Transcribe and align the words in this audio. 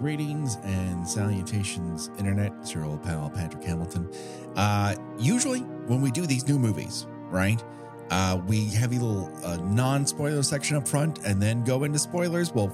Greetings 0.00 0.56
and 0.64 1.06
salutations, 1.06 2.10
Internet. 2.18 2.54
It's 2.62 2.72
your 2.72 2.86
old 2.86 3.02
pal, 3.02 3.28
Patrick 3.28 3.62
Hamilton. 3.62 4.10
Uh, 4.56 4.94
usually, 5.18 5.60
when 5.60 6.00
we 6.00 6.10
do 6.10 6.24
these 6.24 6.48
new 6.48 6.58
movies, 6.58 7.06
right, 7.28 7.62
uh, 8.10 8.40
we 8.46 8.64
have 8.68 8.92
a 8.92 8.94
little 8.94 9.30
uh, 9.44 9.58
non 9.58 10.06
spoiler 10.06 10.42
section 10.42 10.78
up 10.78 10.88
front 10.88 11.18
and 11.26 11.40
then 11.40 11.62
go 11.64 11.84
into 11.84 11.98
spoilers. 11.98 12.50
Well, 12.50 12.68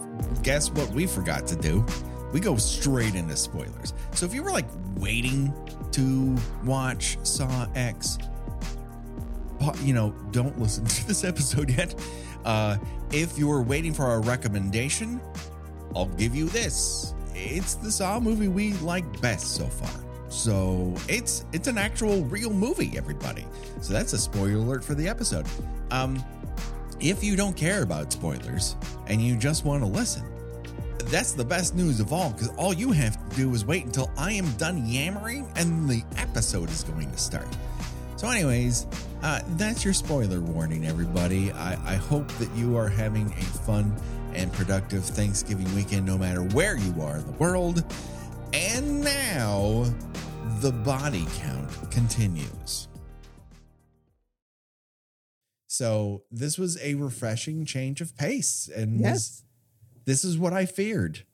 guess 0.45 0.71
what 0.71 0.89
we 0.91 1.05
forgot 1.05 1.49
to 1.49 1.57
do? 1.57 1.85
We 2.33 2.39
go 2.39 2.57
straight 2.59 3.17
into 3.17 3.35
spoilers. 3.35 3.93
So 4.13 4.25
if 4.25 4.33
you 4.33 4.45
were 4.45 4.53
like 4.53 4.69
waiting 4.95 5.53
to 5.91 6.37
watch 6.65 7.19
Saw 7.25 7.67
X, 7.75 8.19
you 9.83 9.95
know, 9.95 10.15
don't 10.31 10.57
listen 10.61 10.85
to 10.87 11.07
this 11.09 11.25
episode 11.25 11.71
yet. 11.77 11.93
Uh, 12.45 12.77
if 13.11 13.37
you're 13.37 13.63
waiting 13.63 13.93
for 13.93 14.05
our 14.05 14.21
recommendation, 14.21 15.21
I'll 15.97 16.07
give 16.07 16.37
you 16.37 16.49
this. 16.51 17.15
It's 17.37 17.75
the 17.75 17.93
Saw 17.93 18.19
movie 18.19 18.49
we 18.49 18.73
like 18.75 19.21
best 19.21 19.55
so 19.55 19.67
far. 19.67 19.91
So 20.29 20.95
it's 21.09 21.45
it's 21.53 21.69
an 21.69 21.79
actual 21.79 22.25
real 22.25 22.51
movie, 22.51 22.97
everybody. 22.97 23.47
So 23.81 23.93
that's 23.93 24.13
a 24.15 24.19
spoiler 24.19 24.55
alert 24.55 24.83
for 24.83 24.95
the 24.95 25.07
episode. 25.07 25.47
Um, 25.91 26.23
if 26.99 27.23
you 27.23 27.37
don't 27.37 27.57
care 27.57 27.83
about 27.83 28.11
spoilers 28.13 28.75
and 29.07 29.21
you 29.21 29.37
just 29.37 29.65
want 29.65 29.83
to 29.83 29.89
listen, 29.89 30.25
that's 31.05 31.33
the 31.33 31.45
best 31.45 31.75
news 31.75 32.01
of 32.01 32.13
all 32.13 32.31
because 32.31 32.49
all 32.57 32.73
you 32.73 32.91
have 32.91 33.29
to 33.29 33.37
do 33.37 33.55
is 33.55 33.65
wait 33.67 33.85
until 33.85 34.11
I 34.17 34.33
am 34.33 34.51
done 34.53 34.87
yammering 34.87 35.47
and 35.57 35.89
the 35.89 36.03
episode 36.17 36.71
is 36.71 36.83
going 36.85 37.11
to 37.11 37.19
start. 37.19 37.47
So, 38.17 38.29
anyways, 38.31 38.87
uh, 39.23 39.43
that's 39.51 39.85
your 39.85 39.93
spoiler 39.93 40.41
warning, 40.41 40.87
everybody. 40.87 41.53
I, 41.53 41.73
I 41.93 41.97
hope 41.97 42.29
that 42.39 42.51
you 42.57 42.77
are 42.77 42.89
having 42.89 43.27
a 43.27 43.43
fun 43.43 43.95
and 44.37 44.53
productive 44.53 45.05
Thanksgiving 45.05 45.73
weekend 45.75 46.07
no 46.07 46.17
matter 46.19 46.43
where 46.43 46.77
you 46.77 47.01
are 47.03 47.17
in 47.17 47.25
the 47.27 47.33
world. 47.33 47.83
And 48.53 49.03
now, 49.03 49.85
the 50.61 50.71
body 50.73 51.27
count 51.39 51.69
continues. 51.91 52.89
So, 55.67 56.23
this 56.31 56.57
was 56.59 56.79
a 56.81 56.95
refreshing 56.95 57.65
change 57.67 58.01
of 58.01 58.17
pace, 58.17 58.69
and 58.75 59.01
Yes. 59.01 59.13
was, 59.13 59.43
this 60.05 60.25
is 60.25 60.39
what 60.39 60.53
I 60.53 60.65
feared. 60.65 61.25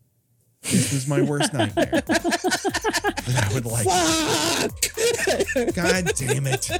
This 0.62 0.92
was 0.92 1.06
my 1.06 1.20
worst 1.22 1.52
nightmare. 1.54 1.90
that 1.90 3.48
I 3.50 3.54
would 3.54 3.66
like. 3.66 3.86
Fuck! 3.86 5.74
God 5.74 6.10
damn 6.16 6.46
it. 6.46 6.70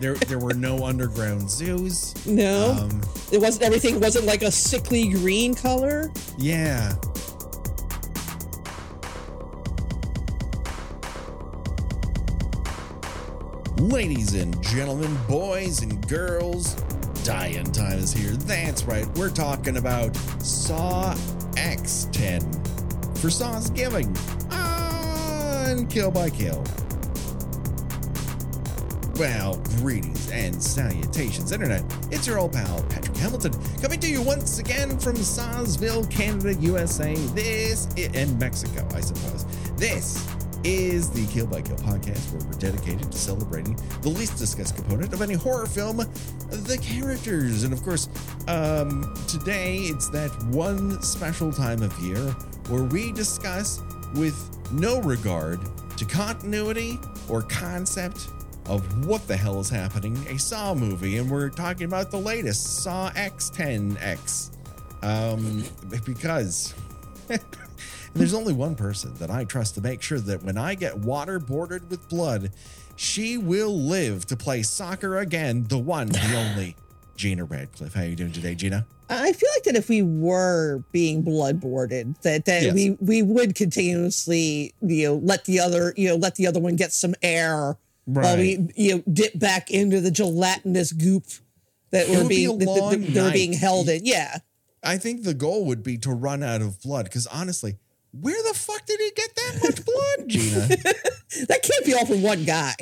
There, 0.00 0.14
there 0.14 0.38
were 0.38 0.54
no 0.54 0.84
underground 0.84 1.50
zoos. 1.50 2.14
no, 2.26 2.76
Um, 2.80 3.00
it 3.32 3.40
wasn't. 3.40 3.64
Everything 3.64 3.98
wasn't 4.00 4.26
like 4.26 4.42
a 4.42 4.50
sickly 4.50 5.08
green 5.08 5.54
color. 5.54 6.12
yeah. 6.38 6.94
Ladies 13.78 14.34
and 14.34 14.60
gentlemen, 14.62 15.16
boys 15.28 15.82
and 15.82 16.06
girls, 16.08 16.74
Dying 17.24 17.64
Time 17.70 17.98
is 17.98 18.12
here. 18.12 18.32
That's 18.32 18.84
right, 18.84 19.06
we're 19.16 19.30
talking 19.30 19.76
about 19.76 20.16
Saw 20.42 21.14
X10 21.52 22.42
for 23.18 23.28
Sawsgiving 23.30 24.16
on 24.52 25.86
Kill 25.86 26.10
by 26.10 26.28
Kill. 26.30 26.64
Well, 29.18 29.56
greetings 29.80 30.30
and 30.30 30.62
salutations, 30.62 31.50
Internet. 31.50 31.82
It's 32.12 32.26
your 32.26 32.38
old 32.38 32.52
pal, 32.52 32.84
Patrick 32.88 33.16
Hamilton, 33.16 33.52
coming 33.82 33.98
to 33.98 34.08
you 34.08 34.22
once 34.22 34.60
again 34.60 34.96
from 34.98 35.16
Sawsville, 35.16 36.08
Canada, 36.08 36.54
USA. 36.60 37.14
This, 37.34 37.88
i- 37.96 38.08
and 38.14 38.38
Mexico, 38.38 38.86
I 38.94 39.00
suppose. 39.00 39.44
This 39.76 40.24
is 40.62 41.10
the 41.10 41.26
Kill 41.26 41.46
by 41.48 41.62
Kill 41.62 41.76
podcast, 41.78 42.32
where 42.32 42.44
we're 42.46 42.58
dedicated 42.58 43.10
to 43.10 43.18
celebrating 43.18 43.76
the 44.02 44.08
least 44.08 44.38
discussed 44.38 44.76
component 44.76 45.12
of 45.12 45.20
any 45.20 45.34
horror 45.34 45.66
film 45.66 45.96
the 46.50 46.78
characters. 46.80 47.64
And 47.64 47.72
of 47.72 47.82
course, 47.82 48.08
um, 48.46 49.12
today 49.26 49.78
it's 49.78 50.08
that 50.10 50.30
one 50.44 51.02
special 51.02 51.52
time 51.52 51.82
of 51.82 51.96
year 51.98 52.20
where 52.68 52.84
we 52.84 53.10
discuss 53.12 53.80
with 54.14 54.36
no 54.70 55.00
regard 55.02 55.58
to 55.96 56.04
continuity 56.04 57.00
or 57.28 57.42
concept 57.42 58.28
of 58.68 59.06
what 59.06 59.26
the 59.26 59.36
hell 59.36 59.60
is 59.60 59.70
happening 59.70 60.16
a 60.28 60.38
Saw 60.38 60.74
movie, 60.74 61.16
and 61.16 61.30
we're 61.30 61.48
talking 61.48 61.84
about 61.84 62.10
the 62.10 62.18
latest 62.18 62.82
Saw 62.82 63.10
X10X. 63.10 64.50
Um, 65.02 65.64
because 66.04 66.74
there's 68.14 68.34
only 68.34 68.52
one 68.52 68.74
person 68.74 69.14
that 69.14 69.30
I 69.30 69.44
trust 69.44 69.74
to 69.76 69.80
make 69.80 70.02
sure 70.02 70.18
that 70.18 70.42
when 70.42 70.58
I 70.58 70.74
get 70.74 70.94
waterboarded 71.00 71.88
with 71.88 72.08
blood, 72.08 72.50
she 72.96 73.38
will 73.38 73.78
live 73.78 74.26
to 74.26 74.36
play 74.36 74.62
soccer 74.62 75.18
again. 75.18 75.64
The 75.68 75.78
one, 75.78 76.08
the 76.08 76.34
only, 76.52 76.76
Gena 77.16 77.44
Radcliffe. 77.44 77.94
How 77.94 78.02
are 78.02 78.06
you 78.06 78.16
doing 78.16 78.32
today, 78.32 78.54
Gena? 78.54 78.86
I 79.10 79.32
feel 79.32 79.48
like 79.56 79.62
that 79.64 79.76
if 79.76 79.88
we 79.88 80.02
were 80.02 80.82
being 80.92 81.22
bloodboarded, 81.24 82.20
that 82.22 82.44
that 82.44 82.62
Yes. 82.62 82.74
we 82.74 82.90
we 83.00 83.22
would 83.22 83.54
continuously 83.54 84.74
you 84.82 85.06
know 85.06 85.14
let 85.14 85.46
the 85.46 85.60
other 85.60 85.94
you 85.96 86.08
know 86.08 86.16
let 86.16 86.34
the 86.34 86.46
other 86.46 86.60
one 86.60 86.76
get 86.76 86.92
some 86.92 87.14
air 87.22 87.76
while 88.14 88.36
we 88.36 88.68
you 88.76 88.96
know 88.96 89.02
dip 89.12 89.38
back 89.38 89.70
into 89.70 90.00
the 90.00 90.10
gelatinous 90.10 90.92
goop 90.92 91.24
that 91.90 92.06
It 92.08 92.10
we're 92.10 92.18
would 92.22 92.28
be 92.28 92.46
being 92.46 92.58
that, 92.58 92.64
that- 92.64 92.80
long 92.80 93.00
that 93.00 93.22
we're 93.24 93.32
being 93.32 93.52
held 93.52 93.88
in. 93.88 94.04
Yeah. 94.04 94.38
I 94.82 94.96
think 94.96 95.24
the 95.24 95.34
goal 95.34 95.64
would 95.66 95.82
be 95.82 95.98
to 95.98 96.10
run 96.10 96.42
out 96.42 96.60
of 96.62 96.80
blood 96.82 97.04
because 97.06 97.26
honestly, 97.26 97.76
where 98.12 98.40
the 98.42 98.54
fuck 98.54 98.86
did 98.86 99.00
he 99.00 99.10
get 99.14 99.34
that 99.34 99.58
much 99.62 99.84
blood, 99.84 100.28
Gena? 100.28 100.68
That 101.48 101.62
can't 101.62 101.84
be 101.84 101.92
all 101.92 102.06
from 102.06 102.22
one 102.22 102.44
guy. 102.44 102.74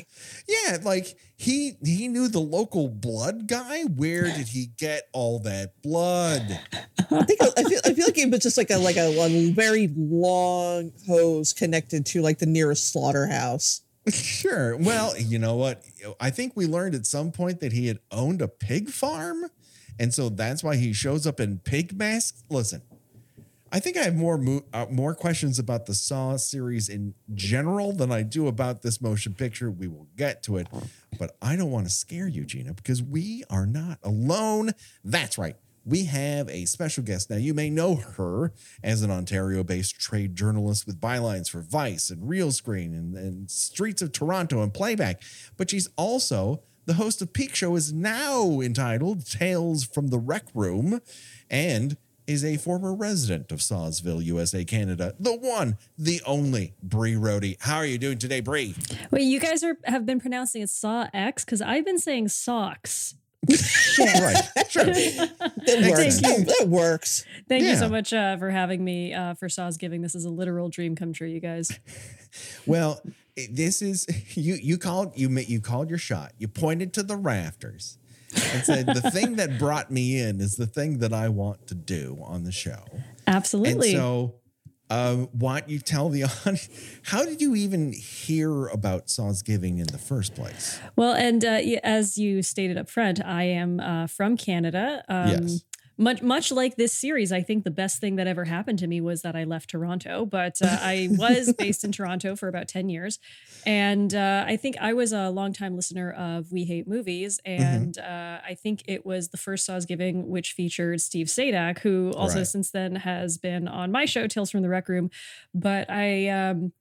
yeah, 0.47 0.79
like 0.85 1.17
he 1.37 1.73
he 1.85 2.07
knew 2.07 2.29
the 2.29 2.39
local 2.41 2.89
blood 2.89 3.49
guy. 3.49 3.83
Where 3.83 4.23
did 4.25 4.47
he 4.47 4.69
get 4.79 5.09
all 5.13 5.41
that 5.41 5.83
blood? 5.83 6.61
I 7.11 7.25
think 7.25 7.41
I 7.43 7.63
feel 7.65 7.81
I 7.85 7.93
feel 7.93 8.07
like 8.07 8.19
it 8.19 8.31
was 8.31 8.41
just 8.41 8.57
like 8.57 8.71
a 8.71 8.77
like 8.79 8.97
a, 8.97 9.09
a 9.21 9.51
very 9.51 9.91
long 9.97 10.93
hose 11.09 11.53
connected 11.53 12.07
to 12.07 12.23
like 12.23 12.39
the 12.39 12.47
nearest 12.47 12.93
slaughterhouse. 12.93 13.81
Sure. 14.09 14.77
Well, 14.77 15.19
you 15.19 15.39
know 15.39 15.57
what? 15.57 15.83
I 16.21 16.31
think 16.31 16.53
we 16.57 16.67
learned 16.67 16.95
at 16.95 17.07
some 17.07 17.33
point 17.33 17.61
that 17.61 17.73
he 17.73 17.89
had 17.89 17.99
owned 18.11 18.41
a 18.41 18.49
pig 18.49 18.89
farm. 18.89 19.47
And 19.99 20.13
so 20.15 20.29
that's 20.29 20.63
why 20.63 20.77
he 20.77 20.93
shows 20.93 21.27
up 21.27 21.41
in 21.41 21.59
pig 21.59 21.97
masks. 21.97 22.45
Listen, 22.51 22.83
I 23.73 23.81
think 23.81 23.97
I 23.97 24.03
have 24.03 24.15
more 24.15 24.39
mo- 24.39 24.65
uh, 24.73 24.87
more 24.91 25.15
questions 25.15 25.59
about 25.59 25.87
the 25.87 25.95
Saw 25.95 26.37
series 26.37 26.89
in 26.89 27.15
general 27.35 27.93
than 27.93 28.13
I 28.13 28.23
do 28.23 28.47
about 28.47 28.83
this 28.83 29.01
motion 29.01 29.35
picture. 29.35 29.71
We 29.71 29.89
will 29.89 30.07
get 30.17 30.43
to 30.45 30.59
it, 30.59 30.69
but 31.19 31.37
I 31.43 31.57
don't 31.57 31.71
want 31.71 31.87
to 31.87 31.93
scare 31.93 32.29
you, 32.29 32.45
Gena, 32.45 32.75
because 32.75 33.03
we 33.03 33.43
are 33.51 33.67
not 33.67 33.99
alone. 34.03 34.71
That's 35.03 35.37
right. 35.39 35.57
We 35.87 36.05
have 36.07 36.49
a 36.51 36.65
special 36.65 37.05
guest. 37.05 37.31
Now, 37.31 37.37
you 37.37 37.55
may 37.55 37.71
know 37.71 37.95
her 37.95 38.53
as 38.83 39.03
an 39.03 39.11
Ontario 39.11 39.63
based 39.63 39.99
trade 39.99 40.35
journalist 40.35 40.85
with 40.87 41.01
bylines 41.01 41.49
for 41.49 41.61
Vice 41.61 42.11
and 42.11 42.29
Realscreen 42.29 42.87
and, 42.87 43.17
and 43.17 43.51
Streets 43.51 44.03
of 44.03 44.11
Toronto 44.11 44.63
and 44.63 44.75
Playback, 44.75 45.23
but 45.57 45.71
she's 45.71 45.89
also 45.97 46.63
the 46.87 46.95
host 46.95 47.21
of 47.21 47.33
Peak 47.33 47.55
Show, 47.55 47.77
is 47.77 47.93
now 47.93 48.61
entitled 48.61 49.27
Tales 49.27 49.85
from 49.85 50.09
the 50.09 50.19
Rec 50.19 50.45
Room, 50.55 51.01
and 51.51 51.97
is 52.27 52.45
a 52.45 52.57
former 52.57 52.95
resident 52.95 53.53
of 53.53 53.61
Sawsville, 53.61 54.25
USA, 54.25 54.65
Canada. 54.65 55.15
The 55.19 55.37
one, 55.37 55.79
the 55.97 56.21
only 56.27 56.75
Bree 56.83 57.17
Rody. 57.17 57.57
How 57.61 57.77
are 57.77 57.87
you 57.87 57.99
doing 57.99 58.19
today, 58.19 58.41
Bree? 58.41 58.75
Wait, 59.11 59.23
you 59.23 59.39
guys 59.39 59.63
are 59.63 59.77
have 59.85 60.07
been 60.07 60.21
pronouncing 60.21 60.63
it 60.63 60.71
Saw 60.71 61.07
X 61.13 61.45
because 61.45 61.63
I've 61.63 61.85
been 61.85 61.99
saying 61.99 62.29
socks. 62.29 63.15
Right, 63.49 64.43
sure. 64.69 64.85
It 65.69 65.91
works. 65.91 66.21
Thank 66.21 66.49
you. 66.49 66.55
It 66.61 66.69
works. 66.69 67.25
Thank 67.49 67.65
you 67.65 67.77
so 67.77 67.89
much 67.89 68.13
uh, 68.13 68.37
for 68.37 68.51
having 68.51 68.85
me 68.85 69.13
uh, 69.13 69.35
for 69.35 69.49
Sawsgiving. 69.49 70.01
This 70.01 70.15
is 70.15 70.25
a 70.25 70.31
literal 70.31 70.69
dream 70.69 70.95
come 70.95 71.13
true, 71.13 71.29
you 71.29 71.41
guys. 71.41 71.79
Well, 72.67 73.01
this 73.51 73.81
is 73.81 74.07
you. 74.37 74.59
You 74.61 74.77
called 74.77 75.13
you 75.17 75.31
you 75.31 75.61
called 75.63 75.89
your 75.89 75.99
shot. 75.99 76.33
You 76.39 76.49
pointed 76.49 76.93
to 76.95 77.03
the 77.03 77.17
rafters 77.17 77.97
and 78.53 78.63
said 78.63 78.87
the 78.87 79.11
thing 79.11 79.37
that 79.37 79.59
brought 79.59 79.91
me 79.91 80.21
in 80.21 80.41
is 80.43 80.57
the 80.57 80.67
thing 80.67 80.99
that 80.99 81.15
I 81.15 81.31
want 81.31 81.67
to 81.69 81.75
do 81.75 82.19
on 82.23 82.45
the 82.45 82.53
show. 82.53 82.85
Absolutely. 83.27 83.95
And 83.95 83.99
so, 83.99 84.35
um, 84.91 85.29
why 85.33 85.61
don't 85.61 85.71
you 85.71 85.79
tell 85.79 86.09
the 86.09 86.25
audience 86.47 86.69
how 87.05 87.25
did 87.25 87.41
you 87.41 87.55
even 87.55 87.93
hear 87.93 88.67
about 88.69 89.11
Sawsgiving 89.11 89.79
in 89.79 89.87
the 89.87 89.99
first 89.99 90.35
place? 90.35 90.79
well, 90.97 91.13
and 91.15 91.45
uh, 91.45 91.61
as 91.83 92.17
you 92.19 92.43
stated 92.43 92.79
up 92.79 92.89
front, 92.89 93.25
I 93.25 93.45
am 93.45 93.81
uh, 93.81 94.07
from 94.07 94.37
Canada. 94.37 95.05
Um, 95.09 95.29
Yes. 95.29 95.65
Much 95.99 96.21
much 96.21 96.53
like 96.53 96.77
this 96.77 96.93
series, 96.93 97.33
I 97.33 97.41
think 97.41 97.65
the 97.65 97.71
best 97.71 98.01
thing 98.01 98.17
that 98.17 98.27
ever 98.27 98.45
happened 98.45 98.79
to 98.81 98.87
me 98.87 99.01
was 99.01 99.23
that 99.23 99.35
I 99.35 99.45
left 99.45 99.71
Toronto. 99.71 100.27
But 100.27 100.61
uh, 100.63 100.67
I 100.81 101.09
was 101.19 101.55
based 101.55 101.85
in 101.85 101.93
Toronto 101.93 102.37
for 102.37 102.49
about 102.49 102.69
ten 102.69 102.91
years, 102.91 103.19
and 103.65 104.15
uh, 104.15 104.45
I 104.47 104.57
think 104.59 104.77
I 104.79 104.93
was 104.93 105.13
a 105.13 105.31
longtime 105.31 105.75
listener 105.75 106.13
of 106.13 106.53
We 106.53 106.65
Hate 106.65 106.87
Movies, 106.87 107.41
Mm-hmm. 107.47 107.63
and 107.63 107.99
uh, 107.99 108.41
I 108.47 108.55
think 108.63 108.83
it 108.87 109.07
was 109.07 109.29
the 109.29 109.39
first 109.39 109.65
Sawsgiving 109.65 110.29
which 110.29 110.53
featured 110.53 111.01
Steve 111.01 111.29
Sajdak, 111.29 111.79
who 111.79 112.13
also 112.13 112.39
Right. 112.39 112.47
since 112.47 112.71
then 112.71 112.97
has 112.97 113.39
been 113.39 113.67
on 113.67 113.91
my 113.91 114.05
show 114.05 114.27
Tales 114.27 114.51
from 114.51 114.61
the 114.63 114.69
Rec 114.69 114.89
Room. 114.91 115.11
But 115.55 115.89
I. 115.91 116.29
Um, 116.29 116.73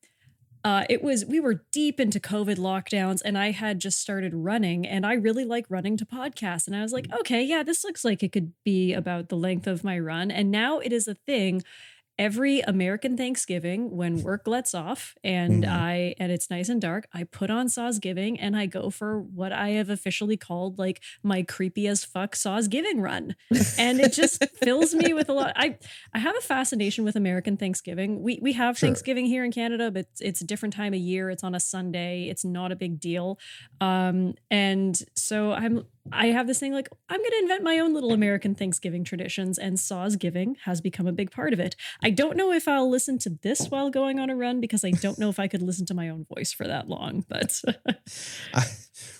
uh, 0.65 0.83
it 0.89 1.03
was 1.03 1.23
we 1.23 1.39
were 1.39 1.63
deep 1.71 1.99
into 1.99 2.19
COVID 2.19 2.55
lockdowns, 2.57 3.21
and 3.23 3.37
I 3.37 3.51
had 3.51 3.77
just 3.77 4.01
started 4.01 4.33
running, 4.33 4.87
and 4.87 5.05
I 5.05 5.13
really 5.13 5.45
like 5.45 5.67
running 5.69 5.95
to 5.97 6.07
podcasts. 6.07 6.65
And 6.65 6.75
I 6.75 6.81
was 6.81 6.91
like, 6.91 7.05
okay, 7.19 7.43
yeah, 7.43 7.61
this 7.61 7.83
looks 7.83 8.03
like 8.03 8.23
it 8.23 8.31
could 8.31 8.51
be 8.63 8.91
about 8.91 9.29
the 9.29 9.37
length 9.37 9.67
of 9.67 9.83
my 9.83 9.99
run. 9.99 10.31
And 10.31 10.49
now 10.49 10.79
it 10.79 10.91
is 10.91 11.07
a 11.07 11.13
thing. 11.13 11.61
Every 12.17 12.61
American 12.61 13.17
Thanksgiving, 13.17 13.91
when 13.95 14.23
work 14.23 14.47
lets 14.47 14.73
off 14.73 15.15
and 15.23 15.63
Mhm. 15.63 15.69
I 15.69 16.15
and 16.17 16.31
it's 16.31 16.49
nice 16.49 16.69
and 16.69 16.79
dark, 16.81 17.07
I 17.13 17.25
put 17.25 17.49
on 17.49 17.67
Sawsgiving 17.67 18.39
and 18.39 18.55
I 18.55 18.67
go 18.67 18.89
for 18.89 19.19
what 19.21 19.51
I 19.51 19.69
have 19.71 19.89
officially 19.89 20.37
called 20.37 20.79
like 20.79 21.01
my 21.23 21.43
creepy 21.43 21.87
as 21.87 22.05
fuck 22.05 22.35
Sawsgiving 22.35 23.01
run, 23.01 23.35
and 23.77 23.99
it 23.99 24.13
just 24.13 24.41
fills 24.63 24.93
me 24.95 25.13
with 25.13 25.27
a 25.29 25.33
lot. 25.33 25.51
I 25.57 25.77
I 26.13 26.19
have 26.19 26.37
a 26.37 26.41
fascination 26.41 27.03
with 27.03 27.15
American 27.17 27.57
Thanksgiving. 27.57 28.21
We 28.23 28.39
we 28.41 28.53
have 28.53 28.77
Sure. 28.77 28.87
Thanksgiving 28.87 29.25
here 29.25 29.43
in 29.43 29.51
Canada, 29.51 29.91
but 29.91 30.05
it's, 30.11 30.21
it's 30.21 30.41
a 30.41 30.45
different 30.45 30.73
time 30.73 30.93
of 30.93 30.99
year. 30.99 31.29
It's 31.29 31.43
on 31.43 31.53
a 31.53 31.59
Sunday. 31.59 32.29
It's 32.29 32.45
not 32.45 32.71
a 32.71 32.75
big 32.75 32.99
deal. 32.99 33.37
Um, 33.81 34.35
and 34.49 34.97
so 35.15 35.51
I'm 35.51 35.85
I 36.11 36.27
have 36.27 36.47
this 36.47 36.59
thing 36.59 36.73
like 36.73 36.89
I'm 37.09 37.19
going 37.19 37.31
to 37.31 37.39
invent 37.39 37.63
my 37.63 37.79
own 37.79 37.93
little 37.93 38.11
American 38.11 38.55
Thanksgiving 38.55 39.03
traditions, 39.03 39.57
and 39.57 39.79
Sawsgiving 39.79 40.55
has 40.65 40.81
become 40.81 41.07
a 41.07 41.11
big 41.11 41.31
part 41.31 41.53
of 41.53 41.59
it. 41.59 41.75
I 42.03 42.09
don't 42.11 42.37
know 42.37 42.51
if 42.51 42.67
I'll 42.67 42.89
listen 42.89 43.17
to 43.19 43.29
this 43.41 43.67
while 43.67 43.89
going 43.89 44.19
on 44.19 44.29
a 44.29 44.35
run 44.35 44.61
because 44.61 44.83
I 44.83 44.91
don't 44.91 45.17
know 45.17 45.29
if 45.29 45.39
I 45.39 45.47
could 45.47 45.61
listen 45.61 45.85
to 45.87 45.93
my 45.93 46.09
own 46.09 46.25
voice 46.25 46.53
for 46.53 46.67
that 46.67 46.87
long. 46.87 47.25
But 47.27 47.59
I, 48.53 48.63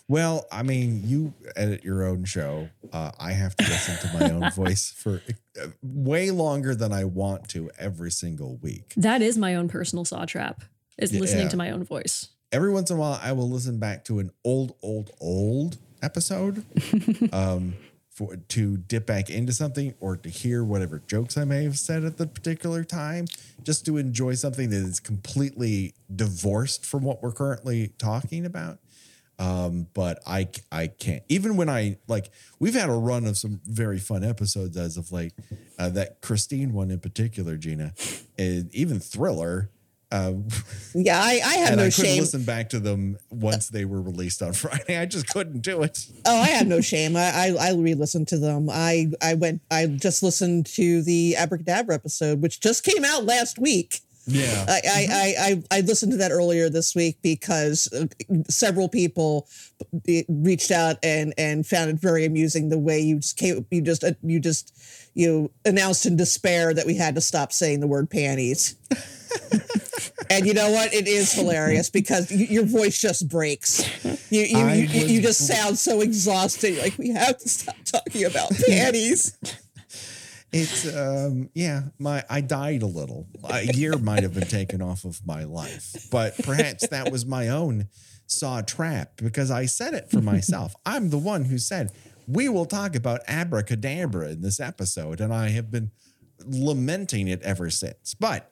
well, 0.07 0.45
I 0.51 0.63
mean, 0.63 1.01
you 1.05 1.33
edit 1.55 1.83
your 1.83 2.03
own 2.03 2.25
show. 2.25 2.69
Uh, 2.93 3.11
I 3.19 3.31
have 3.31 3.55
to 3.55 3.63
listen 3.63 4.09
to 4.09 4.17
my 4.19 4.31
own 4.31 4.51
voice 4.55 4.91
for 4.91 5.21
uh, 5.61 5.67
way 5.81 6.29
longer 6.31 6.75
than 6.75 6.93
I 6.93 7.05
want 7.05 7.49
to 7.49 7.71
every 7.79 8.11
single 8.11 8.57
week. 8.57 8.93
that 8.97 9.21
is 9.21 9.37
my 9.37 9.55
own 9.55 9.67
personal 9.67 10.05
saw 10.05 10.25
trap 10.25 10.63
is 10.97 11.11
listening 11.13 11.49
to 11.49 11.57
my 11.57 11.71
own 11.71 11.83
voice. 11.83 12.29
Every 12.51 12.71
once 12.71 12.89
in 12.89 12.97
a 12.97 12.99
while, 12.99 13.19
I 13.21 13.33
will 13.33 13.49
listen 13.49 13.79
back 13.79 14.05
to 14.05 14.19
an 14.19 14.31
old, 14.45 14.75
old, 14.81 15.11
old 15.19 15.77
episode 16.05 16.63
um, 17.33 17.73
for 18.09 18.37
to 18.37 18.77
dip 18.77 19.05
back 19.05 19.29
into 19.29 19.51
something 19.51 19.93
or 19.99 20.15
to 20.15 20.29
hear 20.29 20.63
whatever 20.63 21.01
jokes 21.07 21.37
I 21.37 21.43
may 21.43 21.63
have 21.63 21.77
said 21.77 22.05
at 22.05 22.17
the 22.17 22.27
particular 22.27 22.83
time, 22.83 23.25
just 23.63 23.85
to 23.87 23.97
enjoy 23.97 24.35
something 24.35 24.69
that 24.69 24.77
is 24.77 24.99
completely 24.99 25.95
divorced 26.15 26.85
from 26.85 27.03
what 27.03 27.21
we're 27.21 27.33
currently 27.33 27.91
talking 27.97 28.45
about. 28.45 28.79
Um, 29.37 29.87
but 29.93 30.19
I 30.25 30.47
I 30.71 30.87
can't 30.87 31.23
even 31.27 31.57
when 31.57 31.69
I 31.69 31.97
like 32.07 32.29
we've 32.59 32.73
had 32.73 32.89
a 32.89 32.93
run 32.93 33.25
of 33.25 33.37
some 33.37 33.59
very 33.65 33.99
fun 33.99 34.23
episodes 34.23 34.77
as 34.77 34.95
of 34.95 35.11
late. 35.11 35.33
Uh, 35.77 35.89
that 35.89 36.21
Christine 36.21 36.71
one 36.71 36.89
in 36.89 37.01
particular, 37.01 37.57
Gena, 37.57 37.93
and 38.37 38.73
even 38.73 38.99
Thriller. 38.99 39.71
Uh, 40.15 40.33
Yeah, 40.93 41.19
I, 41.19 41.41
I 41.45 41.53
have 41.55 41.77
no 41.77 41.83
I 41.85 41.89
couldn't 41.89 42.05
shame. 42.05 42.19
listen 42.21 42.43
back 42.43 42.69
to 42.69 42.79
them 42.79 43.17
once 43.29 43.69
they 43.69 43.85
were 43.85 44.01
released 44.01 44.41
on 44.41 44.53
Friday. 44.63 44.97
I 44.97 45.05
just 45.05 45.27
couldn't 45.27 45.61
do 45.61 45.83
it. 45.83 46.05
Oh, 46.25 46.41
I 46.41 46.47
have 46.47 46.67
no 46.67 46.81
shame. 46.81 47.15
I 47.15 47.31
I, 47.59 47.69
I 47.69 47.73
re-listened 47.73 48.27
to 48.29 48.37
them. 48.37 48.69
I 48.69 49.07
I 49.21 49.33
went. 49.33 49.61
I 49.69 49.87
just 49.87 50.23
listened 50.23 50.67
to 50.67 51.01
the 51.03 51.35
Abracadabra 51.37 51.95
episode, 51.95 52.41
which 52.41 52.59
just 52.61 52.83
came 52.83 53.03
out 53.03 53.25
last 53.25 53.59
week. 53.59 53.99
Yeah. 54.27 54.65
I, 54.67 54.81
I, 54.87 55.07
I, 55.11 55.35
I, 55.71 55.77
I 55.77 55.81
listened 55.81 56.11
to 56.13 56.17
that 56.17 56.31
earlier 56.31 56.67
this 56.67 56.95
week 56.95 57.19
because 57.21 57.87
uh, 57.93 58.07
several 58.49 58.89
people 58.89 59.47
reached 60.27 60.71
out 60.71 60.97
and, 61.03 61.31
and 61.37 61.63
found 61.65 61.91
it 61.91 61.97
very 61.97 62.25
amusing 62.25 62.69
the 62.69 62.79
way 62.79 62.99
you 62.99 63.19
just 63.19 63.37
came, 63.37 63.67
you 63.69 63.81
just 63.81 64.03
uh, 64.03 64.13
you 64.23 64.39
just 64.39 64.73
you 65.15 65.49
announced 65.63 66.05
in 66.05 66.17
despair 66.17 66.73
that 66.73 66.85
we 66.85 66.95
had 66.95 67.15
to 67.15 67.21
stop 67.21 67.51
saying 67.51 67.79
the 67.79 67.87
word 67.87 68.09
panties. 68.09 68.75
and 70.29 70.45
you 70.45 70.53
know 70.53 70.69
what? 70.71 70.93
It 70.93 71.07
is 71.07 71.31
hilarious 71.33 71.89
because 71.89 72.29
y- 72.29 72.47
your 72.49 72.65
voice 72.65 72.99
just 72.99 73.27
breaks. 73.29 73.81
You 74.29 74.41
you, 74.41 74.67
you, 74.67 74.83
you, 74.83 75.05
you 75.07 75.21
just 75.21 75.47
sound 75.47 75.79
so 75.79 76.01
exhausted. 76.01 76.73
You're 76.73 76.83
like 76.83 76.97
we 76.97 77.09
have 77.09 77.37
to 77.37 77.49
stop 77.49 77.77
talking 77.85 78.25
about 78.25 78.51
panties. 78.67 79.37
It's 80.51 80.85
um 80.93 81.49
yeah, 81.53 81.83
my 81.97 82.23
I 82.29 82.41
died 82.41 82.81
a 82.81 82.87
little. 82.87 83.27
A 83.49 83.63
year 83.63 83.97
might 83.97 84.23
have 84.23 84.33
been 84.33 84.47
taken 84.47 84.81
off 84.81 85.05
of 85.05 85.25
my 85.25 85.45
life, 85.45 86.07
but 86.11 86.37
perhaps 86.43 86.87
that 86.89 87.09
was 87.09 87.25
my 87.25 87.47
own 87.47 87.87
saw 88.27 88.61
trap 88.61 89.17
because 89.17 89.49
I 89.49 89.65
said 89.65 89.93
it 89.93 90.09
for 90.09 90.19
myself. 90.21 90.75
I'm 90.85 91.09
the 91.09 91.17
one 91.17 91.45
who 91.45 91.57
said 91.57 91.91
we 92.27 92.49
will 92.49 92.65
talk 92.65 92.95
about 92.95 93.21
abracadabra 93.27 94.29
in 94.29 94.41
this 94.41 94.59
episode, 94.59 95.21
and 95.21 95.33
I 95.33 95.49
have 95.49 95.71
been 95.71 95.91
lamenting 96.45 97.27
it 97.27 97.41
ever 97.41 97.69
since. 97.69 98.13
But 98.13 98.51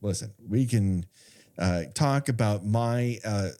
listen, 0.00 0.32
we 0.48 0.66
can 0.66 1.06
uh, 1.58 1.84
talk 1.94 2.28
about 2.28 2.64
my 2.64 3.18
uh, 3.24 3.50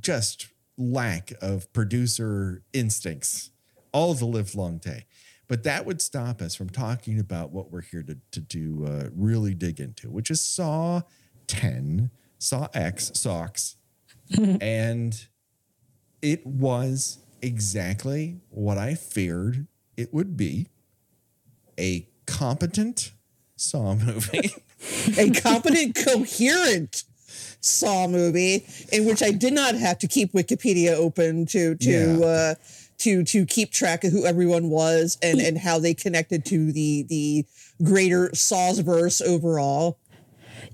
just 0.00 0.48
lack 0.78 1.32
of 1.40 1.72
producer 1.72 2.62
instincts 2.72 3.50
all 3.92 4.14
the 4.14 4.26
live 4.26 4.54
long 4.54 4.78
day. 4.78 5.06
But 5.48 5.62
that 5.62 5.86
would 5.86 6.02
stop 6.02 6.42
us 6.42 6.54
from 6.54 6.70
talking 6.70 7.20
about 7.20 7.52
what 7.52 7.70
we're 7.70 7.82
here 7.82 8.02
to, 8.02 8.18
to 8.32 8.40
do, 8.40 8.84
uh, 8.86 9.08
really 9.14 9.54
dig 9.54 9.80
into, 9.80 10.10
which 10.10 10.30
is 10.30 10.40
Saw 10.40 11.02
10, 11.46 12.10
Saw 12.38 12.68
X, 12.74 13.12
Socks. 13.14 13.76
and 14.60 15.26
it 16.20 16.44
was 16.44 17.18
exactly 17.42 18.40
what 18.50 18.78
I 18.78 18.94
feared 18.94 19.66
it 19.96 20.12
would 20.12 20.36
be 20.36 20.68
a 21.78 22.08
competent 22.26 23.12
Saw 23.56 23.94
movie. 23.94 24.50
a 25.18 25.30
competent, 25.30 25.96
coherent 25.96 27.04
Saw 27.60 28.06
movie 28.06 28.66
in 28.92 29.06
which 29.06 29.22
I 29.22 29.30
did 29.30 29.54
not 29.54 29.74
have 29.74 29.98
to 30.00 30.06
keep 30.06 30.32
Wikipedia 30.32 30.92
open 30.94 31.46
to 31.46 31.74
to 31.76 31.90
Yeah. 31.90 32.26
uh, 32.26 32.54
to 32.98 33.24
to 33.24 33.46
keep 33.46 33.70
track 33.70 34.04
of 34.04 34.12
who 34.12 34.24
everyone 34.26 34.68
was 34.70 35.16
and 35.22 35.40
and 35.40 35.58
how 35.58 35.78
they 35.78 35.94
connected 35.94 36.44
to 36.46 36.72
the 36.72 37.04
the 37.08 37.46
greater 37.82 38.34
Saw's 38.34 38.78
verse 38.80 39.20
overall. 39.20 39.98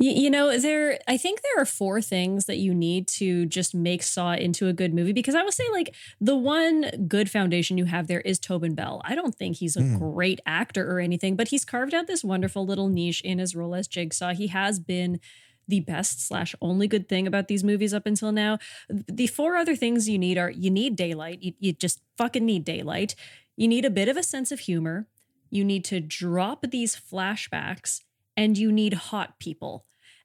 You, 0.02 0.10
you 0.10 0.30
know, 0.30 0.58
there. 0.58 0.98
I 1.06 1.16
think 1.16 1.42
there 1.42 1.62
are 1.62 1.64
four 1.64 2.02
things 2.02 2.46
that 2.46 2.56
you 2.56 2.74
need 2.74 3.06
to 3.08 3.46
just 3.46 3.72
make 3.72 4.02
Saw 4.02 4.32
into 4.32 4.66
a 4.66 4.72
good 4.72 4.92
movie. 4.92 5.12
Because 5.12 5.36
I 5.36 5.42
will 5.42 5.52
say, 5.52 5.64
like, 5.70 5.94
the 6.20 6.34
one 6.34 7.06
good 7.06 7.30
foundation 7.30 7.78
you 7.78 7.84
have 7.84 8.08
there 8.08 8.20
is 8.22 8.40
Tobin 8.40 8.74
Bell. 8.74 9.00
I 9.04 9.14
don't 9.14 9.32
think 9.32 9.58
he's 9.58 9.76
a 9.76 9.82
hmm. 9.82 9.98
great 9.98 10.40
actor 10.44 10.90
or 10.90 10.98
anything, 10.98 11.36
but 11.36 11.48
he's 11.48 11.64
carved 11.64 11.94
out 11.94 12.08
this 12.08 12.24
wonderful 12.24 12.66
little 12.66 12.88
niche 12.88 13.20
in 13.20 13.38
his 13.38 13.54
role 13.54 13.76
as 13.76 13.86
Jigsaw. 13.86 14.34
He 14.34 14.48
has 14.48 14.80
been 14.80 15.20
the 15.68 15.78
best 15.78 16.26
slash 16.26 16.56
only 16.60 16.88
good 16.88 17.08
thing 17.08 17.28
about 17.28 17.46
these 17.46 17.62
movies 17.62 17.94
up 17.94 18.04
until 18.04 18.32
now. 18.32 18.58
The 18.90 19.28
four 19.28 19.56
other 19.56 19.76
things 19.76 20.08
you 20.08 20.18
need 20.18 20.36
are 20.36 20.50
you 20.50 20.70
need 20.70 20.96
daylight. 20.96 21.40
You, 21.42 21.52
you 21.60 21.72
just 21.74 22.00
fucking 22.18 22.44
need 22.44 22.64
daylight. 22.64 23.14
You 23.56 23.68
need 23.68 23.84
a 23.84 23.90
bit 23.90 24.08
of 24.08 24.16
a 24.16 24.24
sense 24.24 24.50
of 24.50 24.60
humor. 24.60 25.06
You 25.48 25.64
need 25.64 25.84
to 25.84 26.00
drop 26.00 26.64
these 26.68 26.96
flashbacks 26.96 28.00
and 28.36 28.58
you 28.58 28.72
need 28.72 28.94
hot 28.94 29.38
people. 29.38 29.84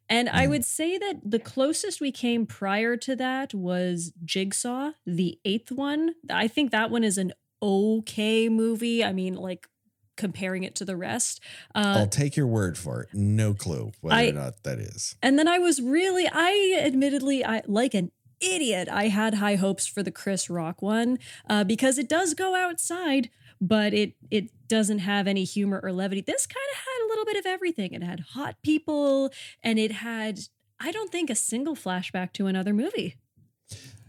And 0.10 0.30
I 0.30 0.48
would 0.48 0.64
say 0.64 0.98
that 0.98 1.20
the 1.24 1.40
closest 1.40 2.00
we 2.00 2.12
came 2.12 2.46
prior 2.46 2.96
to 2.98 3.16
that 3.18 3.54
was 3.54 4.14
Jigsaw, 4.24 4.92
the 5.06 5.40
eighth 5.44 5.72
one. 5.72 6.16
I 6.30 6.48
think 6.48 6.72
that 6.72 6.90
one 6.92 7.04
is 7.04 7.18
an 7.18 7.34
okay 7.62 8.48
movie. 8.50 9.04
I 9.04 9.12
mean, 9.12 9.34
like 9.36 9.68
comparing 10.16 10.64
it 10.64 10.76
to 10.76 10.86
the 10.86 10.96
rest. 10.96 11.42
Uh, 11.76 11.96
I'll 11.98 12.08
take 12.08 12.36
your 12.36 12.48
word 12.48 12.78
for 12.78 13.04
it. 13.04 13.10
No 13.14 13.54
clue 13.54 13.92
whether 14.02 14.16
I- 14.16 14.30
or 14.30 14.34
not 14.34 14.64
that 14.64 14.80
is. 14.80 15.16
and 15.22 15.38
then 15.38 15.48
I 15.48 15.60
was 15.60 15.82
really, 15.82 16.28
I 16.32 16.82
admittedly, 16.84 17.46
I 17.46 17.62
like 17.68 17.94
an 17.94 18.12
idiot. 18.40 18.88
I 18.92 19.08
had 19.10 19.36
high 19.36 19.56
hopes 19.56 19.88
for 19.88 20.04
the 20.04 20.12
Chris 20.12 20.50
Rock 20.50 20.82
one 20.82 21.18
uh, 21.50 21.64
because 21.64 21.98
it 21.98 22.08
does 22.10 22.34
go 22.34 22.56
outside, 22.56 23.30
but 23.60 23.94
it 23.94 24.14
it 24.32 24.50
doesn't 24.68 25.00
have 25.00 25.28
any 25.28 25.44
humor 25.44 25.80
or 25.82 25.92
levity. 25.92 26.22
This 26.22 26.46
kind 26.46 26.66
of 26.74 26.78
had 26.78 27.06
a 27.06 27.08
little 27.10 27.26
bit 27.26 27.38
of 27.38 27.46
everything. 27.46 27.94
It 27.94 28.04
had 28.04 28.20
hot 28.32 28.56
people, 28.64 29.32
and 29.64 29.80
it 29.80 29.92
had, 29.92 30.40
I 30.80 30.92
don't 30.92 31.12
think, 31.12 31.30
a 31.30 31.36
single 31.36 31.76
flashback 31.76 32.34
to 32.34 32.48
another 32.48 32.74
movie. 32.74 33.16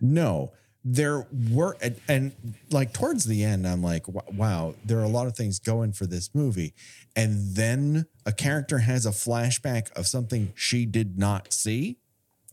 No, 0.00 0.52
there 0.84 1.26
were, 1.50 1.76
and, 1.82 2.00
and 2.08 2.32
like 2.70 2.92
towards 2.92 3.24
the 3.24 3.44
end, 3.44 3.66
I'm 3.66 3.82
like, 3.82 4.04
wow, 4.08 4.74
there 4.84 4.98
are 4.98 5.04
a 5.04 5.08
lot 5.08 5.26
of 5.26 5.36
things 5.36 5.58
going 5.58 5.92
for 5.92 6.06
this 6.06 6.30
movie. 6.34 6.74
And 7.16 7.54
then 7.56 8.06
a 8.24 8.32
character 8.32 8.78
has 8.78 9.04
a 9.04 9.10
flashback 9.10 9.92
of 9.92 10.06
something 10.06 10.52
she 10.54 10.86
did 10.86 11.18
not 11.18 11.52
see. 11.52 11.98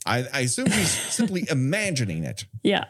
I, 0.05 0.25
I 0.33 0.39
assume 0.41 0.69
she's 0.69 0.89
simply 1.13 1.45
imagining 1.49 2.23
it. 2.23 2.45
Yeah. 2.63 2.85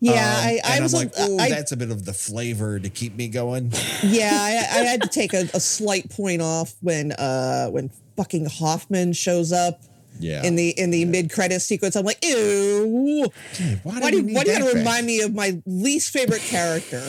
Yeah, 0.00 0.12
Um, 0.12 0.18
I, 0.18 0.60
I 0.64 0.80
was 0.80 0.94
I'm 0.94 1.00
like, 1.06 1.12
oh, 1.18 1.36
that's 1.36 1.72
a 1.72 1.76
bit 1.76 1.90
of 1.90 2.04
the 2.04 2.12
flavor 2.12 2.78
to 2.78 2.88
keep 2.88 3.14
me 3.16 3.28
going. 3.28 3.72
yeah, 4.02 4.30
I, 4.32 4.80
I 4.80 4.84
had 4.84 5.02
to 5.02 5.08
take 5.08 5.32
a, 5.34 5.48
a 5.54 5.60
slight 5.60 6.10
point 6.10 6.42
off 6.42 6.74
when 6.80 7.12
uh 7.12 7.68
when 7.68 7.90
fucking 8.16 8.46
Hoffman 8.46 9.12
shows 9.12 9.52
up 9.52 9.82
Yeah. 10.18 10.42
in 10.44 10.56
the 10.56 10.70
in 10.70 10.90
the 10.90 11.04
mid 11.04 11.30
credit 11.30 11.60
sequence. 11.60 11.96
I'm 11.96 12.04
like, 12.04 12.24
ew. 12.24 13.30
why, 13.82 14.00
Why 14.00 14.10
do 14.10 14.18
you 14.22 14.34
why 14.34 14.44
do 14.44 14.50
you 14.52 14.58
gotta 14.58 14.74
remind 14.78 15.06
me 15.06 15.20
of 15.20 15.34
my 15.34 15.60
least 15.66 16.10
favorite 16.12 16.42
character? 16.42 17.02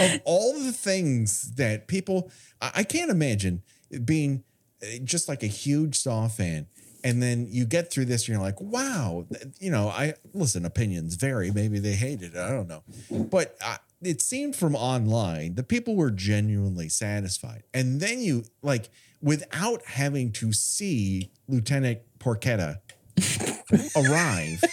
of 0.00 0.20
all 0.24 0.52
the 0.58 0.72
things 0.72 1.52
that 1.54 1.86
people 1.86 2.30
I, 2.60 2.70
I 2.76 2.82
can't 2.82 3.10
imagine 3.10 3.62
being 4.04 4.42
uh, 4.82 4.86
just 5.04 5.28
like 5.28 5.42
a 5.42 5.46
huge 5.46 5.96
Saw 5.96 6.28
fan. 6.28 6.66
And 7.06 7.22
then 7.22 7.46
you 7.48 7.66
get 7.66 7.92
through 7.92 8.06
this, 8.06 8.22
and 8.22 8.30
you're 8.30 8.42
like, 8.42 8.60
wow, 8.60 9.26
you 9.60 9.70
know, 9.70 9.88
I 9.88 10.14
listen, 10.34 10.64
opinions 10.64 11.14
vary. 11.14 11.52
Maybe 11.52 11.78
they 11.78 11.92
hated 11.92 12.34
it. 12.34 12.40
I 12.40 12.50
don't 12.50 12.66
know. 12.66 12.82
But 13.08 13.56
uh, 13.64 13.76
it 14.02 14.20
seemed 14.20 14.56
from 14.56 14.74
online 14.74 15.54
that 15.54 15.68
people 15.68 15.94
were 15.94 16.10
genuinely 16.10 16.88
satisfied. 16.88 17.62
And 17.72 18.00
then 18.00 18.22
you, 18.22 18.42
like, 18.60 18.88
without 19.22 19.82
having 19.84 20.32
to 20.32 20.52
see 20.52 21.30
Lieutenant 21.46 22.00
Porchetta 22.18 22.78
arrive, 23.96 24.64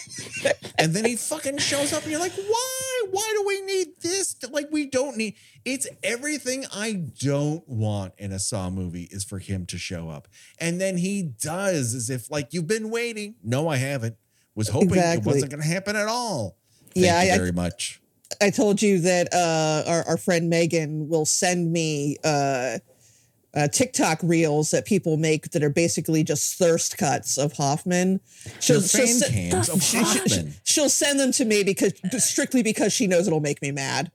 and 0.79 0.95
then 0.95 1.05
he 1.05 1.15
fucking 1.15 1.59
shows 1.59 1.93
up, 1.93 2.01
and 2.01 2.11
you're 2.11 2.19
like, 2.19 2.33
why? 2.33 2.72
Why 3.13 3.33
do 3.37 3.43
we 3.47 3.61
need 3.61 3.87
this? 4.01 4.35
Like, 4.49 4.67
we 4.71 4.85
don't 4.87 5.15
need. 5.17 5.35
It's 5.65 5.87
everything 6.03 6.65
I 6.73 6.93
don't 7.19 7.67
want 7.69 8.13
in 8.17 8.31
a 8.31 8.39
Saw 8.39 8.69
movie 8.69 9.07
is 9.11 9.23
for 9.23 9.39
him 9.39 9.65
to 9.67 9.77
show 9.77 10.09
up, 10.09 10.27
and 10.59 10.81
then 10.81 10.97
he 10.97 11.21
does, 11.23 11.93
as 11.93 12.09
if 12.09 12.29
like 12.31 12.53
you've 12.53 12.67
been 12.67 12.89
waiting. 12.89 13.35
No, 13.43 13.67
I 13.67 13.77
haven't. 13.77 14.15
Was 14.55 14.69
hoping 14.69 14.95
it 14.97 15.23
wasn't 15.23 15.49
going 15.51 15.61
to 15.63 15.67
happen 15.67 15.95
at 15.95 16.07
all. 16.07 16.57
Thank 16.93 17.05
Yeah, 17.05 17.23
you 17.23 17.31
I- 17.31 17.35
I- 17.35 17.37
very 17.37 17.51
much. 17.51 17.99
I 18.41 18.49
told 18.49 18.81
you 18.81 18.99
that 19.01 19.31
uh, 19.31 19.83
our, 19.87 20.03
our 20.09 20.17
friend 20.17 20.49
Megan 20.49 21.07
will 21.07 21.25
send 21.25 21.71
me 21.71 22.17
uh, 22.23 22.79
uh, 23.55 23.67
TikTok 23.67 24.19
reels 24.23 24.71
that 24.71 24.85
people 24.85 25.17
make 25.17 25.51
that 25.51 25.63
are 25.63 25.69
basically 25.69 26.23
just 26.23 26.57
thirst 26.57 26.97
cuts 26.97 27.37
of 27.37 27.53
Hoffman. 27.53 28.19
Se- 29.19 29.31
cams 29.31 29.69
of 29.69 29.81
she- 29.83 29.97
she- 29.97 30.03
Hoffman. 30.03 30.53
she'll 30.63 30.89
send 30.89 31.19
them 31.19 31.31
to 31.33 31.45
me 31.45 31.63
because 31.63 31.93
strictly 32.17 32.63
because 32.63 32.91
she 32.93 33.05
knows 33.07 33.27
it'll 33.27 33.39
make 33.39 33.61
me 33.61 33.71
mad. 33.71 34.11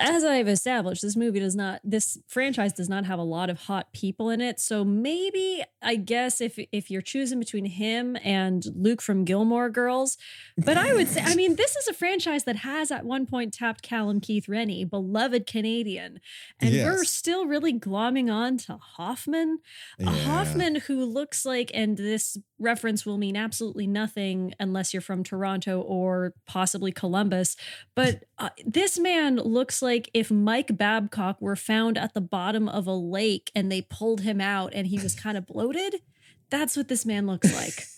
As 0.00 0.24
I've 0.24 0.48
established, 0.48 1.02
this 1.02 1.16
movie 1.16 1.40
does 1.40 1.54
not, 1.56 1.80
this 1.84 2.18
franchise 2.28 2.72
does 2.72 2.88
not 2.88 3.04
have 3.06 3.18
a 3.18 3.22
lot 3.24 3.50
of 3.50 3.60
hot 3.60 3.92
people 3.92 4.30
in 4.30 4.40
it. 4.40 4.60
So 4.60 4.84
maybe, 4.84 5.62
I 5.82 5.96
guess, 5.96 6.40
if 6.40 6.58
if 6.72 6.90
you're 6.90 7.02
choosing 7.02 7.38
between 7.38 7.64
him 7.66 8.16
and 8.24 8.64
Luke 8.74 9.02
from 9.02 9.24
Gilmore 9.24 9.70
Girls, 9.70 10.16
but 10.56 10.76
I 10.76 10.92
would 10.94 11.08
say, 11.08 11.22
I 11.24 11.34
mean, 11.34 11.56
this 11.56 11.76
is 11.76 11.88
a 11.88 11.94
franchise 11.94 12.44
that 12.44 12.56
has 12.56 12.90
at 12.90 13.04
one 13.04 13.26
point 13.26 13.52
tapped 13.54 13.82
Callum 13.82 14.20
Keith 14.20 14.48
Rennie, 14.48 14.84
beloved 14.84 15.46
Canadian, 15.46 16.20
and 16.60 16.72
we're 16.72 17.04
still 17.04 17.46
really 17.46 17.72
glomming 17.78 18.32
on 18.32 18.56
to 18.58 18.76
Hoffman, 18.76 19.58
a 19.98 20.04
Yeah. 20.04 20.10
Hoffman 20.10 20.76
who 20.76 21.04
looks 21.04 21.44
like, 21.44 21.70
and 21.74 21.96
this 21.96 22.38
reference 22.58 23.04
will 23.04 23.18
mean 23.18 23.36
absolutely 23.36 23.86
nothing 23.86 24.54
unless 24.60 24.92
you're 24.92 25.00
from 25.00 25.24
Toronto 25.24 25.80
or 25.80 26.34
possibly 26.46 26.92
Columbus, 26.92 27.56
but 27.94 28.24
uh, 28.38 28.50
this 28.64 28.98
man 28.98 29.36
looks 29.36 29.82
like 29.82 30.10
if 30.14 30.30
Mike 30.30 30.76
Babcock 30.76 31.40
were 31.40 31.56
found 31.56 31.98
at 31.98 32.14
the 32.14 32.20
bottom 32.20 32.68
of 32.68 32.86
a 32.86 32.94
lake 32.94 33.50
and 33.54 33.70
they 33.70 33.82
pulled 33.82 34.20
him 34.22 34.40
out 34.40 34.72
and 34.74 34.86
he 34.86 34.98
was 34.98 35.14
kind 35.14 35.36
of 35.36 35.46
bloated. 35.46 35.96
That's 36.50 36.76
what 36.76 36.88
this 36.88 37.04
man 37.04 37.26
looks 37.26 37.52
like. 37.54 37.84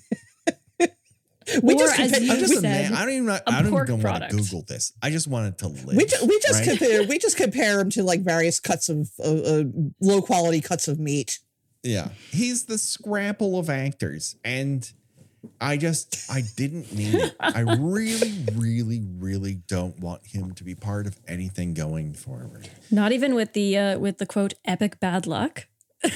We 1.63 1.75
Or 1.75 1.79
just 1.79 2.01
as 2.01 2.21
you 2.21 2.33
I'm 2.33 2.39
just 2.41 2.55
a 2.55 2.57
said, 2.57 2.91
man. 2.91 2.95
I 2.95 3.05
don't 3.05 3.15
even. 3.15 3.31
I 3.31 3.37
a 3.37 3.63
don't 3.63 3.67
even 3.67 4.03
want 4.03 4.29
to. 4.29 4.37
Google 4.37 4.65
this. 4.67 4.93
I 5.01 5.11
just 5.11 5.29
wanted 5.29 5.59
to 5.59 5.69
live. 5.69 5.97
we, 5.97 6.05
ju- 6.05 6.27
we 6.27 6.41
just 6.41 6.67
right? 6.67 6.69
compare 6.71 7.05
we 7.05 7.19
just 7.19 7.37
compare 7.37 7.79
him 7.79 7.89
to 7.91 8.03
like 8.03 8.23
various 8.23 8.59
cuts 8.59 8.89
of 8.89 9.09
uh, 9.21 9.29
uh, 9.29 9.65
low 10.01 10.23
quality 10.23 10.61
cuts 10.61 10.89
of 10.89 10.99
meat. 10.99 11.39
Yeah. 11.87 12.09
He's 12.31 12.65
the 12.65 12.79
scrapple 12.79 13.59
of 13.59 13.71
actors. 13.71 14.37
And 14.45 14.91
I 15.61 15.77
just, 15.77 16.29
I 16.31 16.43
didn't 16.57 16.93
need 16.93 17.15
it. 17.15 17.37
I 17.41 17.61
really, 17.61 18.33
really, 18.55 19.01
really 19.19 19.55
don't 19.69 19.99
want 20.01 20.27
him 20.27 20.53
to 20.55 20.65
be 20.65 20.75
part 20.75 21.07
of 21.07 21.19
anything 21.29 21.73
going 21.75 22.15
forward. 22.15 22.69
Not 22.91 23.13
even 23.13 23.35
with 23.35 23.53
the 23.53 23.79
uh, 23.79 23.99
with 23.99 24.19
the 24.19 24.27
quote 24.27 24.55
epic 24.65 24.99
bad 25.01 25.27
luck. 25.27 25.67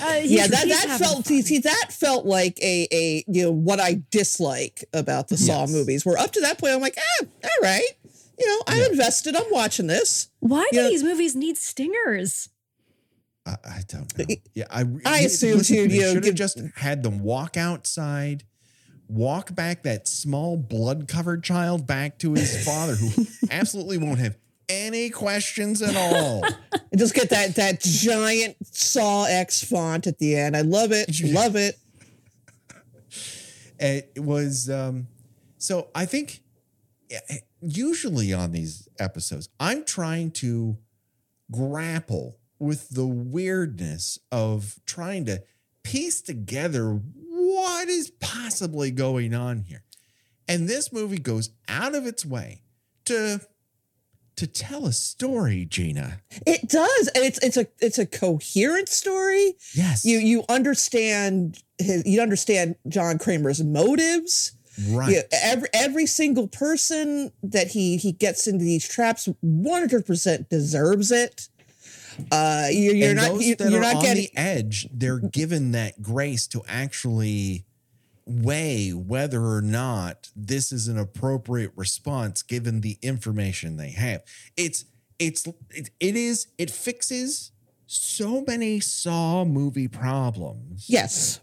Uh, 0.00 0.20
yeah, 0.24 0.46
that 0.46 0.68
that 0.68 0.96
felt 1.00 1.14
fun. 1.16 1.24
see, 1.24 1.42
see 1.42 1.58
that 1.58 1.86
felt 1.90 2.24
like 2.24 2.56
a 2.62 2.86
a 2.92 3.24
you 3.26 3.42
know 3.42 3.50
what 3.50 3.80
I 3.80 4.00
dislike 4.10 4.84
about 4.92 5.26
the 5.28 5.36
Saw 5.36 5.62
Yes. 5.62 5.72
movies. 5.72 6.06
Where 6.06 6.16
up 6.18 6.30
to 6.32 6.40
that 6.42 6.58
point 6.58 6.72
I'm 6.72 6.80
like, 6.80 6.96
ah, 6.98 7.26
all 7.44 7.50
right, 7.62 7.88
you 8.38 8.46
know, 8.46 8.62
I'm 8.68 8.78
Yeah. 8.78 8.86
invested. 8.90 9.34
I'm 9.34 9.50
watching 9.50 9.88
this. 9.88 10.28
Why 10.38 10.68
do 10.70 10.78
Yeah. 10.80 10.88
these 10.88 11.02
movies 11.02 11.34
need 11.34 11.56
stingers? 11.58 12.48
I, 13.44 13.56
I 13.64 13.80
don't 13.88 14.18
know. 14.18 14.24
Yeah, 14.54 14.64
I. 14.70 14.84
I 15.04 15.22
listen, 15.22 15.48
you'd, 15.48 15.90
they 15.90 15.96
you 15.96 16.12
should 16.12 16.24
have 16.24 16.34
just 16.34 16.60
had 16.76 17.02
them 17.02 17.20
walk 17.20 17.56
outside, 17.56 18.44
walk 19.08 19.54
back 19.54 19.82
that 19.82 20.06
small 20.06 20.56
blood-covered 20.56 21.42
child 21.42 21.86
back 21.86 22.18
to 22.20 22.34
his 22.34 22.64
father, 22.64 22.94
who 22.94 23.26
absolutely 23.50 23.98
won't 23.98 24.20
have 24.20 24.36
any 24.68 25.10
questions 25.10 25.82
at 25.82 25.96
all. 25.96 26.44
And 26.44 26.54
just 26.98 27.14
get 27.14 27.30
that 27.30 27.56
that 27.56 27.80
giant 27.80 28.56
Saw 28.64 29.24
X 29.24 29.64
font 29.64 30.06
at 30.06 30.18
the 30.18 30.36
end. 30.36 30.56
I 30.56 30.62
love 30.62 30.92
it. 30.92 31.10
Love 31.24 31.56
it. 31.56 31.76
it 33.78 34.12
was 34.16 34.70
um 34.70 35.08
so 35.58 35.88
i 35.92 36.04
think 36.04 36.40
usually 37.60 38.32
on 38.32 38.52
these 38.52 38.88
episodes 39.00 39.48
i'm 39.58 39.84
trying 39.84 40.30
to 40.30 40.76
grapple 41.50 42.38
with 42.62 42.90
the 42.90 43.06
weirdness 43.06 44.18
of 44.30 44.78
trying 44.86 45.24
to 45.26 45.42
piece 45.82 46.22
together 46.22 47.00
what 47.28 47.88
is 47.88 48.10
possibly 48.20 48.90
going 48.90 49.34
on 49.34 49.58
here 49.62 49.82
and 50.48 50.68
this 50.68 50.92
movie 50.92 51.18
goes 51.18 51.50
out 51.68 51.94
of 51.94 52.06
its 52.06 52.24
way 52.24 52.62
to 53.04 53.40
to 54.36 54.46
tell 54.46 54.86
a 54.86 54.92
story 54.92 55.66
gena 55.68 56.20
It 56.46 56.68
does, 56.68 57.08
and 57.14 57.24
it's 57.24 57.38
it's 57.42 57.56
a 57.56 57.66
it's 57.80 57.98
a 57.98 58.06
coherent 58.06 58.88
story. 58.88 59.54
yes 59.74 60.04
You 60.04 60.18
you 60.18 60.44
understand 60.48 61.62
his 61.78 62.04
you 62.06 62.20
understand 62.22 62.76
John 62.88 63.18
Kramer's 63.18 63.62
motives. 63.62 64.52
right 64.88 65.12
Yeah, 65.12 65.22
every 65.42 65.68
every 65.74 66.06
single 66.06 66.48
person 66.48 67.30
that 67.42 67.68
he 67.68 67.98
he 67.98 68.12
gets 68.12 68.46
into 68.46 68.64
these 68.64 68.88
traps, 68.88 69.28
one 69.42 69.80
hundred 69.80 70.06
percent 70.06 70.48
deserves 70.48 71.10
it. 71.12 71.48
Uh, 72.30 72.66
you're, 72.70 72.94
you're 72.94 73.08
and 73.10 73.16
not 73.16 73.28
those 73.30 73.46
you, 73.46 73.56
that 73.56 73.70
you're 73.70 73.80
are 73.80 73.82
not 73.82 73.96
on 73.96 74.02
getting 74.02 74.24
the 74.24 74.40
edge 74.40 74.88
they're 74.92 75.18
given 75.18 75.72
that 75.72 76.00
grace 76.02 76.46
to 76.46 76.62
actually 76.68 77.64
weigh 78.26 78.90
whether 78.90 79.44
or 79.44 79.60
not 79.60 80.30
this 80.36 80.72
is 80.72 80.88
an 80.88 80.98
appropriate 80.98 81.72
response 81.74 82.42
given 82.42 82.80
the 82.80 82.98
information 83.02 83.76
they 83.76 83.90
have 83.90 84.22
it's 84.56 84.84
it's 85.18 85.46
it, 85.70 85.90
it 86.00 86.16
is 86.16 86.46
it 86.58 86.70
fixes 86.70 87.52
so 87.86 88.42
many 88.46 88.80
saw 88.80 89.44
movie 89.44 89.88
problems 89.88 90.88
yes. 90.88 91.40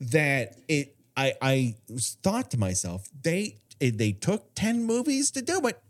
that 0.00 0.56
it 0.68 0.96
i 1.16 1.32
i 1.40 1.74
thought 2.22 2.50
to 2.50 2.58
myself 2.58 3.08
they 3.22 3.56
it, 3.80 3.98
they 3.98 4.12
took 4.12 4.54
10 4.54 4.84
movies 4.84 5.30
to 5.30 5.42
do 5.42 5.60
it 5.66 5.80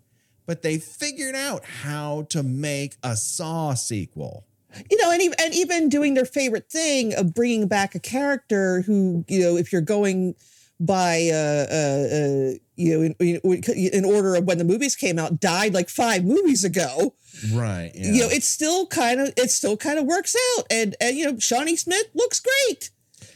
but 0.46 0.62
they 0.62 0.78
figured 0.78 1.34
out 1.34 1.64
how 1.64 2.26
to 2.30 2.42
make 2.42 2.96
a 3.02 3.16
saw 3.16 3.74
sequel 3.74 4.46
you 4.90 5.00
know, 5.00 5.10
and 5.10 5.22
even, 5.22 5.36
and 5.40 5.54
even 5.54 5.88
doing 5.88 6.14
their 6.14 6.24
favorite 6.24 6.70
thing 6.70 7.14
of 7.14 7.34
bringing 7.34 7.68
back 7.68 7.94
a 7.94 8.00
character 8.00 8.82
who, 8.82 9.24
you 9.28 9.40
know, 9.40 9.56
if 9.56 9.72
you're 9.72 9.80
going 9.80 10.34
by, 10.80 11.30
uh, 11.32 11.66
uh, 11.70 12.14
uh 12.14 12.58
you 12.76 12.98
know, 12.98 13.14
in, 13.20 13.40
in 13.76 14.04
order 14.04 14.34
of 14.34 14.44
when 14.44 14.58
the 14.58 14.64
movies 14.64 14.96
came 14.96 15.18
out, 15.18 15.38
died 15.38 15.74
like 15.74 15.88
five 15.88 16.24
movies 16.24 16.64
ago. 16.64 17.14
right 17.52 17.92
yeah. 17.94 18.10
You 18.10 18.22
know, 18.22 18.28
it 18.28 18.42
still 18.42 18.86
kind 18.86 19.20
of, 19.20 19.32
it 19.36 19.50
still 19.50 19.76
kind 19.76 19.98
of 19.98 20.06
works 20.06 20.36
out, 20.56 20.66
and 20.70 20.96
and 21.00 21.16
you 21.16 21.30
know, 21.30 21.38
Shawnee 21.38 21.76
Smith 21.76 22.08
looks 22.14 22.40
great. 22.40 22.90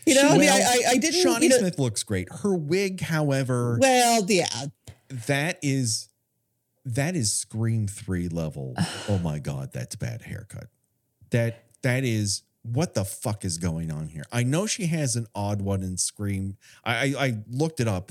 You 0.06 0.14
know, 0.14 0.28
I 0.28 0.38
mean, 0.38 0.48
I, 0.48 0.60
I, 0.60 0.82
I 0.90 0.96
didn't. 0.96 1.22
Shawnee 1.22 1.46
you 1.46 1.50
know, 1.50 1.58
Smith 1.58 1.78
looks 1.78 2.02
great. 2.02 2.28
Her 2.42 2.54
wig, 2.56 3.00
however, 3.00 3.78
Well, 3.80 4.24
yeah, 4.26 4.66
that 5.26 5.58
is 5.62 6.08
that 6.94 7.14
is 7.14 7.32
Scream 7.32 7.86
three 7.86 8.28
level. 8.28 8.74
oh 9.08 9.18
my 9.18 9.38
god, 9.38 9.72
that's 9.72 9.96
bad 9.96 10.22
haircut. 10.22 10.68
That 11.30 11.64
that 11.82 12.04
is 12.04 12.42
what 12.62 12.94
the 12.94 13.04
fuck 13.04 13.44
is 13.44 13.58
going 13.58 13.90
on 13.90 14.08
here? 14.08 14.24
I 14.32 14.42
know 14.42 14.66
she 14.66 14.86
has 14.86 15.16
an 15.16 15.26
odd 15.34 15.62
one 15.62 15.82
in 15.82 15.96
Scream. 15.96 16.56
I 16.84 16.92
I, 16.92 17.24
I 17.26 17.38
looked 17.50 17.80
it 17.80 17.88
up. 17.88 18.10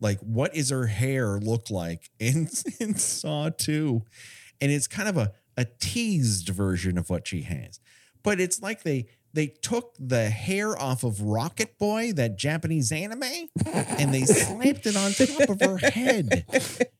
Like, 0.00 0.20
what 0.20 0.54
is 0.54 0.70
her 0.70 0.86
hair 0.86 1.38
look 1.38 1.70
like 1.70 2.10
in 2.18 2.48
in 2.78 2.94
Saw 2.96 3.50
two? 3.50 4.04
And 4.60 4.70
it's 4.72 4.86
kind 4.86 5.08
of 5.08 5.16
a 5.16 5.32
a 5.56 5.64
teased 5.64 6.48
version 6.50 6.98
of 6.98 7.10
what 7.10 7.26
she 7.26 7.42
has. 7.42 7.80
But 8.22 8.40
it's 8.40 8.62
like 8.62 8.82
they 8.82 9.06
they 9.38 9.46
took 9.46 9.94
the 10.00 10.30
hair 10.30 10.76
off 10.76 11.04
of 11.04 11.22
Rocket 11.22 11.78
Boy, 11.78 12.12
that 12.14 12.36
Japanese 12.36 12.90
anime, 12.90 13.22
and 13.72 14.12
they 14.12 14.24
slapped 14.24 14.84
it 14.84 14.96
on 14.96 15.12
top 15.12 15.48
of 15.48 15.60
her 15.60 15.76
head. 15.76 16.44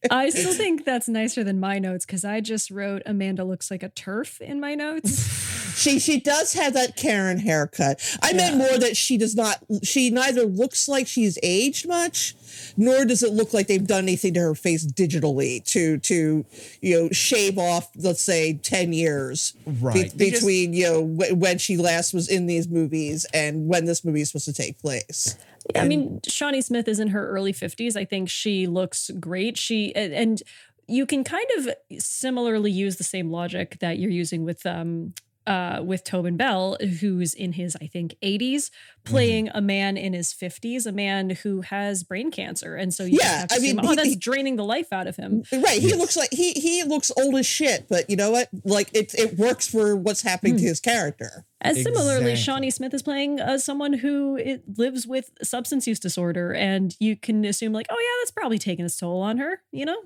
I 0.08 0.30
still 0.30 0.52
think 0.52 0.84
that's 0.84 1.08
nicer 1.08 1.42
than 1.42 1.58
my 1.58 1.80
notes 1.80 2.06
because 2.06 2.24
I 2.24 2.40
just 2.40 2.70
wrote 2.70 3.02
Amanda 3.04 3.42
looks 3.42 3.72
like 3.72 3.82
a 3.82 3.88
turf 3.88 4.40
in 4.40 4.60
my 4.60 4.76
notes. 4.76 5.46
She 5.78 5.98
she 6.00 6.18
does 6.20 6.54
have 6.54 6.74
that 6.74 6.96
Karen 6.96 7.38
haircut. 7.38 8.00
I 8.22 8.32
meant 8.32 8.56
more 8.56 8.76
that 8.78 8.96
she 8.96 9.16
does 9.16 9.34
not. 9.36 9.58
She 9.82 10.10
neither 10.10 10.42
looks 10.44 10.88
like 10.88 11.06
she's 11.06 11.38
aged 11.42 11.86
much, 11.86 12.34
nor 12.76 13.04
does 13.04 13.22
it 13.22 13.32
look 13.32 13.54
like 13.54 13.68
they've 13.68 13.86
done 13.86 14.04
anything 14.04 14.34
to 14.34 14.40
her 14.40 14.54
face 14.54 14.84
digitally 14.86 15.64
to 15.66 15.98
to 15.98 16.44
you 16.82 16.98
know 17.00 17.08
shave 17.10 17.58
off 17.58 17.88
let's 17.96 18.22
say 18.22 18.54
ten 18.54 18.92
years 18.92 19.52
be- 19.64 19.72
Right. 19.80 19.94
They 19.94 20.30
just- 20.30 20.40
between 20.42 20.72
you 20.72 20.84
know 20.84 21.02
wh- 21.06 21.38
when 21.38 21.58
she 21.58 21.76
last 21.76 22.12
was 22.12 22.28
in 22.28 22.46
these 22.46 22.68
movies 22.68 23.24
and 23.32 23.68
when 23.68 23.84
this 23.84 24.04
movie 24.04 24.22
is 24.22 24.28
supposed 24.30 24.46
to 24.46 24.52
take 24.52 24.78
place. 24.80 25.36
I 25.76 25.86
mean, 25.86 26.20
Shawnee 26.26 26.62
Smith 26.62 26.88
is 26.88 26.98
in 26.98 27.08
her 27.08 27.28
early 27.28 27.52
50s. 27.52 27.94
I 27.94 28.04
think 28.06 28.30
she 28.30 28.66
looks 28.66 29.10
great. 29.20 29.58
She 29.58 29.94
and, 29.94 30.12
and 30.14 30.42
you 30.88 31.04
can 31.04 31.22
kind 31.22 31.46
of 31.58 31.68
similarly 32.00 32.70
use 32.72 32.96
the 32.96 33.04
same 33.04 33.30
logic 33.30 33.76
that 33.80 33.98
you're 33.98 34.10
using 34.10 34.44
with 34.44 34.64
um 34.66 35.12
uh 35.48 35.82
with 35.82 36.04
Tobin 36.04 36.36
Bell, 36.36 36.76
who's 37.00 37.32
in 37.34 37.52
his, 37.54 37.76
I 37.80 37.86
think, 37.86 38.14
80s, 38.22 38.70
playing 39.04 39.48
a 39.54 39.60
man 39.60 39.96
in 39.96 40.12
his 40.12 40.34
50s, 40.34 40.84
a 40.86 40.92
man 40.92 41.30
who 41.42 41.62
has 41.62 42.04
brain 42.04 42.30
cancer. 42.30 42.76
And 42.76 42.92
so 42.92 43.04
you 43.04 43.18
Yeah, 43.20 43.38
have 43.40 43.48
to 43.48 43.54
I 43.54 43.58
mean, 43.58 43.78
assume, 43.78 43.86
oh, 43.86 43.90
he- 43.90 43.96
that's 43.96 44.08
he- 44.10 44.16
draining 44.16 44.56
the 44.56 44.64
life 44.64 44.92
out 44.92 45.06
of 45.06 45.16
him. 45.16 45.42
Right, 45.52 45.80
he 45.80 45.94
looks 45.94 46.16
like 46.16 46.30
he 46.32 46.52
he 46.52 46.82
looks 46.84 47.10
old 47.18 47.34
as 47.36 47.46
shit, 47.46 47.86
but 47.88 48.08
you 48.10 48.16
know 48.16 48.30
what? 48.30 48.48
Like 48.64 48.90
it 48.94 49.14
it 49.14 49.38
works 49.38 49.66
for 49.66 49.96
what's 49.96 50.22
happening 50.22 50.54
Hmm. 50.54 50.58
to 50.60 50.64
his 50.66 50.80
character. 50.80 51.46
As 51.60 51.82
similarly, 51.82 52.32
Exactly. 52.32 52.36
Shawnee 52.36 52.70
Smith 52.70 52.94
is 52.94 53.02
playing 53.02 53.40
uh, 53.40 53.58
someone 53.58 53.94
who 53.94 54.36
it 54.36 54.62
lives 54.78 55.06
with 55.08 55.30
substance 55.42 55.86
use 55.88 55.98
disorder, 55.98 56.52
and 56.52 56.94
you 57.00 57.16
can 57.16 57.44
assume 57.44 57.72
like, 57.72 57.86
oh 57.90 57.96
yeah, 57.98 58.20
that's 58.20 58.30
probably 58.30 58.58
taking 58.58 58.84
its 58.84 58.96
toll 58.96 59.20
on 59.22 59.38
her. 59.38 59.62
You 59.72 59.86
know, 59.86 59.96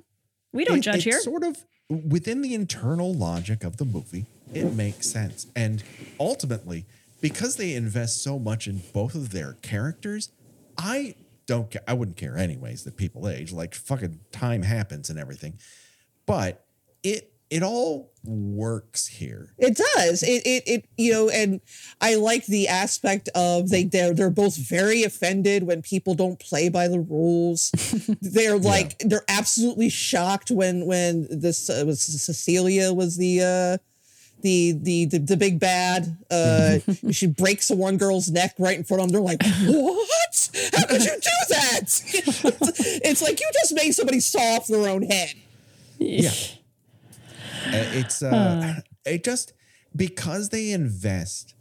we 0.53 0.65
don't 0.65 0.79
It- 0.79 0.83
judge 0.83 0.95
it's 0.97 1.05
here. 1.05 1.21
Sort 1.21 1.43
of 1.45 1.57
within 1.91 2.41
the 2.41 2.55
internal 2.55 3.13
logic 3.13 3.65
of 3.65 3.77
the 3.77 3.85
movie, 3.85 4.25
it 4.55 4.75
makes 4.75 5.09
sense. 5.09 5.47
And 5.57 5.83
ultimately, 6.19 6.87
because 7.21 7.57
they 7.57 7.75
invest 7.75 8.23
so 8.23 8.39
much 8.39 8.67
in 8.67 8.83
both 8.93 9.15
of 9.15 9.31
their 9.31 9.55
characters, 9.63 10.31
I 10.77 11.15
don't 11.47 11.71
care. 11.71 11.83
I 11.87 11.95
wouldn't 11.95 12.17
care 12.17 12.37
anyways 12.37 12.85
that 12.85 12.97
people 12.97 13.29
age. 13.29 13.53
Like 13.53 13.75
fucking 13.75 14.21
time 14.33 14.63
happens 14.63 15.11
and 15.11 15.19
everything. 15.19 15.59
But 16.27 16.65
it 17.03 17.33
it 17.51 17.63
all 17.63 18.11
works 18.25 19.07
here. 19.07 19.53
It 19.59 19.77
does. 19.77 20.23
It, 20.23 20.47
it 20.47 20.63
it 20.67 20.85
you 20.97 21.13
know, 21.13 21.29
and 21.29 21.61
I 22.01 22.15
like 22.15 22.47
the 22.47 22.69
aspect 22.69 23.29
of 23.35 23.69
they 23.69 23.85
they're 23.85 24.15
they're 24.15 24.31
both 24.31 24.57
very 24.57 25.03
offended 25.03 25.65
when 25.65 25.83
people 25.83 26.15
don't 26.15 26.39
play 26.39 26.71
by 26.71 26.89
the 26.89 27.01
rules. 27.01 27.71
they're 28.23 28.59
like 28.59 28.99
they're 29.01 29.25
absolutely 29.29 29.91
shocked 29.91 30.51
when 30.51 30.87
when 30.87 31.27
this 31.31 31.69
uh, 31.69 31.85
was 31.87 32.01
Cecilia 32.01 32.93
was 32.93 33.19
the 33.19 33.43
uh 33.43 33.92
the 34.43 34.73
the 34.73 35.05
the, 35.07 35.19
the 35.19 35.37
big 35.37 35.59
bad 35.59 36.17
uh 36.31 36.79
she 37.11 37.27
breaks 37.27 37.69
the 37.69 37.77
one 37.77 37.97
girl's 37.97 38.31
neck 38.31 38.55
right 38.59 38.77
in 38.77 38.85
front 38.85 39.03
of 39.03 39.09
them. 39.09 39.13
They're 39.13 39.23
like, 39.23 39.43
"What? 39.65 40.51
How 40.75 40.87
could 40.87 41.03
you 41.03 41.15
do 41.15 41.39
that?" 41.49 42.03
it's 43.05 43.23
like 43.23 43.41
you 43.41 43.51
just 43.55 43.75
made 43.75 43.93
somebody 43.93 44.21
saw 44.21 44.57
off 44.57 44.67
their 44.67 44.89
own 44.89 45.03
head. 45.03 45.35
Yeah. 45.99 46.31
Uh, 47.67 47.89
it's 47.95 48.23
uh 48.23 48.81
it 49.05 49.25
just 49.25 49.53
because 49.95 50.49
they 50.49 50.73
invest 50.73 51.55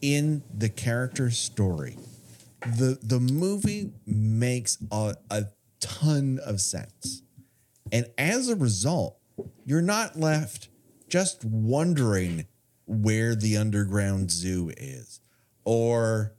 in 0.00 0.42
the 0.56 0.68
character 0.68 1.30
story 1.30 1.96
the 2.60 2.98
the 3.02 3.20
movie 3.20 3.92
makes 4.06 4.78
a, 4.92 5.14
a 5.30 5.44
ton 5.80 6.38
of 6.44 6.60
sense 6.60 7.22
and 7.92 8.06
as 8.16 8.48
a 8.48 8.56
result 8.56 9.18
you're 9.64 9.82
not 9.82 10.18
left 10.18 10.67
just 11.08 11.44
wondering 11.44 12.46
where 12.86 13.34
the 13.34 13.56
underground 13.56 14.30
zoo 14.30 14.70
is. 14.76 15.20
Or 15.64 16.32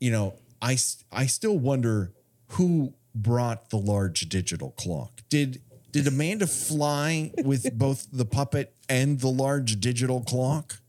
you 0.00 0.10
know 0.10 0.34
i 0.60 0.76
i 1.12 1.24
still 1.26 1.56
wonder 1.56 2.12
who 2.48 2.92
brought 3.14 3.70
the 3.70 3.78
large 3.78 4.28
digital 4.28 4.70
clock. 4.72 5.22
Did 5.28 5.62
did 5.92 6.06
amanda 6.06 6.46
fly 6.46 7.32
with 7.44 7.78
both 7.78 8.08
the 8.12 8.24
puppet 8.24 8.74
and 8.88 9.20
the 9.20 9.28
large 9.28 9.78
digital 9.80 10.20
clock 10.20 10.80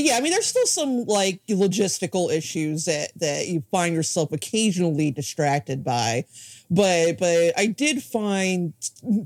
yeah 0.00 0.16
i 0.16 0.20
mean 0.20 0.32
there's 0.32 0.46
still 0.46 0.66
some 0.66 1.04
like 1.04 1.40
logistical 1.48 2.32
issues 2.32 2.84
that 2.84 3.12
that 3.16 3.48
you 3.48 3.62
find 3.70 3.94
yourself 3.94 4.32
occasionally 4.32 5.10
distracted 5.10 5.82
by 5.84 6.24
but 6.70 7.18
but 7.18 7.52
i 7.58 7.66
did 7.66 8.02
find 8.02 8.72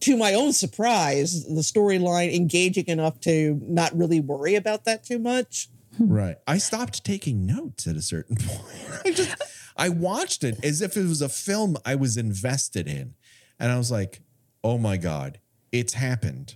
to 0.01 0.17
my 0.17 0.35
own 0.35 0.53
surprise 0.53 1.45
the 1.47 1.61
storyline 1.63 2.35
engaging 2.35 2.87
enough 2.87 3.21
to 3.21 3.59
not 3.63 3.97
really 3.97 4.21
worry 4.21 4.55
about 4.55 4.85
that 4.85 5.05
too 5.05 5.19
much 5.19 5.69
Right. 5.99 6.37
I 6.47 6.59
stopped 6.59 7.05
taking 7.05 7.45
notes 7.45 7.87
at 7.87 7.97
a 7.97 8.01
certain 8.01 8.37
point. 8.41 9.03
I 9.05 9.11
just 9.11 9.35
I 9.77 9.89
watched 9.89 10.45
it 10.45 10.65
as 10.65 10.81
if 10.81 10.97
it 10.97 11.03
was 11.05 11.21
a 11.21 11.29
film 11.29 11.77
I 11.85 11.97
was 11.97 12.17
invested 12.17 12.87
in. 12.87 13.15
And 13.59 13.73
I 13.73 13.77
was 13.77 13.91
like, 13.91 14.23
"Oh 14.63 14.79
my 14.79 14.97
god, 14.97 15.41
it's 15.73 15.95
happened. 15.95 16.55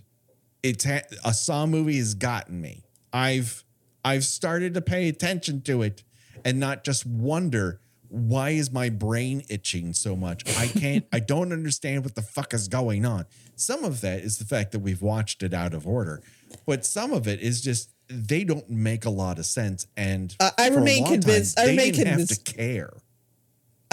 It's 0.63 0.85
ha- 0.85 1.01
a 1.23 1.33
Saw 1.33 1.65
movie 1.67 1.97
has 1.97 2.13
gotten 2.15 2.61
me. 2.61 2.85
I've 3.11 3.64
I've 4.05 4.23
started 4.23 4.73
to 4.75 4.81
pay 4.81 5.09
attention 5.09 5.61
to 5.63 5.81
it 5.81 6.03
and 6.45 6.59
not 6.59 6.83
just 6.85 7.05
wonder 7.05 7.81
why 8.07 8.51
is 8.51 8.71
my 8.71 8.89
brain 8.89 9.43
itching 9.49 9.91
so 9.93 10.15
much? 10.15 10.43
I 10.57 10.67
can't 10.67 11.05
I 11.11 11.19
don't 11.19 11.51
understand 11.51 12.03
what 12.05 12.15
the 12.15 12.21
fuck 12.21 12.53
is 12.53 12.67
going 12.67 13.05
on. 13.05 13.25
Some 13.55 13.83
of 13.83 14.01
that 14.01 14.19
is 14.19 14.37
the 14.37 14.45
fact 14.45 14.71
that 14.73 14.79
we've 14.79 15.01
watched 15.01 15.41
it 15.43 15.53
out 15.53 15.73
of 15.73 15.87
order, 15.87 16.21
but 16.67 16.85
some 16.85 17.11
of 17.11 17.27
it 17.27 17.41
is 17.41 17.61
just 17.61 17.89
they 18.07 18.43
don't 18.43 18.69
make 18.69 19.05
a 19.05 19.09
lot 19.09 19.39
of 19.39 19.45
sense 19.47 19.87
and 19.97 20.35
Uh, 20.39 20.51
I 20.59 20.69
remain 20.69 21.01
long 21.03 21.13
time, 21.13 21.21
convinced- 21.21 21.59
I 21.59 21.65
remain 21.69 21.93
convinced- 21.95 22.29
have 22.37 22.43
to 22.45 22.53
care. 22.53 22.93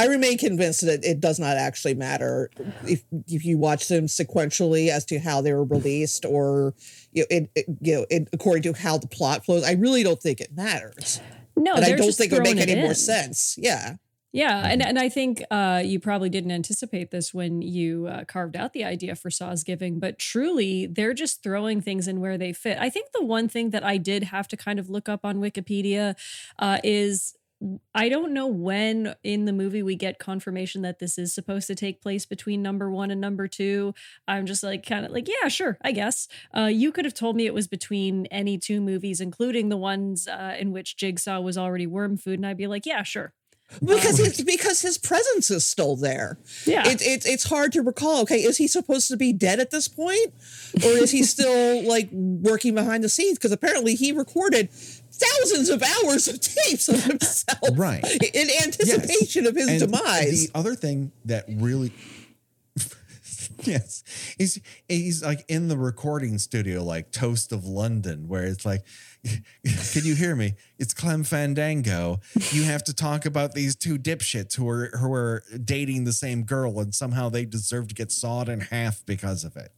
I 0.02 0.06
remain 0.06 0.36
convinced 0.36 0.84
that 0.84 1.04
it 1.04 1.20
does 1.20 1.38
not 1.38 1.56
actually 1.56 1.94
matter 1.94 2.50
if 2.88 3.04
if 3.28 3.44
you 3.44 3.56
watch 3.56 3.86
them 3.86 4.06
sequentially 4.06 4.88
as 4.88 5.04
to 5.06 5.20
how 5.20 5.40
they 5.40 5.52
were 5.52 5.64
released 5.64 6.24
or 6.24 6.74
you 7.12 7.22
know, 7.22 7.26
it, 7.30 7.50
it 7.54 7.66
you 7.80 7.94
know 7.94 8.06
it, 8.10 8.28
according 8.32 8.64
to 8.64 8.72
how 8.72 8.98
the 8.98 9.06
plot 9.06 9.44
flows. 9.44 9.62
I 9.62 9.72
really 9.72 10.02
don't 10.02 10.20
think 10.20 10.40
it 10.40 10.56
matters, 10.56 11.20
No, 11.56 11.74
and 11.74 11.84
I 11.84 11.92
don't 11.92 12.12
think 12.12 12.32
it 12.32 12.34
would 12.34 12.42
make 12.42 12.56
any 12.56 12.72
it 12.72 12.82
more 12.82 12.94
sense. 12.94 13.56
Yeah, 13.56 13.96
Yeah, 14.32 14.66
and 14.66 14.82
and 14.82 14.98
I 14.98 15.08
think 15.10 15.44
uh, 15.50 15.82
you 15.84 16.00
probably 16.00 16.30
didn't 16.30 16.50
anticipate 16.50 17.10
this 17.10 17.34
when 17.34 17.60
you 17.60 18.06
uh, 18.06 18.24
carved 18.24 18.56
out 18.56 18.72
the 18.72 18.82
idea 18.82 19.14
for 19.14 19.30
Sawsgiving, 19.30 20.00
but 20.00 20.18
truly, 20.18 20.86
they're 20.86 21.14
just 21.14 21.42
throwing 21.42 21.82
things 21.82 22.08
in 22.08 22.18
where 22.18 22.38
they 22.38 22.54
fit. 22.54 22.78
I 22.80 22.88
think 22.88 23.12
the 23.12 23.24
one 23.24 23.46
thing 23.46 23.70
that 23.70 23.84
I 23.84 23.98
did 23.98 24.24
have 24.24 24.48
to 24.48 24.56
kind 24.56 24.78
of 24.78 24.90
look 24.90 25.08
up 25.08 25.24
on 25.24 25.36
Wikipedia 25.36 26.16
uh, 26.58 26.78
is. 26.82 27.34
I 27.94 28.08
don't 28.08 28.32
know 28.32 28.46
when 28.46 29.14
in 29.22 29.44
the 29.44 29.52
movie 29.52 29.82
we 29.82 29.94
get 29.94 30.18
confirmation 30.18 30.82
that 30.82 30.98
this 30.98 31.18
is 31.18 31.34
supposed 31.34 31.66
to 31.68 31.74
take 31.74 32.00
place 32.00 32.26
between 32.26 32.62
number 32.62 32.90
one 32.90 33.10
and 33.10 33.20
number 33.20 33.46
two. 33.46 33.94
I'm 34.26 34.46
just 34.46 34.62
like, 34.62 34.84
kind 34.84 35.04
of 35.04 35.12
like, 35.12 35.28
yeah, 35.28 35.48
sure, 35.48 35.78
I 35.82 35.92
guess. 35.92 36.28
Uh, 36.56 36.66
you 36.66 36.92
could 36.92 37.04
have 37.04 37.14
told 37.14 37.36
me 37.36 37.46
it 37.46 37.54
was 37.54 37.68
between 37.68 38.26
any 38.26 38.58
two 38.58 38.80
movies, 38.80 39.20
including 39.20 39.68
the 39.68 39.76
ones 39.76 40.26
uh, 40.26 40.56
in 40.58 40.72
which 40.72 40.96
Jigsaw 40.96 41.40
was 41.40 41.56
already 41.56 41.86
worm 41.86 42.16
food, 42.16 42.38
and 42.38 42.46
I'd 42.46 42.56
be 42.56 42.66
like, 42.66 42.86
yeah, 42.86 43.02
sure. 43.02 43.32
because 43.80 44.20
it's 44.20 44.42
because 44.42 44.82
his 44.82 44.98
presence 44.98 45.50
is 45.50 45.64
still 45.64 45.96
there. 45.96 46.38
Yeah. 46.66 46.86
It, 46.86 47.00
it, 47.02 47.24
it's 47.24 47.44
hard 47.44 47.72
to 47.72 47.82
recall. 47.82 48.22
Okay, 48.22 48.42
is 48.42 48.58
he 48.58 48.68
supposed 48.68 49.08
to 49.08 49.16
be 49.16 49.32
dead 49.32 49.60
at 49.60 49.70
this 49.70 49.88
point, 49.88 50.34
or 50.84 50.90
is 50.90 51.10
he 51.10 51.22
still 51.22 51.82
like 51.86 52.08
working 52.12 52.74
behind 52.74 53.02
the 53.04 53.08
scenes? 53.08 53.38
Because 53.38 53.52
apparently 53.52 53.94
he 53.94 54.12
recorded 54.12 54.68
thousands 55.22 55.68
of 55.68 55.82
hours 55.82 56.28
of 56.28 56.40
tapes 56.40 56.88
of 56.88 57.02
himself, 57.04 57.58
Right. 57.74 58.04
in 58.34 58.48
anticipation 58.62 59.46
of 59.46 59.54
his 59.56 59.68
And 59.68 59.80
demise. 59.80 60.46
The 60.46 60.50
other 60.54 60.74
thing 60.74 61.12
that 61.26 61.44
really 61.48 61.92
Yes. 63.64 64.02
He's 64.38 64.60
he's 64.88 65.22
like 65.22 65.44
in 65.48 65.68
the 65.68 65.76
recording 65.76 66.38
studio 66.38 66.82
like 66.82 67.12
Toast 67.12 67.52
of 67.52 67.64
London 67.64 68.26
where 68.28 68.44
it's 68.44 68.64
like 68.66 68.82
can 69.24 70.04
you 70.04 70.16
hear 70.16 70.34
me? 70.34 70.54
It's 70.80 70.92
Clem 70.92 71.22
Fandango. 71.22 72.18
You 72.50 72.64
have 72.64 72.82
to 72.84 72.94
talk 72.94 73.24
about 73.24 73.54
these 73.54 73.76
two 73.76 73.98
dipshits 73.98 74.56
who 74.56 74.68
are 74.68 74.90
who 74.98 75.12
are 75.12 75.44
dating 75.64 76.04
the 76.04 76.12
same 76.12 76.42
girl 76.42 76.80
and 76.80 76.92
somehow 76.94 77.28
they 77.28 77.44
deserve 77.44 77.86
to 77.88 77.94
get 77.94 78.10
sawed 78.10 78.48
in 78.48 78.60
half 78.60 79.04
because 79.06 79.44
of 79.44 79.56
it. 79.56 79.70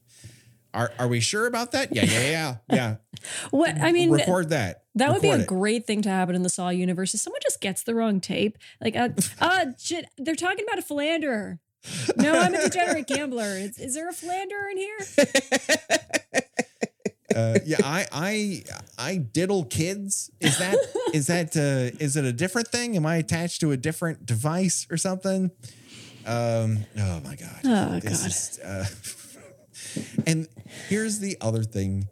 Are 0.75 0.93
are 0.99 1.09
we 1.09 1.21
sure 1.21 1.47
about 1.47 1.73
that? 1.73 1.95
Yeah, 1.95 2.05
yeah, 2.05 2.21
yeah. 2.21 2.57
Yeah. 2.71 2.97
What 3.51 3.81
I 3.81 3.93
mean, 3.93 4.11
Record 4.11 4.51
that. 4.51 4.83
that 4.97 5.11
would 5.11 5.23
be 5.23 5.31
a 5.31 5.39
it. 5.39 5.47
great 5.47 5.87
thing 5.87 6.03
to 6.03 6.11
happen 6.11 6.35
in 6.35 6.43
the 6.43 6.51
Saw 6.51 6.69
universe. 6.69 7.15
If 7.15 7.21
someone 7.21 7.41
just 7.43 7.63
gets 7.63 7.83
the 7.83 7.95
wrong 7.95 8.21
tape, 8.21 8.59
like, 8.83 8.97
uh, 8.97 9.09
uh 9.41 9.67
shit, 9.79 10.05
they're 10.19 10.35
talking 10.35 10.67
about 10.67 10.79
a 10.79 10.83
philanderer. 10.83 11.59
No, 12.17 12.39
I'm 12.39 12.55
a 12.55 12.65
degenerate 12.65 13.07
gambler. 13.07 13.57
Is, 13.57 13.79
is 13.79 13.95
there 13.95 14.09
a 14.09 14.13
philanderer 14.13 14.69
in 14.71 14.77
here? 14.77 14.99
uh, 17.37 17.59
yeah, 17.65 17.79
I, 17.83 18.07
I, 18.13 18.65
I 18.99 19.17
diddle 19.17 19.65
kids. 19.65 20.31
Is 20.41 20.59
that 20.59 20.77
is 21.15 21.27
that 21.29 21.57
uh, 21.57 21.97
is 21.99 22.17
it 22.17 22.27
a 22.27 22.33
different 22.33 22.69
thing? 22.69 22.97
Am 22.97 23.07
I 23.07 23.17
attached 23.17 23.61
to 23.61 23.73
a 23.73 23.77
different 23.77 24.27
device 24.27 24.87
or 24.91 24.99
something? 24.99 25.51
Um. 26.27 26.85
Oh 26.99 27.21
my 27.21 27.37
god. 27.37 27.61
Oh, 27.65 28.01
God. 28.01 28.05
is, 28.05 28.59
uh, 28.65 28.85
and 30.27 30.49
here's 30.89 31.19
the 31.19 31.37
other 31.41 31.63
thing 31.63 32.09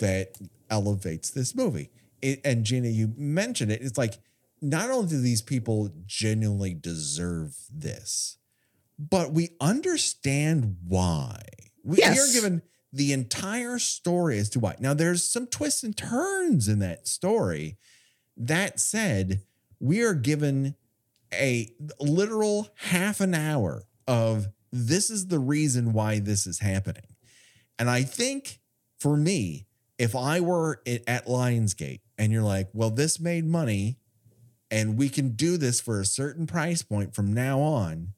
that 0.00 0.38
elevates 0.70 1.30
this 1.30 1.54
movie. 1.54 1.90
It, 2.20 2.40
and 2.44 2.64
Gena, 2.64 2.88
you 2.88 3.12
mentioned 3.16 3.72
it. 3.72 3.82
It's 3.82 3.98
like 3.98 4.14
not 4.60 4.90
only 4.90 5.08
do 5.08 5.20
these 5.20 5.42
people 5.42 5.90
genuinely 6.06 6.74
deserve 6.74 7.56
this, 7.70 8.38
but 8.98 9.32
we 9.32 9.50
understand 9.60 10.76
why. 10.86 11.40
We, 11.82 11.96
we 11.96 12.02
are 12.04 12.32
given 12.32 12.62
the 12.92 13.12
entire 13.12 13.78
story 13.78 14.38
as 14.38 14.50
to 14.50 14.60
why. 14.60 14.76
Now, 14.78 14.94
there's 14.94 15.24
some 15.24 15.46
twists 15.46 15.82
and 15.82 15.96
turns 15.96 16.68
in 16.68 16.78
that 16.78 17.08
story. 17.08 17.78
That 18.36 18.78
said, 18.78 19.42
we 19.80 20.02
are 20.02 20.14
given 20.14 20.76
a 21.32 21.72
literal 21.98 22.68
half 22.76 23.20
an 23.20 23.34
hour 23.34 23.84
of 24.06 24.48
this 24.70 25.10
is 25.10 25.26
the 25.26 25.38
reason 25.38 25.92
why 25.92 26.18
this 26.18 26.46
is 26.46 26.60
happening. 26.60 27.11
And 27.78 27.90
I 27.90 28.02
think 28.02 28.60
for 28.98 29.16
me, 29.16 29.66
if 29.98 30.16
I 30.16 30.40
were 30.40 30.80
at 30.86 31.26
Lionsgate 31.26 32.00
and 32.18 32.32
you're 32.32 32.42
like, 32.42 32.68
well, 32.72 32.90
this 32.90 33.20
made 33.20 33.44
money 33.46 33.98
and 34.70 34.96
we 34.96 35.08
can 35.08 35.30
do 35.30 35.56
this 35.56 35.80
for 35.80 36.00
a 36.00 36.04
certain 36.04 36.46
price 36.46 36.82
point 36.82 37.14
from 37.14 37.32
now 37.32 37.60
on, 37.60 38.14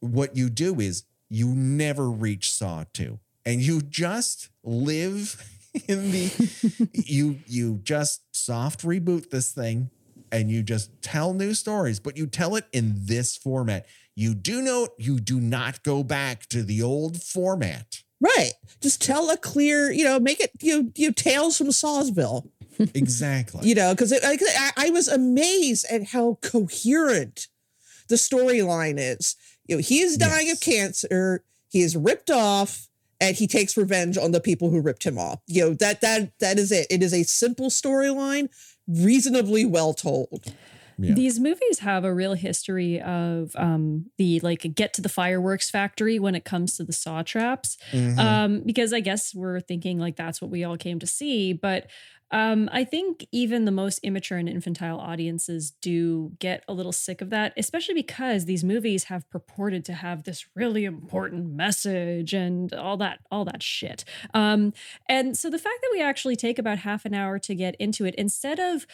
what 0.00 0.36
you 0.36 0.50
do 0.50 0.80
is 0.80 1.04
you 1.28 1.48
never 1.48 2.10
reach 2.10 2.52
Saw 2.52 2.84
2 2.92 3.18
and 3.44 3.60
you 3.60 3.80
just 3.80 4.50
live 4.62 5.42
in 5.88 6.10
the 6.10 6.88
you 6.92 7.38
you 7.46 7.80
just 7.82 8.22
soft 8.34 8.82
reboot 8.82 9.30
this 9.30 9.52
thing 9.52 9.90
and 10.30 10.50
you 10.50 10.62
just 10.62 10.90
tell 11.02 11.32
new 11.32 11.54
stories 11.54 12.00
but 12.00 12.16
you 12.16 12.26
tell 12.26 12.56
it 12.56 12.66
in 12.72 12.94
this 13.06 13.36
format. 13.36 13.86
You 14.14 14.34
do 14.34 14.60
note 14.60 14.90
you 14.98 15.20
do 15.20 15.40
not 15.40 15.82
go 15.82 16.02
back 16.02 16.46
to 16.46 16.62
the 16.62 16.82
old 16.82 17.22
format 17.22 18.01
Right. 18.22 18.52
Just 18.80 19.02
tell 19.02 19.30
a 19.30 19.36
clear, 19.36 19.90
you 19.90 20.04
know, 20.04 20.20
make 20.20 20.40
it 20.40 20.52
you 20.60 20.92
you 20.94 21.10
tales 21.12 21.58
from 21.58 21.68
Sawsville. 21.68 22.48
exactly 22.94 23.68
You 23.68 23.74
know, 23.74 23.92
because 23.94 24.12
I, 24.12 24.70
I 24.76 24.90
was 24.90 25.08
amazed 25.08 25.84
at 25.90 26.04
how 26.08 26.38
coherent 26.40 27.48
the 28.08 28.14
storyline 28.14 28.94
is. 28.98 29.36
You 29.66 29.76
know, 29.76 29.82
he 29.82 30.00
is 30.00 30.16
dying 30.16 30.46
Yes. 30.46 30.56
of 30.56 30.60
cancer. 30.60 31.44
He 31.68 31.82
is 31.82 31.96
ripped 31.96 32.30
off, 32.30 32.88
and 33.20 33.36
he 33.36 33.46
takes 33.46 33.76
revenge 33.76 34.16
on 34.16 34.30
the 34.30 34.40
people 34.40 34.70
who 34.70 34.80
ripped 34.80 35.04
him 35.04 35.18
off. 35.18 35.40
You 35.46 35.62
know 35.62 35.74
that 35.74 36.00
that 36.00 36.32
that 36.38 36.58
is 36.58 36.70
it. 36.70 36.86
It 36.90 37.02
is 37.02 37.12
a 37.12 37.24
simple 37.24 37.70
storyline, 37.70 38.48
reasonably 38.86 39.64
well 39.64 39.94
told. 39.94 40.52
Yeah. 40.98 41.14
These 41.14 41.40
movies 41.40 41.80
have 41.80 42.04
a 42.04 42.12
real 42.14 42.34
history 42.34 43.00
of 43.00 43.52
um, 43.56 44.06
the 44.18 44.40
like 44.40 44.74
get 44.74 44.92
to 44.94 45.02
the 45.02 45.08
fireworks 45.08 45.70
factory 45.70 46.18
when 46.18 46.34
it 46.34 46.44
comes 46.44 46.76
to 46.76 46.84
the 46.84 46.92
saw 46.92 47.22
traps. 47.22 47.76
Mhm. 47.92 48.18
Um, 48.18 48.62
because 48.64 48.92
I 48.92 49.00
guess 49.00 49.34
we're 49.34 49.60
thinking 49.60 49.98
like 49.98 50.16
that's 50.16 50.40
what 50.40 50.50
we 50.50 50.64
all 50.64 50.76
came 50.76 50.98
to 50.98 51.06
see. 51.06 51.52
But 51.52 51.88
um, 52.32 52.70
I 52.72 52.84
think 52.84 53.26
even 53.30 53.66
the 53.66 53.70
most 53.70 53.98
immature 53.98 54.38
and 54.38 54.48
infantile 54.48 54.98
audiences 54.98 55.70
do 55.82 56.32
get 56.38 56.64
a 56.66 56.72
little 56.72 56.90
sick 56.92 57.20
of 57.20 57.28
that, 57.28 57.52
especially 57.58 57.92
because 57.94 58.46
these 58.46 58.64
movies 58.64 59.04
have 59.04 59.28
purported 59.28 59.84
to 59.84 59.92
have 59.92 60.24
this 60.24 60.46
really 60.56 60.86
important 60.86 61.52
message 61.52 62.32
and 62.32 62.72
all 62.72 62.96
that, 62.96 63.18
all 63.30 63.44
that 63.44 63.62
shit. 63.62 64.06
Um, 64.32 64.72
and 65.10 65.36
so 65.36 65.50
the 65.50 65.58
fact 65.58 65.76
that 65.82 65.90
we 65.92 66.00
actually 66.00 66.36
take 66.36 66.58
about 66.58 66.78
half 66.78 67.04
an 67.04 67.12
hour 67.12 67.38
to 67.40 67.54
get 67.54 67.74
into 67.78 68.06
it, 68.06 68.14
instead 68.14 68.58
of 68.58 68.86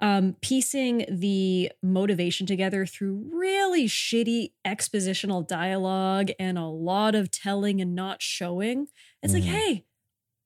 um, 0.00 0.36
piecing 0.40 1.04
the 1.08 1.70
motivation 1.82 2.46
together 2.46 2.84
through 2.86 3.30
really 3.32 3.86
shitty 3.86 4.52
expositional 4.66 5.46
dialogue 5.46 6.30
and 6.38 6.58
a 6.58 6.66
lot 6.66 7.14
of 7.14 7.30
telling 7.30 7.80
and 7.80 7.94
not 7.94 8.20
showing. 8.20 8.88
It's 9.22 9.32
Mhm. 9.32 9.36
like, 9.36 9.44
hey, 9.44 9.84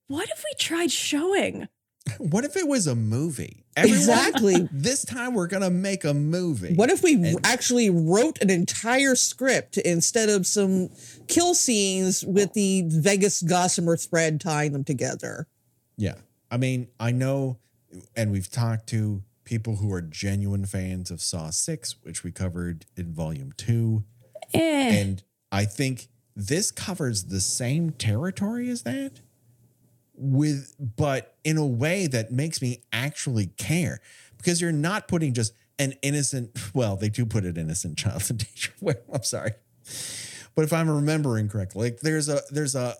what 0.06 0.28
if 0.30 0.44
we 0.44 0.54
tried 0.58 0.92
showing? 0.92 1.68
what 2.18 2.44
if 2.44 2.56
it 2.56 2.66
was 2.68 2.86
a 2.86 2.94
movie 2.94 3.64
Everyone, 3.76 3.98
Exactly. 4.00 4.68
this 4.72 5.04
time 5.04 5.34
we're 5.34 5.46
gonna 5.46 5.70
make 5.70 6.02
a 6.04 6.12
movie 6.14 6.74
What 6.74 6.90
if 6.90 7.02
we 7.02 7.14
And- 7.14 7.38
actually 7.44 7.90
wrote 7.90 8.40
an 8.42 8.50
entire 8.50 9.14
script 9.14 9.76
instead 9.76 10.28
of 10.28 10.46
some 10.46 10.88
kill 11.28 11.54
scenes 11.54 12.24
with 12.24 12.54
the 12.54 12.82
Vegas 12.86 13.40
Gossamer 13.42 13.96
thread 13.96 14.40
tying 14.40 14.72
them 14.72 14.82
together? 14.84 15.46
Yeah. 15.96 16.14
I 16.50 16.56
mean, 16.56 16.88
I 16.98 17.12
know, 17.12 17.58
and 18.16 18.32
we've 18.32 18.50
talked 18.50 18.88
to 18.88 19.22
people 19.48 19.76
who 19.76 19.90
are 19.94 20.02
genuine 20.02 20.66
fans 20.66 21.10
of 21.10 21.22
Saw 21.22 21.48
6, 21.48 21.96
which 22.02 22.22
we 22.22 22.30
covered 22.30 22.84
in 22.96 23.14
volume 23.14 23.52
two. 23.56 24.04
Eh. 24.52 25.00
And 25.00 25.22
I 25.50 25.64
think 25.64 26.08
this 26.36 26.70
covers 26.70 27.24
the 27.24 27.40
same 27.40 27.90
territory 27.90 28.68
as 28.68 28.82
that 28.82 29.20
with 30.14 30.74
but 30.96 31.36
in 31.44 31.56
a 31.56 31.66
way 31.66 32.06
that 32.08 32.30
makes 32.30 32.60
me 32.60 32.82
actually 32.92 33.46
care 33.56 34.00
because 34.36 34.60
you're 34.60 34.72
not 34.72 35.06
putting 35.06 35.32
just 35.32 35.54
an 35.78 35.94
innocent 36.02 36.50
well 36.74 36.96
they 36.96 37.08
do 37.08 37.24
put 37.24 37.44
an 37.44 37.56
innocent 37.56 37.96
child 37.96 38.28
in 38.28 38.36
danger 38.36 38.72
well 38.80 38.96
i'm 39.12 39.22
sorry 39.22 39.52
but 40.56 40.64
if 40.64 40.72
i'm 40.72 40.90
remembering 40.90 41.48
correctly 41.48 41.90
like 41.90 42.00
there's 42.00 42.28
a 42.28 42.40
there's 42.50 42.74
a 42.74 42.94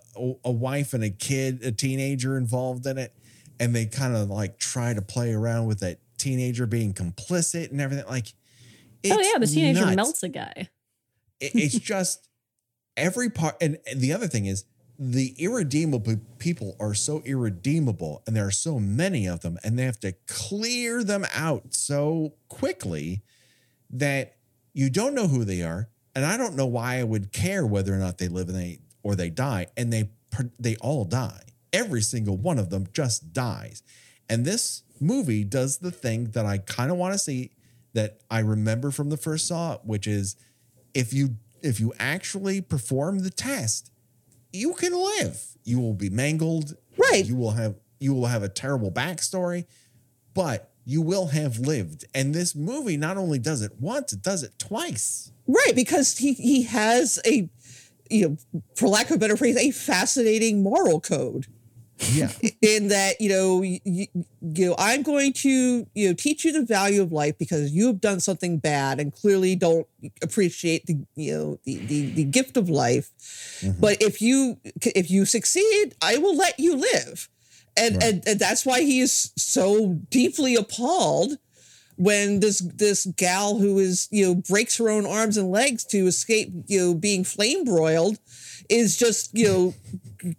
a 0.45 0.51
wife 0.51 0.93
and 0.93 1.03
a 1.03 1.09
kid 1.09 1.61
a 1.61 1.73
teenager 1.73 2.37
involved 2.37 2.85
in 2.85 2.97
it 2.97 3.13
and 3.59 3.75
they 3.75 3.85
kind 3.85 4.15
of 4.15 4.29
like 4.29 4.57
try 4.57 4.93
to 4.93 5.01
play 5.01 5.33
around 5.33 5.65
with 5.65 5.81
that 5.81 5.99
teenager 6.19 6.65
being 6.67 6.93
complicit 6.93 7.71
and 7.71 7.81
everything 7.81 8.05
like 8.07 8.33
oh 9.09 9.19
yeah, 9.19 9.39
the 9.39 9.47
teenager 9.47 9.85
nuts. 9.85 9.95
melts 9.95 10.23
a 10.23 10.29
guy. 10.29 10.69
it- 11.39 11.51
it's 11.55 11.79
just 11.93 12.27
every 12.97 13.29
part 13.29 13.55
and, 13.61 13.77
and 13.89 14.01
the 14.01 14.11
other 14.13 14.27
thing 14.27 14.45
is 14.45 14.65
the 15.01 15.33
irredeemable 15.37 16.17
people 16.39 16.75
are 16.79 16.93
so 16.93 17.21
irredeemable 17.25 18.21
and 18.27 18.35
there 18.35 18.45
are 18.45 18.51
so 18.51 18.77
many 18.79 19.25
of 19.25 19.39
them 19.39 19.57
and 19.63 19.79
they 19.79 19.83
have 19.83 19.99
to 20.01 20.11
clear 20.27 21.03
them 21.05 21.25
out 21.33 21.73
so 21.73 22.33
quickly 22.49 23.21
that 23.89 24.35
you 24.73 24.89
don't 24.89 25.13
know 25.15 25.27
who 25.27 25.43
they 25.45 25.61
are. 25.61 25.89
And 26.15 26.25
i 26.25 26.35
don't 26.35 26.55
know 26.55 26.65
why 26.65 26.97
i 26.99 27.03
would 27.03 27.31
care 27.31 27.65
whether 27.65 27.93
or 27.93 27.97
not 27.97 28.17
they 28.17 28.27
live 28.27 28.49
and 28.49 28.57
they 28.57 28.79
or 29.01 29.15
they 29.15 29.29
die. 29.29 29.67
And 29.77 29.93
they 29.93 30.09
they 30.59 30.75
all 30.77 31.05
die. 31.05 31.43
Every 31.71 32.01
single 32.01 32.35
one 32.37 32.59
of 32.59 32.69
them 32.69 32.87
just 32.93 33.31
dies. 33.33 33.81
And 34.29 34.43
this 34.45 34.83
movie 35.01 35.43
does 35.43 35.77
the 35.79 35.91
thing 35.91 36.25
that 36.31 36.45
i 36.45 36.57
kind 36.57 36.91
of 36.91 36.97
want 36.97 37.13
to 37.13 37.19
see 37.19 37.51
that 37.93 38.19
i 38.29 38.39
remember 38.39 38.91
from 38.91 39.09
the 39.09 39.17
first 39.17 39.47
saw 39.47 39.77
which 39.79 40.07
is 40.07 40.35
if 40.93 41.13
you 41.13 41.35
if 41.61 41.79
you 41.79 41.93
actually 41.99 42.61
perform 42.61 43.19
the 43.19 43.29
test 43.29 43.91
you 44.53 44.73
can 44.73 44.93
live 44.93 45.41
you 45.63 45.79
will 45.79 45.93
be 45.93 46.09
mangled 46.09 46.75
Right. 46.97 47.25
you 47.25 47.35
will 47.35 47.51
have 47.51 47.75
you 47.99 48.13
will 48.13 48.27
have 48.27 48.43
a 48.43 48.49
terrible 48.49 48.91
backstory 48.91 49.65
but 50.33 50.71
you 50.85 51.01
will 51.01 51.27
have 51.27 51.59
lived 51.59 52.05
and 52.13 52.33
this 52.33 52.55
movie 52.55 52.97
not 52.97 53.17
only 53.17 53.39
does 53.39 53.61
it 53.61 53.71
once 53.79 54.13
it 54.13 54.21
does 54.21 54.43
it 54.43 54.57
twice 54.59 55.31
Right, 55.51 55.73
because 55.73 56.15
he 56.19 56.33
he 56.33 56.61
has 56.63 57.19
a 57.25 57.49
you 58.11 58.37
know, 58.53 58.61
for 58.75 58.87
lack 58.87 59.09
of 59.09 59.15
a 59.15 59.19
better 59.19 59.35
phrase, 59.37 59.55
a 59.57 59.71
fascinating 59.71 60.61
moral 60.63 60.99
code. 60.99 61.45
Yeah. 62.11 62.31
In 62.61 62.89
that 62.89 63.19
you 63.19 63.29
know 63.29 63.61
you, 63.61 63.79
you, 63.83 64.07
know 64.41 64.75
i'm 64.77 65.01
going 65.01 65.33
to 65.33 65.85
you 65.93 66.07
know 66.07 66.13
teach 66.13 66.45
you 66.45 66.51
the 66.51 66.63
value 66.63 67.01
of 67.01 67.11
life 67.11 67.37
because 67.37 67.71
you 67.71 67.87
have 67.87 68.01
done 68.01 68.19
something 68.19 68.57
bad 68.57 68.99
and 68.99 69.13
clearly 69.13 69.55
don't 69.55 69.87
appreciate 70.21 70.85
the 70.85 71.05
you 71.15 71.33
know 71.33 71.59
the 71.65 71.77
the, 71.77 72.11
the 72.11 72.23
gift 72.23 72.57
of 72.57 72.69
life. 72.69 73.11
Mm-hmm. 73.61 73.79
But 73.79 74.01
if 74.01 74.21
you 74.21 74.57
if 74.63 75.11
you 75.11 75.25
succeed 75.25 75.95
i 76.01 76.17
will 76.17 76.35
let 76.35 76.59
you 76.59 76.75
live. 76.75 77.29
And, 77.77 77.95
Right. 77.95 78.03
and 78.03 78.27
and 78.27 78.39
that's 78.39 78.65
why 78.65 78.81
he 78.81 78.99
is 78.99 79.31
so 79.37 79.99
deeply 80.09 80.55
appalled 80.55 81.37
when 81.95 82.39
this 82.39 82.59
this 82.59 83.05
gal 83.17 83.59
who 83.59 83.77
is 83.77 84.07
you 84.11 84.25
know 84.25 84.35
breaks 84.35 84.77
her 84.77 84.89
own 84.89 85.05
arms 85.05 85.37
and 85.37 85.51
legs 85.51 85.83
to 85.85 86.07
escape 86.07 86.49
you 86.67 86.79
know 86.79 86.93
being 86.93 87.23
flame 87.23 87.63
broiled 87.63 88.19
is 88.69 88.97
just 88.97 89.35
you 89.37 89.47
know 89.47 89.73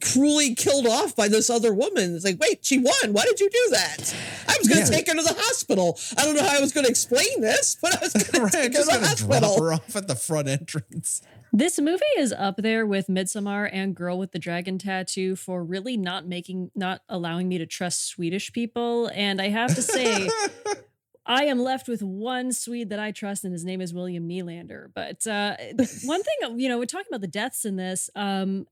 cruelly 0.02 0.54
killed 0.54 0.86
off 0.86 1.16
by 1.16 1.26
this 1.28 1.48
other 1.48 1.72
woman. 1.72 2.14
It's 2.14 2.24
like, 2.24 2.38
wait, 2.38 2.64
she 2.64 2.78
won. 2.78 3.12
Why 3.12 3.24
did 3.24 3.40
you 3.40 3.48
do 3.48 3.68
that? 3.72 4.14
I 4.46 4.56
was 4.58 4.68
going 4.68 4.80
Yeah. 4.80 4.84
to 4.84 4.92
take 4.92 5.08
her 5.08 5.14
to 5.14 5.22
the 5.22 5.34
hospital. 5.34 5.98
I 6.18 6.24
don't 6.26 6.36
know 6.36 6.42
how 6.42 6.58
I 6.58 6.60
was 6.60 6.72
going 6.72 6.84
to 6.84 6.90
explain 6.90 7.40
this, 7.40 7.76
but 7.80 7.96
I 7.96 8.00
was 8.04 8.12
going 8.30 8.46
to 8.50 8.52
take 8.54 8.74
her 8.74 8.80
to 8.82 8.86
the 8.86 9.16
gonna 9.26 9.40
drop 9.40 9.58
her 9.58 9.72
off 9.72 9.96
at 9.96 10.06
the 10.06 10.14
front 10.14 10.48
entrance 10.48 11.22
This 11.52 11.80
movie 11.80 12.04
is 12.18 12.30
up 12.32 12.58
there 12.58 12.86
with 12.86 13.06
Midsommar 13.08 13.70
and 13.72 13.94
Girl 13.96 14.18
with 14.18 14.32
the 14.32 14.38
Dragon 14.38 14.76
Tattoo 14.78 15.34
for 15.34 15.64
really 15.64 15.96
not 15.96 16.26
making, 16.26 16.70
not 16.74 17.00
allowing 17.08 17.48
me 17.48 17.56
to 17.56 17.64
trust 17.66 18.06
Swedish 18.06 18.52
people. 18.52 19.10
And 19.14 19.40
I 19.40 19.48
have 19.48 19.74
to 19.76 19.82
say, 19.82 20.28
I 21.26 21.44
am 21.44 21.60
left 21.60 21.86
with 21.88 22.02
one 22.02 22.52
Swede 22.52 22.90
that 22.90 22.98
I 22.98 23.12
trust, 23.12 23.44
and 23.44 23.52
his 23.52 23.64
name 23.64 23.80
is 23.80 23.92
William 23.94 24.28
Nylander. 24.28 24.88
But 24.94 25.26
uh, 25.26 25.56
one 26.04 26.22
thing, 26.22 26.58
you 26.58 26.68
know, 26.68 26.78
we're 26.78 26.86
talking 26.86 27.06
about 27.10 27.20
the 27.20 27.26
deaths 27.28 27.64
in 27.64 27.76
this. 27.76 28.10
Um, 28.16 28.66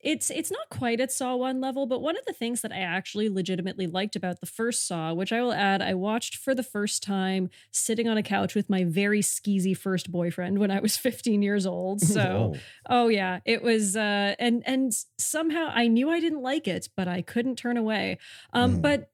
it's 0.00 0.30
it's 0.32 0.50
not 0.50 0.68
quite 0.68 0.98
at 1.00 1.12
Saw 1.12 1.36
one 1.36 1.60
level, 1.60 1.86
but 1.86 2.02
one 2.02 2.16
of 2.18 2.24
the 2.26 2.32
things 2.32 2.62
that 2.62 2.72
I 2.72 2.78
actually 2.80 3.28
legitimately 3.28 3.86
liked 3.86 4.16
about 4.16 4.40
the 4.40 4.46
first 4.46 4.88
Saw, 4.88 5.14
which 5.14 5.32
I 5.32 5.40
will 5.40 5.52
add, 5.52 5.80
I 5.80 5.94
watched 5.94 6.34
for 6.34 6.56
the 6.56 6.64
first 6.64 7.04
time 7.04 7.48
sitting 7.70 8.08
on 8.08 8.16
a 8.18 8.22
couch 8.24 8.56
with 8.56 8.68
my 8.68 8.82
very 8.82 9.20
skeezy 9.20 9.76
first 9.76 10.10
boyfriend 10.10 10.58
when 10.58 10.72
I 10.72 10.80
was 10.80 10.96
15 10.96 11.40
years 11.42 11.66
old. 11.66 12.00
So, 12.12 12.20
Whoa. 12.20 12.54
oh 12.90 13.08
yeah, 13.08 13.38
it 13.44 13.62
was, 13.62 13.96
uh, 13.96 14.34
and 14.40 14.64
and 14.66 14.92
somehow 15.18 15.70
I 15.72 15.86
knew 15.86 16.10
I 16.10 16.18
didn't 16.18 16.42
like 16.42 16.66
it, 16.66 16.88
but 16.96 17.06
I 17.06 17.22
couldn't 17.22 17.54
turn 17.54 17.76
away. 17.76 18.18
Um, 18.52 18.78
Mm. 18.78 18.82
but 18.82 19.11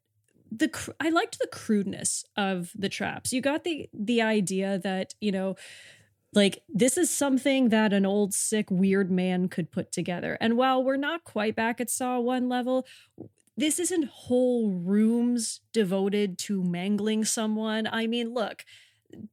the 0.51 0.69
cr- 0.69 0.93
I 1.01 1.11
liked 1.11 1.39
the 1.39 1.49
crudeness 1.51 2.25
of 2.37 2.73
the 2.75 2.89
traps. 2.89 3.33
You 3.33 3.41
got 3.41 3.65
the 3.65 3.89
the 3.93 4.23
idea 4.23 4.79
that 4.79 5.15
you 5.21 5.33
know 5.33 5.57
like 6.35 6.63
this 6.69 6.97
is 6.97 7.11
something 7.11 7.71
that 7.71 7.93
an 7.93 8.05
old 8.05 8.35
sick 8.35 8.71
weird 8.71 9.11
man 9.11 9.49
could 9.49 9.71
put 9.71 9.93
together. 9.93 10.37
And 10.41 10.57
while 10.57 10.83
we're 10.83 10.97
not 10.97 11.25
quite 11.25 11.57
back 11.57 11.81
at 11.81 11.91
saw 11.91 12.19
one 12.21 12.49
level 12.49 12.87
this 13.57 13.81
isn't 13.81 14.05
whole 14.05 14.71
rooms 14.71 15.61
devoted 15.73 16.39
to 16.39 16.63
mangling 16.63 17.25
someone. 17.25 17.89
I 17.91 18.07
mean 18.07 18.33
look 18.33 18.65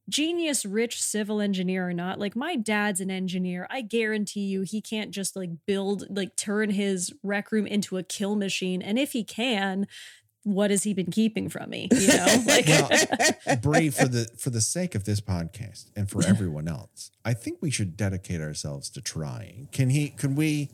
genius 0.08 0.64
rich 0.64 1.02
civil 1.02 1.40
engineer 1.40 1.86
or 1.86 1.92
not 1.92 2.18
like 2.18 2.34
my 2.34 2.56
dad's 2.56 3.00
an 3.00 3.10
engineer. 3.10 3.66
I 3.70 3.82
guarantee 3.82 4.46
you 4.46 4.62
he 4.62 4.80
can't 4.80 5.10
just 5.10 5.36
like 5.36 5.50
build 5.66 6.06
like 6.08 6.34
turn 6.36 6.70
his 6.70 7.12
rec 7.22 7.52
room 7.52 7.66
into 7.66 7.98
a 7.98 8.02
kill 8.02 8.36
machine. 8.36 8.80
And 8.80 8.98
if 8.98 9.12
he 9.12 9.22
can 9.22 9.86
what 10.46 10.70
has 10.70 10.84
he 10.84 10.94
been 10.94 11.10
keeping 11.10 11.48
from 11.48 11.68
me 11.68 11.88
you 11.90 12.06
know 12.06 12.42
like 12.46 12.66
Bree, 13.62 13.90
for 13.90 14.06
the 14.06 14.28
for 14.36 14.50
the 14.50 14.60
sake 14.60 14.94
of 14.94 15.04
this 15.04 15.20
podcast 15.20 15.86
and 15.96 16.08
for 16.08 16.24
everyone 16.24 16.68
else, 16.68 17.10
I 17.24 17.34
think 17.34 17.58
we 17.60 17.70
should 17.70 17.96
dedicate 17.96 18.40
ourselves 18.40 18.90
to 18.90 19.00
trying. 19.00 19.68
Can 19.72 19.90
he? 19.90 20.10
Can 20.10 20.34
we? 20.34 20.70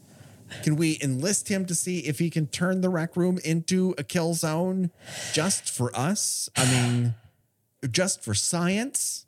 Can 0.62 0.76
we 0.76 0.98
enlist 1.02 1.48
him 1.48 1.64
to 1.64 1.74
see 1.74 2.00
if 2.00 2.18
he 2.18 2.28
can 2.28 2.46
turn 2.46 2.82
the 2.82 2.90
rec 2.90 3.16
room 3.16 3.38
into 3.42 3.94
a 3.96 4.04
kill 4.04 4.34
zone 4.34 4.90
just 5.32 5.70
for 5.70 5.96
us? 5.96 6.50
I 6.54 6.70
mean, 6.70 7.14
just 7.90 8.22
for 8.22 8.34
science. 8.34 9.24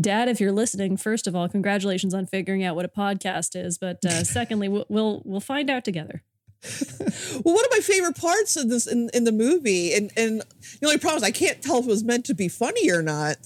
Dad, 0.00 0.28
if 0.28 0.40
you're 0.40 0.52
listening, 0.52 0.96
first 0.96 1.26
of 1.26 1.34
all, 1.34 1.48
congratulations 1.48 2.14
on 2.14 2.26
figuring 2.26 2.62
out 2.62 2.76
what 2.76 2.84
a 2.84 2.88
podcast 2.88 3.60
is. 3.60 3.78
But 3.78 4.04
uh, 4.04 4.22
secondly, 4.22 4.68
we'll, 4.68 4.86
we'll 4.88 5.22
we'll 5.24 5.40
find 5.40 5.68
out 5.68 5.84
together. 5.84 6.22
Well, 7.44 7.54
one 7.54 7.64
of 7.64 7.70
my 7.70 7.78
favorite 7.80 8.16
parts 8.16 8.56
of 8.56 8.68
this 8.68 8.86
in, 8.86 9.10
in 9.14 9.24
the 9.24 9.32
movie, 9.32 9.92
and 9.94 10.10
and 10.16 10.40
the 10.80 10.86
only 10.86 10.98
problem 10.98 11.18
is 11.18 11.22
I 11.22 11.30
can't 11.30 11.62
tell 11.62 11.78
if 11.78 11.84
it 11.86 11.88
was 11.88 12.02
meant 12.04 12.24
to 12.26 12.34
be 12.34 12.48
funny 12.48 12.90
or 12.90 13.02
not, 13.02 13.36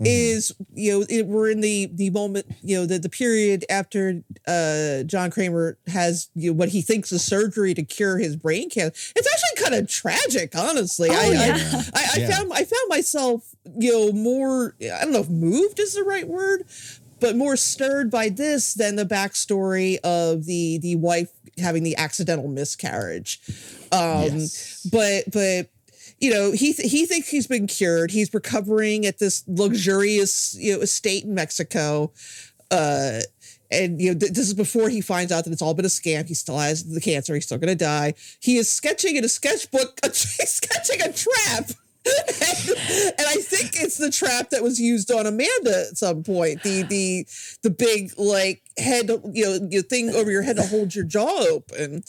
is 0.00 0.52
you 0.74 1.00
know 1.00 1.06
it, 1.08 1.26
we're 1.26 1.50
in 1.50 1.60
the 1.60 1.90
the 1.92 2.10
moment 2.10 2.46
you 2.62 2.76
know 2.78 2.86
the 2.86 2.98
the 2.98 3.08
period 3.08 3.64
after 3.68 4.22
uh 4.46 5.02
John 5.04 5.30
Kramer 5.30 5.78
has 5.88 6.30
you 6.34 6.50
know, 6.50 6.54
what 6.56 6.68
he 6.70 6.80
thinks 6.80 7.10
is 7.12 7.24
surgery 7.24 7.74
to 7.74 7.82
cure 7.82 8.18
his 8.18 8.36
brain 8.36 8.70
cancer. 8.70 9.12
It's 9.16 9.28
actually 9.32 9.70
kind 9.70 9.82
of 9.82 9.90
tragic, 9.90 10.54
honestly. 10.56 11.10
I, 11.10 11.14
Oh, 11.26 11.30
yeah. 11.32 11.58
I, 11.94 12.00
I, 12.00 12.08
I 12.14 12.18
Yeah. 12.18 12.30
found 12.30 12.52
I 12.52 12.64
found 12.64 12.88
myself 12.88 13.54
you 13.78 13.92
know 13.92 14.12
more 14.12 14.76
I 14.82 15.02
don't 15.04 15.12
know 15.12 15.20
if 15.20 15.28
moved 15.28 15.80
is 15.80 15.94
the 15.94 16.04
right 16.04 16.26
word, 16.28 16.64
but 17.20 17.36
more 17.36 17.56
stirred 17.56 18.10
by 18.10 18.28
this 18.28 18.74
than 18.74 18.96
the 18.96 19.04
backstory 19.06 19.98
of 20.04 20.44
the 20.46 20.78
the 20.78 20.96
wife 20.96 21.30
having 21.60 21.82
the 21.82 21.96
accidental 21.96 22.48
miscarriage. 22.48 23.40
Um, 23.92 24.38
Yes. 24.38 24.86
But 24.90 25.24
but 25.32 25.70
you 26.18 26.30
know 26.32 26.52
he 26.52 26.72
th- 26.72 26.90
he 26.90 27.06
thinks 27.06 27.28
he's 27.28 27.46
been 27.46 27.66
cured. 27.66 28.10
He's 28.10 28.32
recovering 28.34 29.06
at 29.06 29.18
this 29.18 29.44
luxurious 29.46 30.56
you 30.58 30.74
know 30.74 30.80
estate 30.80 31.24
in 31.24 31.34
Mexico. 31.34 32.12
Uh, 32.70 33.20
and 33.70 34.00
you 34.00 34.12
know 34.12 34.18
th- 34.18 34.32
this 34.32 34.48
is 34.48 34.54
before 34.54 34.88
he 34.88 35.00
finds 35.00 35.32
out 35.32 35.44
that 35.44 35.52
it's 35.52 35.62
all 35.62 35.74
been 35.74 35.84
a 35.84 35.88
scam. 35.88 36.26
He 36.26 36.34
still 36.34 36.58
has 36.58 36.84
the 36.84 37.00
cancer. 37.00 37.34
He's 37.34 37.44
still 37.46 37.58
going 37.58 37.68
to 37.68 37.84
die. 37.84 38.14
He 38.40 38.56
is 38.56 38.68
sketching 38.68 39.16
in 39.16 39.24
a 39.24 39.28
sketchbook, 39.28 39.98
he's 40.04 40.50
sketching 40.50 41.00
a 41.00 41.12
trap. 41.12 41.70
and 42.06 43.26
I 43.28 43.36
think 43.42 43.72
it's 43.74 43.98
the 43.98 44.10
trap 44.10 44.50
that 44.50 44.62
was 44.62 44.80
used 44.80 45.10
on 45.12 45.26
Amanda 45.26 45.86
at 45.90 45.98
some 45.98 46.22
point. 46.22 46.62
The 46.62 46.82
the 46.82 47.26
the 47.62 47.70
big 47.70 48.12
like 48.16 48.62
head, 48.78 49.08
you 49.32 49.44
know, 49.44 49.68
your 49.70 49.82
thing 49.82 50.10
over 50.14 50.30
your 50.30 50.42
head 50.42 50.56
to 50.56 50.62
hold 50.66 50.94
your 50.94 51.04
jaw 51.04 51.44
open. 51.50 51.94
And 51.94 52.04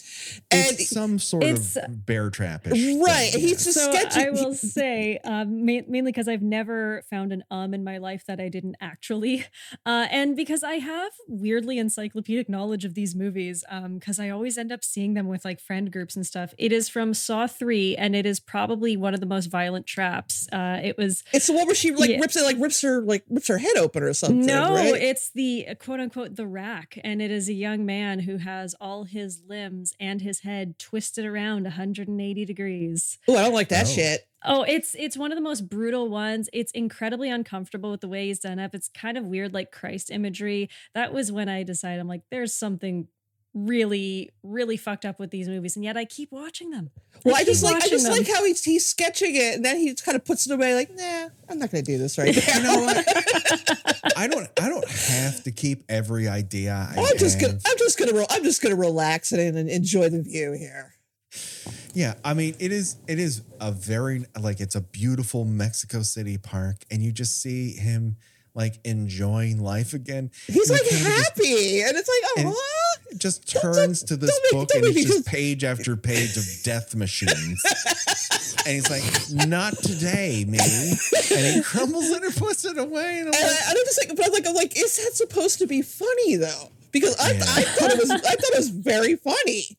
it's 0.52 0.90
some 0.90 1.20
sort 1.20 1.44
it's- 1.44 1.76
of 1.76 2.06
bear 2.06 2.30
trapish. 2.30 2.72
right, 3.02 3.32
thing, 3.32 3.42
he's 3.42 3.52
yes. 3.52 3.64
just 3.66 3.78
So 3.78 3.92
sketching. 3.92 4.28
I 4.28 4.30
will 4.32 4.54
say, 4.54 5.20
um, 5.24 5.66
ma- 5.66 5.82
mainly 5.88 6.12
because 6.12 6.28
I've 6.28 6.42
never 6.42 7.04
found 7.10 7.32
an 7.34 7.44
um 7.52 7.74
in 7.74 7.84
my 7.84 7.98
life 7.98 8.26
that 8.28 8.40
I 8.40 8.50
didn't 8.50 8.76
actually, 8.82 9.46
uh, 9.86 10.08
and 10.12 10.36
because 10.36 10.64
I 10.64 10.76
have 10.76 11.12
weirdly 11.28 11.78
encyclopedic 11.78 12.48
knowledge 12.50 12.86
of 12.86 12.94
these 12.94 13.16
movies, 13.16 13.64
because 13.94 14.20
I 14.20 14.30
always 14.30 14.58
end 14.58 14.72
up 14.72 14.84
seeing 14.84 15.14
them 15.14 15.28
with 15.28 15.44
like 15.46 15.60
friend 15.60 15.92
groups 15.92 16.16
and 16.16 16.26
stuff. 16.26 16.54
It 16.58 16.72
is 16.72 16.88
from 16.90 17.14
Saw 17.14 17.48
Three, 17.48 17.96
and 17.96 18.16
it 18.16 18.26
is 18.26 18.40
probably 18.40 18.96
one 18.98 19.14
of 19.14 19.20
the 19.20 19.26
most 19.26 19.48
violent 19.48 19.88
traps. 19.88 20.48
Uh, 20.52 20.80
it 20.84 20.98
was 20.98 21.24
it's 21.34 21.48
the 21.48 21.54
one 21.54 21.66
where 21.66 21.76
she 21.76 21.92
like 21.92 22.10
Yeah. 22.10 22.20
rips 22.20 22.36
it, 22.36 22.44
like 22.44 22.58
rips 22.60 22.82
her, 22.82 23.02
like 23.02 23.24
rips 23.30 23.48
her 23.48 23.58
head 23.58 23.78
open 23.78 24.04
or 24.04 24.14
something. 24.14 24.46
No, 24.46 24.74
right? 24.76 24.96
it's 25.02 25.32
the 25.34 25.68
uh, 25.70 25.76
quote 25.76 26.00
unquote 26.00 26.36
the 26.36 26.48
rack, 26.52 26.98
and 27.04 27.22
it 27.22 27.32
is 27.32 27.50
a 27.50 27.54
young 27.54 27.86
man 27.86 28.20
who 28.20 28.38
has 28.38 28.76
all 28.80 29.06
his 29.06 29.42
limbs 29.48 29.94
and 30.00 30.22
his 30.22 30.42
head 30.42 30.78
twisted 30.78 31.26
around 31.26 31.64
180 31.64 32.46
degrees. 32.46 33.18
oh, 33.28 33.36
I 33.36 33.42
don't 33.44 33.54
like 33.54 33.70
that 33.70 33.86
Oh. 33.88 33.90
shit. 33.90 34.22
Oh, 34.44 34.64
it's 34.64 34.96
it's 34.98 35.16
one 35.18 35.32
of 35.32 35.36
the 35.36 35.42
most 35.42 35.70
brutal 35.70 36.10
ones. 36.10 36.50
It's 36.52 36.72
incredibly 36.72 37.30
uncomfortable 37.30 37.92
with 37.92 38.02
the 38.02 38.08
way 38.10 38.26
he's 38.28 38.40
done 38.40 38.58
up. 38.60 38.74
It's 38.74 38.90
kind 38.90 39.16
of 39.18 39.26
weird, 39.26 39.54
like 39.54 39.72
Christ 39.72 40.10
imagery. 40.10 40.70
That 40.96 41.14
was 41.14 41.32
when 41.32 41.48
I 41.48 41.62
decided 41.64 42.00
I'm 42.00 42.08
like, 42.08 42.24
there's 42.32 42.54
something 42.54 43.08
really, 43.54 44.30
really 44.44 44.78
fucked 44.78 45.06
up 45.06 45.20
with 45.20 45.30
these 45.32 45.48
movies, 45.48 45.76
and 45.76 45.84
yet 45.86 45.98
I 45.98 46.06
keep 46.06 46.32
watching 46.32 46.70
them. 46.72 46.90
Well, 47.26 47.36
I 47.36 47.40
keep 47.40 47.48
just 47.48 47.64
like 47.64 47.76
I 47.84 47.88
just 47.90 48.06
them. 48.06 48.14
like 48.18 48.28
how 48.28 48.44
he's 48.46 48.64
he's 48.64 48.88
sketching 48.88 49.36
it, 49.36 49.56
and 49.56 49.66
then 49.66 49.78
he 49.78 49.90
just 49.92 50.06
kind 50.06 50.16
of 50.16 50.24
puts 50.26 50.50
it 50.50 50.54
away, 50.54 50.74
like, 50.76 50.90
nah, 50.96 51.28
I'm 51.50 51.60
not 51.60 51.72
going 51.72 51.84
to 51.84 51.92
do 51.92 51.98
this 51.98 52.18
right 52.18 52.36
now. 52.36 52.42
You 52.56 52.64
know 52.64 52.82
what? 52.82 53.06
I 54.18 54.28
don't. 54.28 54.48
I 54.60 54.70
don't 54.70 54.88
have 54.90 55.44
to 55.44 55.52
keep 55.52 55.84
every 55.90 56.28
idea. 56.28 56.74
I 56.74 57.00
I'm 57.00 57.18
just 57.18 57.40
gonna. 57.40 57.54
I'm 57.66 57.78
just 57.78 57.98
gonna 58.00 58.14
re- 58.14 58.26
I'm 58.30 58.44
just 58.44 58.62
gonna 58.62 58.76
relax 58.76 59.32
and, 59.32 59.58
and 59.58 59.70
enjoy 59.70 60.10
the 60.10 60.22
view 60.22 60.54
here. 60.54 60.94
Yeah, 61.94 62.16
I 62.24 62.34
mean, 62.34 62.56
it 62.60 62.72
is 62.72 62.98
it 63.08 63.20
is 63.20 63.42
a 63.60 63.72
very 63.72 64.26
like 64.40 64.60
it's 64.60 64.76
a 64.76 64.82
beautiful 64.82 65.46
Mexico 65.46 66.02
City 66.02 66.38
park, 66.38 66.78
and 66.90 67.02
you 67.04 67.12
just 67.12 67.42
see 67.42 67.74
him 67.74 68.18
like 68.54 68.80
enjoying 68.84 69.62
life 69.62 69.94
again. 69.94 70.30
He's 70.48 70.70
And 70.70 70.80
like 70.80 70.88
it 70.88 70.90
kinda 70.96 71.10
just- 71.10 71.28
happy, 71.30 71.82
and 71.84 71.98
it's 71.98 72.10
like, 72.10 72.24
oh, 72.24 72.34
and- 72.38 72.56
just 73.18 73.52
Don't- 73.54 73.62
turns 73.74 74.04
to 74.04 74.16
this 74.18 74.30
don't 74.32 74.44
make- 74.44 74.52
book 74.70 74.76
and 74.76 74.86
it's 74.86 74.96
just 75.04 75.08
just- 75.18 75.28
page 75.28 75.64
after 75.64 75.96
page 75.96 76.38
of 76.38 76.46
death 76.64 76.96
machines. 76.96 77.62
and 78.66 78.76
he's 78.76 78.90
like, 78.90 79.48
not 79.48 79.78
today, 79.78 80.46
me. 80.48 80.60
And 80.60 81.56
he 81.56 81.62
crumbles 81.62 82.10
it 82.10 82.24
and 82.24 82.36
puts 82.36 82.66
it 82.66 82.78
away. 82.78 83.20
And 83.20 83.28
I'm 83.30 83.34
and 83.34 83.44
like, 83.44 83.68
I, 83.68 83.72
I 83.72 83.74
don't 83.74 83.86
just 83.86 84.00
like, 84.08 84.16
but 84.16 84.26
I'm 84.26 84.32
like, 84.34 84.48
I'm 84.48 84.56
like, 84.56 84.78
is 84.78 84.98
that 84.98 85.14
supposed 85.14 85.60
to 85.60 85.68
be 85.68 85.82
funny 85.82 86.36
though? 86.38 86.70
Because 86.92 87.16
I, 87.20 87.32
Yeah. 87.32 87.44
I 87.48 87.62
thought 87.64 87.92
it 87.92 88.00
was 88.00 88.12
I 88.12 88.18
thought 88.18 88.40
it 88.54 88.58
was 88.58 88.70
very 88.70 89.16
funny. 89.16 89.78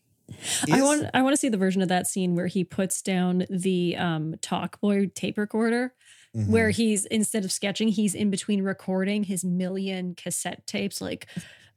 I 0.73 0.83
want 0.83 1.07
I 1.15 1.23
want 1.23 1.35
to 1.35 1.37
see 1.37 1.49
the 1.51 1.57
version 1.59 1.83
of 1.83 1.89
that 1.89 2.07
scene 2.07 2.35
where 2.35 2.47
he 2.49 2.65
puts 2.65 3.03
down 3.03 3.45
the 3.51 3.97
um 3.97 4.35
Talkboy 4.41 5.15
tape 5.15 5.39
recorder. 5.39 5.95
Mhm. 6.35 6.49
Where 6.49 6.71
he's 6.71 7.05
instead 7.05 7.45
of 7.45 7.53
sketching, 7.53 7.89
he's 7.89 8.15
in 8.15 8.31
between 8.31 8.63
recording 8.63 9.25
his 9.25 9.45
million 9.45 10.15
cassette 10.15 10.67
tapes. 10.67 11.03
Like, 11.03 11.27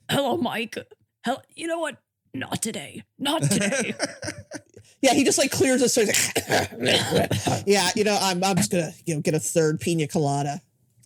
hello, 0.10 0.38
Mike. 0.38 0.78
Hell, 1.26 1.42
you 1.56 1.66
know 1.66 1.80
what? 1.80 1.98
Not 2.36 2.62
today. 2.62 3.04
Not 3.20 3.42
today. 3.44 3.94
Yeah, 5.02 5.14
he 5.14 5.24
just 5.24 5.38
like 5.38 5.52
clears 5.52 5.82
his 5.82 5.94
throat. 5.94 6.08
yeah, 7.68 7.92
you 7.96 8.04
know, 8.04 8.18
I'm 8.20 8.44
I'm 8.44 8.56
just 8.56 8.72
gonna 8.72 8.92
you 9.06 9.14
know 9.14 9.22
get 9.22 9.36
a 9.36 9.40
third 9.40 9.80
pina 9.80 10.08
colada. 10.08 10.62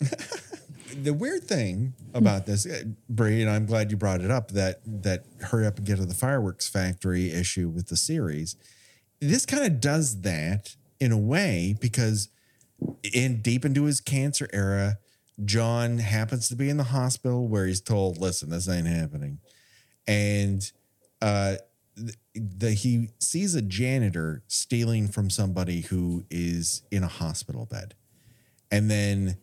the 1.03 1.13
weird 1.13 1.43
thing 1.43 1.93
about 2.13 2.45
this, 2.45 2.65
uh, 2.65 2.83
Bree, 3.09 3.41
and 3.41 3.51
I'm 3.51 3.65
glad 3.65 3.91
you 3.91 3.97
brought 3.97 4.21
it 4.21 4.31
up 4.31 4.51
that 4.51 4.79
that 4.85 5.25
hurry 5.41 5.67
up 5.67 5.79
and 5.79 5.85
get 5.85 5.97
to 5.97 6.05
the 6.05 6.13
fireworks 6.13 6.69
factory 6.69 7.29
issue 7.33 7.67
with 7.67 7.87
the 7.87 7.97
series. 7.97 8.55
This 9.19 9.45
kind 9.45 9.65
of 9.65 9.81
does 9.81 10.21
that 10.21 10.77
in 11.01 11.11
a 11.11 11.17
way 11.17 11.75
because 11.81 12.29
in 13.13 13.41
deep 13.41 13.65
into 13.65 13.83
his 13.83 13.99
cancer 13.99 14.47
era, 14.53 14.99
John 15.43 15.97
happens 15.97 16.47
to 16.49 16.55
be 16.55 16.69
in 16.69 16.77
the 16.77 16.85
hospital 16.85 17.49
where 17.49 17.65
he's 17.65 17.81
told, 17.81 18.17
"Listen, 18.17 18.49
this 18.49 18.69
ain't 18.69 18.87
happening," 18.87 19.39
and 20.09 20.71
uh, 21.21 21.55
th- 21.95 22.17
the 22.33 22.71
he 22.71 23.09
sees 23.19 23.53
a 23.53 23.61
janitor 23.61 24.41
stealing 24.47 25.07
from 25.07 25.29
somebody 25.29 25.81
who 25.81 26.25
is 26.31 26.81
in 26.91 27.03
a 27.03 27.07
hospital 27.07 27.65
bed, 27.65 27.93
and 28.71 28.89
then 28.89 29.37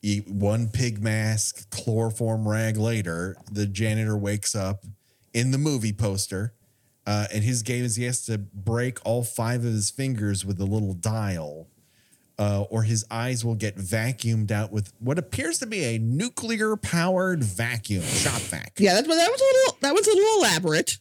he, 0.00 0.18
one 0.18 0.68
pig 0.68 1.02
mask, 1.02 1.68
chloroform 1.70 2.48
rag 2.48 2.76
later, 2.76 3.36
the 3.50 3.66
janitor 3.66 4.16
wakes 4.16 4.54
up 4.54 4.84
in 5.34 5.50
the 5.50 5.58
movie 5.58 5.92
poster. 5.92 6.54
Uh, 7.06 7.26
and 7.32 7.44
his 7.44 7.62
game 7.62 7.84
is 7.84 7.96
he 7.96 8.04
has 8.04 8.24
to 8.26 8.36
break 8.38 8.98
all 9.04 9.22
five 9.22 9.60
of 9.60 9.72
his 9.72 9.90
fingers 9.90 10.44
with 10.44 10.60
a 10.60 10.64
little 10.64 10.92
dial, 10.92 11.68
uh, 12.38 12.62
or 12.70 12.82
his 12.82 13.04
eyes 13.10 13.44
will 13.44 13.54
get 13.54 13.76
vacuumed 13.76 14.50
out 14.50 14.70
with 14.72 14.92
what 14.98 15.18
appears 15.18 15.58
to 15.60 15.66
be 15.66 15.84
a 15.84 15.98
nuclear 15.98 16.76
powered 16.76 17.42
vacuum, 17.42 18.02
shop 18.02 18.40
vac. 18.42 18.74
Yeah, 18.78 18.94
that, 18.94 19.04
that 19.06 19.30
was 19.30 19.40
a 19.40 19.44
little 19.44 19.78
that 19.80 19.94
was 19.94 20.06
a 20.06 20.10
little 20.14 20.38
elaborate. 20.40 20.98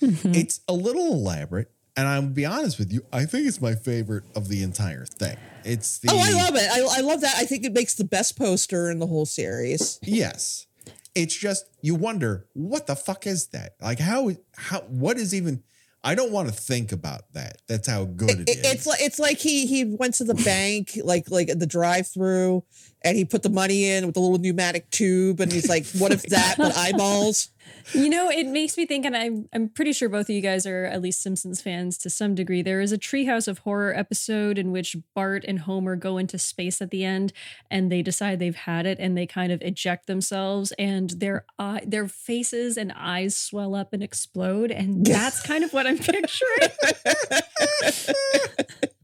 Mm-hmm. 0.00 0.34
It's 0.34 0.60
a 0.66 0.72
little 0.72 1.12
elaborate, 1.12 1.70
and 1.96 2.08
I'll 2.08 2.22
be 2.22 2.44
honest 2.44 2.78
with 2.78 2.92
you, 2.92 3.02
I 3.12 3.24
think 3.24 3.46
it's 3.46 3.60
my 3.60 3.74
favorite 3.74 4.24
of 4.34 4.48
the 4.48 4.62
entire 4.64 5.04
thing. 5.04 5.36
It's 5.64 5.98
the 6.00 6.08
Oh, 6.10 6.18
I 6.18 6.32
love 6.32 6.56
it. 6.56 6.68
I, 6.68 6.98
I 6.98 7.00
love 7.02 7.20
that. 7.20 7.34
I 7.36 7.44
think 7.44 7.64
it 7.64 7.72
makes 7.72 7.94
the 7.94 8.04
best 8.04 8.36
poster 8.36 8.90
in 8.90 8.98
the 8.98 9.06
whole 9.06 9.26
series. 9.26 10.00
yes. 10.02 10.66
It's 11.14 11.36
just 11.36 11.66
you 11.82 11.94
wonder 11.94 12.46
what 12.54 12.86
the 12.86 12.96
fuck 12.96 13.26
is 13.26 13.48
that? 13.48 13.74
Like 13.82 13.98
how 13.98 14.30
how 14.56 14.80
what 14.80 15.18
is 15.18 15.34
even 15.34 15.62
I 16.04 16.16
don't 16.16 16.32
want 16.32 16.48
to 16.48 16.54
think 16.54 16.90
about 16.90 17.32
that. 17.34 17.62
That's 17.68 17.86
how 17.86 18.04
good 18.06 18.30
it 18.40 18.48
It- 18.48 18.58
is. 18.58 18.72
it's 18.72 18.86
like 18.86 19.00
it's 19.00 19.18
like 19.20 19.38
he 19.38 19.66
he 19.66 19.84
went 19.84 20.14
to 20.14 20.24
the 20.24 20.34
bank 20.44 20.98
like 21.04 21.30
like 21.30 21.46
the 21.56 21.66
drive 21.66 22.08
through 22.08 22.64
and 23.04 23.16
he 23.16 23.24
put 23.24 23.42
the 23.44 23.50
money 23.50 23.88
in 23.88 24.06
with 24.06 24.16
a 24.16 24.20
little 24.20 24.38
pneumatic 24.38 24.90
tube 24.90 25.38
and 25.40 25.52
he's 25.52 25.68
like, 25.68 25.86
what 25.98 26.10
if 26.12 26.22
that 26.30 26.56
but 26.58 26.76
eyeballs? 26.76 27.50
You 27.92 28.08
know, 28.08 28.30
it 28.30 28.46
makes 28.46 28.76
me 28.76 28.86
think, 28.86 29.04
and 29.04 29.16
I'm 29.16 29.48
I'm 29.52 29.68
pretty 29.68 29.92
sure 29.92 30.08
both 30.08 30.26
of 30.28 30.30
you 30.30 30.40
guys 30.40 30.66
are 30.66 30.84
at 30.84 31.02
least 31.02 31.20
Simpsons 31.20 31.60
fans 31.60 31.98
to 31.98 32.10
some 32.10 32.34
degree. 32.34 32.62
There 32.62 32.80
is 32.80 32.92
a 32.92 32.98
Treehouse 32.98 33.48
of 33.48 33.58
Horror 33.58 33.92
episode 33.94 34.56
in 34.56 34.70
which 34.70 34.96
Bart 35.14 35.44
and 35.46 35.60
Homer 35.60 35.96
go 35.96 36.16
into 36.16 36.38
space 36.38 36.80
at 36.80 36.90
the 36.90 37.04
end, 37.04 37.32
and 37.70 37.90
they 37.90 38.02
decide 38.02 38.38
they've 38.38 38.54
had 38.54 38.86
it, 38.86 38.98
and 39.00 39.16
they 39.16 39.26
kind 39.26 39.52
of 39.52 39.60
eject 39.62 40.06
themselves, 40.06 40.72
and 40.78 41.10
their 41.10 41.44
eye, 41.58 41.82
their 41.86 42.06
faces 42.08 42.76
and 42.76 42.92
eyes 42.96 43.36
swell 43.36 43.74
up 43.74 43.92
and 43.92 44.02
explode, 44.02 44.70
and 44.70 45.04
that's 45.04 45.42
kind 45.42 45.64
of 45.64 45.72
what 45.72 45.86
I'm 45.86 45.98
picturing. 45.98 46.70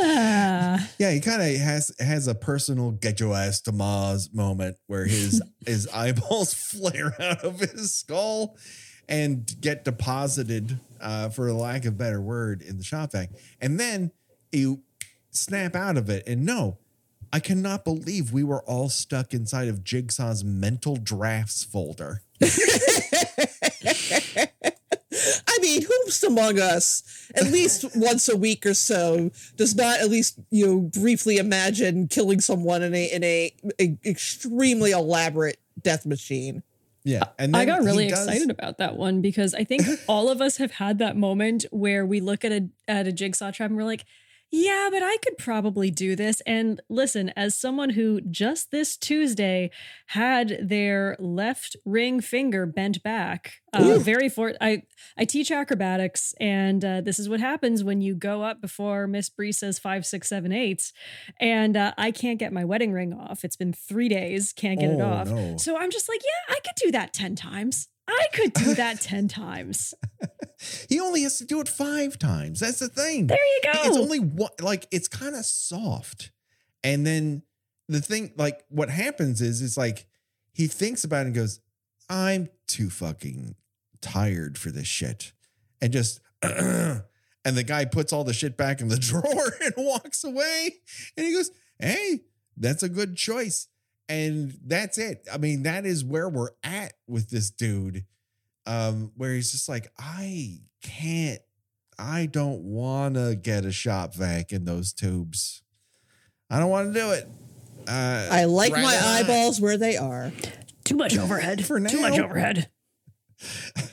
ah. 0.00 0.88
Yeah, 0.98 1.10
he 1.10 1.20
kind 1.20 1.42
of 1.42 1.60
has 1.60 1.92
has 1.98 2.26
a 2.26 2.34
personal 2.34 2.92
get 2.92 3.20
your 3.20 3.34
ass 3.34 3.60
to 3.62 3.72
Mars 3.72 4.30
moment 4.32 4.76
where 4.86 5.06
his 5.06 5.42
his 5.66 5.88
eyeballs 5.88 6.54
flare 6.72 7.14
out 7.20 7.44
of 7.44 7.60
his 7.60 7.94
skull 7.94 8.56
and 9.08 9.50
get 9.60 9.84
deposited, 9.84 10.78
uh, 11.00 11.30
for 11.30 11.50
lack 11.52 11.84
of 11.86 11.94
a 11.94 11.96
better 11.96 12.20
word, 12.20 12.60
in 12.62 12.76
the 12.76 12.84
shop 12.84 13.12
vac. 13.12 13.30
And 13.60 13.80
then 13.80 14.12
you 14.52 14.82
snap 15.30 15.74
out 15.74 15.96
of 15.96 16.10
it. 16.10 16.24
And 16.26 16.44
no, 16.44 16.78
I 17.32 17.40
cannot 17.40 17.84
believe 17.84 18.32
we 18.32 18.44
were 18.44 18.62
all 18.62 18.88
stuck 18.88 19.32
inside 19.32 19.68
of 19.68 19.84
Jigsaw's 19.84 20.44
mental 20.44 20.96
drafts 20.96 21.64
folder. 21.64 22.22
I 25.58 25.60
mean, 25.60 25.82
who's 25.82 26.22
among 26.22 26.58
us, 26.60 27.02
at 27.34 27.44
least 27.52 27.84
once 27.96 28.28
a 28.28 28.36
week 28.36 28.64
or 28.64 28.74
so, 28.74 29.30
does 29.56 29.74
not 29.74 30.00
at 30.00 30.08
least 30.08 30.38
you 30.50 30.66
know 30.66 30.80
briefly 30.80 31.38
imagine 31.38 32.08
killing 32.08 32.40
someone 32.40 32.82
in 32.82 32.94
a 32.94 33.04
in 33.06 33.24
a, 33.24 33.54
a 33.80 33.98
extremely 34.04 34.92
elaborate 34.92 35.58
death 35.82 36.06
machine? 36.06 36.62
Yeah. 37.04 37.24
And 37.38 37.56
I 37.56 37.64
got 37.64 37.82
really 37.82 38.08
does- 38.08 38.26
excited 38.26 38.50
about 38.50 38.78
that 38.78 38.96
one 38.96 39.20
because 39.20 39.54
I 39.54 39.64
think 39.64 39.86
all 40.08 40.28
of 40.28 40.40
us 40.40 40.58
have 40.58 40.72
had 40.72 40.98
that 40.98 41.16
moment 41.16 41.64
where 41.70 42.04
we 42.04 42.20
look 42.20 42.44
at 42.44 42.52
a 42.52 42.68
at 42.86 43.06
a 43.06 43.12
jigsaw 43.12 43.50
trap 43.50 43.70
and 43.70 43.76
we're 43.76 43.84
like, 43.84 44.04
yeah, 44.50 44.88
but 44.90 45.02
I 45.02 45.16
could 45.18 45.36
probably 45.38 45.90
do 45.90 46.16
this. 46.16 46.40
And 46.46 46.80
listen, 46.88 47.30
as 47.36 47.54
someone 47.54 47.90
who 47.90 48.20
just 48.22 48.70
this 48.70 48.96
Tuesday 48.96 49.70
had 50.06 50.58
their 50.62 51.16
left 51.18 51.76
ring 51.84 52.20
finger 52.20 52.64
bent 52.64 53.02
back, 53.02 53.54
uh, 53.74 53.98
very 53.98 54.28
for 54.30 54.54
I 54.60 54.82
I 55.18 55.24
teach 55.26 55.50
acrobatics, 55.50 56.34
and 56.40 56.82
uh, 56.84 57.00
this 57.02 57.18
is 57.18 57.28
what 57.28 57.40
happens 57.40 57.84
when 57.84 58.00
you 58.00 58.14
go 58.14 58.42
up 58.42 58.60
before 58.62 59.06
Miss 59.06 59.28
Bree 59.28 59.52
says 59.52 59.78
five, 59.78 60.06
six, 60.06 60.28
seven, 60.28 60.52
eight, 60.52 60.92
and 61.38 61.76
uh, 61.76 61.92
I 61.98 62.10
can't 62.10 62.38
get 62.38 62.52
my 62.52 62.64
wedding 62.64 62.92
ring 62.92 63.12
off. 63.12 63.44
It's 63.44 63.56
been 63.56 63.72
three 63.74 64.08
days, 64.08 64.52
can't 64.54 64.80
get 64.80 64.90
it 64.90 65.00
Oh, 65.00 65.04
off. 65.06 65.28
no. 65.28 65.56
So 65.58 65.76
I'm 65.76 65.90
just 65.90 66.08
like, 66.08 66.20
yeah, 66.24 66.54
I 66.56 66.60
could 66.60 66.74
do 66.82 66.90
that 66.92 67.12
10 67.12 67.36
times. 67.36 67.88
I 68.08 68.26
could 68.32 68.52
do 68.54 68.74
that 68.74 69.00
10 69.02 69.28
times. 69.28 69.94
He 70.88 70.98
only 70.98 71.22
has 71.22 71.38
to 71.38 71.44
do 71.44 71.60
it 71.60 71.68
five 71.68 72.18
times. 72.18 72.60
That's 72.60 72.80
the 72.80 72.88
thing. 72.88 73.28
There 73.28 73.38
you 73.38 73.60
go. 73.62 73.80
It's 73.84 73.96
only 73.96 74.18
one, 74.18 74.50
like, 74.60 74.88
it's 74.90 75.06
kind 75.06 75.36
of 75.36 75.44
soft. 75.44 76.32
And 76.82 77.06
then 77.06 77.42
the 77.88 78.00
thing, 78.00 78.32
like, 78.36 78.64
what 78.68 78.90
happens 78.90 79.40
is, 79.40 79.60
is 79.62 79.76
like, 79.76 80.06
he 80.52 80.66
thinks 80.66 81.04
about 81.04 81.22
it 81.22 81.26
and 81.26 81.34
goes, 81.34 81.60
I'm 82.08 82.48
too 82.66 82.90
fucking 82.90 83.54
tired 84.00 84.58
for 84.58 84.70
this 84.70 84.88
shit. 84.88 85.32
And 85.80 85.92
just, 85.92 86.20
and 86.42 87.02
the 87.44 87.62
guy 87.62 87.84
puts 87.84 88.12
all 88.12 88.24
the 88.24 88.32
shit 88.32 88.56
back 88.56 88.80
in 88.80 88.88
the 88.88 88.98
drawer 88.98 89.52
and 89.60 89.74
walks 89.76 90.24
away. 90.24 90.76
And 91.16 91.26
he 91.26 91.32
goes, 91.32 91.50
Hey, 91.78 92.22
that's 92.56 92.82
a 92.82 92.88
good 92.88 93.16
choice. 93.16 93.68
And 94.08 94.58
that's 94.64 94.98
it. 94.98 95.26
I 95.32 95.38
mean, 95.38 95.64
that 95.64 95.84
is 95.84 96.04
where 96.04 96.28
we're 96.28 96.50
at 96.62 96.94
with 97.06 97.30
this 97.30 97.50
dude. 97.50 98.04
Um, 98.66 99.12
where 99.16 99.32
he's 99.34 99.52
just 99.52 99.68
like, 99.68 99.90
I 99.98 100.60
can't, 100.82 101.40
I 101.98 102.26
don't 102.26 102.62
want 102.62 103.14
to 103.14 103.34
get 103.34 103.64
a 103.64 103.72
shop 103.72 104.14
vac 104.14 104.52
in 104.52 104.64
those 104.64 104.92
tubes. 104.92 105.62
I 106.50 106.58
don't 106.58 106.70
want 106.70 106.92
to 106.92 107.00
do 107.00 107.10
it. 107.12 107.28
Uh, 107.86 108.28
I 108.30 108.44
like 108.44 108.72
my 108.72 108.82
rather 108.82 108.96
not. 108.96 109.20
eyeballs 109.20 109.60
where 109.60 109.78
they 109.78 109.96
are. 109.96 110.32
Too 110.84 110.96
much 110.96 111.16
overhead. 111.16 111.64
For 111.64 111.80
now. 111.80 111.88
Too 111.88 112.00
much 112.00 112.18
overhead. 112.18 112.70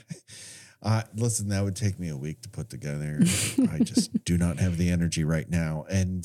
Uh, 0.85 1.01
listen, 1.15 1.49
that 1.49 1.63
would 1.63 1.75
take 1.75 1.97
me 1.97 2.09
a 2.09 2.15
week 2.15 2.43
to 2.43 2.49
put 2.49 2.69
together. 2.69 3.17
I 3.71 3.79
just 3.79 4.23
do 4.25 4.37
not 4.37 4.59
have 4.59 4.77
the 4.77 4.91
energy 4.91 5.23
right 5.23 5.49
now. 5.49 5.83
And 5.89 6.23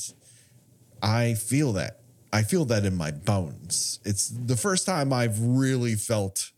I 1.03 1.33
feel 1.33 1.73
that. 1.73 2.00
I 2.33 2.43
feel 2.43 2.65
that 2.67 2.85
in 2.85 2.97
my 2.97 3.11
bones. 3.11 3.99
It's 4.05 4.29
the 4.29 4.57
first 4.57 4.87
time 4.87 5.13
I've 5.13 5.41
really 5.41 5.95
felt 5.95 6.51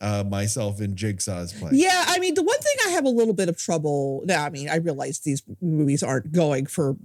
uh, 0.00 0.22
myself 0.28 0.80
in 0.80 0.94
Jigsaw's 0.94 1.52
place. 1.52 1.72
Yeah, 1.74 2.04
I 2.06 2.18
mean, 2.18 2.34
the 2.34 2.42
one 2.42 2.58
thing 2.58 2.74
I 2.86 2.90
have 2.90 3.04
a 3.04 3.08
little 3.10 3.34
bit 3.34 3.48
of 3.48 3.56
trouble. 3.58 4.22
Now, 4.24 4.44
I 4.44 4.50
mean, 4.50 4.68
I 4.68 4.76
realize 4.76 5.20
these 5.20 5.42
movies 5.60 6.02
aren't 6.02 6.32
going 6.32 6.66
for 6.66 6.96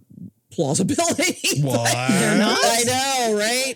plausibility. 0.51 1.62
but- 1.63 1.69
What? 1.71 2.07
They're 2.10 2.38
not? 2.38 2.60
I 2.62 2.84
know, 2.86 3.38
right? 3.38 3.75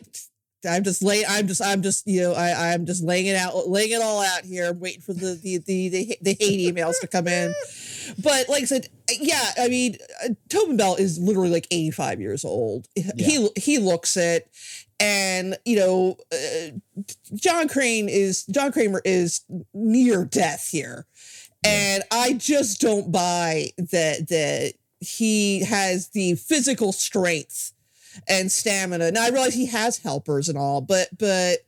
I'm 0.67 0.84
just 0.84 1.03
lay. 1.03 1.23
I'm 1.27 1.47
just. 1.47 1.62
I'm 1.62 1.84
just. 1.84 2.08
You 2.08 2.21
know. 2.21 2.34
I. 2.34 2.73
I'm 2.73 2.88
just 2.88 3.03
laying 3.03 3.27
it 3.27 3.36
out. 3.36 3.69
Laying 3.69 3.91
it 3.91 4.01
all 4.01 4.21
out 4.23 4.43
here. 4.43 4.69
I'm 4.69 4.79
waiting 4.79 5.01
for 5.01 5.13
the 5.13 5.36
the 5.41 5.60
the 5.60 5.89
the, 5.89 6.17
the 6.23 6.38
hate 6.39 6.73
emails 6.73 6.99
to 7.01 7.08
come 7.08 7.27
in. 7.27 7.53
But 8.22 8.50
like 8.50 8.63
I 8.63 8.65
said, 8.65 8.89
yeah. 9.20 9.52
I 9.58 9.68
mean, 9.68 9.98
uh, 10.24 10.30
Tobin 10.50 10.78
Bell 10.78 10.96
is 10.96 11.20
literally 11.20 11.50
like 11.50 11.68
85 11.72 12.22
years 12.22 12.46
old. 12.46 12.88
He 12.96 13.50
he 13.56 13.78
looks 13.78 14.18
it, 14.18 14.50
and 15.00 15.58
you 15.65 15.78
know, 15.78 16.18
uh, 16.32 17.04
John 17.34 17.68
Crane 17.68 18.10
is 18.10 18.46
John 18.46 18.72
Kramer 18.72 19.02
is 19.06 19.41
near 19.74 20.26
death 20.26 20.70
here, 20.72 21.06
and 21.65 22.04
I 22.12 22.34
just 22.34 22.82
don't 22.82 23.12
buy 23.12 23.72
that 23.78 24.28
that 24.30 24.74
he 25.00 25.63
has 25.65 26.10
the 26.10 26.36
physical 26.36 26.91
strength 26.91 27.74
and 28.28 28.52
stamina. 28.52 29.12
Now 29.12 29.26
I 29.26 29.30
realize 29.30 29.54
he 29.54 29.68
has 29.68 29.98
helpers 29.98 30.50
and 30.50 30.58
all, 30.58 30.82
but 30.82 31.10
but 31.18 31.60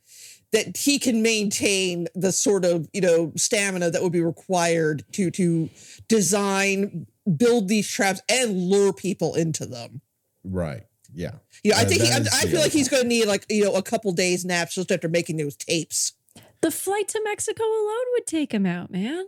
that 0.52 0.76
he 0.76 0.98
can 0.98 1.22
maintain 1.22 2.08
the 2.14 2.32
sort 2.32 2.64
of 2.64 2.88
you 2.92 3.00
know 3.00 3.32
stamina 3.36 3.90
that 3.90 4.02
would 4.02 4.12
be 4.12 4.22
required 4.22 5.04
to 5.12 5.30
to 5.32 5.68
design, 6.08 7.06
build 7.36 7.68
these 7.68 7.88
traps, 7.88 8.20
and 8.28 8.56
lure 8.56 8.92
people 8.92 9.34
into 9.34 9.66
them. 9.66 10.00
Right. 10.44 10.84
Yeah. 11.12 11.36
You 11.64 11.72
know, 11.72 11.78
I 11.78 11.84
think 11.84 12.02
he, 12.02 12.10
I, 12.10 12.18
I 12.18 12.46
feel 12.46 12.60
like 12.60 12.72
he's 12.72 12.88
going 12.88 13.02
to 13.02 13.08
need 13.08 13.26
like 13.26 13.46
you 13.48 13.64
know 13.64 13.74
a 13.74 13.82
couple 13.82 14.12
days 14.12 14.44
naps 14.44 14.74
just 14.74 14.90
after 14.92 15.08
making 15.08 15.36
those 15.36 15.56
tapes. 15.56 16.12
The 16.60 16.70
flight 16.70 17.08
to 17.08 17.20
Mexico 17.24 17.62
alone 17.62 18.06
would 18.12 18.26
take 18.26 18.52
him 18.52 18.66
out, 18.66 18.90
man. 18.90 19.26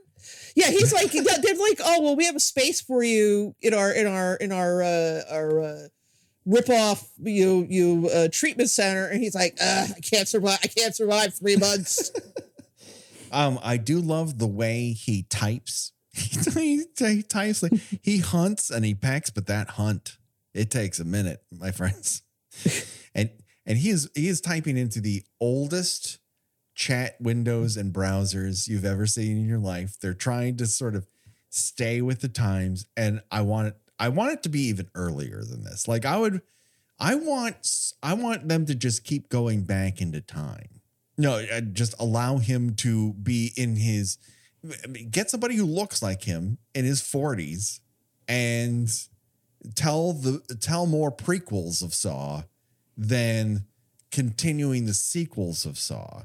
Yeah, 0.55 0.71
he's 0.71 0.93
like 0.93 1.13
they're 1.13 1.23
like, 1.55 1.81
oh 1.83 2.03
well, 2.03 2.17
we 2.17 2.27
have 2.27 2.37
a 2.37 2.41
space 2.41 2.81
for 2.81 3.03
you 3.03 3.55
in 3.61 3.75
our 3.75 3.93
in 3.93 4.07
our 4.07 4.37
in 4.37 4.53
our 4.53 4.83
uh, 4.83 5.23
our 5.31 5.61
uh, 5.61 5.89
rip 6.47 6.69
off 6.69 7.11
you 7.19 7.67
you 7.69 8.11
uh, 8.13 8.29
treatment 8.33 8.71
center, 8.71 9.07
and 9.07 9.23
he's 9.23 9.35
like, 9.35 9.57
uh, 9.61 9.87
I 9.97 10.01
can't 10.01 10.29
survive. 10.29 10.59
I 10.63 10.69
can't 10.69 10.95
survive 10.95 11.35
three 11.35 11.57
months. 11.57 12.13
Um, 13.33 13.61
I 13.63 13.77
do 13.77 14.01
love 14.01 14.39
the 14.39 14.47
way 14.49 14.91
he 14.91 15.23
types. 15.23 15.93
he, 16.13 16.83
he 16.99 17.23
types 17.23 17.63
like 17.63 17.73
he 18.03 18.19
hunts 18.19 18.71
and 18.71 18.85
he 18.85 18.93
packs, 18.93 19.31
but 19.31 19.47
that 19.47 19.71
hunt 19.71 20.19
it 20.55 20.71
takes 20.71 20.99
a 20.99 21.05
minute, 21.05 21.43
my 21.51 21.71
friends. 21.71 22.23
and 23.15 23.31
and 23.67 23.79
he 23.79 23.91
is 23.91 24.11
he 24.15 24.29
is 24.29 24.41
typing 24.41 24.77
into 24.77 25.01
the 25.01 25.23
oldest 25.41 26.19
chat 26.75 27.17
windows 27.21 27.77
and 27.77 27.93
browsers 27.93 28.67
you've 28.67 28.85
ever 28.85 29.07
seen 29.07 29.37
in 29.37 29.49
your 29.49 29.59
life. 29.59 29.99
They're 30.01 30.15
trying 30.15 30.57
to 30.57 30.67
sort 30.67 30.95
of 30.95 31.07
stay 31.51 32.01
with 32.01 32.21
the 32.21 32.29
times, 32.29 32.87
and 32.97 33.23
I 33.31 33.43
want 33.43 33.69
it. 33.69 33.77
I 34.01 34.09
want 34.09 34.33
it 34.33 34.43
to 34.45 34.49
be 34.49 34.63
even 34.63 34.89
earlier 34.95 35.45
than 35.45 35.63
this. 35.63 35.87
Like 35.87 36.07
I 36.07 36.17
would, 36.17 36.41
I 36.99 37.15
want 37.15 37.93
I 38.03 38.15
want 38.15 38.49
them 38.49 38.65
to 38.67 38.75
just 38.75 39.05
keep 39.05 39.29
going 39.29 39.63
back 39.63 40.01
into 40.01 40.23
time. 40.23 40.81
No, 41.19 41.35
uh, 41.35 41.61
just 41.61 41.95
allow 42.01 42.39
him 42.39 42.75
to 42.77 43.13
be 43.13 43.53
in 43.57 43.77
his. 43.77 44.17
Get 45.11 45.31
somebody 45.31 45.55
who 45.55 45.67
looks 45.67 46.03
like 46.03 46.25
him 46.25 46.57
in 46.75 46.87
his 46.87 47.03
forties, 47.03 47.81
and 48.27 48.91
tell 49.75 50.15
the 50.15 50.41
tell 50.61 50.87
more 50.87 51.13
prequels 51.13 51.83
of 51.83 51.93
Saw 51.93 52.45
than 52.97 53.67
continuing 54.11 54.87
the 54.87 54.95
sequels 54.95 55.67
of 55.67 55.79
Saw, 55.79 56.23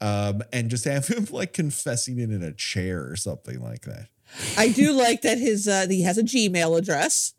um, 0.00 0.42
and 0.50 0.70
just 0.70 0.86
have 0.86 1.08
him 1.08 1.26
like 1.30 1.52
confessing 1.52 2.18
it 2.18 2.30
in 2.30 2.42
a 2.42 2.52
chair 2.52 3.04
or 3.04 3.16
something 3.16 3.62
like 3.62 3.82
that. 3.82 4.08
I 4.56 4.68
do 4.68 4.92
like 4.92 5.22
that 5.22 5.38
his 5.38 5.68
uh, 5.68 5.86
he 5.88 6.02
has 6.02 6.18
a 6.18 6.22
Gmail 6.22 6.78
address. 6.78 7.34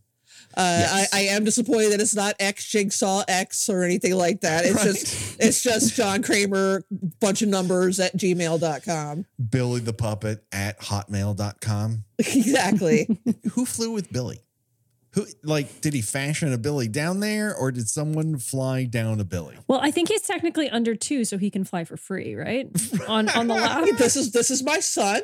Uh, 0.56 0.62
Yes. 0.82 1.10
I, 1.14 1.18
I 1.18 1.22
am 1.30 1.44
disappointed 1.46 1.94
that 1.94 2.00
it's 2.02 2.16
not 2.16 2.36
X 2.40 2.66
Jigsaw 2.70 3.24
X 3.28 3.70
or 3.70 3.82
anything 3.84 4.14
like 4.16 4.42
that. 4.42 4.66
It's 4.66 4.76
Right. 4.76 4.84
just 4.94 5.36
it's 5.40 5.64
just 5.64 5.96
John 5.96 6.22
Kramer, 6.22 6.84
bunch 7.20 7.42
of 7.42 7.50
numbers 7.50 8.00
at 8.00 8.16
gmail.com. 8.16 9.26
Billy 9.50 9.80
the 9.80 9.94
Puppet 9.94 10.46
at 10.52 10.80
hotmail.com. 10.80 12.04
exactly. 12.20 13.20
Who 13.54 13.66
flew 13.66 13.92
with 13.92 14.12
Billy? 14.14 14.42
Who 15.14 15.26
like 15.44 15.82
did 15.82 15.94
he 15.94 16.02
fashion 16.02 16.52
a 16.54 16.58
Billy 16.58 16.88
down 16.88 17.20
there 17.20 17.56
or 17.56 17.72
did 17.72 17.88
someone 17.88 18.38
fly 18.40 18.86
down 18.86 19.20
a 19.20 19.24
Billy? 19.24 19.58
Well, 19.68 19.80
I 19.82 19.92
think 19.92 20.10
he's 20.10 20.22
technically 20.22 20.70
under 20.70 20.96
two, 20.96 21.24
so 21.26 21.38
he 21.38 21.50
can 21.52 21.64
fly 21.64 21.84
for 21.84 21.98
free, 21.98 22.34
right? 22.36 22.68
On 23.08 23.30
on 23.30 23.48
the 23.48 23.54
lap. 23.56 23.86
this 23.98 24.16
is 24.16 24.32
this 24.32 24.50
is 24.52 24.64
my 24.64 24.80
son. 24.80 25.22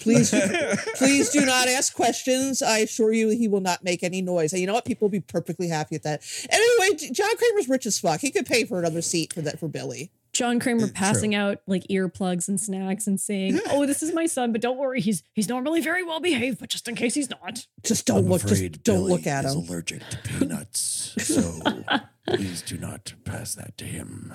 Please 0.00 0.30
please 0.94 1.30
do 1.30 1.44
not 1.44 1.68
ask 1.68 1.94
questions. 1.94 2.62
I 2.62 2.78
assure 2.78 3.12
you 3.12 3.28
he 3.30 3.48
will 3.48 3.60
not 3.60 3.84
make 3.84 4.02
any 4.02 4.22
noise. 4.22 4.52
And 4.52 4.60
you 4.60 4.66
know 4.66 4.74
what? 4.74 4.84
People 4.84 5.06
will 5.06 5.12
be 5.12 5.20
perfectly 5.20 5.68
happy 5.68 5.96
with 5.96 6.02
that. 6.02 6.22
And 6.50 6.60
anyway, 6.60 6.96
J- 6.96 7.10
John 7.10 7.36
Kramer's 7.36 7.68
rich 7.68 7.86
as 7.86 7.98
fuck. 7.98 8.20
He 8.20 8.30
could 8.30 8.46
pay 8.46 8.64
for 8.64 8.78
another 8.78 9.02
seat 9.02 9.32
for 9.32 9.42
that 9.42 9.58
for 9.58 9.68
Billy. 9.68 10.10
John 10.36 10.60
Kramer 10.60 10.80
mm, 10.80 10.84
True. 10.84 10.92
passing 10.92 11.34
out 11.34 11.62
like 11.66 11.86
earplugs 11.88 12.46
and 12.46 12.60
snacks 12.60 13.06
and 13.06 13.18
saying, 13.18 13.58
"Oh, 13.70 13.86
this 13.86 14.02
is 14.02 14.12
my 14.12 14.26
son, 14.26 14.52
but 14.52 14.60
don't 14.60 14.76
worry, 14.76 15.00
he's 15.00 15.22
he's 15.32 15.48
normally 15.48 15.80
very 15.80 16.02
well 16.02 16.20
behaved, 16.20 16.58
but 16.60 16.68
just 16.68 16.86
in 16.88 16.94
case 16.94 17.14
he's 17.14 17.30
not." 17.30 17.66
Just 17.82 18.06
don't 18.06 18.28
look 18.28 18.42
just 18.42 18.82
don't 18.82 19.04
look 19.04 19.26
at 19.26 19.46
him. 19.46 19.56
allergic 19.56 20.06
to 20.10 20.18
peanuts, 20.18 21.14
so 21.18 21.82
please 22.26 22.60
do 22.60 22.76
not 22.76 23.14
pass 23.24 23.54
that 23.54 23.78
to 23.78 23.86
him. 23.86 24.34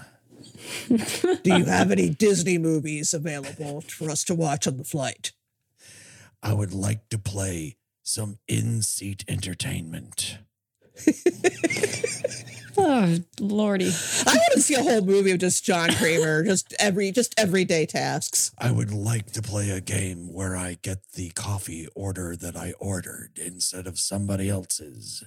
Do 0.88 1.58
you 1.58 1.66
have 1.66 1.92
any 1.92 2.10
Disney 2.10 2.58
movies 2.58 3.14
available 3.14 3.82
for 3.82 4.10
us 4.10 4.24
to 4.26 4.36
watch 4.36 4.68
on 4.68 4.78
the 4.78 4.84
flight? 4.84 5.32
I 6.44 6.54
would 6.54 6.74
like 6.74 7.10
to 7.10 7.18
play 7.18 7.78
some 8.04 8.40
in-seat 8.48 9.24
entertainment. 9.28 10.40
Oh, 12.78 13.18
lordy. 13.40 13.92
I 14.26 14.34
want 14.34 14.54
to 14.54 14.62
see 14.62 14.76
a 14.76 14.82
whole 14.82 15.02
movie 15.02 15.32
of 15.32 15.40
just 15.40 15.66
John 15.66 15.94
Kramer, 15.94 16.44
just 16.46 16.74
every 16.80 17.12
just 17.12 17.34
everyday 17.38 17.86
tasks. 17.86 18.52
I 18.58 18.72
would 18.72 18.94
like 18.94 19.32
to 19.34 19.42
play 19.42 19.70
a 19.72 19.82
game 19.82 20.34
where 20.34 20.56
I 20.56 20.78
get 20.82 21.00
the 21.14 21.32
coffee 21.32 21.88
order 21.96 22.36
that 22.38 22.56
I 22.56 22.74
ordered 22.80 23.40
instead 23.44 23.88
of 23.88 24.00
somebody 24.00 24.50
else's. 24.50 25.24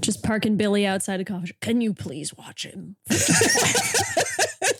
Just 0.00 0.22
parking 0.22 0.56
Billy 0.56 0.86
outside 0.86 1.20
a 1.20 1.24
coffee 1.24 1.46
shop. 1.46 1.56
Can 1.60 1.80
you 1.80 1.94
please 1.94 2.34
watch 2.36 2.64
him 2.64 2.96
Just 3.08 4.79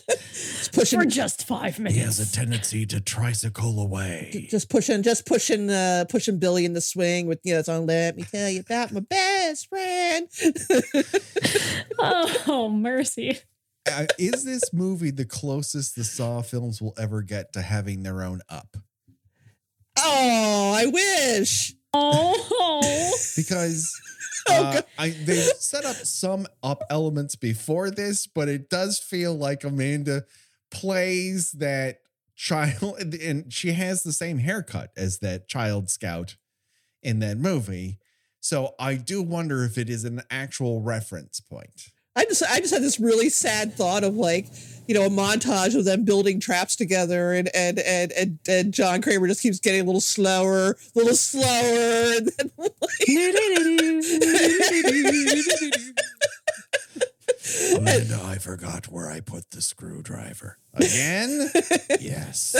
pushing 0.81 0.99
for 0.99 1.05
just 1.05 1.47
five 1.47 1.79
minutes. 1.79 1.95
He 1.95 2.01
has 2.01 2.19
a 2.19 2.31
tendency 2.31 2.85
to 2.87 2.99
tricycle 2.99 3.79
away. 3.79 4.47
just 4.49 4.69
pushing 4.69 5.03
just 5.03 5.25
pushing 5.25 5.69
uh 5.69 6.05
pushing 6.09 6.39
Billy 6.39 6.65
in 6.65 6.73
the 6.73 6.81
swing 6.81 7.27
with 7.27 7.39
you 7.43 7.53
know 7.53 7.61
song 7.61 7.85
Let 7.85 8.17
Me 8.17 8.23
Tell 8.23 8.49
You 8.49 8.61
About 8.61 8.91
My 8.91 9.01
Best 9.01 9.69
Friend. 9.69 10.27
oh, 11.99 12.69
mercy. 12.69 13.39
Uh, 13.91 14.05
is 14.19 14.43
this 14.43 14.73
movie 14.73 15.11
the 15.11 15.25
closest 15.25 15.95
the 15.95 16.03
Saw 16.03 16.41
films 16.41 16.81
will 16.81 16.93
ever 16.99 17.21
get 17.21 17.53
to 17.53 17.61
having 17.61 18.03
their 18.03 18.21
own 18.21 18.41
up? 18.47 18.77
Oh, 19.97 20.73
I 20.77 20.85
wish. 20.85 21.73
Oh, 21.93 23.11
Because 23.35 23.93
Oh, 24.49 24.63
uh, 24.63 24.73
God. 24.73 24.85
I 24.97 25.09
they 25.09 25.35
set 25.59 25.85
up 25.85 25.95
some 25.95 26.47
up 26.63 26.83
elements 26.89 27.35
before 27.35 27.91
this, 27.91 28.27
but 28.27 28.49
it 28.49 28.69
does 28.69 28.99
feel 28.99 29.35
like 29.35 29.63
Amanda 29.63 30.23
plays 30.71 31.51
that 31.53 31.99
child, 32.35 33.13
and 33.21 33.51
she 33.51 33.73
has 33.73 34.03
the 34.03 34.13
same 34.13 34.39
haircut 34.39 34.91
as 34.97 35.19
that 35.19 35.47
child 35.47 35.89
scout 35.89 36.37
in 37.03 37.19
that 37.19 37.37
movie. 37.37 37.99
So 38.39 38.73
I 38.79 38.95
do 38.95 39.21
wonder 39.21 39.63
if 39.63 39.77
it 39.77 39.89
is 39.89 40.03
an 40.03 40.23
actual 40.31 40.81
reference 40.81 41.39
point. 41.39 41.91
I 42.15 42.25
just 42.25 42.43
I 42.43 42.59
just 42.59 42.73
had 42.73 42.83
this 42.83 42.99
really 42.99 43.29
sad 43.29 43.73
thought 43.73 44.03
of 44.03 44.15
like, 44.15 44.47
you 44.85 44.93
know, 44.93 45.05
a 45.05 45.09
montage 45.09 45.77
of 45.77 45.85
them 45.85 46.03
building 46.03 46.41
traps 46.41 46.75
together 46.75 47.31
and 47.31 47.49
and 47.55 47.79
and 47.79 48.11
and, 48.11 48.39
and 48.49 48.73
John 48.73 49.01
Kramer 49.01 49.27
just 49.27 49.41
keeps 49.41 49.59
getting 49.59 49.81
a 49.81 49.85
little 49.85 50.01
slower, 50.01 50.71
a 50.71 50.99
little 50.99 51.15
slower, 51.15 52.17
and 52.17 52.29
then 52.37 52.51
Amanda, 57.77 58.19
I 58.23 58.37
forgot 58.37 58.87
where 58.87 59.09
I 59.09 59.21
put 59.21 59.51
the 59.51 59.61
screwdriver. 59.61 60.57
Again? 60.73 61.49
Yes. 61.99 62.55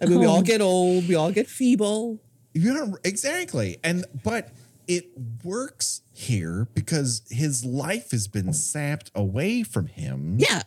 I 0.00 0.06
mean 0.06 0.20
we 0.20 0.26
all 0.26 0.42
get 0.42 0.60
old, 0.60 1.08
we 1.08 1.14
all 1.14 1.32
get 1.32 1.48
feeble. 1.48 2.20
Yeah, 2.54 2.92
exactly. 3.04 3.78
And 3.82 4.04
but 4.22 4.52
it 4.86 5.10
works 5.42 6.02
here 6.12 6.68
because 6.74 7.22
his 7.30 7.64
life 7.64 8.12
has 8.12 8.28
been 8.28 8.52
sapped 8.52 9.10
away 9.14 9.62
from 9.62 9.86
him. 9.86 10.36
Yeah. 10.38 10.62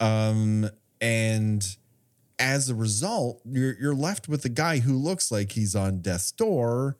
Um 0.00 0.68
and 1.00 1.76
as 2.38 2.68
a 2.68 2.74
result, 2.74 3.40
you're 3.44 3.76
you're 3.78 3.94
left 3.94 4.28
with 4.28 4.44
a 4.44 4.50
guy 4.50 4.78
who 4.78 4.96
looks 4.96 5.30
like 5.30 5.52
he's 5.52 5.76
on 5.76 6.00
death's 6.00 6.32
door. 6.32 6.96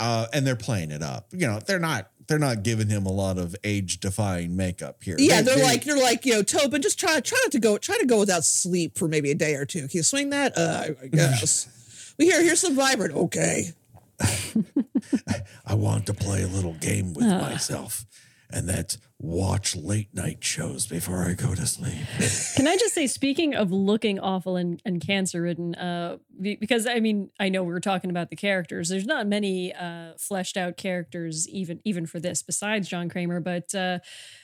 Uh, 0.00 0.26
and 0.32 0.44
they're 0.44 0.56
playing 0.56 0.90
it 0.90 1.00
up. 1.00 1.28
You 1.30 1.46
know, 1.46 1.60
they're 1.64 1.78
not 1.78 2.10
they're 2.32 2.38
not 2.38 2.62
giving 2.62 2.88
him 2.88 3.04
a 3.04 3.12
lot 3.12 3.36
of 3.36 3.54
age 3.62 4.00
defying 4.00 4.56
makeup 4.56 4.96
here. 5.04 5.16
Yeah, 5.18 5.42
They- 5.42 5.42
they're 5.42 5.56
they- 5.56 5.62
like 5.64 5.84
they're 5.84 5.98
like, 6.00 6.24
you 6.24 6.32
know, 6.32 6.42
Tobin, 6.42 6.80
just 6.80 6.98
try 6.98 7.20
try 7.20 7.38
not 7.44 7.52
to 7.52 7.60
go 7.60 7.76
try 7.76 7.98
to 7.98 8.06
go 8.06 8.20
without 8.20 8.42
sleep 8.42 8.96
for 8.96 9.06
maybe 9.06 9.30
a 9.30 9.34
day 9.34 9.54
or 9.54 9.66
two. 9.66 9.80
Can 9.80 9.90
you 9.98 10.02
swing 10.02 10.30
that? 10.30 10.56
Uh, 10.56 10.86
I 11.02 11.06
guess. 11.08 12.14
we 12.18 12.24
here, 12.24 12.42
here's 12.42 12.60
some 12.60 12.74
vibrant. 12.74 13.14
Okay. 13.14 13.72
I 15.66 15.74
want 15.74 16.06
to 16.06 16.14
play 16.14 16.42
a 16.42 16.46
little 16.46 16.72
game 16.74 17.12
with 17.12 17.26
myself, 17.26 18.06
and 18.50 18.66
that's 18.66 18.96
watch 19.22 19.76
late 19.76 20.12
night 20.12 20.42
shows 20.42 20.86
before 20.86 21.24
I 21.24 21.34
go 21.34 21.54
to 21.54 21.64
sleep. 21.64 21.94
Can 22.56 22.66
I 22.66 22.76
just 22.76 22.92
say, 22.92 23.06
speaking 23.06 23.54
of 23.54 23.70
looking 23.70 24.18
awful 24.18 24.56
and, 24.56 24.82
and 24.84 25.00
cancer 25.00 25.42
ridden, 25.42 25.76
uh, 25.76 26.18
because 26.40 26.86
I 26.86 26.98
mean, 26.98 27.30
I 27.38 27.48
know 27.48 27.62
we 27.62 27.72
were 27.72 27.80
talking 27.80 28.10
about 28.10 28.30
the 28.30 28.36
characters. 28.36 28.88
There's 28.88 29.06
not 29.06 29.28
many 29.28 29.72
uh, 29.72 30.14
fleshed 30.18 30.56
out 30.56 30.76
characters, 30.76 31.48
even 31.48 31.80
even 31.84 32.04
for 32.04 32.18
this, 32.18 32.42
besides 32.42 32.88
John 32.88 33.08
Kramer. 33.08 33.40
But 33.40 33.72
uh, 33.74 34.00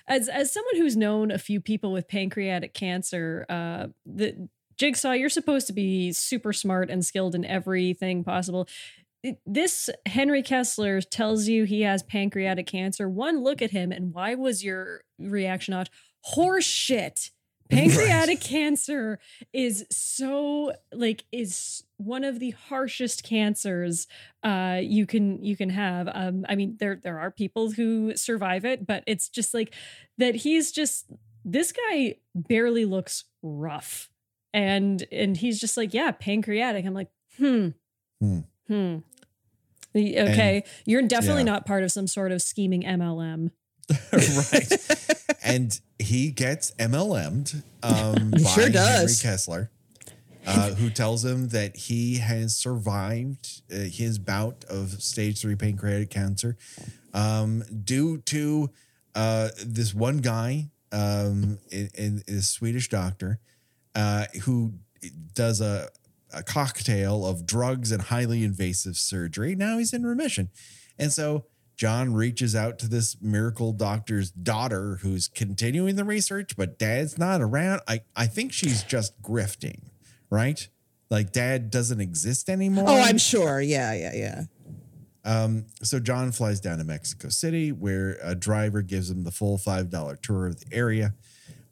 as 0.07 0.29
as 0.29 0.53
someone 0.53 0.77
who's 0.77 0.97
known 0.97 1.33
a 1.33 1.39
few 1.39 1.61
people 1.61 1.91
with 1.91 2.07
pancreatic 2.07 2.73
cancer, 2.73 3.45
uh, 3.49 3.89
the 4.07 4.49
Jigsaw, 4.79 5.13
you're 5.13 5.29
supposed 5.29 5.67
to 5.67 5.73
be 5.73 6.13
super 6.13 6.53
smart 6.53 6.89
and 6.89 7.05
skilled 7.05 7.35
in 7.35 7.45
everything 7.45 8.23
possible. 8.23 8.69
This 9.45 9.91
Henry 10.07 10.43
Kessler 10.43 11.01
tells 11.01 11.49
you 11.49 11.65
he 11.65 11.83
has 11.83 12.03
pancreatic 12.03 12.67
cancer. 12.67 13.09
One 13.09 13.43
look 13.43 13.61
at 13.61 13.73
him, 13.73 13.91
and 13.91 14.15
why 14.15 14.35
was 14.35 14.63
your 14.65 15.03
reaction 15.19 15.73
not 15.73 15.91
horse 16.23 16.65
shit? 16.65 17.31
Pancreatic 17.71 18.41
cancer 18.41 19.19
is 19.53 19.85
so 19.91 20.73
like 20.91 21.25
is 21.33 21.85
one 21.99 22.25
of 22.25 22.39
the 22.41 22.53
harshest 22.53 23.25
cancers 23.25 24.07
uh 24.43 24.79
you 24.83 25.05
can 25.05 25.45
you 25.45 25.55
can 25.55 25.69
have. 25.69 26.09
Um 26.11 26.47
I 26.49 26.55
mean 26.55 26.77
there 26.81 26.97
there 26.97 27.19
are 27.19 27.31
people 27.31 27.73
who 27.73 28.17
survive 28.17 28.65
it, 28.65 28.87
but 28.87 29.05
it's 29.07 29.29
just 29.29 29.53
like 29.53 29.75
that 30.17 30.35
he's 30.35 30.73
just 30.73 31.11
this 31.45 31.73
guy 31.73 32.15
barely 32.35 32.87
looks 32.87 33.25
rough. 33.43 34.09
And 34.55 35.07
and 35.13 35.37
he's 35.37 35.61
just 35.61 35.77
like, 35.77 35.93
yeah, 35.93 36.13
pancreatic. 36.13 36.87
I'm 36.87 36.95
like, 36.95 37.11
hmm. 37.37 37.69
Hmm. 38.21 38.41
Hmm. 38.67 38.99
The- 39.95 40.19
Okay, 40.21 40.65
you're 40.85 41.03
definitely 41.03 41.43
yeah. 41.43 41.53
not 41.53 41.67
part 41.67 41.83
of 41.83 41.93
some 41.93 42.07
sort 42.07 42.33
of 42.33 42.43
scheming 42.43 42.83
MLM. 42.83 43.51
right. 44.13 44.73
and 45.43 45.81
he 45.99 46.31
gets 46.31 46.73
MLM'd 46.73 47.63
um, 47.83 48.31
by 48.33 48.39
sure 48.39 48.71
Henry. 48.71 49.13
Kessler, 49.21 49.71
uh, 50.47 50.75
who 50.75 50.91
tells 50.91 51.25
him 51.25 51.49
that 51.49 51.77
he 51.77 52.19
has 52.19 52.55
survived 52.55 53.63
uh, 53.73 53.77
his 53.77 54.19
bout 54.19 54.65
of 54.69 55.03
stage 55.03 55.41
three 55.41 55.57
pancreatic 55.57 56.11
cancer 56.11 56.57
um, 57.15 57.65
due 57.85 58.19
to 58.19 58.71
uh, 59.15 59.49
this 59.65 59.95
one 59.95 60.19
guy, 60.19 60.71
um, 60.93 61.59
in, 61.71 61.91
in, 61.95 62.23
a 62.29 62.41
Swedish 62.41 62.89
doctor, 62.89 63.41
uh, 63.95 64.27
who 64.45 64.75
does 65.35 65.61
a, 65.61 65.89
a 66.33 66.43
cocktail 66.43 67.27
of 67.27 67.47
drugs 67.47 67.93
and 67.93 68.03
highly 68.03 68.45
invasive 68.45 68.97
surgery. 68.97 69.55
Now 69.55 69.79
he's 69.79 69.93
in 69.93 70.05
remission. 70.05 70.51
And 70.99 71.13
so 71.13 71.47
John 71.77 72.13
reaches 72.13 72.57
out 72.57 72.79
to 72.81 72.89
this 72.89 73.17
miracle 73.21 73.73
doctor's 73.73 74.31
daughter 74.31 74.99
who's 75.03 75.29
continuing 75.29 75.97
the 75.97 76.05
research, 76.05 76.57
but 76.57 76.79
dad's 76.79 77.17
not 77.17 77.41
around. 77.41 77.83
I, 77.87 78.01
I 78.17 78.27
think 78.27 78.53
she's 78.53 78.83
just 78.83 79.23
grifting, 79.23 79.83
right? 80.29 80.69
Like 81.09 81.33
dad 81.33 81.71
doesn't 81.71 82.01
exist 82.01 82.51
anymore. 82.51 82.87
Oh, 82.89 83.01
I'm 83.01 83.19
sure. 83.19 83.61
Yeah, 83.61 83.95
yeah, 83.95 84.15
yeah. 84.15 84.43
Um, 85.25 85.67
so 85.83 86.01
John 86.01 86.33
flies 86.33 86.59
down 86.61 86.79
to 86.79 86.85
Mexico 86.85 87.29
City, 87.29 87.71
where 87.71 88.19
a 88.23 88.35
driver 88.35 88.83
gives 88.83 89.11
him 89.11 89.25
the 89.25 89.31
full 89.31 89.59
five 89.59 89.91
dollar 89.91 90.17
tour 90.17 90.47
of 90.47 90.61
the 90.61 90.75
area. 90.75 91.15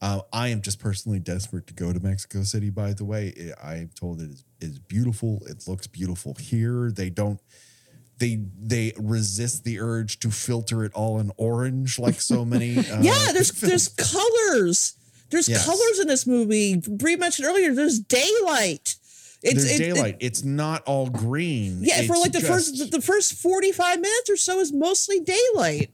Uh, 0.07 0.21
I 0.33 0.49
am 0.49 0.63
just 0.63 0.79
personally 0.79 1.19
desperate 1.19 1.67
to 1.67 1.75
go 1.75 1.93
to 1.93 1.99
Mexico 1.99 2.43
City. 2.45 2.71
By 2.71 2.93
the 2.93 3.05
way, 3.05 3.29
It- 3.29 3.55
I 3.61 3.77
am 3.77 3.91
told 3.99 4.21
it 4.21 4.31
is, 4.31 4.45
is 4.61 4.79
beautiful. 4.79 5.43
It 5.47 5.67
looks 5.67 5.87
beautiful 5.89 6.35
here. 6.39 6.93
They 6.93 7.11
don't. 7.11 7.41
They 8.19 8.41
they 8.63 8.93
resist 8.99 9.65
the 9.65 9.81
urge 9.81 10.21
to 10.21 10.31
filter 10.31 10.85
it 10.85 10.93
all 10.95 11.19
in 11.19 11.33
orange 11.37 11.99
like 11.99 12.21
so 12.21 12.45
many. 12.55 12.79
Uh, 12.79 13.03
yeah, 13.03 13.33
there's 13.33 13.51
there's 13.69 13.89
colors. 13.89 14.95
There's 15.31 15.49
Yes. 15.49 15.65
colors 15.67 15.99
in 16.01 16.07
this 16.07 16.25
movie. 16.27 16.77
Bree 16.77 17.17
mentioned 17.17 17.47
earlier. 17.49 17.75
There's 17.75 17.99
daylight. 17.99 18.95
It's 19.43 19.65
there's 19.65 19.65
it- 19.65 19.81
it- 19.81 19.95
daylight. 19.95 20.17
it's 20.21 20.45
not 20.45 20.83
all 20.85 21.11
green. 21.11 21.81
yeah, 21.83 22.03
for 22.03 22.17
like 22.17 22.33
the 22.33 22.39
just- 22.41 22.77
first 22.79 22.91
the 22.93 23.03
first 23.03 23.35
45 23.35 24.01
minutes 24.01 24.31
or 24.31 24.37
so 24.37 24.61
is 24.61 24.73
mostly 24.73 25.19
daylight. 25.21 25.91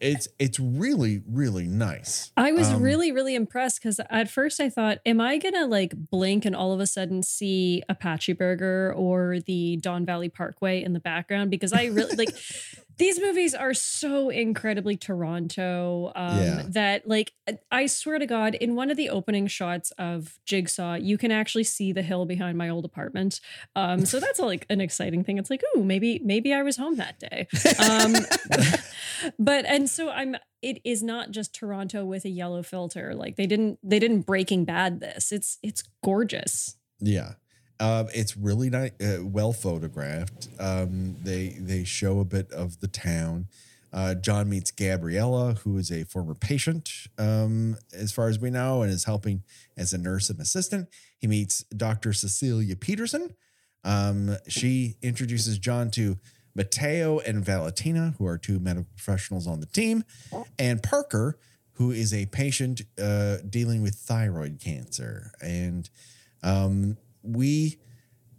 It's 0.00 0.28
it's 0.38 0.60
really 0.60 1.22
really 1.28 1.66
nice. 1.66 2.30
I 2.36 2.52
was 2.52 2.68
Um, 2.70 2.82
really, 2.82 3.10
really 3.10 3.34
impressed 3.34 3.82
because 3.82 4.00
at 4.10 4.30
first 4.30 4.60
I 4.60 4.68
thought, 4.70 4.98
am 5.04 5.20
I 5.20 5.38
gonna 5.38 5.66
like 5.66 5.92
blink 6.10 6.44
and 6.44 6.54
all 6.54 6.72
of 6.72 6.80
a 6.80 6.86
sudden 6.86 7.22
see 7.22 7.82
Apache 7.88 8.34
Burger 8.34 8.92
or 8.96 9.40
the 9.40 9.76
Don 9.78 10.04
Valley 10.06 10.28
Parkway 10.28 10.82
in 10.82 10.92
the 10.92 11.00
background? 11.00 11.50
Because 11.50 11.72
I 11.72 11.86
really 11.86 12.14
like 12.16 12.30
these 12.98 13.20
movies 13.20 13.54
are 13.54 13.72
so 13.74 14.28
incredibly 14.28 14.96
Toronto 14.96 16.12
um, 16.16 16.38
Yeah. 16.38 16.62
that 16.68 17.08
like 17.08 17.32
I 17.70 17.86
swear 17.86 18.18
to 18.18 18.26
God, 18.26 18.54
in 18.56 18.74
one 18.74 18.90
of 18.90 18.96
the 18.96 19.08
opening 19.10 19.46
shots 19.46 19.90
of 19.98 20.38
Jigsaw, 20.44 20.94
you 20.94 21.16
can 21.16 21.30
actually 21.30 21.64
see 21.64 21.92
the 21.92 22.02
hill 22.02 22.26
behind 22.26 22.58
my 22.58 22.68
old 22.68 22.84
apartment. 22.84 23.40
Um, 23.76 24.04
so 24.04 24.18
that's 24.20 24.38
like 24.40 24.66
an 24.68 24.80
exciting 24.80 25.24
thing. 25.24 25.38
It's 25.38 25.50
like, 25.50 25.62
ooh, 25.76 25.84
maybe 25.84 26.20
maybe 26.24 26.52
I 26.52 26.62
was 26.62 26.76
home 26.76 26.96
that 26.96 27.18
day. 27.18 27.46
Um, 27.78 28.14
but 29.38 29.64
and 29.66 29.88
so 29.90 30.10
i'm 30.10 30.36
it 30.62 30.80
is 30.84 31.02
not 31.02 31.30
just 31.30 31.54
toronto 31.54 32.04
with 32.04 32.24
a 32.24 32.28
yellow 32.28 32.62
filter 32.62 33.14
like 33.14 33.36
they 33.36 33.46
didn't 33.46 33.78
they 33.82 33.98
didn't 33.98 34.20
breaking 34.22 34.64
bad 34.64 35.00
this 35.00 35.32
it's 35.32 35.58
it's 35.62 35.82
gorgeous 36.04 36.76
Yeah. 37.00 37.32
Um, 37.80 38.08
it's 38.12 38.36
really 38.36 38.70
nice, 38.70 38.92
uh, 39.00 39.18
well 39.22 39.52
photographed. 39.52 40.48
Um, 40.58 41.16
they 41.22 41.56
they 41.60 41.84
show 41.84 42.20
a 42.20 42.24
bit 42.24 42.50
of 42.52 42.80
the 42.80 42.88
town. 42.88 43.46
Uh, 43.92 44.14
John 44.14 44.50
meets 44.50 44.70
Gabriella, 44.70 45.54
who 45.54 45.78
is 45.78 45.90
a 45.90 46.04
former 46.04 46.34
patient, 46.34 46.90
um, 47.16 47.78
as 47.92 48.12
far 48.12 48.28
as 48.28 48.38
we 48.38 48.50
know, 48.50 48.82
and 48.82 48.92
is 48.92 49.04
helping 49.04 49.44
as 49.76 49.92
a 49.92 49.98
nurse 49.98 50.28
and 50.28 50.40
assistant. 50.40 50.88
He 51.18 51.26
meets 51.26 51.64
Dr. 51.74 52.12
Cecilia 52.12 52.76
Pederson. 52.76 53.34
Um, 53.84 54.36
she 54.46 54.96
introduces 55.00 55.58
John 55.58 55.90
to 55.92 56.18
Mateo 56.54 57.20
and 57.20 57.42
Valentina, 57.44 58.14
who 58.18 58.26
are 58.26 58.36
two 58.36 58.58
medical 58.58 58.90
professionals 58.96 59.46
on 59.46 59.60
the 59.60 59.66
team, 59.66 60.04
and 60.58 60.82
Parker, 60.82 61.38
who 61.74 61.92
is 61.92 62.12
a 62.12 62.26
patient 62.26 62.82
uh, 63.00 63.36
dealing 63.48 63.82
with 63.82 63.94
thyroid 63.94 64.60
cancer. 64.60 65.30
And 65.40 65.88
um, 66.42 66.98
we 67.22 67.78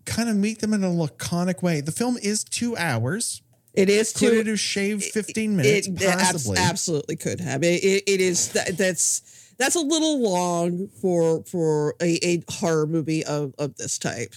kind 0.06 0.30
of 0.30 0.36
meet 0.36 0.60
them 0.60 0.74
in 0.74 0.84
a 0.84 0.92
laconic 0.92 1.62
way. 1.62 1.82
The 1.82 1.92
film 1.92 2.18
is 2.22 2.44
two 2.44 2.76
hours. 2.78 3.42
It 3.74 3.90
is 3.90 4.12
Could 4.12 4.32
too 4.32 4.40
it 4.40 4.48
have 4.48 4.60
shaved 4.60 5.04
15 5.04 5.56
minutes? 5.56 5.88
it 5.88 6.02
abs- 6.04 6.32
Possibly. 6.32 6.58
absolutely 6.58 7.16
could 7.16 7.40
have. 7.40 7.64
It, 7.64 7.84
it, 7.84 8.04
it 8.08 8.22
is 8.22 8.50
that, 8.54 8.78
that's 8.78 9.54
that's 9.60 9.76
a 9.76 9.80
little 9.82 10.20
long 10.22 10.88
for 11.02 11.44
for 11.44 11.96
a, 12.02 12.18
a 12.26 12.44
horror 12.50 12.88
movie 12.88 13.24
of, 13.26 13.54
of 13.60 13.76
this 13.76 13.98
type. 14.00 14.34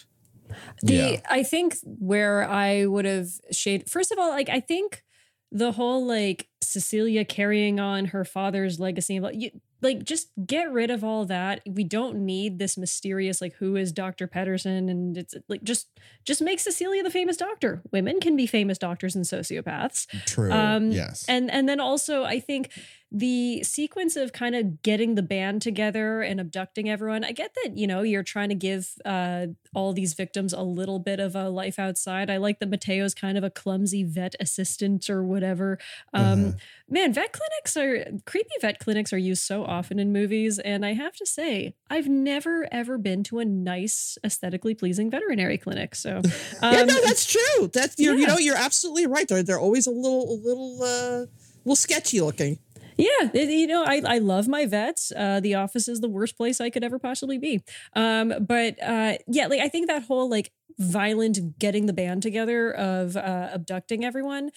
the 0.82 0.92
Yeah. 0.94 1.20
i 1.30 1.42
think 1.42 1.76
where 1.84 2.46
i 2.48 2.84
would 2.84 3.06
have 3.06 3.28
shaded 3.52 3.88
first 3.88 4.12
of 4.12 4.18
all 4.18 4.30
like 4.30 4.50
i 4.50 4.60
think 4.60 5.02
the 5.50 5.72
whole 5.72 6.04
like 6.06 6.48
cecilia 6.60 7.24
carrying 7.24 7.80
on 7.80 8.06
her 8.06 8.24
father's 8.24 8.78
legacy 8.78 9.18
like 9.20 9.34
you 9.40 9.50
like 9.82 10.04
just 10.04 10.30
get 10.46 10.72
rid 10.72 10.90
of 10.90 11.04
all 11.04 11.26
that. 11.26 11.60
We 11.66 11.84
don't 11.84 12.24
need 12.24 12.58
this 12.58 12.78
mysterious 12.78 13.40
like 13.40 13.54
who 13.54 13.76
is 13.76 13.92
dr 13.92 14.26
pederson? 14.28 14.90
And 14.90 15.16
it's 15.16 15.34
like 15.48 15.62
just 15.62 15.88
just 16.24 16.40
make 16.40 16.60
cecilia 16.60 17.02
the 17.02 17.10
famous 17.10 17.36
doctor 17.36 17.82
women 17.90 18.20
can 18.20 18.36
be 18.36 18.46
famous 18.46 18.78
doctors 18.78 19.14
and 19.16 19.24
sociopaths 19.24 20.06
True. 20.26 20.52
Um, 20.52 20.90
yes. 20.90 21.24
And 21.28 21.50
and 21.50 21.68
then 21.68 21.80
also 21.80 22.24
I 22.24 22.40
think 22.40 22.70
the 23.14 23.62
sequence 23.62 24.16
of 24.16 24.32
kind 24.32 24.54
of 24.54 24.80
getting 24.80 25.16
the 25.16 25.22
band 25.22 25.60
together 25.60 26.22
and 26.22 26.40
abducting 26.40 26.88
everyone. 26.88 27.24
I 27.24 27.32
get 27.32 27.54
that, 27.62 27.76
you 27.76 27.86
know, 27.86 28.00
you're 28.00 28.22
trying 28.22 28.48
to 28.48 28.54
give 28.54 28.88
uh 29.04 29.48
all 29.74 29.92
these 29.92 30.14
victims 30.14 30.52
a 30.54 30.62
little 30.62 30.98
bit 30.98 31.20
of 31.20 31.34
a 31.36 31.50
life 31.50 31.78
outside. 31.78 32.30
I 32.30 32.38
like 32.38 32.58
that 32.60 32.70
Mateo's 32.70 33.14
kind 33.14 33.36
of 33.36 33.44
a 33.44 33.50
clumsy 33.50 34.02
vet 34.02 34.34
assistant 34.40 35.10
or 35.10 35.22
whatever. 35.24 35.78
Um 36.14 36.22
Uh-huh. 36.44 36.52
man, 36.88 37.12
vet 37.12 37.32
clinics 37.32 37.76
are 37.76 38.04
creepy 38.24 38.54
vet 38.60 38.78
clinics 38.78 39.12
are 39.12 39.18
used 39.18 39.42
so 39.42 39.64
often 39.64 39.98
in 39.98 40.12
movies 40.12 40.58
and 40.58 40.84
I 40.86 40.94
have 40.94 41.14
to 41.16 41.26
say, 41.26 41.74
I've 41.90 42.08
never 42.08 42.66
ever 42.72 42.96
been 42.98 43.22
to 43.24 43.40
a 43.40 43.44
nice 43.44 44.16
aesthetically 44.24 44.74
pleasing 44.74 45.10
veterinary 45.10 45.58
clinic. 45.58 45.91
So 45.94 46.16
um, 46.62 46.72
yeah, 46.72 46.84
no, 46.84 47.00
that's 47.04 47.26
true. 47.26 47.68
That's 47.72 47.98
you're, 47.98 48.16
you 48.16 48.26
know 48.26 48.38
you're 48.38 48.56
absolutely 48.56 49.06
right. 49.06 49.26
They're 49.28 49.42
they're 49.42 49.60
always 49.60 49.86
a 49.86 49.90
little 49.90 50.30
a 50.32 50.36
little 50.36 50.82
uh 50.82 51.26
little 51.64 51.76
sketchy 51.76 52.20
looking. 52.20 52.58
Yeah, 52.98 53.30
it- 53.32 53.48
you 53.48 53.66
know, 53.66 53.84
I, 53.84 54.02
I 54.04 54.18
love 54.18 54.48
my 54.48 54.66
vets. 54.66 55.12
Uh, 55.16 55.40
the 55.40 55.54
office 55.54 55.88
is 55.88 56.00
the 56.00 56.08
worst 56.10 56.36
place 56.36 56.60
I 56.60 56.68
could 56.70 56.84
ever 56.84 56.98
possibly 56.98 57.38
be. 57.38 57.62
Um, 57.94 58.34
but 58.46 58.80
uh, 58.82 59.14
yeah, 59.26 59.46
like 59.46 59.60
I 59.60 59.68
think 59.68 59.86
that 59.88 60.02
whole 60.04 60.28
like 60.28 60.52
violent 60.78 61.58
getting 61.58 61.86
the 61.86 61.92
band 61.92 62.22
together 62.22 62.72
of 62.72 63.16
uh, 63.16 63.48
abducting 63.52 64.04
everyone. 64.04 64.50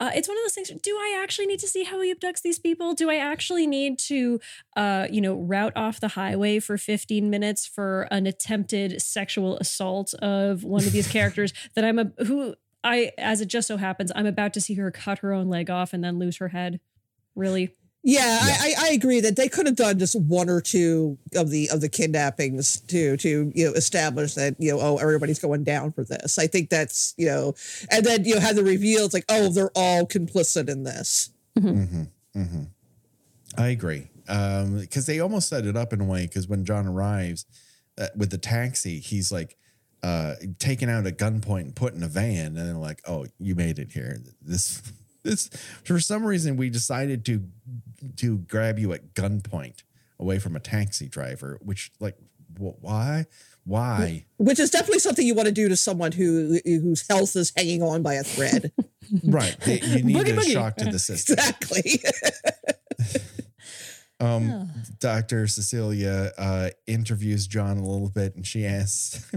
Uh, 0.00 0.10
it's 0.14 0.28
one 0.28 0.36
of 0.36 0.44
those 0.44 0.54
things. 0.54 0.70
Do 0.80 0.96
I 0.96 1.20
actually 1.22 1.46
need 1.46 1.60
to 1.60 1.68
see 1.68 1.84
how 1.84 2.00
he 2.00 2.12
abducts 2.12 2.42
these 2.42 2.58
people? 2.58 2.94
Do 2.94 3.10
I 3.10 3.16
actually 3.16 3.66
need 3.66 3.98
to, 4.00 4.40
uh, 4.76 5.06
you 5.10 5.20
know, 5.20 5.34
route 5.34 5.76
off 5.76 6.00
the 6.00 6.08
highway 6.08 6.58
for 6.58 6.76
15 6.76 7.30
minutes 7.30 7.66
for 7.66 8.08
an 8.10 8.26
attempted 8.26 9.00
sexual 9.00 9.56
assault 9.58 10.14
of 10.14 10.64
one 10.64 10.84
of 10.84 10.92
these 10.92 11.08
characters 11.12 11.52
that 11.74 11.84
I'm 11.84 11.98
a 11.98 12.12
who 12.24 12.54
I, 12.84 13.12
as 13.16 13.40
it 13.40 13.46
just 13.46 13.68
so 13.68 13.76
happens, 13.76 14.10
I'm 14.14 14.26
about 14.26 14.52
to 14.54 14.60
see 14.60 14.74
her 14.74 14.90
cut 14.90 15.18
her 15.18 15.32
own 15.32 15.48
leg 15.48 15.70
off 15.70 15.92
and 15.92 16.02
then 16.02 16.18
lose 16.18 16.38
her 16.38 16.48
head. 16.48 16.80
Really? 17.34 17.70
Yeah, 18.04 18.40
I, 18.42 18.74
I, 18.78 18.86
I 18.86 18.92
agree 18.94 19.20
that 19.20 19.36
they 19.36 19.48
could 19.48 19.66
have 19.66 19.76
done 19.76 19.98
just 19.98 20.18
one 20.20 20.48
or 20.48 20.60
two 20.60 21.18
of 21.36 21.50
the 21.50 21.70
of 21.70 21.80
the 21.80 21.88
kidnappings 21.88 22.80
to 22.88 23.16
to 23.18 23.52
you 23.54 23.66
know 23.66 23.72
establish 23.74 24.34
that 24.34 24.56
you 24.58 24.72
know 24.72 24.80
oh 24.80 24.96
everybody's 24.96 25.38
going 25.38 25.62
down 25.62 25.92
for 25.92 26.02
this. 26.02 26.36
I 26.36 26.48
think 26.48 26.68
that's 26.68 27.14
you 27.16 27.26
know, 27.26 27.54
and 27.90 28.04
then 28.04 28.24
you 28.24 28.34
know 28.34 28.40
have 28.40 28.56
the 28.56 28.64
reveal. 28.64 29.04
It's 29.04 29.14
like 29.14 29.24
oh 29.28 29.50
they're 29.50 29.70
all 29.76 30.04
complicit 30.06 30.68
in 30.68 30.82
this. 30.82 31.30
hmm 31.56 32.04
hmm 32.34 32.62
I 33.56 33.68
agree. 33.68 34.08
Um, 34.28 34.80
because 34.80 35.06
they 35.06 35.20
almost 35.20 35.48
set 35.48 35.66
it 35.66 35.76
up 35.76 35.92
in 35.92 36.00
a 36.00 36.04
way. 36.04 36.26
Because 36.26 36.48
when 36.48 36.64
John 36.64 36.86
arrives 36.86 37.44
uh, 37.98 38.08
with 38.16 38.30
the 38.30 38.38
taxi, 38.38 38.98
he's 38.98 39.30
like 39.30 39.56
uh 40.02 40.34
taken 40.58 40.88
out 40.88 41.06
at 41.06 41.18
gunpoint 41.18 41.60
and 41.60 41.76
put 41.76 41.94
in 41.94 42.02
a 42.02 42.08
van, 42.08 42.56
and 42.56 42.68
they're 42.68 42.74
like, 42.74 43.00
"Oh, 43.06 43.26
you 43.38 43.54
made 43.54 43.78
it 43.78 43.92
here." 43.92 44.18
This, 44.40 44.82
this, 45.24 45.48
for 45.84 46.00
some 46.00 46.24
reason, 46.24 46.56
we 46.56 46.70
decided 46.70 47.24
to 47.26 47.44
to 48.16 48.38
grab 48.38 48.78
you 48.78 48.92
at 48.92 49.14
gunpoint 49.14 49.82
away 50.18 50.38
from 50.38 50.56
a 50.56 50.60
taxi 50.60 51.08
driver. 51.08 51.58
Which, 51.62 51.92
like, 52.00 52.16
wh- 52.58 52.82
why? 52.82 53.26
Why? 53.64 54.24
Which 54.38 54.58
is 54.58 54.70
definitely 54.70 54.98
something 54.98 55.24
you 55.26 55.34
want 55.34 55.46
to 55.46 55.52
do 55.52 55.68
to 55.68 55.76
someone 55.76 56.12
who 56.12 56.58
whose 56.64 57.06
health 57.08 57.36
is 57.36 57.52
hanging 57.56 57.82
on 57.82 58.02
by 58.02 58.14
a 58.14 58.24
thread. 58.24 58.72
right. 59.24 59.56
They- 59.60 59.80
You 59.80 60.02
need 60.02 60.16
Boogie, 60.16 60.32
a 60.36 60.40
boogie. 60.40 60.52
shock 60.52 60.76
to 60.78 60.86
the 60.86 60.98
system. 61.10 61.34
exactly. 61.38 62.00
Um, 64.20 64.70
Dr. 65.00 65.48
Cecilia 65.48 66.30
uh, 66.38 66.70
interviews 66.86 67.48
John 67.48 67.76
a 67.78 67.84
little 67.84 68.08
bit 68.08 68.36
and 68.36 68.46
she 68.46 68.64
asks, 68.64 69.28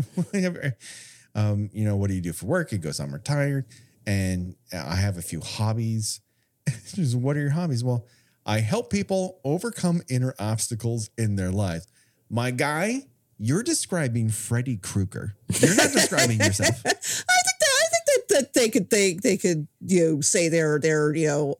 um, 1.33 1.71
you 1.73 1.83
know, 1.85 1.95
what 1.95 2.07
do 2.09 2.13
you 2.15 2.21
do 2.21 2.33
for 2.33 2.45
work? 2.45 2.69
He 2.69 2.77
goes, 2.77 2.99
I'm 2.99 3.11
retired 3.11 3.65
and 4.05 4.55
I 4.73 4.95
have 4.95 5.17
a 5.17 5.21
few 5.21 5.41
hobbies. 5.41 6.21
what 7.13 7.37
are 7.37 7.41
your 7.41 7.49
hobbies? 7.51 7.83
Well, 7.83 8.05
I 8.45 8.59
help 8.59 8.91
people 8.91 9.39
overcome 9.43 10.01
inner 10.09 10.35
obstacles 10.39 11.09
in 11.17 11.35
their 11.35 11.51
lives. 11.51 11.87
My 12.29 12.51
guy, 12.51 13.03
you're 13.37 13.63
describing 13.63 14.29
Freddy 14.29 14.77
Krueger. 14.77 15.35
You're 15.59 15.75
not 15.75 15.91
describing 15.91 16.39
yourself. 16.39 16.81
I 16.85 16.89
think 16.89 17.59
that 17.59 17.69
I 17.81 17.87
think 17.89 18.05
that, 18.05 18.23
that 18.29 18.53
they 18.53 18.69
could 18.69 18.89
they 18.89 19.13
they 19.13 19.37
could 19.37 19.67
you 19.81 20.05
know 20.15 20.21
say 20.21 20.47
they're 20.47 20.79
they're 20.79 21.13
you 21.15 21.27
know 21.27 21.55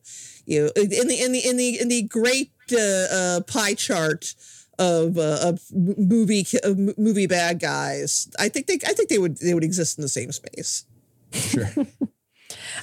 you 0.46 0.64
know 0.64 0.70
in 0.76 1.08
the 1.08 1.20
in 1.22 1.32
the 1.32 1.48
in 1.48 1.56
the 1.56 1.80
in 1.80 1.88
the 1.88 2.02
great 2.02 2.52
uh, 2.72 2.78
uh, 2.78 3.40
pie 3.42 3.74
chart 3.74 4.34
of 4.78 5.18
uh, 5.18 5.38
of 5.42 5.60
movie 5.72 6.46
of 6.62 6.78
movie 6.98 7.26
bad 7.26 7.60
guys. 7.60 8.28
I 8.38 8.48
think 8.48 8.66
they 8.66 8.78
I 8.86 8.92
think 8.92 9.08
they 9.08 9.18
would 9.18 9.38
they 9.38 9.54
would 9.54 9.64
exist 9.64 9.98
in 9.98 10.02
the 10.02 10.08
same 10.08 10.32
space. 10.32 10.84
Sure. 11.32 11.68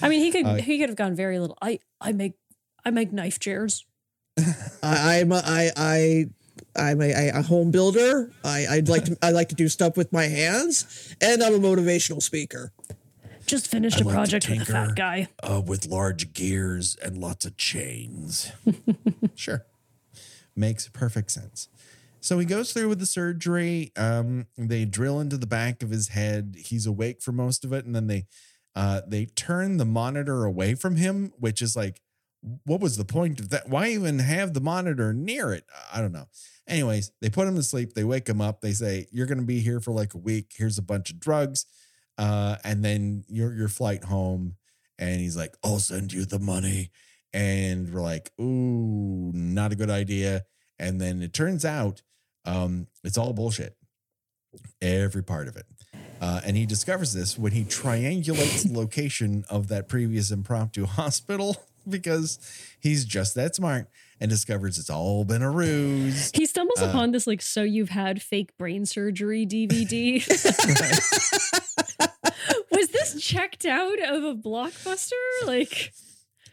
I 0.02 0.10
mean, 0.10 0.20
he 0.22 0.32
could 0.32 0.46
Uh, 0.46 0.56
he 0.56 0.80
could 0.80 0.90
have 0.90 0.98
gone 0.98 1.16
very 1.16 1.40
little. 1.40 1.58
I 1.62 1.80
I 2.02 2.12
make 2.12 2.34
I 2.86 2.92
make 2.92 3.12
knife 3.14 3.40
chairs. 3.40 3.86
I, 4.84 5.20
I'm 5.20 5.32
a, 5.32 5.42
I 5.46 5.72
I. 5.76 6.26
I'm 6.76 7.02
a, 7.02 7.30
a 7.30 7.42
home 7.44 7.70
builder. 7.70 8.32
I, 8.44 8.66
I'd 8.68 8.90
like 8.90 9.06
to 9.06 9.18
I 9.22 9.30
like 9.30 9.50
to 9.50 9.56
do 9.56 9.68
stuff 9.70 9.96
with 9.96 10.12
my 10.12 10.24
hands, 10.26 11.16
and 11.22 11.44
I'm 11.44 11.54
a 11.54 11.60
motivational 11.60 12.22
speaker. 12.22 12.74
Just 13.46 13.68
finished 13.68 13.98
I 13.98 14.02
a 14.02 14.04
like 14.06 14.16
project 14.16 14.50
with 14.50 14.62
a 14.62 14.66
fat 14.66 14.96
guy. 14.96 15.28
Uh, 15.44 15.62
with 15.66 15.86
large 15.86 16.34
gears 16.34 16.96
and 17.04 17.18
lots 17.18 17.46
of 17.46 17.58
chains. 17.58 18.52
Sure. 19.36 19.66
Makes 20.56 20.88
perfect 20.90 21.32
sense. 21.32 21.68
So 22.22 22.40
he 22.40 22.46
goes 22.46 22.72
through 22.72 22.88
with 22.90 23.00
the 23.00 23.06
surgery. 23.06 23.92
Um, 23.98 24.48
they 24.58 24.86
drill 24.86 25.20
into 25.20 25.38
the 25.38 25.48
back 25.48 25.84
of 25.84 25.90
his 25.90 26.10
head. 26.10 26.56
He's 26.58 26.86
awake 26.86 27.22
for 27.22 27.32
most 27.32 27.66
of 27.66 27.74
it, 27.74 27.86
and 27.86 27.96
then 27.96 28.08
they 28.08 28.26
uh, 28.76 29.02
they 29.08 29.26
turn 29.26 29.78
the 29.78 29.86
monitor 29.86 30.44
away 30.44 30.76
from 30.76 30.96
him, 30.96 31.32
which 31.38 31.62
is 31.62 31.76
like, 31.76 32.02
what 32.66 32.82
was 32.82 32.98
the 32.98 33.06
point 33.06 33.40
of 33.40 33.50
that? 33.50 33.70
Why 33.70 33.90
even 33.90 34.20
have 34.20 34.54
the 34.54 34.62
monitor 34.62 35.14
near 35.14 35.54
it? 35.54 35.66
I 35.94 36.02
don't 36.02 36.12
know. 36.12 36.28
Anyways, 36.68 37.12
they 37.22 37.30
put 37.30 37.48
him 37.48 37.56
to 37.56 37.64
sleep. 37.64 37.94
They 37.94 38.04
wake 38.04 38.28
him 38.28 38.42
up. 38.42 38.62
They 38.62 38.74
say, 38.74 39.08
"You're 39.12 39.28
going 39.28 39.40
to 39.40 39.46
be 39.46 39.60
here 39.60 39.80
for 39.80 39.92
like 39.92 40.14
a 40.14 40.18
week. 40.18 40.54
Here's 40.56 40.78
a 40.78 40.82
bunch 40.82 41.10
of 41.10 41.20
drugs, 41.20 41.66
uh, 42.18 42.58
and 42.64 42.84
then 42.84 43.24
your 43.28 43.54
your 43.54 43.70
flight 43.70 44.04
home." 44.06 44.56
And 45.00 45.20
he's 45.22 45.38
like, 45.38 45.56
"I'll 45.64 45.80
send 45.80 46.12
you 46.14 46.26
the 46.26 46.40
money." 46.40 46.92
And 47.34 47.94
we're 47.94 48.02
like, 48.02 48.32
"Ooh, 48.40 49.32
not 49.34 49.72
a 49.72 49.76
good 49.76 49.90
idea." 49.90 50.44
And 50.80 51.00
then 51.00 51.22
it 51.22 51.34
turns 51.34 51.64
out 51.66 52.02
um, 52.46 52.88
it's 53.04 53.18
all 53.18 53.34
bullshit. 53.34 53.78
Every 54.82 55.24
part 55.24 55.48
of 55.48 55.56
it. 55.56 55.66
Uh, 56.24 56.40
and 56.46 56.56
he 56.56 56.66
discovers 56.66 57.12
this 57.12 57.38
when 57.38 57.52
he 57.52 57.66
triangulates 57.66 58.64
the 58.66 58.80
location 58.80 59.44
of 59.50 59.68
that 59.68 59.90
previous 59.90 60.32
impromptu 60.32 60.86
hospital 60.86 61.58
because 61.88 62.40
he's 62.80 63.04
just 63.04 63.36
that 63.36 63.54
smart 63.56 63.90
and 64.22 64.32
discovers 64.32 64.80
it's 64.80 64.90
all 64.90 65.26
been 65.26 65.42
a 65.42 65.52
ruse. 65.52 66.32
He 66.34 66.46
stumbles 66.46 66.82
Uh, 66.82 66.86
upon 66.86 67.12
this 67.12 67.28
like 67.28 67.42
so 67.42 67.62
you've 67.64 67.90
had 67.90 68.22
fake 68.22 68.58
brain 68.58 68.86
surgery 68.86 69.46
DVD. 69.46 70.24
Was 72.72 72.88
this 72.90 73.22
checked 73.22 73.66
out 73.66 74.00
of 74.02 74.24
a 74.24 74.34
blockbuster? 74.34 75.12
Like 75.46 75.92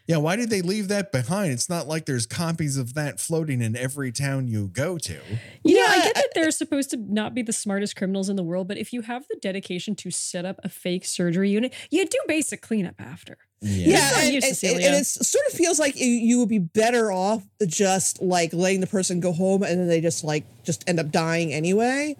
Yeah, 0.07 0.17
why 0.17 0.35
did 0.35 0.49
they 0.49 0.61
leave 0.61 0.87
that 0.89 1.11
behind? 1.11 1.51
It's 1.53 1.69
not 1.69 1.87
like 1.87 2.05
there's 2.05 2.25
copies 2.25 2.75
of 2.75 2.95
that 2.95 3.19
floating 3.19 3.61
in 3.61 3.77
every 3.77 4.11
town 4.11 4.47
you 4.47 4.67
go 4.67 4.97
to. 4.97 5.19
You 5.63 5.75
know, 5.75 5.85
I 5.87 6.01
get 6.01 6.15
that 6.15 6.29
they're 6.33 6.51
supposed 6.51 6.89
to 6.89 6.97
not 6.97 7.33
be 7.33 7.43
the 7.43 7.53
smartest 7.53 7.95
criminals 7.95 8.27
in 8.27 8.35
the 8.35 8.43
world, 8.43 8.67
but 8.67 8.77
if 8.77 8.91
you 8.91 9.01
have 9.03 9.25
the 9.29 9.37
dedication 9.41 9.95
to 9.97 10.11
set 10.11 10.43
up 10.43 10.59
a 10.63 10.69
fake 10.69 11.05
surgery 11.05 11.49
unit, 11.51 11.73
you 11.91 12.05
do 12.05 12.17
basic 12.27 12.61
cleanup 12.61 12.95
after. 12.99 13.37
Yeah, 13.61 13.99
It's 14.09 14.17
on 14.17 14.23
and, 14.23 14.33
you, 14.33 14.37
and- 14.39 14.83
and 14.85 14.95
it 14.95 15.05
sort 15.05 15.45
of 15.47 15.53
feels 15.53 15.79
like 15.79 15.95
you, 15.99 16.07
you 16.07 16.39
would 16.39 16.49
be 16.49 16.59
better 16.59 17.11
off 17.11 17.43
just 17.67 18.21
like 18.21 18.53
letting 18.53 18.81
the 18.81 18.87
person 18.87 19.19
go 19.19 19.31
home 19.31 19.61
and 19.61 19.79
then 19.79 19.87
they 19.87 20.01
just 20.01 20.23
like 20.23 20.45
just 20.63 20.83
end 20.89 20.99
up 20.99 21.11
dying 21.11 21.53
anyway, 21.53 22.15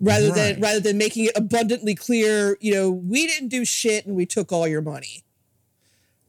rather 0.00 0.26
than 0.34 0.60
rather 0.60 0.80
than 0.80 0.98
making 0.98 1.24
it 1.24 1.32
abundantly 1.34 1.94
clear, 1.94 2.58
you 2.60 2.74
know, 2.74 2.90
we 2.90 3.26
didn't 3.26 3.48
do 3.48 3.64
shit 3.64 4.04
and 4.04 4.14
we 4.14 4.26
took 4.26 4.52
all 4.52 4.68
your 4.68 4.82
money. 4.82 5.22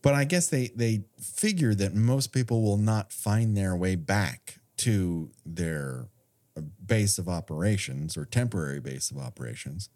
But 0.04 0.14
I 0.14 0.26
guess 0.26 0.48
they 0.48 0.68
they 0.76 1.06
figure 1.20 1.74
that 1.74 1.96
most 1.96 2.32
people 2.32 2.62
will 2.62 2.78
not 2.78 3.12
find 3.12 3.58
their 3.58 3.76
way 3.76 3.96
back 3.96 4.60
to 4.78 5.32
their 5.46 6.10
uh, 6.56 6.62
base 6.86 7.18
of 7.18 7.28
operations 7.28 8.16
or 8.16 8.26
temporary 8.26 8.80
base 8.80 9.10
of 9.10 9.18
operations. 9.18 9.90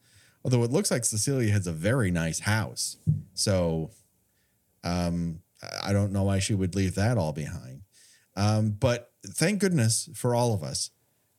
Although 0.44 0.64
it 0.64 0.72
looks 0.72 0.90
like 0.90 1.04
Cecilia 1.04 1.52
has 1.52 1.68
a 1.68 1.74
very 1.74 2.10
nice 2.10 2.40
house. 2.40 2.98
So 3.36 3.92
um 4.84 5.42
I 5.84 5.94
don't 5.94 6.12
know 6.12 6.24
why 6.24 6.40
she 6.40 6.54
would 6.54 6.76
leave 6.76 6.96
that 6.96 7.18
all 7.18 7.34
behind. 7.34 7.82
Um, 8.36 8.70
but 8.70 9.12
thank 9.26 9.60
goodness 9.60 10.10
for 10.14 10.36
all 10.36 10.54
of 10.54 10.64
us. 10.64 10.92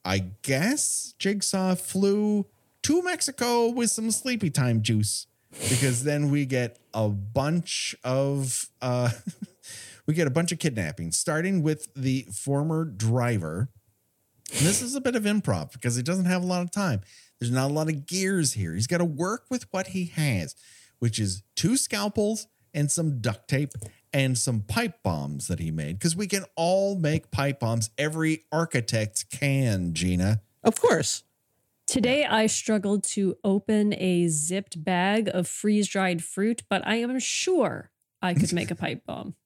I 0.04 0.18
guess 0.42 1.14
Jigsaw 1.18 1.76
flew 1.76 2.46
to 2.82 3.02
Mexico 3.02 3.68
with 3.68 3.90
some 3.90 4.10
sleepy 4.10 4.50
time 4.50 4.82
juice 4.82 5.26
because 5.51 6.05
then 6.05 6.30
we 6.30 6.46
get 6.46 6.78
a 6.94 7.09
bunch 7.09 7.94
of 8.05 8.68
uh 8.82 9.11
we 10.07 10.14
get 10.14 10.26
a 10.26 10.30
bunch 10.30 10.53
of 10.53 10.59
kidnappings 10.59 11.18
starting 11.18 11.62
with 11.62 11.88
the 11.94 12.26
former 12.32 12.84
driver. 12.84 13.68
And 14.57 14.66
this 14.66 14.80
is 14.80 14.94
a 14.94 15.01
bit 15.01 15.14
of 15.14 15.24
improv 15.24 15.72
because 15.72 15.96
he 15.96 16.03
doesn't 16.03 16.24
have 16.24 16.42
a 16.42 16.46
lot 16.46 16.62
of 16.62 16.70
time. 16.70 17.03
There's 17.38 17.53
not 17.53 17.70
a 17.70 17.74
lot 17.74 17.88
of 17.88 18.07
gears 18.07 18.55
here. 18.55 18.74
He's 18.74 18.86
got 18.86 18.99
to 18.99 19.05
work 19.05 19.44
with 19.51 19.66
what 19.72 19.88
he 19.88 20.07
has 20.07 20.55
which 20.99 21.18
is 21.18 21.42
two 21.55 21.76
scalpels 21.76 22.46
and 22.74 22.90
some 22.90 23.20
duct 23.20 23.49
tape 23.49 23.72
and 24.12 24.36
some 24.36 24.62
pipe 24.62 25.03
bombs 25.03 25.49
that 25.49 25.59
he 25.59 25.70
made 25.70 25.99
because 25.99 26.16
we 26.16 26.26
can 26.26 26.44
all 26.57 26.96
make 26.96 27.30
pipe 27.30 27.61
bombs. 27.61 27.90
Every 27.99 28.44
architect 28.53 29.26
can 29.30 29.94
gena. 29.94 30.40
Of 30.62 30.80
course. 30.80 31.24
Today, 31.89 32.26
I 32.26 32.49
struggled 32.49 33.03
to 33.14 33.39
open 33.43 33.95
a 33.95 34.28
zipped 34.28 34.84
bag 34.84 35.30
of 35.32 35.49
freeze 35.49 35.89
dried 35.89 36.22
fruit, 36.22 36.62
but 36.68 36.86
I 36.86 36.97
am 36.97 37.18
sure 37.18 37.91
I 38.20 38.34
could 38.34 38.53
make 38.53 38.70
a 38.70 38.74
pipe 38.76 39.07
bomb. 39.07 39.36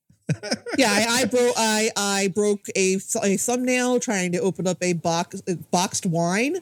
Yeah, 0.77 0.89
I, 0.89 1.21
I 1.21 1.25
broke 1.25 1.53
I 1.57 1.89
I 1.95 2.27
broke 2.35 2.67
a, 2.75 2.97
a 3.23 3.37
thumbnail 3.37 4.01
trying 4.01 4.33
to 4.33 4.39
open 4.39 4.67
up 4.67 4.77
a 4.81 4.91
box 4.91 5.41
boxed 5.71 6.05
wine. 6.05 6.57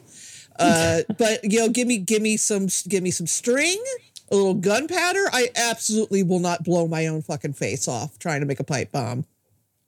Uh, 0.56 1.00
but 1.18 1.40
you 1.42 1.58
know, 1.58 1.68
give 1.68 1.88
me 1.88 1.98
give 1.98 2.22
me 2.22 2.36
some 2.36 2.68
give 2.88 3.02
me 3.02 3.10
some 3.10 3.26
string, 3.26 3.82
a 4.30 4.36
little 4.36 4.54
gunpowder. 4.54 5.24
I 5.32 5.48
absolutely 5.56 6.22
will 6.22 6.38
not 6.38 6.62
blow 6.62 6.86
my 6.86 7.08
own 7.08 7.22
fucking 7.22 7.54
face 7.54 7.88
off 7.88 8.20
trying 8.20 8.38
to 8.38 8.46
make 8.46 8.60
a 8.60 8.64
pipe 8.64 8.92
bomb. 8.92 9.24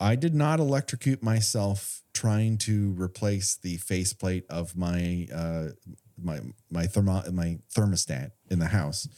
I 0.00 0.16
did 0.16 0.34
not 0.34 0.60
electrocute 0.60 1.22
myself 1.22 2.02
trying 2.12 2.58
to 2.58 2.94
replace 2.98 3.56
the 3.56 3.76
faceplate 3.78 4.44
of 4.48 4.76
my 4.76 5.26
uh 5.34 5.68
my 6.22 6.40
my 6.70 6.86
thermo 6.86 7.22
my 7.32 7.58
thermostat 7.74 8.30
in 8.50 8.58
the 8.58 8.66
house. 8.66 9.08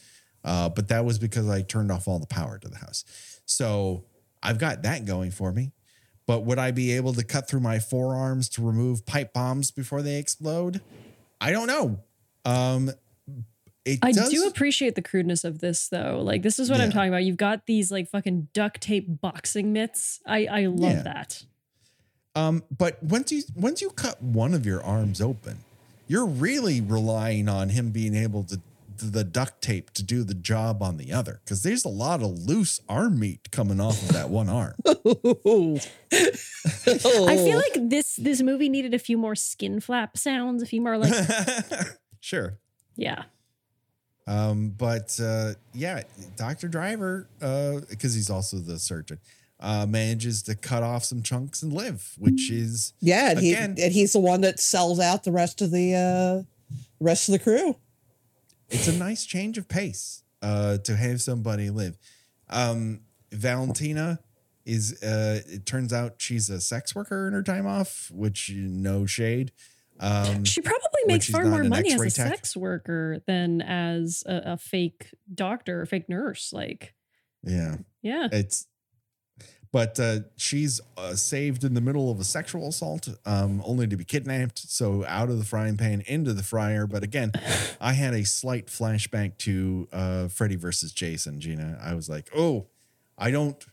Uh, 0.43 0.69
but 0.69 0.87
that 0.87 1.03
was 1.03 1.19
because 1.19 1.49
I 1.49 1.61
turned 1.61 1.91
off 1.91 2.07
all 2.07 2.19
the 2.19 2.27
power 2.27 2.57
to 2.57 2.69
the 2.69 2.77
house. 2.77 3.03
So 3.45 4.05
I've 4.41 4.59
got 4.59 4.83
that 4.83 5.05
going 5.05 5.31
for 5.31 5.51
me. 5.51 5.71
But 6.25 6.45
would 6.45 6.59
I 6.59 6.71
be 6.71 6.91
able 6.93 7.13
to 7.13 7.23
cut 7.23 7.49
through 7.49 7.61
my 7.61 7.79
forearms 7.79 8.49
to 8.49 8.61
remove 8.61 9.05
pipe 9.05 9.33
bombs 9.33 9.71
before 9.71 10.01
they 10.01 10.17
explode? 10.17 10.81
I 11.39 11.51
don't 11.51 11.67
know. 11.67 11.99
Um 12.45 12.91
it 13.87 13.99
I 14.03 14.11
does, 14.11 14.29
do 14.29 14.45
appreciate 14.47 14.95
the 14.95 15.01
crudeness 15.01 15.43
of 15.43 15.59
this, 15.59 15.87
though. 15.87 16.21
Like, 16.23 16.43
this 16.43 16.59
is 16.59 16.69
what 16.69 16.81
I'm 16.81 16.91
talking 16.91 17.09
about. 17.09 17.23
You've 17.23 17.37
got 17.37 17.65
these 17.65 17.91
like 17.91 18.09
fucking 18.09 18.49
duct 18.53 18.81
tape 18.81 19.21
boxing 19.21 19.73
mitts. 19.73 20.19
I 20.25 20.45
I 20.45 20.65
love 20.65 20.91
Yeah. 20.97 21.01
that. 21.03 21.43
Um, 22.35 22.63
but 22.75 23.01
once 23.01 23.31
you 23.31 23.43
once 23.55 23.81
you 23.81 23.89
cut 23.89 24.21
one 24.21 24.53
of 24.53 24.65
your 24.65 24.83
arms 24.83 25.21
open, 25.21 25.59
you're 26.07 26.25
really 26.27 26.81
relying 26.81 27.49
on 27.49 27.69
him 27.69 27.89
being 27.91 28.15
able 28.15 28.43
to 28.45 28.61
the 28.99 29.23
duct 29.23 29.61
tape 29.61 29.91
to 29.91 30.01
do 30.01 30.23
the 30.23 30.33
job 30.33 30.81
on 30.81 30.97
the 30.97 31.13
other 31.13 31.39
because 31.45 31.61
there's 31.61 31.85
a 31.85 31.89
lot 31.89 32.23
of 32.23 32.31
loose 32.47 32.81
arm 32.89 33.19
meat 33.19 33.51
coming 33.51 33.79
off 33.79 34.01
of 34.01 34.07
that 34.13 34.31
one 34.31 34.49
arm. 34.49 34.73
I 34.87 34.95
feel 37.37 37.57
like 37.57 37.89
this 37.89 38.15
this 38.15 38.41
movie 38.41 38.69
needed 38.69 38.93
a 38.93 38.99
few 38.99 39.17
more 39.17 39.35
skin 39.35 39.79
flap 39.79 40.17
sounds, 40.17 40.63
a 40.63 40.65
few 40.65 40.81
more 40.81 40.97
like 40.97 41.13
sure. 42.19 42.57
yeah. 42.95 43.23
Um, 44.27 44.69
but 44.77 45.17
uh, 45.23 45.53
yeah, 45.73 46.03
Dr. 46.35 46.67
Driver, 46.67 47.27
because 47.39 48.13
he's 48.13 48.29
also 48.29 48.57
the 48.57 48.77
surgeon, 48.77 49.19
uh, 49.59 49.85
manages 49.87 50.43
to 50.43 50.55
cut 50.55 50.83
off 50.83 51.03
some 51.05 51.23
chunks 51.23 51.63
and 51.63 51.73
live, 51.73 52.13
which 52.17 52.51
is 52.51 52.93
Yeah, 52.99 53.31
and, 53.31 53.39
he, 53.39 53.55
and 53.55 53.77
he's 53.77 54.13
the 54.13 54.19
one 54.19 54.41
that 54.41 54.59
sells 54.59 54.99
out 54.99 55.23
the 55.23 55.31
rest 55.31 55.61
of 55.61 55.71
the 55.71 55.95
uh, 55.95 56.75
rest 56.99 57.29
of 57.29 57.33
the 57.33 57.39
crew. 57.39 57.77
it's 58.69 58.87
a 58.87 58.97
nice 58.97 59.25
change 59.25 59.57
of 59.57 59.67
pace 59.67 60.23
uh, 60.41 60.77
to 60.79 60.95
have 60.95 61.21
somebody 61.21 61.69
live. 61.69 61.97
Um, 62.49 63.01
Valentina 63.31 64.19
is, 64.65 65.01
uh, 65.01 65.41
it 65.47 65.65
turns 65.65 65.93
out 65.93 66.15
she's 66.17 66.49
a 66.49 66.59
sex 66.59 66.93
worker 66.93 67.27
in 67.27 67.33
her 67.33 67.43
time 67.43 67.65
off, 67.65 68.11
which 68.13 68.51
no 68.53 69.05
shade. 69.05 69.51
Um, 69.99 70.43
She 70.43 70.61
probably 70.61 71.01
makes 71.05 71.29
far 71.29 71.45
more 71.45 71.63
money 71.63 71.93
as 71.93 72.01
a 72.01 72.03
tech. 72.09 72.27
sex 72.27 72.57
worker 72.57 73.21
than 73.25 73.61
as 73.61 74.23
a, 74.25 74.53
a 74.53 74.57
fake 74.57 75.07
doctor, 75.33 75.81
a 75.81 75.87
fake 75.87 76.09
nurse. 76.09 76.53
Like, 76.53 76.93
yeah, 77.43 77.77
yeah. 78.01 78.27
it's, 78.31 78.67
but 79.71 79.99
uh, 79.99 80.19
she's 80.37 80.79
uh, 80.97 81.15
saved 81.15 81.63
in 81.63 81.73
the 81.73 81.81
middle 81.81 82.09
of 82.09 82.19
a 82.19 82.23
sexual 82.23 82.69
assault, 82.69 83.09
um, 83.25 83.61
only 83.65 83.87
to 83.87 83.97
be 83.97 84.05
kidnapped. 84.05 84.59
So 84.59 85.05
out 85.05 85.29
of 85.29 85.39
the 85.39 85.45
frying 85.45 85.77
pan 85.77 86.03
into 86.07 86.33
the 86.33 86.43
fryer. 86.43 86.87
But 86.87 87.03
again, 87.03 87.31
I 87.81 87.93
had 87.93 88.13
a 88.13 88.23
slight 88.23 88.67
flashback 88.67 89.37
to 89.39 89.87
uh, 89.91 90.27
Freddy 90.29 90.55
versus 90.55 90.91
Jason. 90.93 91.39
Gena, 91.39 91.79
I 91.81 91.93
was 91.95 92.07
like, 92.09 92.29
oh, 92.35 92.67
I 93.17 93.31
don't, 93.31 93.63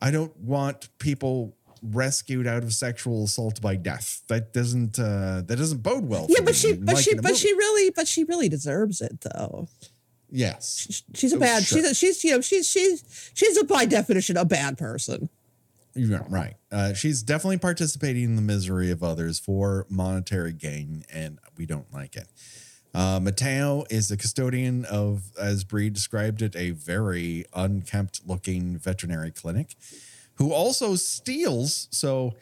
I 0.00 0.10
don't 0.10 0.36
want 0.38 0.88
people 0.98 1.56
rescued 1.82 2.46
out 2.46 2.62
of 2.62 2.72
sexual 2.72 3.24
assault 3.24 3.60
by 3.60 3.76
death. 3.76 4.22
That 4.28 4.52
doesn't, 4.52 4.98
uh, 4.98 5.42
that 5.46 5.56
doesn't 5.56 5.82
bode 5.82 6.04
well. 6.06 6.26
Yeah, 6.28 6.36
for 6.38 6.42
but 6.44 6.50
me 6.50 6.56
she 6.58 6.72
but 6.74 6.98
she 6.98 7.14
but 7.14 7.24
movie. 7.24 7.34
she 7.36 7.52
really 7.54 7.90
but 7.90 8.06
she 8.08 8.24
really 8.24 8.48
deserves 8.48 9.00
it 9.00 9.20
though. 9.22 9.68
yes, 10.30 10.76
She's- 10.86 11.02
She's 11.14 11.32
a 11.32 11.38
bad 11.38 11.64
sure. 11.64 11.78
she's 11.78 11.90
a, 11.90 11.94
she's 11.94 12.24
you 12.24 12.32
know 12.32 12.40
she's 12.40 12.68
she's 12.68 13.30
she's 13.34 13.56
a 13.56 13.64
by 13.64 13.84
definition 13.86 14.36
a 14.36 14.44
bad 14.44 14.78
person. 14.78 15.28
Yeah, 15.94 16.22
right. 16.28 16.54
Uh, 16.70 16.94
she's 16.94 17.20
definitely 17.22 17.58
participating 17.58 18.22
in 18.22 18.36
the 18.36 18.42
misery 18.42 18.92
of 18.92 19.02
others 19.02 19.40
for 19.40 19.86
monetary 19.88 20.52
gain, 20.52 21.04
and 21.12 21.40
we 21.56 21.66
don't 21.66 21.92
like 21.92 22.14
it. 22.14 22.28
Uh, 22.94 23.18
Mateo 23.20 23.84
is 23.90 24.08
the 24.08 24.16
custodian 24.16 24.84
of, 24.84 25.30
as 25.38 25.64
Bree 25.64 25.90
described 25.90 26.42
it, 26.42 26.54
a 26.54 26.70
very 26.70 27.44
unkempt 27.54 28.20
looking 28.24 28.78
veterinary 28.78 29.32
clinic 29.32 29.74
who 30.40 30.52
also 30.52 30.96
steals. 30.96 31.86
So, 31.92 32.34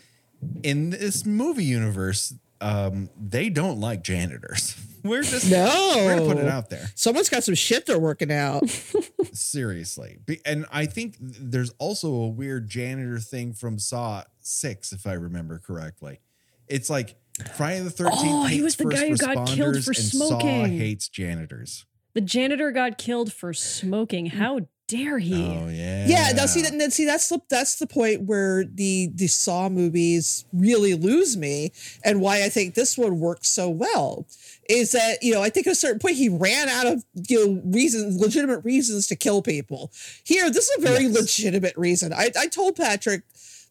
in 0.62 0.90
this 0.90 1.26
movie 1.26 1.64
universe, 1.64 2.32
um, 2.60 3.10
they 3.20 3.50
don't 3.50 3.80
like 3.80 4.02
janitors. 4.02 4.76
We're 5.04 5.22
just 5.22 5.50
No. 5.50 5.92
we're 5.96 6.16
gonna 6.16 6.26
put 6.34 6.38
it 6.38 6.48
out 6.48 6.70
there. 6.70 6.90
Someone's 6.94 7.28
got 7.28 7.44
some 7.44 7.54
shit 7.54 7.86
they're 7.86 7.98
working 8.00 8.32
out. 8.32 8.68
Seriously. 9.32 10.18
And 10.44 10.66
I 10.72 10.86
think 10.86 11.16
there's 11.20 11.70
also 11.78 12.12
a 12.12 12.28
weird 12.28 12.68
janitor 12.68 13.20
thing 13.20 13.52
from 13.52 13.78
Saw 13.78 14.24
6, 14.40 14.92
if 14.92 15.06
I 15.06 15.12
remember 15.12 15.60
correctly. 15.60 16.20
It's 16.66 16.90
like 16.90 17.14
Friday 17.54 17.80
the 17.80 17.90
13th. 17.90 18.10
Oh, 18.12 18.46
he 18.46 18.56
hates 18.56 18.64
was 18.64 18.76
the 18.76 18.84
first 18.84 18.96
guy 18.96 19.08
who 19.08 19.16
got 19.16 19.46
killed 19.46 19.76
responders 19.76 19.84
for 19.84 19.92
and 19.92 20.42
Saw 20.42 20.64
hates 20.66 21.08
janitors. 21.08 21.86
The 22.14 22.20
janitor 22.20 22.72
got 22.72 22.98
killed 22.98 23.32
for 23.32 23.54
smoking. 23.54 24.26
How 24.26 24.60
dare 24.88 25.18
he? 25.18 25.34
Oh, 25.34 25.68
yeah. 25.68 26.06
Yeah, 26.08 26.32
now 26.34 26.46
see 26.46 26.62
that 26.62 26.72
then 26.76 26.90
see 26.90 27.04
that's 27.04 27.28
the 27.28 27.40
that's 27.48 27.76
the 27.76 27.86
point 27.86 28.22
where 28.22 28.64
the 28.64 29.10
the 29.14 29.28
Saw 29.28 29.68
movies 29.68 30.44
really 30.52 30.94
lose 30.94 31.36
me 31.36 31.72
and 32.04 32.20
why 32.20 32.42
I 32.44 32.48
think 32.48 32.74
this 32.74 32.98
one 32.98 33.20
works 33.20 33.48
so 33.48 33.68
well 33.68 34.26
is 34.68 34.92
that 34.92 35.22
you 35.22 35.32
know 35.34 35.42
I 35.42 35.50
think 35.50 35.66
at 35.66 35.72
a 35.72 35.76
certain 35.76 35.98
point 35.98 36.16
he 36.16 36.28
ran 36.28 36.68
out 36.68 36.86
of 36.86 37.04
you 37.28 37.46
know 37.46 37.62
reasons 37.66 38.18
legitimate 38.20 38.64
reasons 38.64 39.06
to 39.08 39.16
kill 39.16 39.42
people. 39.42 39.92
Here, 40.24 40.50
this 40.50 40.68
is 40.70 40.78
a 40.78 40.80
very 40.88 41.04
Yes. 41.04 41.14
legitimate 41.20 41.76
reason. 41.76 42.12
I, 42.12 42.30
I 42.38 42.48
told 42.48 42.76
Patrick 42.76 43.22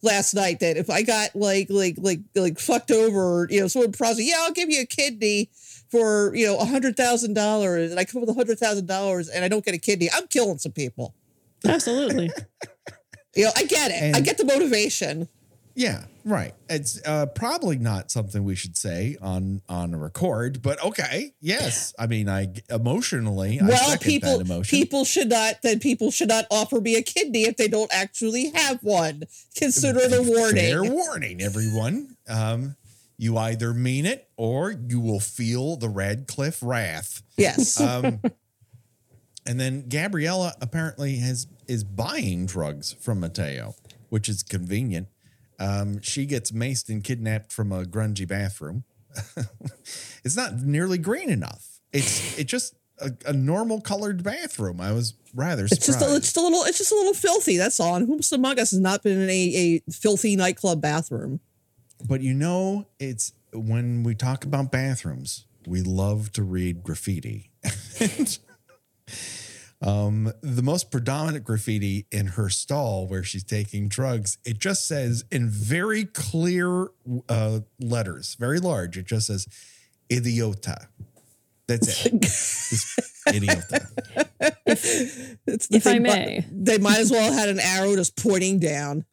last 0.03 0.35
night 0.35 0.59
that 0.59 0.77
if 0.77 0.89
I 0.89 1.01
got 1.01 1.35
like 1.35 1.67
like 1.69 1.95
like 1.97 2.19
like 2.35 2.59
fucked 2.59 2.91
over, 2.91 3.47
you 3.49 3.61
know, 3.61 3.67
someone 3.67 3.91
promised, 3.91 4.21
yeah, 4.21 4.35
I'll 4.41 4.51
give 4.51 4.69
you 4.69 4.81
a 4.81 4.85
kidney 4.85 5.49
for 5.89 6.35
you 6.35 6.45
know 6.45 6.57
a 6.57 6.65
hundred 6.65 6.97
thousand 6.97 7.33
dollars, 7.33 7.91
and 7.91 7.99
I 7.99 8.05
come 8.05 8.21
up 8.21 8.27
with 8.27 8.35
a 8.35 8.39
hundred 8.39 8.59
thousand 8.59 8.87
dollars, 8.87 9.29
and 9.29 9.43
I 9.43 9.47
don't 9.47 9.63
get 9.65 9.73
a 9.73 9.77
kidney, 9.79 10.09
I'm 10.13 10.27
killing 10.27 10.57
some 10.57 10.71
people. 10.71 11.13
Absolutely. 11.65 12.31
You 13.35 13.43
know, 13.43 13.51
I 13.55 13.65
get 13.65 13.91
it. 13.91 14.15
I 14.15 14.21
get 14.21 14.39
the 14.39 14.45
motivation. 14.45 15.29
Yeah, 15.75 16.05
right. 16.25 16.55
It's 16.69 16.99
uh, 17.05 17.27
probably 17.27 17.77
not 17.77 18.09
something 18.09 18.43
we 18.43 18.55
should 18.55 18.75
say 18.75 19.15
on 19.21 19.61
on 19.69 19.93
a 19.93 19.97
record, 19.99 20.63
but 20.63 20.83
okay. 20.83 21.35
Yes, 21.39 21.93
I 21.99 22.07
mean, 22.07 22.29
I 22.29 22.51
emotionally, 22.71 23.59
well, 23.61 23.77
second 23.89 24.03
people 24.03 24.39
that 24.39 24.47
emotion. 24.47 24.75
people 24.79 25.05
should 25.05 25.29
not 25.29 25.61
then 25.61 25.79
people 25.79 26.09
should 26.09 26.29
not 26.29 26.45
offer 26.49 26.81
me 26.81 26.95
a 26.95 27.03
kidney 27.03 27.43
if 27.43 27.57
they 27.57 27.67
don't 27.67 27.93
actually 27.93 28.49
have 28.55 28.79
one. 28.81 29.25
Consider 29.55 30.07
the 30.07 30.23
Fair 30.55 30.81
warning. 30.81 30.93
warning, 30.93 31.41
everyone. 31.43 32.17
Um, 32.27 32.75
you 33.17 33.37
either 33.37 33.73
mean 33.73 34.05
it 34.05 34.29
or 34.37 34.71
you 34.71 34.99
will 34.99 35.19
feel 35.19 35.75
the 35.75 35.89
Radcliffe 35.89 36.61
wrath. 36.61 37.23
Yes. 37.37 37.81
Um, 37.87 38.21
and 39.47 39.59
then 39.59 39.87
Gabriella 39.87 40.53
apparently 40.59 41.17
has 41.17 41.47
is 41.67 41.83
buying 41.83 42.45
drugs 42.45 42.93
from 42.99 43.21
Mateo, 43.21 43.75
which 44.09 44.27
is 44.27 44.43
convenient. 44.43 45.07
Um, 45.57 46.01
she 46.01 46.25
gets 46.25 46.51
maced 46.51 46.89
and 46.89 47.01
kidnapped 47.03 47.53
from 47.53 47.71
a 47.71 47.85
grungy 47.85 48.27
bathroom. 48.27 48.83
it's 50.23 50.35
not 50.35 50.57
nearly 50.57 50.97
green 50.97 51.29
enough. 51.29 51.79
It's 51.93 52.37
it 52.37 52.43
just 52.45 52.75
a, 52.99 53.11
a 53.25 53.33
normal 53.33 53.79
colored 53.79 54.21
bathroom. 54.21 54.81
I 54.81 54.91
was 54.91 55.13
rather 55.33 55.65
it's 55.65 55.85
surprised. 55.85 55.99
just 56.01 56.11
a, 56.11 56.15
it's 56.17 56.25
just 56.27 56.37
a 56.37 56.41
little 56.41 56.63
it's 56.63 56.77
just 56.77 56.91
a 56.91 56.95
little 56.95 57.13
filthy. 57.13 57.55
That's 57.55 57.79
all. 57.79 57.95
And 57.95 58.05
who's 58.05 58.31
among 58.33 58.59
us 58.59 58.71
has 58.71 58.79
not 58.79 59.01
been 59.01 59.21
in 59.21 59.29
a, 59.29 59.81
a 59.87 59.91
filthy 59.91 60.35
nightclub 60.35 60.81
bathroom? 60.81 61.39
But 62.05 62.21
you 62.21 62.33
know, 62.33 62.87
it's 62.99 63.33
when 63.53 64.03
we 64.03 64.15
talk 64.15 64.43
about 64.43 64.71
bathrooms, 64.71 65.45
we 65.65 65.81
love 65.81 66.31
to 66.33 66.43
read 66.43 66.83
graffiti. 66.83 67.51
um, 69.81 70.31
the 70.41 70.61
most 70.61 70.91
predominant 70.91 71.45
graffiti 71.45 72.05
in 72.11 72.27
her 72.27 72.49
stall 72.49 73.07
where 73.07 73.23
she's 73.23 73.43
taking 73.43 73.87
drugs, 73.89 74.37
it 74.45 74.59
just 74.59 74.87
says 74.87 75.25
in 75.31 75.49
very 75.49 76.05
clear 76.05 76.89
uh, 77.29 77.59
letters, 77.79 78.35
very 78.39 78.59
large, 78.59 78.97
it 78.97 79.05
just 79.05 79.27
says 79.27 79.47
idiota. 80.09 80.87
That's 81.67 82.05
it. 82.05 82.13
Idiota. 83.27 83.85
It's 85.45 85.67
If 85.69 85.85
I 85.85 85.99
may. 85.99 86.45
they 86.49 86.77
might 86.77 86.99
as 86.99 87.11
well 87.11 87.29
have 87.29 87.33
had 87.33 87.49
an 87.49 87.59
arrow 87.59 87.93
just 87.95 88.15
pointing 88.15 88.59
down. 88.59 89.03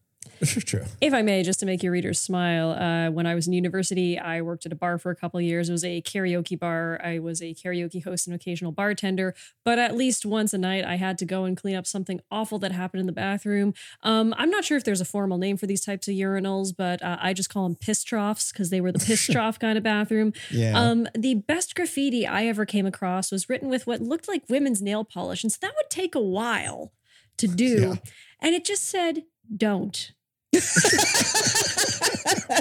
True. 0.41 0.85
If 1.01 1.13
I 1.13 1.23
may, 1.23 1.43
just 1.43 1.61
to 1.61 1.67
make 1.67 1.83
your 1.83 1.93
readers 1.93 2.21
smile, 2.21 2.71
uh, 2.71 3.11
when 3.11 3.27
I 3.27 3.35
was 3.35 3.47
in 3.47 3.53
university, 3.53 4.19
I 4.19 4.43
worked 4.43 4.67
at 4.67 4.73
a 4.73 4.77
bar 4.77 4.99
for 4.99 5.11
a 5.11 5.17
couple 5.17 5.39
of 5.39 5.45
years. 5.45 5.69
It 5.69 5.73
was 5.73 5.85
a 5.85 6.03
karaoke 6.03 6.59
bar. 6.59 7.01
I 7.03 7.19
was 7.19 7.41
a 7.41 7.55
karaoke 7.55 8.03
host 8.03 8.27
and 8.27 8.35
occasional 8.35 8.73
bartender. 8.73 9.35
But 9.65 9.79
at 9.79 9.97
least 9.97 10.27
once 10.27 10.53
a 10.53 10.59
night, 10.59 10.85
I 10.85 10.97
had 10.97 11.19
to 11.19 11.25
go 11.25 11.45
and 11.45 11.57
clean 11.57 11.77
up 11.77 11.87
something 11.87 12.21
awful 12.31 12.59
that 12.61 12.73
happened 12.73 13.01
in 13.01 13.07
the 13.07 13.13
bathroom. 13.13 13.75
Um, 14.03 14.35
I'm 14.37 14.51
not 14.51 14.65
sure 14.65 14.77
if 14.77 14.85
there's 14.85 15.01
a 15.01 15.05
formal 15.05 15.39
name 15.39 15.57
for 15.57 15.67
these 15.67 15.85
types 15.85 16.09
of 16.09 16.15
urinals, 16.15 16.75
but 16.77 17.03
uh, 17.03 17.19
I 17.21 17.33
just 17.33 17.51
call 17.51 17.65
them 17.65 17.77
piss 17.77 18.05
troughs 18.05 18.53
because 18.53 18.71
they 18.71 18.81
were 18.81 18.93
the 18.93 18.99
piss 18.99 19.27
trough 19.31 19.59
kind 19.59 19.79
of 19.79 19.85
bathroom. 19.85 20.33
Yeah. 20.51 20.79
Um, 20.79 21.09
the 21.15 21.35
best 21.35 21.75
graffiti 21.75 22.27
I 22.27 22.47
ever 22.47 22.67
came 22.67 22.87
across 22.87 23.31
was 23.31 23.49
written 23.49 23.69
with 23.69 23.87
what 23.87 24.01
looked 24.01 24.29
like 24.29 24.45
women's 24.49 24.83
nail 24.83 25.05
polish, 25.05 25.43
and 25.43 25.53
so 25.53 25.59
that 25.63 25.75
would 25.77 25.91
take 25.91 26.15
a 26.15 26.21
while 26.21 26.93
to 27.39 27.49
do. 27.49 27.95
Yeah. 27.95 28.11
And 28.41 28.55
it 28.55 28.65
just 28.65 28.89
said, 28.89 29.25
"Don't." 29.57 30.13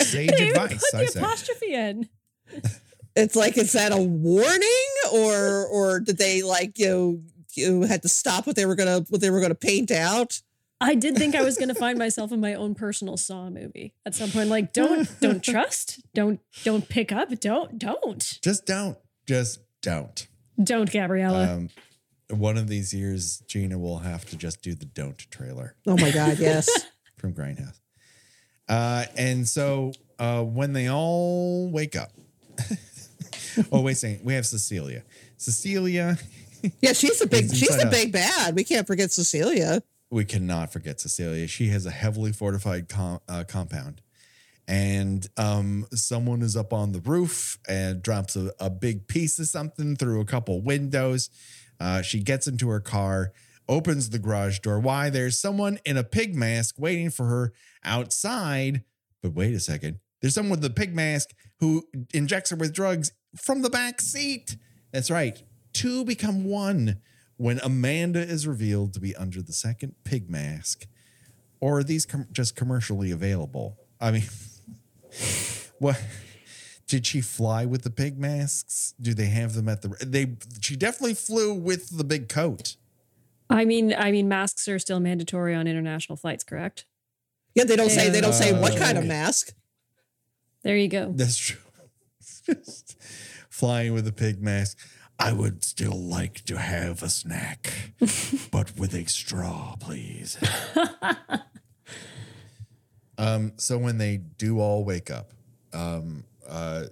Sage 0.00 0.30
They 0.30 0.46
even 0.46 0.48
advice, 0.48 0.82
put 0.90 1.00
I 1.00 1.04
the 1.04 1.10
say. 1.10 1.20
apostrophe 1.20 1.74
in. 1.74 2.08
It's 3.16 3.36
like 3.36 3.56
is 3.58 3.72
that 3.72 3.92
a 3.92 4.00
warning 4.00 4.88
or 5.12 5.66
or 5.66 6.00
did 6.00 6.18
they 6.18 6.42
like 6.42 6.78
you 6.78 6.86
know, 6.88 7.20
you 7.54 7.82
had 7.82 8.02
to 8.02 8.08
stop 8.08 8.46
what 8.46 8.56
they 8.56 8.66
were 8.66 8.74
gonna 8.76 9.00
what 9.08 9.20
they 9.20 9.30
were 9.30 9.40
gonna 9.40 9.54
paint 9.54 9.90
out? 9.90 10.40
I 10.82 10.94
did 10.94 11.16
think 11.16 11.34
I 11.34 11.42
was 11.42 11.58
going 11.58 11.68
to 11.68 11.74
find 11.74 11.98
myself 11.98 12.32
in 12.32 12.40
my 12.40 12.54
own 12.54 12.74
personal 12.74 13.18
Saw 13.18 13.50
movie 13.50 13.92
at 14.06 14.14
some 14.14 14.30
point. 14.30 14.48
Like, 14.48 14.72
don't, 14.72 15.06
don't 15.20 15.44
trust, 15.44 16.00
don't, 16.14 16.40
don't 16.64 16.88
pick 16.88 17.12
up, 17.12 17.28
don't, 17.38 17.78
don't, 17.78 18.38
Just 18.42 18.64
don't. 18.64 18.96
Just 19.26 19.60
don't. 19.82 20.26
don't, 20.62 20.90
Gabriella. 20.90 21.52
Um, 21.52 21.68
one 22.30 22.56
of 22.56 22.68
these 22.68 22.92
years, 22.94 23.42
Gena 23.46 23.78
will 23.78 23.98
have 23.98 24.24
to 24.26 24.36
just 24.36 24.62
do 24.62 24.74
the 24.74 24.86
don't 24.86 25.18
trailer 25.30 25.74
Oh 25.86 25.96
my 25.96 26.10
god, 26.10 26.38
yes. 26.38 26.68
from 27.16 27.34
Grindhouse. 27.34 27.78
Uh, 28.68 29.04
and 29.16 29.48
so 29.48 29.92
uh, 30.18 30.42
when 30.42 30.72
they 30.72 30.88
all 30.88 31.70
wake 31.70 31.96
up, 31.96 32.10
oh 33.72 33.80
wait 33.82 33.92
a 33.92 33.94
second, 33.96 34.24
we 34.24 34.34
have 34.34 34.46
Cecilia. 34.46 35.02
Cecilia, 35.36 36.18
Yeah, 36.80 36.92
she's 36.92 37.20
a 37.20 37.26
big 37.26 37.54
she's 37.54 37.82
a 37.82 37.88
big 37.88 38.12
bad. 38.12 38.54
We 38.54 38.64
can't 38.64 38.86
forget 38.86 39.10
Cecilia. 39.12 39.82
we 40.10 40.24
cannot 40.24 40.72
forget 40.72 41.00
Cecilia. 41.00 41.46
She 41.46 41.68
has 41.68 41.86
a 41.86 41.90
heavily 41.90 42.32
fortified 42.32 42.88
com- 42.88 43.20
uh, 43.28 43.44
compound. 43.48 44.02
And 44.68 45.26
um, 45.36 45.86
someone 45.92 46.42
is 46.42 46.56
up 46.56 46.72
on 46.72 46.92
the 46.92 47.00
roof 47.00 47.58
and 47.68 48.00
drops 48.02 48.36
a, 48.36 48.52
a 48.60 48.70
big 48.70 49.08
piece 49.08 49.40
of 49.40 49.48
something 49.48 49.96
through 49.96 50.20
a 50.20 50.24
couple 50.24 50.60
windows. 50.60 51.28
Uh, 51.80 52.02
she 52.02 52.20
gets 52.20 52.46
into 52.46 52.68
her 52.68 52.80
car, 52.80 53.32
opens 53.68 54.10
the 54.10 54.18
garage 54.18 54.58
door. 54.58 54.78
Why? 54.78 55.10
There's 55.10 55.38
someone 55.38 55.78
in 55.84 55.96
a 55.96 56.04
pig 56.04 56.36
mask 56.36 56.74
waiting 56.78 57.10
for 57.10 57.26
her 57.26 57.52
outside. 57.82 58.84
But 59.22 59.32
wait 59.32 59.54
a 59.54 59.60
second. 59.60 59.98
There's 60.20 60.34
someone 60.34 60.60
with 60.60 60.70
a 60.70 60.74
pig 60.74 60.94
mask 60.94 61.30
who 61.60 61.86
injects 62.12 62.50
her 62.50 62.56
with 62.56 62.74
drugs 62.74 63.12
from 63.36 63.62
the 63.62 63.70
back 63.70 64.00
seat. 64.00 64.56
That's 64.92 65.10
right. 65.10 65.42
Two 65.72 66.04
become 66.04 66.44
one 66.44 67.00
when 67.36 67.58
Amanda 67.62 68.20
is 68.20 68.46
revealed 68.46 68.92
to 68.94 69.00
be 69.00 69.16
under 69.16 69.40
the 69.40 69.52
second 69.52 69.94
pig 70.04 70.28
mask. 70.28 70.86
Or 71.60 71.78
are 71.78 71.84
these 71.84 72.04
com- 72.04 72.26
just 72.32 72.56
commercially 72.56 73.10
available? 73.10 73.78
I 74.00 74.10
mean, 74.10 74.24
what? 75.78 76.00
Did 76.90 77.06
she 77.06 77.20
fly 77.20 77.64
with 77.66 77.82
the 77.82 77.90
pig 77.90 78.18
masks? 78.18 78.94
Do 79.00 79.14
they 79.14 79.26
have 79.26 79.54
them 79.54 79.68
at 79.68 79.80
the 79.80 79.90
they 80.04 80.32
she 80.60 80.74
definitely 80.74 81.14
flew 81.14 81.54
with 81.54 81.96
the 81.96 82.02
big 82.02 82.28
coat. 82.28 82.74
I 83.48 83.64
mean, 83.64 83.94
I 83.96 84.10
mean, 84.10 84.28
masks 84.28 84.66
are 84.66 84.80
still 84.80 84.98
mandatory 84.98 85.54
on 85.54 85.68
international 85.68 86.16
flights, 86.16 86.42
correct? 86.42 86.86
Yeah, 87.54 87.62
they 87.62 87.76
don't 87.76 87.90
say 87.90 88.10
they 88.10 88.20
don't 88.20 88.32
say 88.32 88.60
what 88.60 88.76
kind 88.76 88.98
of 88.98 89.04
Uh, 89.04 89.06
mask. 89.06 89.54
There 90.64 90.76
you 90.76 90.88
go. 90.88 91.12
That's 91.14 91.36
true. 91.36 91.60
Just 92.46 92.96
flying 93.48 93.92
with 93.92 94.04
a 94.08 94.12
pig 94.12 94.42
mask. 94.42 94.76
I 95.16 95.32
would 95.32 95.62
still 95.62 95.96
like 95.96 96.44
to 96.46 96.58
have 96.58 97.04
a 97.04 97.08
snack, 97.08 97.92
but 98.50 98.76
with 98.76 98.94
a 98.94 99.04
straw, 99.04 99.76
please. 99.78 100.36
um, 103.16 103.52
so 103.58 103.78
when 103.78 103.98
they 103.98 104.16
do 104.16 104.58
all 104.58 104.84
wake 104.84 105.08
up, 105.08 105.30
um, 105.72 106.24
uh, 106.50 106.84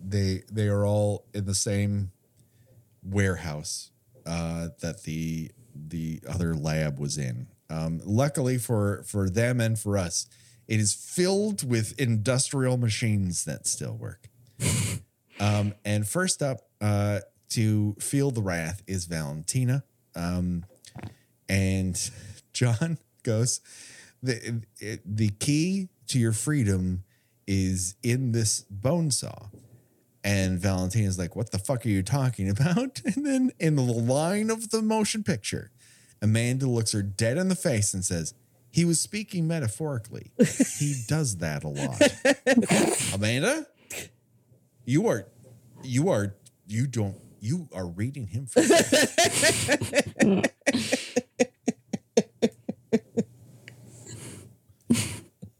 they 0.00 0.42
they 0.50 0.68
are 0.68 0.84
all 0.84 1.24
in 1.34 1.44
the 1.44 1.54
same 1.54 2.10
warehouse 3.02 3.90
uh, 4.26 4.68
that 4.80 5.02
the 5.04 5.50
the 5.74 6.20
other 6.28 6.54
lab 6.54 6.98
was 6.98 7.18
in. 7.18 7.48
Um, 7.70 8.00
luckily 8.04 8.58
for 8.58 9.02
for 9.04 9.28
them 9.28 9.60
and 9.60 9.78
for 9.78 9.98
us, 9.98 10.26
it 10.66 10.80
is 10.80 10.94
filled 10.94 11.68
with 11.68 11.98
industrial 12.00 12.76
machines 12.76 13.44
that 13.44 13.66
still 13.66 13.96
work. 13.96 14.28
um, 15.40 15.74
and 15.84 16.08
first 16.08 16.42
up 16.42 16.60
uh, 16.80 17.20
to 17.50 17.94
feel 18.00 18.30
the 18.30 18.42
wrath 18.42 18.82
is 18.86 19.04
Valentina. 19.04 19.84
Um, 20.14 20.64
and 21.48 22.10
John 22.52 22.98
goes, 23.22 23.60
the 24.22 24.62
the 25.04 25.28
key 25.28 25.88
to 26.08 26.18
your 26.18 26.32
freedom 26.32 27.04
is 27.48 27.96
in 28.02 28.30
this 28.32 28.60
bone 28.70 29.10
saw. 29.10 29.48
And 30.22 30.60
Valentina's 30.60 31.18
like, 31.18 31.34
What 31.34 31.50
the 31.50 31.58
fuck 31.58 31.84
are 31.86 31.88
you 31.88 32.02
talking 32.04 32.48
about? 32.56 33.00
And 33.04 33.26
then 33.26 33.50
in 33.58 33.74
the 33.74 33.82
line 33.82 34.50
of 34.50 34.70
the 34.70 34.82
motion 34.82 35.24
picture, 35.24 35.72
Amanda 36.22 36.66
looks 36.66 36.92
her 36.92 37.02
dead 37.02 37.38
in 37.38 37.48
the 37.48 37.56
face 37.56 37.94
and 37.94 38.04
says, 38.04 38.34
He 38.70 38.84
was 38.84 39.00
speaking 39.00 39.48
metaphorically. 39.48 40.32
he 40.78 41.02
does 41.08 41.38
that 41.38 41.64
a 41.64 41.68
lot. 41.68 42.02
Amanda, 43.14 43.66
you 44.84 45.08
are, 45.08 45.26
you 45.82 46.10
are, 46.10 46.34
you 46.66 46.86
don't, 46.86 47.16
you 47.40 47.68
are 47.72 47.86
reading 47.86 48.26
him 48.26 48.46
for 48.46 48.60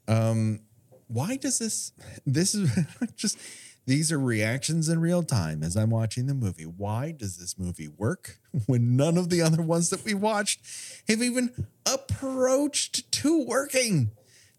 um 0.09 0.61
why 1.09 1.37
does 1.37 1.59
this 1.59 1.93
this 2.27 2.55
is 2.55 2.71
just 3.17 3.39
these 3.87 4.13
are 4.13 4.19
reactions 4.19 4.89
in 4.89 5.01
real 5.01 5.23
time 5.23 5.63
as 5.63 5.77
i'm 5.77 5.91
watching 5.91 6.27
the 6.27 6.35
movie 6.35 6.65
why 6.67 7.11
does 7.13 7.37
this 7.39 7.59
movie 7.59 7.89
work 7.89 8.39
when 8.67 8.97
none 8.97 9.17
of 9.19 9.29
the 9.31 9.41
other 9.43 9.63
ones 9.63 9.91
that 9.91 10.05
we 10.05 10.15
watched 10.15 10.61
have 11.09 11.23
even 11.23 11.67
approached 11.87 13.11
to 13.13 13.45
working 13.45 14.11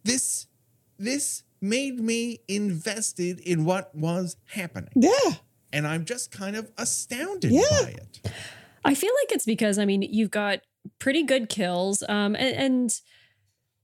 this 0.03 0.47
this 0.97 1.43
made 1.61 1.99
me 1.99 2.39
invested 2.47 3.39
in 3.41 3.65
what 3.65 3.93
was 3.93 4.37
happening 4.45 4.91
Yeah. 4.95 5.33
and 5.73 5.85
i'm 5.87 6.05
just 6.05 6.31
kind 6.31 6.55
of 6.55 6.71
astounded 6.77 7.51
Yeah. 7.51 7.61
by 7.83 7.89
it 7.89 8.31
I 8.85 8.95
feel 8.95 9.11
like 9.23 9.33
it's 9.35 9.45
because 9.45 9.77
I 9.77 9.83
mean 9.85 10.01
you've 10.01 10.31
got 10.31 10.59
pretty 10.99 11.23
good 11.23 11.49
kills, 11.49 12.01
um, 12.07 12.33
and, 12.35 12.55
and 12.55 13.01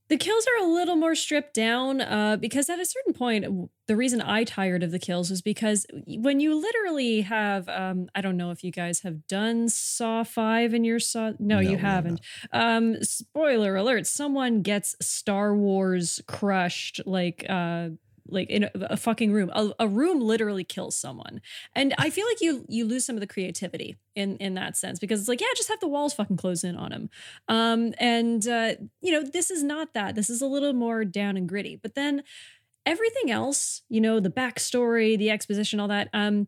the 0.08 0.16
kills 0.16 0.46
are 0.46 0.64
a 0.64 0.68
little 0.68 0.96
more 0.96 1.14
stripped 1.14 1.54
down. 1.54 2.00
Uh, 2.00 2.36
because 2.36 2.70
at 2.70 2.78
a 2.78 2.86
certain 2.86 3.12
point, 3.12 3.70
the 3.86 3.96
reason 3.96 4.20
I 4.22 4.44
tired 4.44 4.82
of 4.82 4.90
the 4.90 4.98
kills 4.98 5.30
was 5.30 5.42
because 5.42 5.86
when 6.06 6.40
you 6.40 6.54
literally 6.60 7.22
have, 7.22 7.68
um, 7.68 8.08
I 8.14 8.20
don't 8.20 8.36
know 8.36 8.50
if 8.50 8.62
you 8.62 8.70
guys 8.70 9.00
have 9.00 9.26
done 9.26 9.68
Saw 9.68 10.22
Five 10.22 10.74
in 10.74 10.84
your 10.84 10.98
Saw. 11.00 11.30
No, 11.38 11.56
No, 11.56 11.58
you 11.60 11.76
have 11.76 12.04
haven't. 12.04 12.20
Um, 12.52 13.02
spoiler 13.02 13.76
alert: 13.76 14.06
someone 14.06 14.62
gets 14.62 14.94
Star 15.00 15.54
Wars 15.54 16.20
crushed, 16.26 17.00
like. 17.06 17.44
Uh, 17.48 17.90
like 18.28 18.48
in 18.50 18.64
a, 18.64 18.70
a 18.74 18.96
fucking 18.96 19.32
room. 19.32 19.50
A, 19.54 19.70
a 19.80 19.88
room 19.88 20.20
literally 20.20 20.64
kills 20.64 20.96
someone. 20.96 21.40
And 21.74 21.94
i 21.98 22.10
feel 22.10 22.26
like 22.26 22.40
you 22.40 22.64
you 22.68 22.84
lose 22.86 23.04
some 23.04 23.16
of 23.16 23.20
the 23.20 23.26
creativity 23.26 23.96
in 24.14 24.36
in 24.38 24.54
that 24.54 24.76
sense 24.76 24.98
because 24.98 25.20
it's 25.20 25.28
like 25.28 25.40
yeah 25.40 25.46
just 25.56 25.68
have 25.68 25.80
the 25.80 25.88
walls 25.88 26.14
fucking 26.14 26.36
close 26.36 26.64
in 26.64 26.76
on 26.76 26.92
him 26.92 27.10
um 27.48 27.92
and 27.98 28.46
uh 28.48 28.74
you 29.00 29.12
know 29.12 29.22
this 29.22 29.50
is 29.50 29.62
not 29.62 29.94
that. 29.94 30.14
This 30.14 30.30
is 30.30 30.40
a 30.42 30.46
little 30.46 30.72
more 30.72 31.04
down 31.04 31.36
and 31.36 31.48
gritty. 31.48 31.76
But 31.76 31.94
then 31.94 32.22
everything 32.84 33.30
else 33.30 33.82
you 33.88 34.00
know 34.00 34.20
the 34.20 34.30
backstory 34.30 35.18
the 35.18 35.30
exposition 35.30 35.80
all 35.80 35.88
that 35.88 36.08
um 36.14 36.46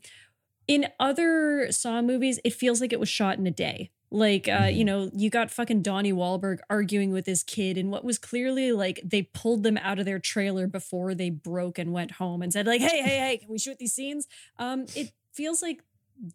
in 0.66 0.87
other 1.01 1.70
saw 1.72 2.01
movies 2.01 2.39
it 2.45 2.53
feels 2.53 2.81
like 2.81 2.93
it 2.93 3.01
was 3.01 3.09
shot 3.09 3.39
in 3.39 3.47
a 3.47 3.51
day 3.51 3.91
like 4.11 4.49
uh, 4.49 4.71
you 4.73 4.85
know, 4.85 5.11
you 5.13 5.31
got 5.31 5.51
fucking 5.51 5.83
Donnie 5.83 6.13
Wahlberg 6.13 6.59
arguing 6.71 7.13
with 7.13 7.27
his 7.27 7.43
kid, 7.43 7.77
and 7.77 7.91
what 7.91 8.05
was 8.05 8.19
clearly 8.19 8.73
like 8.73 9.01
they 9.05 9.23
pulled 9.23 9.63
them 9.63 9.77
out 9.79 9.99
of 9.99 10.07
their 10.07 10.19
trailer 10.19 10.67
before 10.67 11.15
they 11.15 11.31
broke 11.31 11.79
and 11.79 11.93
went 11.93 12.13
home 12.13 12.43
and 12.43 12.53
said 12.53 12.67
like, 12.67 12.81
"Hey, 12.81 13.03
hey, 13.03 13.19
hey, 13.19 13.39
can 13.39 13.49
we 13.51 13.59
shoot 13.59 13.79
these 13.79 13.93
scenes?" 13.93 14.27
Um, 14.59 14.87
it 14.95 15.13
feels 15.33 15.63
like 15.63 15.83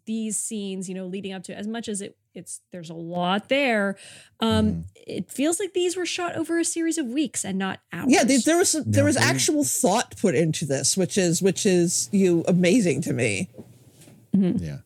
these 0.06 0.38
scenes, 0.38 0.88
you 0.88 0.94
know, 0.94 1.06
leading 1.06 1.32
up 1.32 1.42
to 1.44 1.56
as 1.56 1.66
much 1.66 1.88
as 1.88 2.00
it 2.00 2.16
it's 2.34 2.60
there's 2.72 2.90
a 2.90 2.94
lot 2.94 3.48
there. 3.48 3.96
Um, 4.40 4.86
it 4.94 5.30
feels 5.30 5.60
like 5.60 5.72
these 5.72 5.96
were 5.96 6.06
shot 6.06 6.34
over 6.34 6.58
a 6.58 6.64
series 6.64 6.98
of 6.98 7.06
weeks 7.06 7.44
and 7.44 7.58
not 7.58 7.80
hours. 7.92 8.06
Yeah, 8.08 8.24
there, 8.24 8.38
there 8.44 8.58
was 8.58 8.72
there 8.86 9.04
was 9.04 9.16
actual 9.16 9.64
thought 9.64 10.16
put 10.20 10.34
into 10.34 10.64
this, 10.64 10.96
which 10.96 11.16
is 11.16 11.40
which 11.40 11.64
is 11.64 12.08
you 12.12 12.44
amazing 12.48 13.02
to 13.02 13.12
me. 13.12 13.50
Yeah. 14.32 14.78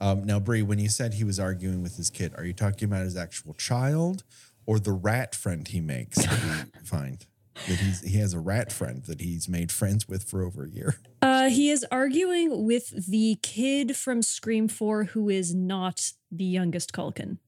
Um, 0.00 0.24
now, 0.24 0.40
Bree, 0.40 0.62
when 0.62 0.78
you 0.78 0.88
said 0.88 1.14
he 1.14 1.24
was 1.24 1.38
arguing 1.38 1.82
with 1.82 1.96
his 1.96 2.10
kid, 2.10 2.32
are 2.36 2.44
you 2.44 2.52
talking 2.52 2.88
about 2.88 3.04
his 3.04 3.16
actual 3.16 3.54
child 3.54 4.24
or 4.66 4.78
the 4.78 4.92
rat 4.92 5.34
friend 5.34 5.66
he 5.66 5.80
makes 5.80 6.18
that 6.18 6.42
we 6.74 6.80
find? 6.84 7.26
That 7.68 7.78
he's, 7.78 8.00
he 8.00 8.18
has 8.18 8.34
a 8.34 8.40
rat 8.40 8.72
friend 8.72 9.04
that 9.04 9.20
he's 9.20 9.48
made 9.48 9.70
friends 9.70 10.08
with 10.08 10.24
for 10.24 10.42
over 10.42 10.64
a 10.64 10.68
year. 10.68 10.96
Uh, 11.22 11.48
he 11.48 11.70
is 11.70 11.86
arguing 11.90 12.64
with 12.64 13.06
the 13.06 13.38
kid 13.42 13.96
from 13.96 14.22
Scream 14.22 14.66
4 14.66 15.04
who 15.04 15.28
is 15.28 15.54
not 15.54 16.12
the 16.32 16.44
youngest 16.44 16.92
Culkin. 16.92 17.38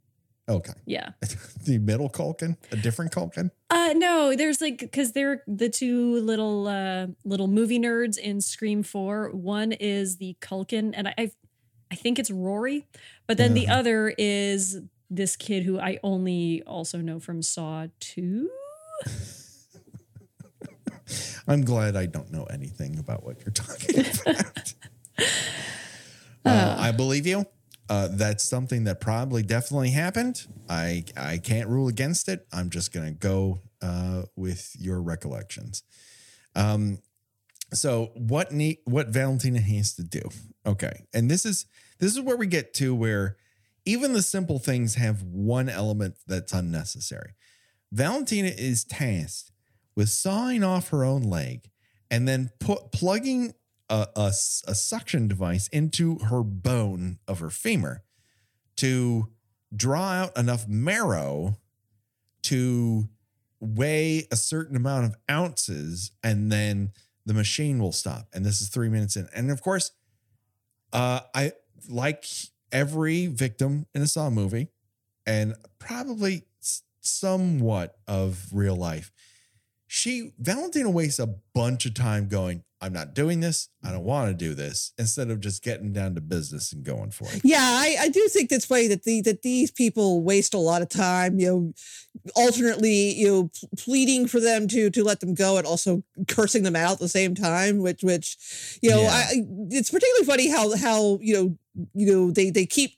Okay. 0.48 0.72
Yeah. 0.84 1.10
the 1.64 1.78
middle 1.78 2.08
Culkin, 2.08 2.56
a 2.70 2.76
different 2.76 3.12
Culkin. 3.12 3.50
Uh 3.68 3.94
no, 3.96 4.36
there's 4.36 4.60
like 4.60 4.78
because 4.78 5.12
they're 5.12 5.42
the 5.48 5.68
two 5.68 6.20
little 6.20 6.68
uh 6.68 7.08
little 7.24 7.48
movie 7.48 7.80
nerds 7.80 8.16
in 8.16 8.40
Scream 8.40 8.82
4. 8.84 9.30
One 9.30 9.72
is 9.72 10.18
the 10.18 10.36
Culkin, 10.40 10.92
and 10.94 11.08
I 11.08 11.14
I, 11.18 11.30
I 11.90 11.94
think 11.94 12.18
it's 12.18 12.30
Rory, 12.30 12.84
but 13.26 13.38
then 13.38 13.54
the 13.54 13.68
other 13.68 14.12
is 14.18 14.80
this 15.08 15.36
kid 15.36 15.62
who 15.62 15.78
I 15.78 15.98
only 16.02 16.62
also 16.66 16.98
know 16.98 17.20
from 17.20 17.42
Saw 17.42 17.86
2. 18.00 18.50
I'm 21.48 21.64
glad 21.64 21.94
I 21.94 22.06
don't 22.06 22.32
know 22.32 22.44
anything 22.44 22.98
about 22.98 23.24
what 23.24 23.38
you're 23.40 23.52
talking 23.52 24.00
about. 24.26 24.74
uh, 26.44 26.76
I 26.78 26.90
believe 26.90 27.26
you. 27.26 27.46
Uh, 27.88 28.08
that's 28.10 28.42
something 28.42 28.82
that 28.84 29.00
probably 29.00 29.44
definitely 29.44 29.90
happened. 29.90 30.44
I 30.68 31.04
I 31.16 31.38
can't 31.38 31.68
rule 31.68 31.86
against 31.86 32.28
it. 32.28 32.44
I'm 32.52 32.68
just 32.68 32.92
gonna 32.92 33.12
go 33.12 33.60
uh, 33.80 34.22
with 34.34 34.74
your 34.76 35.00
recollections. 35.00 35.84
Um, 36.56 36.98
so 37.72 38.12
what 38.14 38.52
need 38.52 38.78
what 38.84 39.08
Valentina 39.08 39.60
has 39.60 39.94
to 39.94 40.02
do? 40.02 40.22
Okay, 40.64 41.06
and 41.12 41.30
this 41.30 41.44
is 41.44 41.66
this 41.98 42.12
is 42.12 42.20
where 42.20 42.36
we 42.36 42.46
get 42.46 42.74
to 42.74 42.94
where 42.94 43.36
even 43.84 44.12
the 44.12 44.22
simple 44.22 44.58
things 44.58 44.94
have 44.94 45.22
one 45.22 45.68
element 45.68 46.16
that's 46.26 46.52
unnecessary. 46.52 47.34
Valentina 47.92 48.48
is 48.48 48.84
tasked 48.84 49.50
with 49.94 50.08
sawing 50.08 50.62
off 50.62 50.90
her 50.90 51.04
own 51.04 51.22
leg 51.22 51.70
and 52.10 52.26
then 52.28 52.50
put 52.60 52.92
plugging 52.92 53.54
a 53.88 54.08
a 54.16 54.32
suction 54.74 55.28
device 55.28 55.68
into 55.68 56.18
her 56.18 56.42
bone 56.42 57.18
of 57.26 57.40
her 57.40 57.50
femur 57.50 58.02
to 58.76 59.28
draw 59.74 60.12
out 60.12 60.36
enough 60.36 60.68
marrow 60.68 61.56
to 62.42 63.08
weigh 63.60 64.26
a 64.30 64.36
certain 64.36 64.76
amount 64.76 65.04
of 65.04 65.16
ounces 65.30 66.12
and 66.22 66.52
then 66.52 66.92
the 67.26 67.34
machine 67.34 67.78
will 67.78 67.92
stop 67.92 68.28
and 68.32 68.44
this 68.44 68.60
is 68.62 68.68
three 68.68 68.88
minutes 68.88 69.16
in. 69.16 69.28
And 69.34 69.50
of 69.50 69.60
course 69.62 69.90
uh 70.92 71.20
i 71.34 71.52
like 71.88 72.24
every 72.72 73.26
victim 73.26 73.86
in 73.94 74.02
a 74.02 74.06
saw 74.06 74.30
movie 74.30 74.68
and 75.26 75.54
probably 75.78 76.46
somewhat 77.00 77.96
of 78.06 78.46
real 78.52 78.76
life 78.76 79.10
she 79.86 80.32
Valentina 80.38 80.90
wastes 80.90 81.18
a 81.18 81.34
bunch 81.54 81.86
of 81.86 81.94
time 81.94 82.28
going, 82.28 82.64
I'm 82.80 82.92
not 82.92 83.14
doing 83.14 83.40
this. 83.40 83.68
I 83.82 83.90
don't 83.90 84.04
want 84.04 84.28
to 84.28 84.34
do 84.34 84.54
this, 84.54 84.92
instead 84.98 85.30
of 85.30 85.40
just 85.40 85.62
getting 85.62 85.92
down 85.92 86.14
to 86.14 86.20
business 86.20 86.72
and 86.74 86.84
going 86.84 87.10
for 87.10 87.26
it. 87.32 87.40
Yeah, 87.42 87.58
I, 87.60 87.96
I 88.00 88.08
do 88.10 88.28
think 88.28 88.50
that's 88.50 88.66
funny 88.66 88.86
that 88.88 89.04
the 89.04 89.22
that 89.22 89.40
these 89.42 89.70
people 89.70 90.22
waste 90.22 90.52
a 90.52 90.58
lot 90.58 90.82
of 90.82 90.88
time, 90.90 91.38
you 91.38 91.46
know, 91.46 91.72
alternately, 92.34 93.14
you 93.14 93.28
know, 93.28 93.50
pleading 93.78 94.26
for 94.26 94.40
them 94.40 94.68
to 94.68 94.90
to 94.90 95.04
let 95.04 95.20
them 95.20 95.34
go 95.34 95.56
and 95.56 95.66
also 95.66 96.02
cursing 96.28 96.62
them 96.64 96.76
out 96.76 96.92
at 96.92 96.98
the 96.98 97.08
same 97.08 97.34
time, 97.34 97.78
which 97.78 98.02
which, 98.02 98.36
you 98.82 98.90
know, 98.90 99.02
Yeah. 99.02 99.08
I, 99.10 99.20
I- 99.36 99.42
it's 99.70 99.90
particularly 99.90 100.26
funny 100.26 100.48
how 100.50 100.76
how 100.76 101.18
you 101.20 101.34
know 101.34 101.58
you 101.94 102.06
know 102.12 102.30
they 102.30 102.50
they 102.50 102.66
keep 102.66 102.92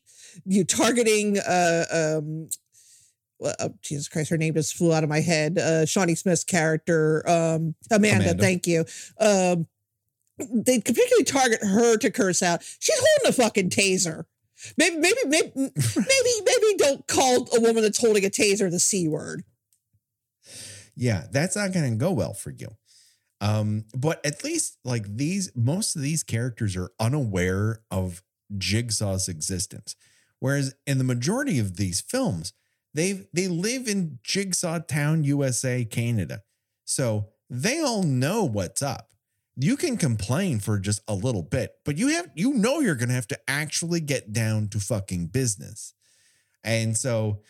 you 0.45 0.64
targeting 0.64 1.39
uh 1.39 1.85
um 2.18 2.49
well, 3.39 3.55
oh, 3.61 3.74
Jesus 3.82 4.09
Christ, 4.09 4.30
her 4.30 4.36
name 4.36 4.55
just 4.55 4.74
flew 4.74 4.93
out 4.93 5.05
of 5.05 5.09
my 5.09 5.20
head. 5.20 5.59
Uh, 5.59 5.86
Shawnee 5.86 6.14
Smith's 6.14 6.45
character, 6.45 7.28
um, 7.28 7.74
Amanda, 7.91 8.24
Amanda. 8.24 8.43
Thank 8.43 8.66
you. 8.66 8.84
Um, 9.20 9.66
they 10.39 10.80
particularly 10.80 11.24
target 11.24 11.61
her 11.62 11.97
to 11.97 12.11
curse 12.11 12.43
out. 12.43 12.62
She's 12.78 12.99
holding 12.99 13.30
a 13.30 13.32
fucking 13.32 13.70
taser. 13.70 14.24
Maybe, 14.76 14.97
maybe, 14.97 15.18
maybe, 15.26 15.53
maybe, 15.57 16.30
maybe 16.45 16.76
don't 16.78 17.07
call 17.07 17.49
a 17.57 17.61
woman 17.61 17.82
that's 17.82 18.01
holding 18.01 18.24
a 18.24 18.30
taser 18.30 18.70
the 18.70 18.80
c 18.80 19.09
word. 19.09 19.45
Yeah, 20.97 21.26
that's 21.30 21.55
not 21.55 21.72
going 21.72 21.91
to 21.91 21.97
go 21.97 22.12
well 22.12 22.34
for 22.34 22.51
you. 22.51 22.76
Um, 23.41 23.84
but 23.97 24.24
at 24.26 24.43
least 24.43 24.78
like 24.84 25.16
these, 25.16 25.53
most 25.55 25.95
of 25.95 26.03
these 26.03 26.24
characters 26.24 26.76
are 26.76 26.91
unaware 26.99 27.82
of 27.91 28.22
Jigsaw's 28.57 29.28
existence. 29.28 29.95
Whereas 30.41 30.74
in 30.86 30.99
the 30.99 31.05
majority 31.05 31.61
of 31.61 31.76
these 31.76 32.01
films, 32.01 32.53
they 32.99 33.28
they 33.32 33.49
live 33.49 33.86
in 33.86 34.18
Jigsaw 34.24 34.80
Town, 34.80 35.22
USA, 35.24 35.84
Canada. 35.84 36.42
So 36.84 37.28
they 37.49 37.80
all 37.80 38.03
know 38.03 38.44
what's 38.44 38.82
up. 38.82 39.11
You 39.57 39.76
can 39.76 39.96
complain 39.96 40.61
for 40.61 40.78
just 40.78 41.01
a 41.09 41.14
little 41.14 41.42
bit, 41.42 41.72
but 41.84 41.96
you 41.96 42.09
have 42.09 42.30
you 42.34 42.55
know 42.55 42.80
you're 42.80 42.96
gonna 42.96 43.14
have 43.14 43.28
to 43.28 43.38
actually 43.49 44.01
get 44.01 44.32
down 44.32 44.68
to 44.68 44.80
fucking 44.80 45.26
business. 45.26 45.94
And 46.64 46.96
so 46.96 47.40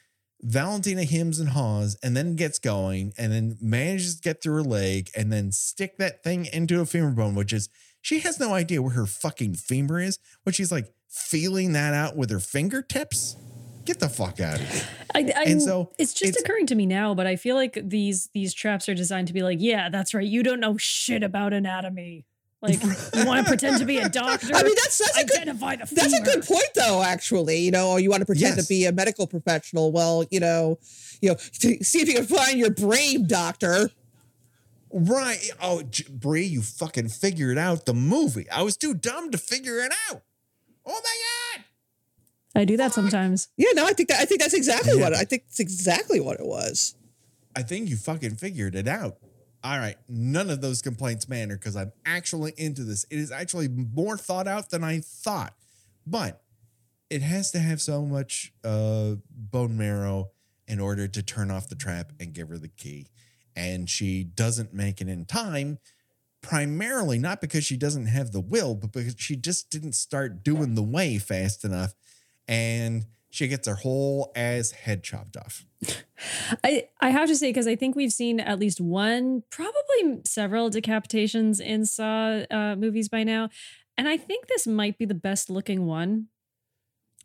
Valentina 0.43 1.05
hems 1.05 1.41
and 1.41 1.49
haws 1.49 1.97
and 2.03 2.17
then 2.17 2.37
gets 2.37 2.59
going 2.59 3.13
and 3.19 3.33
then 3.33 3.57
manages 3.61 4.17
to 4.17 4.23
get 4.23 4.43
through 4.43 4.57
her 4.57 4.63
leg 4.63 5.11
and 5.17 5.33
then 5.33 5.51
stick 5.51 5.97
that 5.97 6.23
thing 6.23 6.47
into 6.53 6.81
a 6.81 6.87
femur 6.87 7.11
bone, 7.11 7.35
which 7.35 7.53
is 7.53 7.69
she 8.01 8.21
has 8.21 8.39
no 8.39 8.53
idea 8.53 8.83
where 8.83 8.93
her 8.93 9.07
fucking 9.07 9.55
femur 9.55 9.99
is, 10.01 10.19
but 10.45 10.55
she's 10.55 10.71
like 10.71 10.93
feeling 11.09 11.73
that 11.73 11.95
out 11.95 12.17
with 12.17 12.31
her 12.31 12.39
fingertips. 12.39 13.37
Get 13.89 14.01
the 14.01 14.09
fuck 14.11 14.39
out 14.39 14.61
of 14.61 14.69
here. 14.71 14.83
I, 15.15 15.21
I, 15.35 15.43
And 15.47 15.63
so 15.63 15.93
it's 15.99 16.13
just 16.13 16.29
it's- 16.31 16.43
occurring 16.45 16.67
to 16.67 16.75
me 16.75 16.85
now, 16.85 17.15
but 17.15 17.27
I 17.27 17.37
feel 17.37 17.57
like 17.57 17.79
these 17.83 18.29
these 18.35 18.53
traps 18.53 18.87
are 18.89 18.95
designed 18.95 19.29
to 19.29 19.33
be 19.33 19.43
like, 19.43 19.59
yeah, 19.63 19.89
that's 19.89 20.13
right. 20.13 20.27
You 20.27 20.43
don't 20.43 20.61
know 20.61 20.77
shit 20.77 21.23
about 21.23 21.55
anatomy. 21.55 22.27
Like 22.61 22.83
you 22.83 23.25
want 23.25 23.45
to 23.47 23.49
pretend 23.49 23.79
to 23.79 23.87
be 23.87 23.97
a 23.99 24.09
doctor. 24.11 24.49
I 24.55 24.63
mean, 24.63 24.75
that's 24.75 24.99
that's 24.99 25.17
a 25.17 25.25
good 25.25 25.39
identify 25.39 25.77
the 25.77 25.87
That's 25.95 26.13
a 26.13 26.21
good 26.23 26.45
point, 26.45 26.69
though. 26.75 27.03
Actually, 27.03 27.61
you 27.61 27.71
know, 27.71 27.93
or 27.93 28.01
you 28.01 28.11
want 28.11 28.21
to 28.21 28.27
pretend 28.27 28.57
Yes. 28.57 28.67
to 28.67 28.69
be 28.69 28.85
a 28.85 28.93
medical 28.93 29.27
professional. 29.27 29.91
Well, 29.91 30.25
you 30.31 30.41
know, 30.41 30.79
you 31.23 31.31
know, 31.31 31.37
to 31.61 31.83
see 31.83 32.01
if 32.03 32.09
you 32.09 32.15
can 32.15 32.27
find 32.27 32.59
your 32.59 32.71
brain, 32.71 33.27
doctor. 33.27 33.91
Right. 34.91 35.39
Oh, 35.63 35.83
J- 35.83 36.05
Bree, 36.11 36.45
you 36.47 36.61
fucking 36.63 37.09
figured 37.11 37.59
out 37.59 37.87
the 37.87 37.95
movie. 37.95 38.51
I 38.51 38.63
was 38.63 38.77
too 38.77 38.93
dumb 38.93 39.31
to 39.31 39.39
figure 39.39 39.79
it 39.79 39.93
out. 40.11 40.23
Oh 40.85 40.93
my 40.93 40.97
God. 40.97 41.48
I 42.55 42.65
do 42.65 42.77
that 42.79 42.93
sometimes. 42.95 43.49
Yeah, 43.57 43.71
no, 43.75 43.87
I 43.87 43.93
think 43.93 44.09
that 44.09 44.21
I 44.21 44.25
think 44.25 44.41
that's 44.41 44.55
exactly 44.55 44.95
Yeah. 44.97 45.03
what 45.05 45.15
I 45.15 45.25
think 45.25 45.45
it's 45.49 45.61
exactly 45.61 46.21
what 46.21 46.41
it 46.41 46.47
was. 46.47 46.95
I 47.55 47.63
think 47.63 47.89
you 47.89 47.97
fucking 47.97 48.37
figured 48.37 48.75
it 48.75 48.89
out. 48.89 49.19
All 49.65 49.79
right. 49.79 49.97
None 50.09 50.51
of 50.51 50.61
those 50.61 50.81
complaints 50.81 51.29
matter 51.29 51.57
because 51.57 51.75
I'm 51.77 51.93
actually 52.07 52.55
into 52.57 52.85
this. 52.85 53.05
It 53.11 53.19
is 53.19 53.33
actually 53.33 53.69
more 53.69 54.17
thought 54.17 54.47
out 54.47 54.71
than 54.71 54.85
I 54.85 55.01
thought, 55.01 55.55
but 56.07 56.43
it 57.11 57.23
has 57.23 57.51
to 57.53 57.59
have 57.59 57.81
so 57.81 58.05
much 58.05 58.53
uh, 58.65 59.15
bone 59.31 59.77
marrow 59.77 60.31
in 60.69 60.79
order 60.79 61.09
to 61.09 61.23
turn 61.23 61.51
off 61.51 61.69
the 61.69 61.75
trap 61.75 62.13
and 62.21 62.33
give 62.33 62.49
her 62.51 62.59
the 62.59 62.69
key. 62.69 63.09
And 63.57 63.91
she 63.91 64.23
doesn't 64.23 64.73
make 64.73 65.01
it 65.01 65.09
in 65.09 65.25
time, 65.25 65.79
primarily 66.43 67.19
not 67.19 67.41
because 67.41 67.65
she 67.65 67.77
doesn't 67.77 68.07
have 68.07 68.31
the 68.33 68.41
will, 68.41 68.75
but 68.75 68.93
because 68.93 69.17
she 69.19 69.35
just 69.37 69.71
didn't 69.71 69.95
start 69.95 70.45
doing 70.45 70.75
the 70.77 70.83
way 70.83 71.19
fast 71.19 71.65
enough. 71.65 71.95
And 72.49 73.05
she 73.31 73.47
gets 73.47 73.69
her 73.69 73.75
whole 73.75 74.33
ass 74.35 74.71
head 74.71 75.03
chopped 75.05 75.37
off. 75.37 75.67
I 76.65 76.89
I 77.01 77.11
have 77.11 77.29
to 77.29 77.37
say 77.37 77.51
because 77.51 77.67
I 77.67 77.77
think 77.77 77.95
we've 77.95 78.13
seen 78.13 78.41
at 78.41 78.59
least 78.59 78.81
one, 78.81 79.43
probably 79.51 80.23
several 80.25 80.71
decapitations 80.71 81.61
in 81.61 81.85
Saw 81.87 82.43
uh, 82.51 82.75
movies 82.77 83.09
by 83.09 83.23
now, 83.23 83.51
and 83.97 84.09
I 84.09 84.17
think 84.17 84.47
this 84.49 84.67
might 84.67 84.99
be 84.99 85.05
the 85.05 85.15
best 85.15 85.51
looking 85.51 85.87
one. 85.87 86.29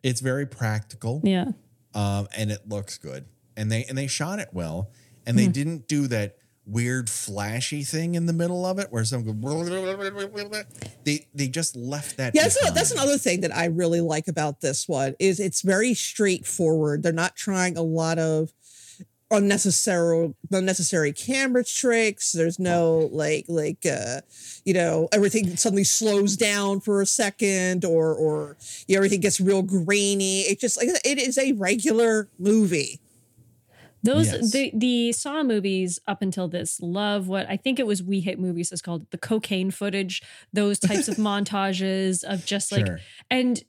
It's 0.03 0.19
very 0.21 0.45
practical. 0.45 1.21
Yeah. 1.24 1.51
um, 1.95 2.28
and 2.36 2.51
it 2.51 2.67
looks 2.67 2.97
good. 2.97 3.26
And 3.55 3.71
they 3.71 3.86
and 3.86 3.97
they 3.97 4.07
shot 4.07 4.39
it 4.39 4.49
well, 4.51 4.91
and 5.26 5.38
they 5.38 5.45
Hmm. 5.45 5.51
didn't 5.51 5.88
do 5.88 6.07
that 6.07 6.38
weird 6.66 7.09
flashy 7.09 7.84
thing 7.84 8.16
in 8.16 8.26
the 8.26 8.34
middle 8.34 8.66
of 8.66 8.80
it 8.80 8.88
where 8.89 9.03
some 9.03 9.24
go. 9.24 9.34
They 11.03 11.28
they 11.34 11.47
just 11.47 11.76
left 11.76 12.18
that. 12.18 12.34
Yeah, 12.34 12.43
that's, 12.43 12.70
a- 12.70 12.72
that's 12.72 12.91
another 12.91 13.18
thing 13.18 13.41
that 13.41 13.55
I 13.55 13.66
really 13.66 14.01
like 14.01 14.28
about 14.28 14.61
this 14.61 14.88
one 14.88 15.16
is 15.20 15.39
it's 15.39 15.61
very 15.61 15.93
straightforward. 15.93 17.03
They're 17.03 17.11
not 17.11 17.36
trying 17.36 17.78
a 17.78 17.82
lot 17.82 18.20
of 18.20 18.53
unnecessary 19.32 20.34
unnecessary 20.51 21.11
camera 21.11 21.64
tricks. 21.64 22.32
There's 22.32 22.59
no 22.59 23.09
like 23.11 23.45
like 23.47 23.86
uh 23.86 24.22
you 24.64 24.74
know 24.74 25.09
everything 25.11 25.55
suddenly 25.57 25.84
slows 25.84 26.38
down 26.38 26.80
for 26.80 27.01
a 27.01 27.05
second 27.05 27.84
or 27.84 28.14
or 28.14 28.57
you 28.88 28.95
know, 28.95 28.99
everything 28.99 29.20
gets 29.22 29.41
real 29.41 29.64
grainy. 29.64 30.41
It 30.41 30.59
just 30.59 30.78
like 30.78 30.88
it 31.03 31.18
is 31.18 31.38
a 31.38 31.53
regular 31.53 32.30
movie. 32.39 32.99
Those 34.04 34.32
Yes. 34.32 34.51
the 34.51 34.72
the 34.76 35.12
Saw 35.14 35.43
movies 35.43 35.99
up 36.08 36.22
until 36.22 36.47
this 36.47 36.80
love 36.82 37.28
what 37.28 37.49
I 37.49 37.58
think 37.58 37.80
it 37.80 37.88
was 37.88 38.04
We 38.04 38.20
Hit 38.20 38.38
Movies 38.39 38.72
is 38.72 38.82
called 38.82 39.10
the 39.12 39.18
cocaine 39.18 39.72
footage. 39.72 40.22
Those 40.51 40.78
types 40.80 41.08
of 41.08 41.16
montages 41.30 42.24
of 42.24 42.45
just 42.45 42.72
like 42.72 42.86
Sure. 42.86 42.99
and 43.30 43.64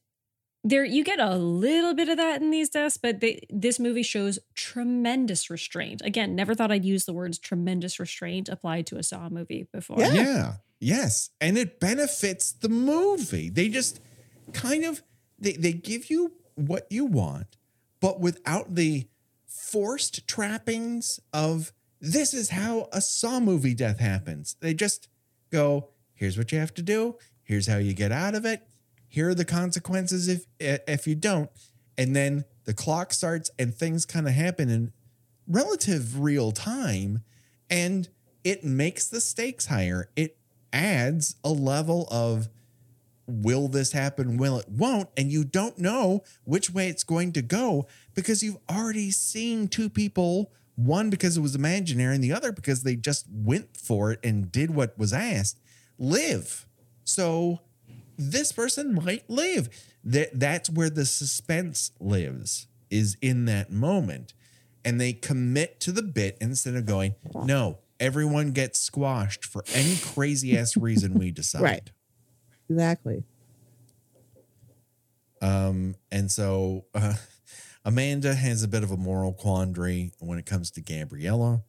there 0.67 0.83
you 0.85 1.05
get 1.05 1.21
a 1.21 1.37
little 1.37 1.93
bit 1.95 2.09
of 2.09 2.17
that 2.17 2.41
in 2.41 2.51
these 2.51 2.71
deaths, 2.71 2.97
but 2.97 3.21
they, 3.21 3.47
this 3.51 3.79
movie 3.79 4.03
shows 4.03 4.39
tremendous 4.55 5.51
restraint. 5.51 6.01
Again, 6.03 6.35
never 6.35 6.55
thought 6.55 6.73
I'd 6.73 6.87
use 6.87 7.05
the 7.05 7.13
words 7.13 7.39
tremendous 7.39 8.01
restraint 8.01 8.49
applied 8.49 8.87
to 8.87 8.97
a 8.97 9.03
Saw 9.03 9.29
movie 9.29 9.67
before. 9.73 9.99
Yeah. 10.01 10.13
Yeah. 10.15 10.53
Yes. 10.81 11.31
And 11.41 11.59
it 11.59 11.81
benefits 11.81 12.51
the 12.53 12.71
movie. 12.71 13.51
They 13.51 13.69
just 13.69 14.01
kind 14.55 14.85
of 14.85 15.03
they, 15.39 15.53
they 15.53 15.73
give 15.75 16.09
you 16.11 16.33
what 16.55 16.87
you 16.91 17.05
want, 17.05 17.59
but 18.01 18.21
without 18.21 18.75
the 18.75 19.07
forced 19.55 20.27
trappings 20.27 21.21
of 21.33 21.73
this 22.01 22.35
is 22.35 22.51
how 22.51 22.89
a 22.93 23.01
Saw 23.01 23.41
movie 23.41 23.75
death 23.75 24.01
happens. 24.01 24.57
They 24.61 24.75
just 24.75 25.09
go, 25.51 25.89
here's 26.13 26.37
what 26.37 26.53
you 26.53 26.59
have 26.59 26.75
to 26.75 26.83
do, 26.83 27.17
here's 27.43 27.67
how 27.67 27.77
you 27.77 27.95
get 27.95 28.13
out 28.13 28.35
of 28.35 28.45
it, 28.45 28.67
here 29.07 29.29
are 29.29 29.35
the 29.35 29.45
consequences 29.45 30.29
if 30.29 30.45
if 30.59 31.07
you 31.07 31.15
don't. 31.15 31.51
And 31.97 32.17
then 32.17 32.45
the 32.65 32.75
clock 32.75 33.13
starts 33.13 33.51
and 33.59 33.73
things 33.73 34.05
kind 34.05 34.27
of 34.27 34.35
happen 34.35 34.69
in 34.69 34.93
relative 35.47 36.21
real 36.21 36.51
time 36.51 37.23
and 37.71 38.09
it 38.43 38.65
makes 38.65 39.07
the 39.07 39.21
stakes 39.21 39.67
higher. 39.67 40.11
It 40.17 40.37
adds 40.73 41.37
a 41.45 41.51
level 41.51 42.09
of 42.11 42.49
will 43.27 43.69
this 43.69 43.93
happen, 43.93 44.37
will 44.37 44.59
it 44.59 44.69
won't, 44.69 45.09
and 45.17 45.31
you 45.31 45.45
don't 45.45 45.79
know 45.79 46.23
which 46.45 46.71
way 46.71 46.89
it's 46.89 47.05
going 47.05 47.33
to 47.33 47.43
go 47.43 47.87
because 48.15 48.43
you've 48.43 48.59
already 48.71 49.11
seen 49.11 49.69
two 49.69 49.89
people, 49.89 50.53
one 50.77 51.11
because 51.11 51.37
it 51.37 51.41
was 51.41 51.55
imaginary 51.55 52.15
and 52.15 52.25
the 52.25 52.33
other 52.33 52.53
because 52.53 52.83
they 52.83 52.97
just 52.97 53.27
went 53.31 53.77
for 53.77 54.13
it 54.13 54.21
and 54.23 54.53
did 54.53 54.75
what 54.75 54.99
was 54.99 55.13
asked, 55.13 55.59
live. 55.99 56.67
So 57.05 57.61
this 58.17 58.53
person 58.53 58.95
might 58.95 59.29
live. 59.29 59.69
That 60.05 60.39
that's 60.39 60.69
where 60.69 60.91
the 60.91 61.07
suspense 61.07 61.93
lives 61.99 62.67
is 62.91 63.17
in 63.23 63.47
that 63.47 63.71
moment. 63.71 64.35
And 64.85 65.01
they 65.01 65.15
commit 65.15 65.81
to 65.81 65.93
the 65.93 66.03
bit 66.03 66.37
instead 66.43 66.75
of 66.75 66.85
going, 66.85 67.15
no, 67.35 67.79
everyone 67.99 68.53
gets 68.53 68.79
squashed 68.79 69.45
for 69.47 69.65
any 69.75 69.97
crazy 69.97 70.59
ass 70.59 70.77
reason 70.77 71.15
we 71.15 71.31
decide. 71.31 71.63
Right. 71.63 71.91
Exactly. 72.69 73.23
Um, 75.41 75.95
and 76.11 76.31
so 76.31 76.87
uh, 76.95 77.15
Amanda 77.85 78.35
has 78.35 78.63
a 78.63 78.69
bit 78.69 78.83
of 78.83 78.91
a 78.91 78.97
moral 78.97 79.33
quandary 79.33 80.13
when 80.19 80.39
it 80.39 80.47
comes 80.47 80.71
to 80.73 80.81
Gabriella, 80.81 81.63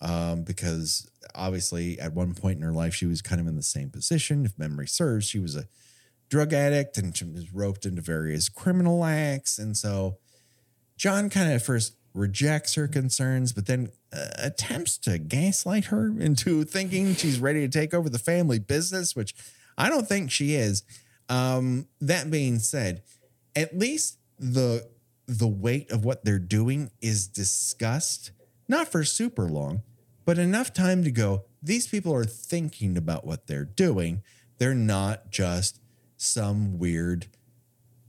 um, 0.00 0.44
because 0.44 1.10
obviously 1.34 1.98
at 1.98 2.12
one 2.12 2.34
point 2.34 2.58
in 2.58 2.62
her 2.62 2.72
life 2.72 2.94
she 2.94 3.06
was 3.06 3.22
kind 3.22 3.40
of 3.40 3.46
in 3.48 3.56
the 3.56 3.62
same 3.62 3.90
position. 3.90 4.44
If 4.44 4.58
memory 4.58 4.86
serves, 4.86 5.26
she 5.26 5.40
was 5.40 5.56
a 5.56 5.66
drug 6.28 6.52
addict 6.52 6.98
and 6.98 7.16
she 7.16 7.24
was 7.24 7.52
roped 7.52 7.84
into 7.84 8.02
various 8.02 8.48
criminal 8.48 9.04
acts, 9.04 9.58
and 9.58 9.76
so 9.76 10.18
John 10.96 11.28
kind 11.28 11.48
of 11.48 11.56
at 11.56 11.62
first 11.62 11.96
rejects 12.14 12.74
her 12.74 12.88
concerns, 12.88 13.52
but 13.52 13.66
then 13.66 13.90
uh, 14.12 14.28
attempts 14.38 14.96
to 14.98 15.18
gaslight 15.18 15.86
her 15.86 16.06
into 16.18 16.64
thinking 16.64 17.14
she's 17.14 17.38
ready 17.40 17.60
to 17.60 17.68
take 17.68 17.92
over 17.92 18.08
the 18.08 18.18
family 18.18 18.58
business, 18.58 19.16
which 19.16 19.34
I 19.78 19.88
don't 19.88 20.08
think 20.08 20.30
she 20.30 20.54
is. 20.54 20.82
Um, 21.28 21.88
that 22.00 22.30
being 22.30 22.58
said, 22.58 23.02
at 23.54 23.76
least 23.76 24.18
the 24.38 24.88
the 25.26 25.48
weight 25.48 25.90
of 25.90 26.04
what 26.04 26.24
they're 26.24 26.38
doing 26.38 26.90
is 27.00 27.26
discussed, 27.26 28.30
not 28.68 28.86
for 28.86 29.02
super 29.02 29.48
long, 29.48 29.82
but 30.24 30.38
enough 30.38 30.72
time 30.72 31.02
to 31.02 31.10
go, 31.10 31.44
these 31.60 31.88
people 31.88 32.14
are 32.14 32.24
thinking 32.24 32.96
about 32.96 33.26
what 33.26 33.48
they're 33.48 33.64
doing. 33.64 34.22
They're 34.58 34.74
not 34.74 35.30
just 35.30 35.80
some 36.16 36.78
weird 36.78 37.26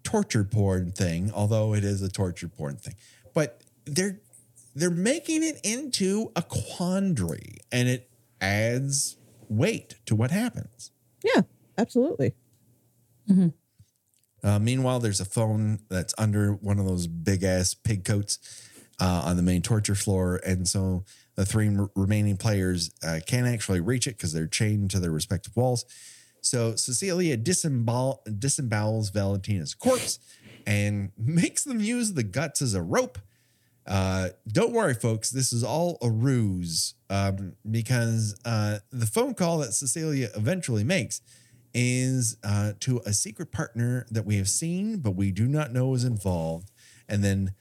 torture 0.03 0.43
porn 0.43 0.91
thing, 0.91 1.31
although 1.33 1.73
it 1.73 1.83
is 1.83 2.01
a 2.01 2.09
torture 2.09 2.47
porn 2.47 2.75
thing. 2.75 2.95
But 3.33 3.63
they're 3.85 4.19
they're 4.75 4.89
making 4.91 5.43
it 5.43 5.59
into 5.63 6.31
a 6.35 6.43
quandary 6.43 7.57
and 7.71 7.89
it 7.89 8.09
adds 8.39 9.17
weight 9.49 9.95
to 10.05 10.15
what 10.15 10.29
happens. 10.29 10.91
Yeah, 11.23 11.41
absolutely. 11.77 12.33
Uh, 14.43 14.59
meanwhile, 14.59 14.99
there's 14.99 15.19
a 15.19 15.25
phone 15.25 15.79
that's 15.89 16.13
under 16.17 16.53
one 16.53 16.79
of 16.79 16.85
those 16.85 17.07
big 17.07 17.43
ass 17.43 17.73
pig 17.73 18.05
coats 18.05 18.39
uh, 18.99 19.23
on 19.25 19.35
the 19.35 19.43
main 19.43 19.61
torture 19.61 19.95
floor. 19.95 20.39
And 20.45 20.67
so 20.67 21.03
the 21.35 21.45
three 21.45 21.75
r- 21.75 21.89
remaining 21.95 22.37
players 22.37 22.91
uh, 23.03 23.19
can't 23.25 23.47
actually 23.47 23.79
reach 23.79 24.07
it 24.07 24.17
because 24.17 24.33
they're 24.33 24.47
chained 24.47 24.91
to 24.91 24.99
their 24.99 25.11
respective 25.11 25.55
walls. 25.55 25.85
So 26.41 26.75
Cecilia 26.75 27.35
disembowel- 27.37 28.21
disembowels 28.27 29.11
Valentina's 29.11 29.73
corpse 29.73 30.19
and 30.65 31.11
makes 31.17 31.63
them 31.63 31.79
use 31.79 32.13
the 32.13 32.23
guts 32.23 32.61
as 32.61 32.73
a 32.73 32.81
rope. 32.81 33.19
Uh, 33.85 34.29
don't 34.47 34.73
worry, 34.73 34.93
folks. 34.93 35.29
This 35.29 35.53
is 35.53 35.63
all 35.63 35.97
a 36.01 36.09
ruse 36.09 36.93
um, 37.09 37.53
because 37.69 38.35
uh, 38.43 38.79
the 38.91 39.05
phone 39.05 39.33
call 39.33 39.59
that 39.59 39.73
Cecilia 39.73 40.29
eventually 40.35 40.83
makes 40.83 41.21
is 41.73 42.37
uh, 42.43 42.73
to 42.81 43.01
a 43.05 43.13
secret 43.13 43.51
partner 43.51 44.05
that 44.09 44.25
we 44.25 44.37
have 44.37 44.49
seen, 44.49 44.97
but 44.97 45.11
we 45.11 45.31
do 45.31 45.47
not 45.47 45.71
know 45.71 45.93
is 45.93 46.03
involved. 46.03 46.71
And 47.07 47.23
then 47.23 47.53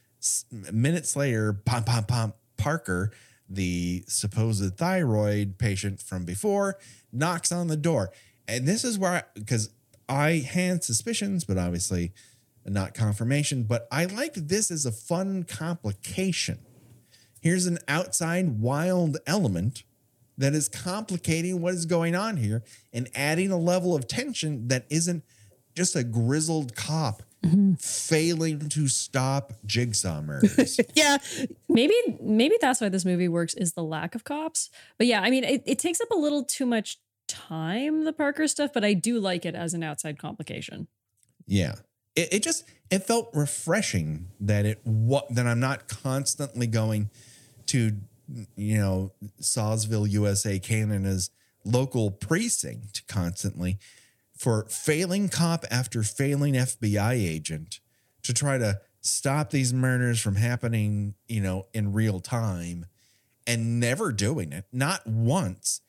minutes 0.73 1.17
later, 1.17 1.53
pom 1.53 1.85
pom 1.85 2.05
pom 2.05 2.33
Parker, 2.57 3.13
the 3.49 4.05
supposed 4.09 4.77
thyroid 4.77 5.59
patient 5.59 6.01
from 6.01 6.25
before, 6.25 6.79
knocks 7.13 7.53
on 7.53 7.69
the 7.69 7.77
door. 7.77 8.11
And 8.49 8.67
this 8.67 8.85
is 8.85 8.99
where 8.99 9.27
because 9.35 9.71
I, 10.09 10.39
had 10.39 10.85
suspicions, 10.85 11.45
but 11.45 11.59
obviously 11.59 12.13
not 12.65 12.95
confirmation. 12.95 13.65
But 13.65 13.87
I 13.91 14.05
liked 14.07 14.49
this 14.49 14.71
as 14.71 14.87
a 14.87 14.93
fun 14.93 15.45
complication. 15.45 16.59
Here's 17.41 17.67
an 17.67 17.79
outside 17.87 18.61
wild 18.61 19.19
element 19.27 19.85
that 20.39 20.55
is 20.55 20.69
complicating 20.69 21.61
what 21.61 21.75
is 21.75 21.87
going 21.87 22.15
on 22.15 22.37
here 22.37 22.63
and 22.93 23.09
adding 23.15 23.51
a 23.51 23.57
level 23.57 23.95
of 23.95 24.07
tension 24.07 24.69
that 24.69 24.85
isn't 24.91 25.25
just 25.75 25.95
a 25.95 26.05
grizzled 26.05 26.75
cop 26.75 27.23
mm-hmm. 27.45 27.75
failing 27.75 28.69
to 28.69 28.89
stop 28.89 29.53
jigsaw 29.65 30.21
murders. 30.23 30.81
Yeah, 30.95 31.19
maybe 31.69 31.95
maybe 32.21 32.57
that's 32.61 32.81
why 32.81 32.89
this 32.89 33.05
movie 33.05 33.29
works 33.29 33.55
is 33.55 33.73
the 33.73 33.85
lack 33.85 34.15
of 34.15 34.25
cops. 34.25 34.71
But 34.99 35.07
yeah, 35.07 35.21
I 35.21 35.31
mean, 35.31 35.45
it, 35.45 35.63
it 35.67 35.79
takes 35.79 36.01
up 36.01 36.11
a 36.11 36.17
little 36.17 36.45
too 36.45 36.67
much 36.67 36.99
time 37.29 38.05
the 38.05 38.13
Parker 38.13 38.47
stuff, 38.49 38.73
but 38.73 38.85
I 38.85 38.95
do 38.95 39.19
like 39.19 39.45
it 39.45 39.55
as 39.55 39.75
an 39.75 39.83
outside 39.83 40.19
complication. 40.19 40.89
yeah. 41.47 41.77
It, 42.15 42.33
it 42.33 42.43
just 42.43 42.65
it 42.91 43.01
felt 43.01 43.29
refreshing 43.35 44.29
that 44.41 44.65
it 44.65 44.81
what 44.85 45.27
that 45.35 45.47
I'm 45.47 45.61
not 45.61 45.87
constantly 45.87 46.67
going 46.67 47.11
to 47.67 47.93
you 48.57 48.79
know 48.79 49.13
Sawsville, 49.41 50.09
USA, 50.11 50.59
Canada's 50.59 51.31
local 51.65 52.11
precinct 52.11 53.07
constantly 53.07 53.79
for 54.37 54.67
failing 54.69 55.29
cop 55.29 55.65
after 55.71 56.03
failing 56.03 56.55
FBI 56.55 57.13
agent 57.13 57.81
to 58.23 58.35
try 58.35 58.59
to 58.59 58.81
stop 59.01 59.51
these 59.51 59.73
murders 59.73 60.21
from 60.21 60.37
happening, 60.37 61.15
you 61.29 61.41
know, 61.41 61.67
in 61.73 61.93
real 61.93 62.21
time 62.21 62.87
and 63.47 63.81
never 63.81 64.13
doing 64.13 64.53
it, 64.53 64.65
not 64.73 65.07
once. 65.07 65.81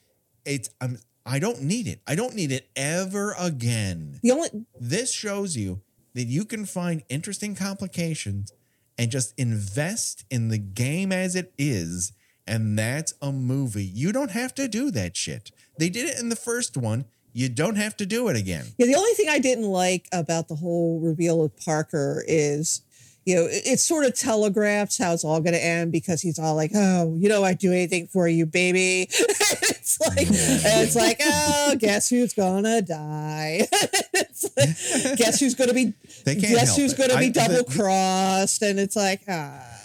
It's 0.46 0.70
I'm 0.80 1.00
I 1.26 1.40
don't 1.40 1.62
need 1.62 1.88
it. 1.88 2.02
I 2.08 2.16
don't 2.16 2.36
need 2.36 2.54
it 2.54 2.70
ever 2.76 3.36
again. 3.38 4.20
the 4.24 4.32
only 4.32 4.50
This 4.80 5.12
shows 5.12 5.58
you 5.58 5.82
that 6.14 6.24
you 6.24 6.46
can 6.46 6.66
find 6.66 7.04
interesting 7.10 7.54
complications 7.54 8.54
and 8.98 9.12
just 9.12 9.38
invest 9.38 10.24
in 10.32 10.48
the 10.48 10.58
game 10.58 11.12
as 11.12 11.36
it 11.36 11.54
is. 11.58 12.14
And 12.48 12.78
that's 12.80 13.14
a 13.22 13.32
movie. 13.32 13.86
You 13.86 14.12
don't 14.12 14.32
have 14.32 14.56
to 14.56 14.68
do 14.68 14.90
that 14.92 15.18
shit. 15.18 15.52
They 15.78 15.90
did 15.90 16.10
it 16.10 16.20
in 16.20 16.30
the 16.30 16.36
first 16.36 16.78
one. 16.78 17.06
You 17.34 17.50
don't 17.50 17.76
have 17.76 17.96
to 17.98 18.06
do 18.06 18.30
it 18.30 18.36
again. 18.38 18.66
Yeah, 18.78 18.88
the 18.88 18.96
only 18.96 19.12
thing 19.14 19.28
I 19.30 19.38
didn't 19.38 19.66
like 19.66 20.08
about 20.12 20.48
the 20.48 20.56
whole 20.56 21.00
reveal 21.00 21.44
of 21.44 21.56
Parker 21.58 22.24
is, 22.28 22.82
you 23.26 23.36
know, 23.36 23.44
it, 23.44 23.62
it 23.66 23.80
sort 23.80 24.06
of 24.06 24.16
telegraphs 24.18 24.98
how 24.98 25.14
it's 25.14 25.24
all 25.24 25.40
going 25.42 25.54
to 25.54 25.64
end 25.64 25.92
because 25.92 26.20
he's 26.22 26.40
all 26.40 26.56
like, 26.56 26.72
"Oh, 26.74 27.16
you 27.16 27.30
know, 27.30 27.44
I'd 27.44 27.60
do 27.60 27.72
anything 27.72 28.08
for 28.08 28.28
you, 28.28 28.48
baby." 28.48 29.08
it's 29.12 30.00
like, 30.00 30.18
and 30.28 30.84
it's 30.84 30.96
like, 30.96 31.18
"Oh, 31.24 31.76
guess 31.78 32.10
who's 32.10 32.34
gonna 32.34 32.82
die? 32.82 33.68
it's 34.14 34.50
like, 34.58 35.18
guess 35.18 35.40
who's 35.40 35.54
gonna 35.54 35.74
be? 35.74 35.94
They 36.26 36.36
can't 36.36 36.56
guess 36.56 36.76
who's 36.76 36.94
it. 36.94 36.98
gonna 36.98 37.16
I- 37.16 37.20
be 37.20 37.30
double 37.30 37.66
crossed?" 37.66 38.64
And 38.64 38.80
it's 38.80 38.96
like, 38.96 39.22
ah. 39.30 39.77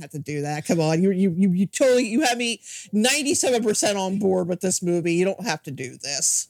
Have 0.00 0.10
to 0.10 0.18
do 0.18 0.42
that. 0.42 0.66
Come 0.66 0.80
on, 0.80 1.02
you 1.02 1.10
you 1.10 1.34
you, 1.36 1.50
you 1.50 1.66
totally 1.66 2.06
you 2.06 2.22
have 2.22 2.38
me 2.38 2.60
ninety 2.92 3.34
seven 3.34 3.62
percent 3.62 3.98
on 3.98 4.18
board 4.18 4.48
with 4.48 4.60
this 4.60 4.82
movie. 4.82 5.14
You 5.14 5.24
don't 5.24 5.44
have 5.44 5.62
to 5.64 5.70
do 5.70 5.96
this. 5.96 6.48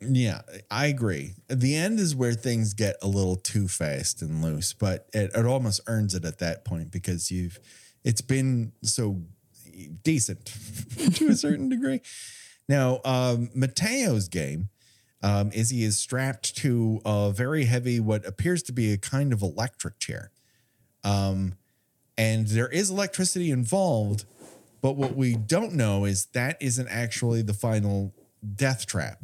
Yeah, 0.00 0.42
I 0.70 0.86
agree. 0.86 1.34
The 1.48 1.74
end 1.74 1.98
is 1.98 2.14
where 2.14 2.34
things 2.34 2.74
get 2.74 2.96
a 3.00 3.06
little 3.06 3.36
too 3.36 3.66
fast 3.66 4.20
and 4.20 4.42
loose, 4.42 4.74
but 4.74 5.08
it, 5.14 5.30
it 5.34 5.46
almost 5.46 5.80
earns 5.86 6.14
it 6.14 6.24
at 6.24 6.38
that 6.38 6.64
point 6.64 6.90
because 6.90 7.30
you've 7.30 7.58
it's 8.04 8.20
been 8.20 8.72
so 8.82 9.22
decent 10.02 10.46
to 11.14 11.28
a 11.28 11.34
certain 11.34 11.68
degree. 11.68 12.00
Now, 12.68 13.00
um, 13.04 13.50
Mateo's 13.54 14.28
game 14.28 14.68
um, 15.22 15.50
is 15.52 15.70
he 15.70 15.84
is 15.84 15.98
strapped 15.98 16.56
to 16.58 17.00
a 17.04 17.32
very 17.34 17.64
heavy, 17.64 18.00
what 18.00 18.26
appears 18.26 18.62
to 18.64 18.72
be 18.72 18.92
a 18.92 18.98
kind 18.98 19.32
of 19.32 19.42
electric 19.42 19.98
chair. 19.98 20.30
Um, 21.04 21.54
and 22.18 22.46
there 22.46 22.68
is 22.68 22.90
electricity 22.90 23.50
involved, 23.50 24.24
but 24.80 24.96
what 24.96 25.14
we 25.16 25.34
don't 25.34 25.74
know 25.74 26.04
is 26.04 26.26
that 26.26 26.56
isn't 26.60 26.88
actually 26.88 27.42
the 27.42 27.54
final 27.54 28.14
death 28.54 28.86
trap. 28.86 29.22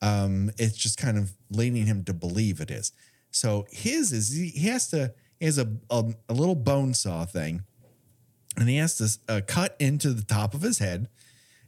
Um, 0.00 0.50
it's 0.58 0.76
just 0.76 0.98
kind 0.98 1.18
of 1.18 1.32
leading 1.50 1.86
him 1.86 2.04
to 2.04 2.12
believe 2.12 2.60
it 2.60 2.70
is. 2.70 2.92
So 3.30 3.66
his 3.70 4.12
is 4.12 4.32
he, 4.32 4.48
he 4.48 4.68
has 4.68 4.88
to 4.90 5.12
he 5.38 5.46
has 5.46 5.58
a, 5.58 5.68
a 5.90 6.04
a 6.28 6.34
little 6.34 6.54
bone 6.54 6.94
saw 6.94 7.24
thing, 7.24 7.62
and 8.56 8.68
he 8.68 8.76
has 8.76 8.96
to 8.98 9.32
uh, 9.32 9.40
cut 9.46 9.76
into 9.78 10.12
the 10.12 10.22
top 10.24 10.54
of 10.54 10.62
his 10.62 10.78
head, 10.78 11.08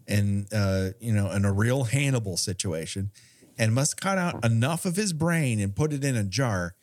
and 0.06 0.46
uh, 0.52 0.90
you 1.00 1.12
know, 1.12 1.30
in 1.30 1.44
a 1.44 1.52
real 1.52 1.84
Hannibal 1.84 2.36
situation, 2.36 3.10
and 3.58 3.74
must 3.74 4.00
cut 4.00 4.18
out 4.18 4.44
enough 4.44 4.84
of 4.84 4.96
his 4.96 5.12
brain 5.12 5.60
and 5.60 5.74
put 5.74 5.92
it 5.92 6.04
in 6.04 6.16
a 6.16 6.24
jar 6.24 6.74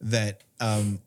that 0.00 0.44
um, 0.60 1.00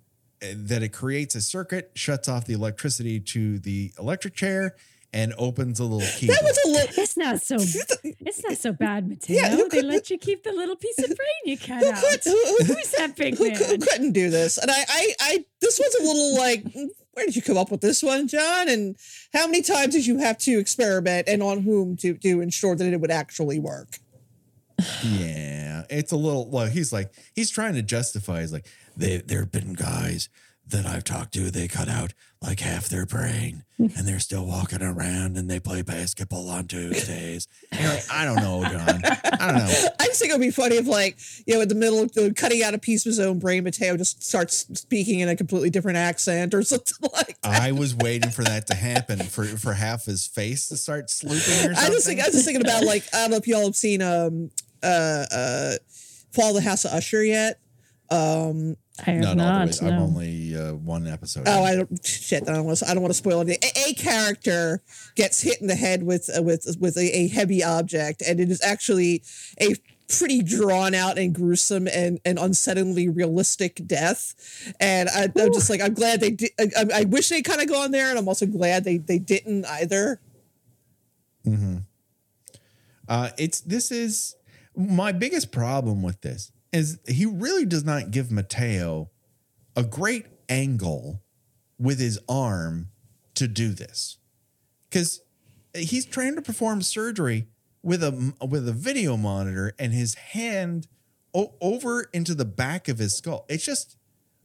that 0.55 0.83
it 0.83 0.89
creates 0.89 1.35
a 1.35 1.41
circuit, 1.41 1.91
shuts 1.95 2.27
off 2.27 2.45
the 2.45 2.53
electricity 2.53 3.19
to 3.19 3.59
the 3.59 3.91
electric 3.99 4.35
chair, 4.35 4.75
and 5.15 5.31
opens 5.37 5.79
a 5.79 5.83
little 5.83 6.07
key. 6.17 6.25
That 6.27 6.41
was 6.43 6.57
a 6.65 6.69
little. 6.69 7.03
It's 7.03 7.15
not 7.17 7.41
so 7.41 7.55
it's 8.03 8.43
not 8.43 8.57
so 8.57 8.73
bad, 8.73 9.07
Mateo. 9.07 9.35
Yeah, 9.35 9.55
they 9.55 9.69
could- 9.69 9.85
let 9.85 10.09
you 10.09 10.17
keep 10.17 10.43
the 10.43 10.51
little 10.51 10.75
piece 10.75 10.97
of 10.99 11.05
brain 11.15 11.17
you 11.45 11.57
cut 11.57 11.83
Who 11.83 11.89
out. 11.91 12.01
could, 12.03 12.19
who, 12.23 12.31
who, 12.57 12.63
Who's 12.73 12.91
that 12.97 13.15
big 13.15 13.37
who, 13.37 13.49
man? 13.49 13.55
who 13.57 13.77
couldn't 13.77 14.13
do 14.13 14.29
this? 14.29 14.57
And 14.57 14.71
I, 14.71 14.83
I, 14.89 15.13
I, 15.21 15.45
this 15.61 15.79
was 15.79 15.95
a 15.95 16.03
little 16.03 16.35
like, 16.37 16.63
"Mm, 16.63 16.87
where 17.13 17.25
did 17.27 17.35
you 17.35 17.41
come 17.43 17.57
up 17.57 17.69
with 17.69 17.81
this 17.81 18.01
one, 18.01 18.27
John? 18.27 18.67
And 18.69 18.95
how 19.33 19.45
many 19.45 19.61
times 19.61 19.93
did 19.93 20.07
you 20.07 20.17
have 20.17 20.39
to 20.39 20.57
experiment, 20.59 21.27
and 21.27 21.43
on 21.43 21.61
whom 21.61 21.95
to 21.97 22.15
to 22.15 22.41
ensure 22.41 22.75
that 22.75 22.91
it 22.91 22.99
would 22.99 23.11
actually 23.11 23.59
work? 23.59 23.99
Yeah, 25.03 25.83
it's 25.89 26.11
a 26.11 26.17
little. 26.17 26.49
Well, 26.49 26.67
he's 26.67 26.91
like 26.93 27.11
he's 27.35 27.49
trying 27.49 27.75
to 27.75 27.81
justify. 27.81 28.41
He's 28.41 28.53
like, 28.53 28.67
they, 28.97 29.17
there 29.17 29.39
have 29.39 29.51
been 29.51 29.73
guys 29.73 30.29
that 30.67 30.85
I've 30.85 31.03
talked 31.03 31.33
to. 31.33 31.51
They 31.51 31.67
cut 31.67 31.89
out 31.89 32.13
like 32.41 32.59
half 32.59 32.89
their 32.89 33.05
brain, 33.05 33.63
and 33.77 33.91
they're 34.07 34.19
still 34.19 34.45
walking 34.45 34.81
around, 34.81 35.37
and 35.37 35.49
they 35.49 35.59
play 35.59 35.81
basketball 35.81 36.49
on 36.49 36.67
Tuesdays. 36.67 37.47
Like, 37.71 38.03
I 38.11 38.25
don't 38.25 38.37
know, 38.37 38.63
John. 38.63 39.01
I 39.03 39.51
don't 39.51 39.57
know. 39.57 39.87
I 39.99 40.05
just 40.05 40.19
think 40.19 40.31
it 40.31 40.33
would 40.33 40.41
be 40.41 40.51
funny 40.51 40.75
if, 40.75 40.87
like, 40.87 41.17
you 41.45 41.55
know, 41.55 41.61
in 41.61 41.69
the 41.69 41.75
middle 41.75 42.01
of 42.01 42.35
cutting 42.35 42.63
out 42.63 42.73
a 42.73 42.77
piece 42.77 43.05
of 43.05 43.11
his 43.11 43.19
own 43.19 43.39
brain, 43.39 43.63
Mateo 43.63 43.97
just 43.97 44.23
starts 44.23 44.67
speaking 44.79 45.21
in 45.21 45.29
a 45.29 45.35
completely 45.35 45.69
different 45.69 45.97
accent 45.97 46.53
or 46.53 46.61
something 46.63 47.09
like. 47.13 47.39
that. 47.41 47.61
I 47.61 47.71
was 47.71 47.95
waiting 47.95 48.29
for 48.31 48.43
that 48.43 48.67
to 48.67 48.75
happen 48.75 49.19
for 49.19 49.45
for 49.45 49.73
half 49.73 50.05
his 50.05 50.27
face 50.27 50.67
to 50.69 50.77
start 50.77 51.07
slooping 51.07 51.71
or 51.71 51.75
something. 51.75 51.77
I 51.77 51.89
just 51.89 52.05
think 52.05 52.19
I 52.19 52.25
was 52.25 52.33
just 52.33 52.45
thinking 52.45 52.65
about 52.65 52.83
like 52.83 53.03
I 53.13 53.21
don't 53.21 53.31
know 53.31 53.37
if 53.37 53.47
y'all 53.47 53.65
have 53.65 53.75
seen 53.75 54.01
um 54.01 54.49
uh 54.83 55.25
uh 55.31 55.71
Fall 56.31 56.49
of 56.49 56.55
the 56.55 56.61
House 56.69 56.85
of 56.85 56.91
Usher 56.91 57.23
yet. 57.23 57.59
Um 58.09 58.75
I 59.05 59.09
have 59.11 59.35
not, 59.35 59.61
all 59.61 59.65
the 59.67 59.81
not. 59.81 59.81
way. 59.81 59.89
I'm 59.95 60.01
only 60.03 60.55
uh, 60.55 60.73
one 60.75 61.07
episode. 61.07 61.45
Oh, 61.47 61.65
in. 61.65 61.71
I 61.71 61.75
don't 61.77 62.05
shit. 62.05 62.47
I 62.47 62.53
don't 62.53 62.65
want 62.65 62.77
to. 62.77 62.87
I 62.87 62.93
don't 62.93 63.01
want 63.01 63.09
to 63.11 63.17
spoil 63.17 63.41
anything. 63.41 63.67
A, 63.75 63.89
a 63.89 63.93
character 63.95 64.83
gets 65.15 65.41
hit 65.41 65.59
in 65.61 65.65
the 65.67 65.75
head 65.75 66.03
with 66.03 66.29
uh, 66.37 66.43
with 66.43 66.77
with 66.79 66.95
a, 66.97 67.17
a 67.17 67.27
heavy 67.29 67.63
object, 67.63 68.21
and 68.21 68.39
it 68.39 68.51
is 68.51 68.61
actually 68.61 69.23
a 69.59 69.73
pretty 70.07 70.43
drawn 70.43 70.93
out 70.93 71.17
and 71.17 71.33
gruesome 71.33 71.87
and 71.87 72.19
and 72.23 72.37
unsettlingly 72.37 73.09
realistic 73.11 73.81
death. 73.87 74.35
And 74.79 75.09
I, 75.09 75.23
I'm 75.23 75.51
just 75.53 75.71
like, 75.71 75.81
I'm 75.81 75.95
glad 75.95 76.19
they 76.19 76.29
did. 76.31 76.51
I, 76.59 76.67
I- 76.77 76.99
I 76.99 77.03
wish 77.05 77.29
they 77.29 77.41
kind 77.41 77.61
of 77.61 77.67
gone 77.67 77.89
there, 77.89 78.11
and 78.11 78.19
I'm 78.19 78.27
also 78.27 78.45
glad 78.45 78.83
they 78.83 78.97
they 78.99 79.17
didn't 79.17 79.65
either. 79.65 80.19
Uh, 83.07 83.29
it's 83.37 83.61
this 83.61 83.91
is 83.91 84.35
my 84.75 85.11
biggest 85.11 85.51
problem 85.51 86.01
with 86.01 86.21
this 86.21 86.51
is 86.71 86.99
he 87.07 87.25
really 87.25 87.65
does 87.65 87.83
not 87.83 88.11
give 88.11 88.31
Mateo 88.31 89.11
a 89.75 89.83
great 89.83 90.25
angle 90.49 91.21
with 91.77 91.99
his 91.99 92.19
arm 92.27 92.89
to 93.35 93.47
do 93.47 93.69
this 93.69 94.17
because 94.89 95.21
he's 95.73 96.05
trying 96.05 96.35
to 96.35 96.41
perform 96.41 96.81
surgery 96.81 97.47
with 97.81 98.03
a 98.03 98.33
with 98.47 98.67
a 98.67 98.73
video 98.73 99.17
monitor 99.17 99.73
and 99.77 99.93
his 99.93 100.15
hand 100.15 100.87
o- 101.33 101.53
over 101.61 102.09
into 102.13 102.33
the 102.33 102.45
back 102.45 102.87
of 102.87 102.99
his 102.99 103.15
skull. 103.15 103.45
It's 103.49 103.65
just 103.65 103.97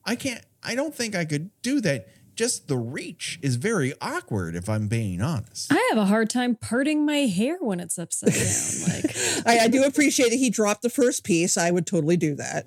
I 0.04 0.16
can't. 0.16 0.44
I 0.62 0.74
don't 0.74 0.94
think 0.94 1.14
I 1.14 1.24
could 1.24 1.50
do 1.62 1.80
that. 1.82 2.08
Just 2.38 2.68
the 2.68 2.76
reach 2.76 3.40
is 3.42 3.56
very 3.56 3.94
awkward. 4.00 4.54
If 4.54 4.68
I'm 4.68 4.86
being 4.86 5.20
honest. 5.20 5.72
I 5.72 5.88
have 5.90 5.98
a 5.98 6.06
hard 6.06 6.30
time 6.30 6.54
parting 6.54 7.04
my 7.04 7.26
hair 7.26 7.58
when 7.60 7.80
it's 7.80 7.98
upside 7.98 8.32
down. 8.32 9.02
Like 9.02 9.16
I, 9.46 9.64
I 9.64 9.68
do 9.68 9.82
appreciate 9.82 10.30
that 10.30 10.36
he 10.36 10.48
dropped 10.48 10.82
the 10.82 10.88
first 10.88 11.24
piece. 11.24 11.58
I 11.58 11.72
would 11.72 11.84
totally 11.84 12.16
do 12.16 12.36
that. 12.36 12.66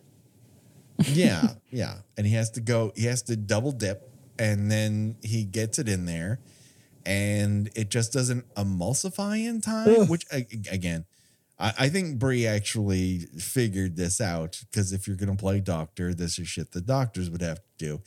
yeah, 1.07 1.53
yeah. 1.69 1.99
And 2.17 2.27
he 2.27 2.33
has 2.33 2.51
to 2.51 2.59
go, 2.59 2.91
he 2.97 3.05
has 3.05 3.21
to 3.23 3.37
double 3.37 3.71
dip 3.71 4.11
and 4.37 4.69
then 4.69 5.15
he 5.23 5.45
gets 5.45 5.79
it 5.79 5.87
in 5.87 6.03
there 6.05 6.41
and 7.05 7.69
it 7.73 7.89
just 7.89 8.11
doesn't 8.11 8.53
emulsify 8.55 9.47
in 9.47 9.61
time, 9.61 10.01
Ugh. 10.01 10.09
which 10.09 10.25
again, 10.69 11.05
I, 11.57 11.73
I 11.79 11.89
think 11.89 12.19
Bree 12.19 12.45
actually 12.45 13.19
figured 13.37 13.95
this 13.95 14.19
out 14.19 14.61
because 14.69 14.91
if 14.91 15.07
you're 15.07 15.15
going 15.15 15.35
to 15.35 15.41
play 15.41 15.61
doctor, 15.61 16.13
this 16.13 16.37
is 16.37 16.49
shit 16.49 16.73
the 16.73 16.81
doctors 16.81 17.29
would 17.29 17.41
have 17.41 17.59
to 17.59 17.63
do. 17.77 18.01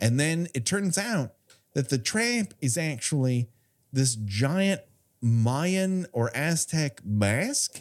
And 0.00 0.18
then 0.18 0.48
it 0.54 0.66
turns 0.66 0.98
out 0.98 1.34
that 1.74 1.90
the 1.90 1.98
tramp 1.98 2.54
is 2.60 2.76
actually 2.76 3.48
this 3.92 4.16
giant 4.16 4.80
Mayan 5.20 6.06
or 6.12 6.34
Aztec 6.34 7.04
mask. 7.04 7.80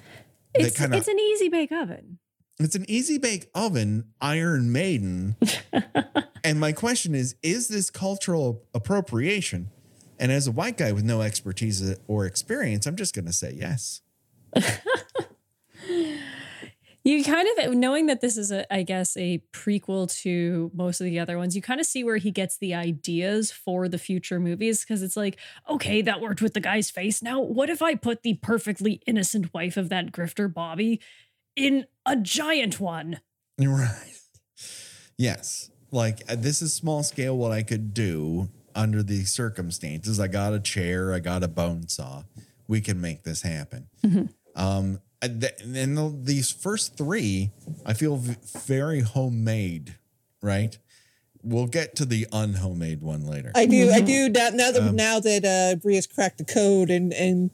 It's, 0.53 0.77
kinda- 0.77 0.97
it's 0.97 1.07
an 1.07 1.19
easy 1.19 1.49
bake 1.49 1.71
oven. 1.71 2.19
It's 2.59 2.75
an 2.75 2.85
easy 2.89 3.17
bake 3.17 3.49
oven, 3.55 4.09
Iron 4.19 4.71
Maiden. 4.71 5.37
and 6.43 6.59
my 6.59 6.73
question 6.73 7.15
is 7.15 7.35
is 7.41 7.69
this 7.69 7.89
cultural 7.89 8.65
appropriation? 8.73 9.71
And 10.19 10.29
as 10.33 10.45
a 10.47 10.51
white 10.51 10.75
guy 10.77 10.91
with 10.91 11.05
no 11.05 11.21
expertise 11.21 11.95
or 12.05 12.25
experience, 12.25 12.85
I'm 12.85 12.97
just 12.97 13.15
going 13.15 13.25
to 13.25 13.31
say 13.31 13.55
yes. 13.57 14.01
You 17.09 17.23
kind 17.23 17.47
of 17.57 17.73
knowing 17.73 18.05
that 18.05 18.21
this 18.21 18.37
is 18.37 18.51
a, 18.51 18.71
I 18.71 18.83
guess, 18.83 19.17
a 19.17 19.41
prequel 19.51 20.13
to 20.21 20.69
most 20.75 21.01
of 21.01 21.05
the 21.05 21.17
other 21.17 21.39
ones. 21.39 21.55
You 21.55 21.61
kind 21.61 21.79
of 21.79 21.87
see 21.87 22.03
where 22.03 22.17
he 22.17 22.29
gets 22.29 22.59
the 22.59 22.75
ideas 22.75 23.51
for 23.51 23.87
the 23.87 23.97
future 23.97 24.39
movies 24.39 24.81
because 24.81 25.01
it's 25.01 25.17
like, 25.17 25.39
okay, 25.67 26.03
that 26.03 26.21
worked 26.21 26.39
with 26.39 26.53
the 26.53 26.59
guy's 26.59 26.91
face. 26.91 27.23
Now, 27.23 27.39
what 27.41 27.67
if 27.67 27.81
I 27.81 27.95
put 27.95 28.21
the 28.21 28.35
perfectly 28.35 29.01
innocent 29.07 29.55
wife 29.55 29.75
of 29.75 29.89
that 29.89 30.11
grifter, 30.11 30.53
Bobby, 30.53 31.01
in 31.55 31.87
a 32.05 32.15
giant 32.15 32.79
one? 32.79 33.21
Right. 33.59 34.15
Yes. 35.17 35.69
Like 35.91 36.21
uh, 36.29 36.35
this 36.37 36.61
is 36.61 36.73
small 36.73 37.03
scale 37.03 37.35
what 37.35 37.51
I 37.51 37.61
could 37.61 37.93
do 37.93 38.49
under 38.73 39.03
the 39.03 39.25
circumstances. 39.25 40.17
I 40.17 40.27
got 40.27 40.53
a 40.53 40.61
chair, 40.61 41.13
I 41.13 41.19
got 41.19 41.43
a 41.43 41.49
bone 41.49 41.89
saw. 41.89 42.23
We 42.69 42.79
can 42.79 43.01
make 43.01 43.23
this 43.23 43.41
happen. 43.41 43.89
Um, 44.55 45.01
and 45.21 45.41
th- 45.41 45.61
and 45.61 45.97
the, 45.97 46.17
these 46.23 46.51
first 46.51 46.97
three, 46.97 47.51
I 47.85 47.93
feel 47.93 48.17
very 48.65 49.01
homemade, 49.01 49.95
right? 50.41 50.77
We'll 51.41 51.67
get 51.67 51.95
to 51.97 52.05
the 52.05 52.27
unhomemade 52.31 53.01
one 53.01 53.25
later. 53.25 53.51
I 53.55 53.65
do, 53.65 53.91
I 53.91 54.01
do 54.01 54.29
now. 54.29 54.49
Now 54.49 54.71
that 54.71 54.93
now 54.93 55.19
that 55.19 55.45
uh, 55.45 55.79
Bree's 55.79 56.07
cracked 56.07 56.37
the 56.37 56.45
code 56.45 56.89
and 56.89 57.13
and 57.13 57.51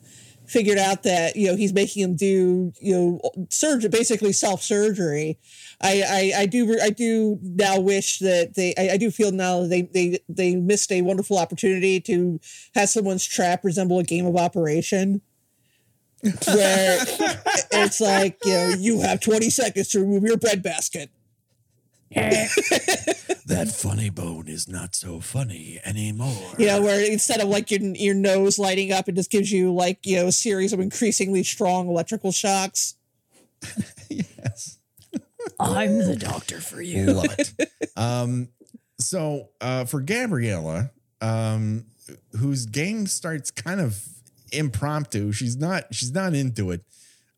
figured 0.48 0.78
out 0.78 1.04
that 1.04 1.36
you 1.36 1.48
know 1.48 1.56
he's 1.56 1.74
making 1.74 2.04
him 2.04 2.16
do 2.16 2.72
you 2.80 2.96
know 2.96 3.22
surgery, 3.50 3.90
basically 3.90 4.32
self 4.32 4.62
surgery. 4.62 5.40
I, 5.82 6.04
I 6.36 6.42
I 6.42 6.46
do 6.46 6.78
I 6.82 6.90
do 6.90 7.40
now 7.42 7.80
wish 7.80 8.20
that 8.20 8.56
they 8.56 8.74
I, 8.78 8.94
I 8.94 8.98
do 8.98 9.12
feel 9.12 9.32
now 9.32 9.62
that 9.62 9.70
they 9.70 9.82
they 9.82 10.20
they 10.30 10.56
missed 10.56 10.92
a 10.92 11.02
wonderful 11.02 11.38
opportunity 11.38 12.00
to 12.02 12.40
have 12.74 12.90
someone's 12.90 13.26
trap 13.26 13.64
resemble 13.64 14.00
a 14.00 14.04
game 14.04 14.26
of 14.26 14.36
operation. 14.36 15.22
Where 16.48 17.00
it's 17.72 18.02
like, 18.02 18.38
you 18.44 18.54
know, 18.54 18.70
you 18.70 19.02
have 19.02 19.20
20 19.22 19.50
seconds 19.50 19.90
to 19.90 20.00
remove 20.00 20.24
your 20.24 20.38
bread 20.38 20.64
basket. 20.64 21.10
That 23.48 23.68
funny 23.70 24.10
bone 24.10 24.48
is 24.48 24.68
not 24.68 24.96
so 24.96 25.20
funny 25.20 25.80
anymore. 25.86 26.54
you 26.58 26.66
know, 26.66 26.82
where 26.82 27.00
instead 27.00 27.42
of 27.42 27.48
like 27.48 27.70
your 27.70 27.80
your 27.80 28.16
nose 28.16 28.58
lighting 28.58 28.92
up, 28.92 29.08
it 29.08 29.14
just 29.14 29.30
gives 29.30 29.52
you 29.52 29.72
like 29.72 30.00
you 30.04 30.16
know 30.16 30.28
a 30.28 30.32
series 30.32 30.74
of 30.74 30.80
increasingly 30.80 31.44
strong 31.44 31.88
electrical 31.88 32.32
shocks. 32.32 32.96
yes. 34.10 34.80
I'm 35.60 36.00
the 36.00 36.16
doctor 36.16 36.60
for 36.60 36.82
you. 36.82 37.06
Love 37.14 37.36
it. 37.38 37.72
um, 37.96 38.50
so 39.00 39.50
uh, 39.62 39.86
for 39.86 40.02
Gabriella, 40.02 40.90
um, 41.22 41.86
whose 42.40 42.66
game 42.66 43.06
starts 43.06 43.52
kind 43.52 43.80
of 43.80 44.04
impromptu, 44.58 45.32
she's 45.32 45.58
not 45.58 45.94
she's 45.94 46.12
not 46.12 46.34
into 46.34 46.72
it. 46.72 46.82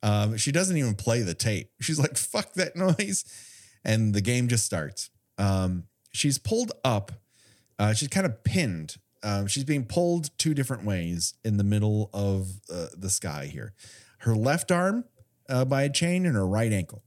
Um, 0.04 0.38
she 0.38 0.52
doesn't 0.52 0.78
even 0.78 0.96
play 0.96 1.22
the 1.22 1.34
tape. 1.34 1.70
She's 1.82 2.00
like, 2.00 2.18
"Fuck 2.18 2.54
that 2.54 2.76
noise," 2.76 3.26
and 3.84 4.14
the 4.14 4.22
game 4.22 4.48
just 4.48 4.66
starts. 4.66 5.10
Um, 5.38 5.86
she's 6.12 6.38
pulled 6.38 6.72
up. 6.84 7.12
Uh, 7.80 7.94
she's 7.94 8.10
kind 8.10 8.26
of 8.26 8.44
pinned. 8.44 8.96
Um, 9.24 9.48
she's 9.48 9.64
being 9.64 9.86
pulled 9.86 10.30
two 10.38 10.54
different 10.54 10.84
ways 10.84 11.34
in 11.44 11.58
the 11.58 11.64
middle 11.64 12.10
of 12.14 12.48
uh, 12.72 12.88
the 12.96 13.10
sky 13.10 13.50
here. 13.52 13.74
Her 14.20 14.36
left 14.36 14.72
arm 14.72 15.06
uh, 15.50 15.66
by 15.66 15.84
a 15.84 15.90
chain 15.90 16.26
and 16.26 16.36
her 16.36 16.48
right 16.48 16.72
ankle. 16.72 17.04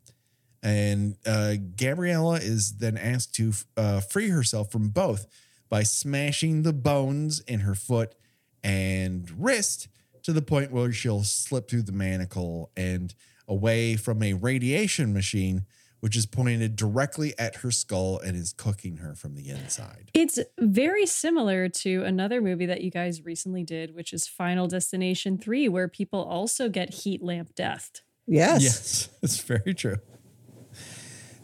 And 0.62 1.16
uh, 1.24 1.55
Gabriella 1.77 2.37
is 2.37 2.77
then 2.78 2.99
asked 2.99 3.35
to 3.37 3.53
uh, 3.77 4.01
free 4.01 4.28
herself 4.28 4.70
from 4.70 4.89
both 4.89 5.27
by 5.69 5.85
smashing 5.85 6.62
the 6.62 6.73
bones 6.73 7.41
in 7.41 7.61
her 7.61 7.74
foot 7.74 8.15
and 8.62 9.31
wrist 9.39 9.89
to 10.25 10.33
the 10.33 10.43
point 10.43 10.73
where 10.73 10.93
she'll 10.93 11.23
slip 11.25 11.69
through 11.69 11.83
the 11.83 11.93
manacle 11.93 12.71
and 12.77 13.15
away 13.49 13.97
from 13.97 14.23
a 14.23 14.33
radiation 14.35 15.13
machine, 15.13 15.67
which 16.01 16.17
is 16.17 16.25
pointed 16.27 16.77
directly 16.77 17.35
at 17.39 17.57
her 17.57 17.71
skull 17.71 18.19
and 18.19 18.37
is 18.37 18.53
cooking 18.53 18.99
her 18.99 19.15
from 19.15 19.35
the 19.35 19.49
inside. 19.51 20.11
It's 20.15 20.39
very 20.59 21.05
similar 21.07 21.69
to 21.69 22.05
another 22.05 22.41
movie 22.41 22.67
that 22.67 22.81
you 22.83 22.91
guys 22.91 23.25
recently 23.25 23.65
did, 23.65 23.95
which 23.95 24.13
is 24.13 24.27
Final 24.27 24.67
Destination 24.67 25.37
3, 25.37 25.69
where 25.69 25.89
people 25.89 26.23
also 26.23 26.69
get 26.69 26.95
heat 26.95 27.23
lamp 27.23 27.55
death. 27.55 27.91
Yes. 28.27 28.63
Yes, 28.63 29.09
it's 29.23 29.41
very 29.41 29.75
true. 29.75 29.97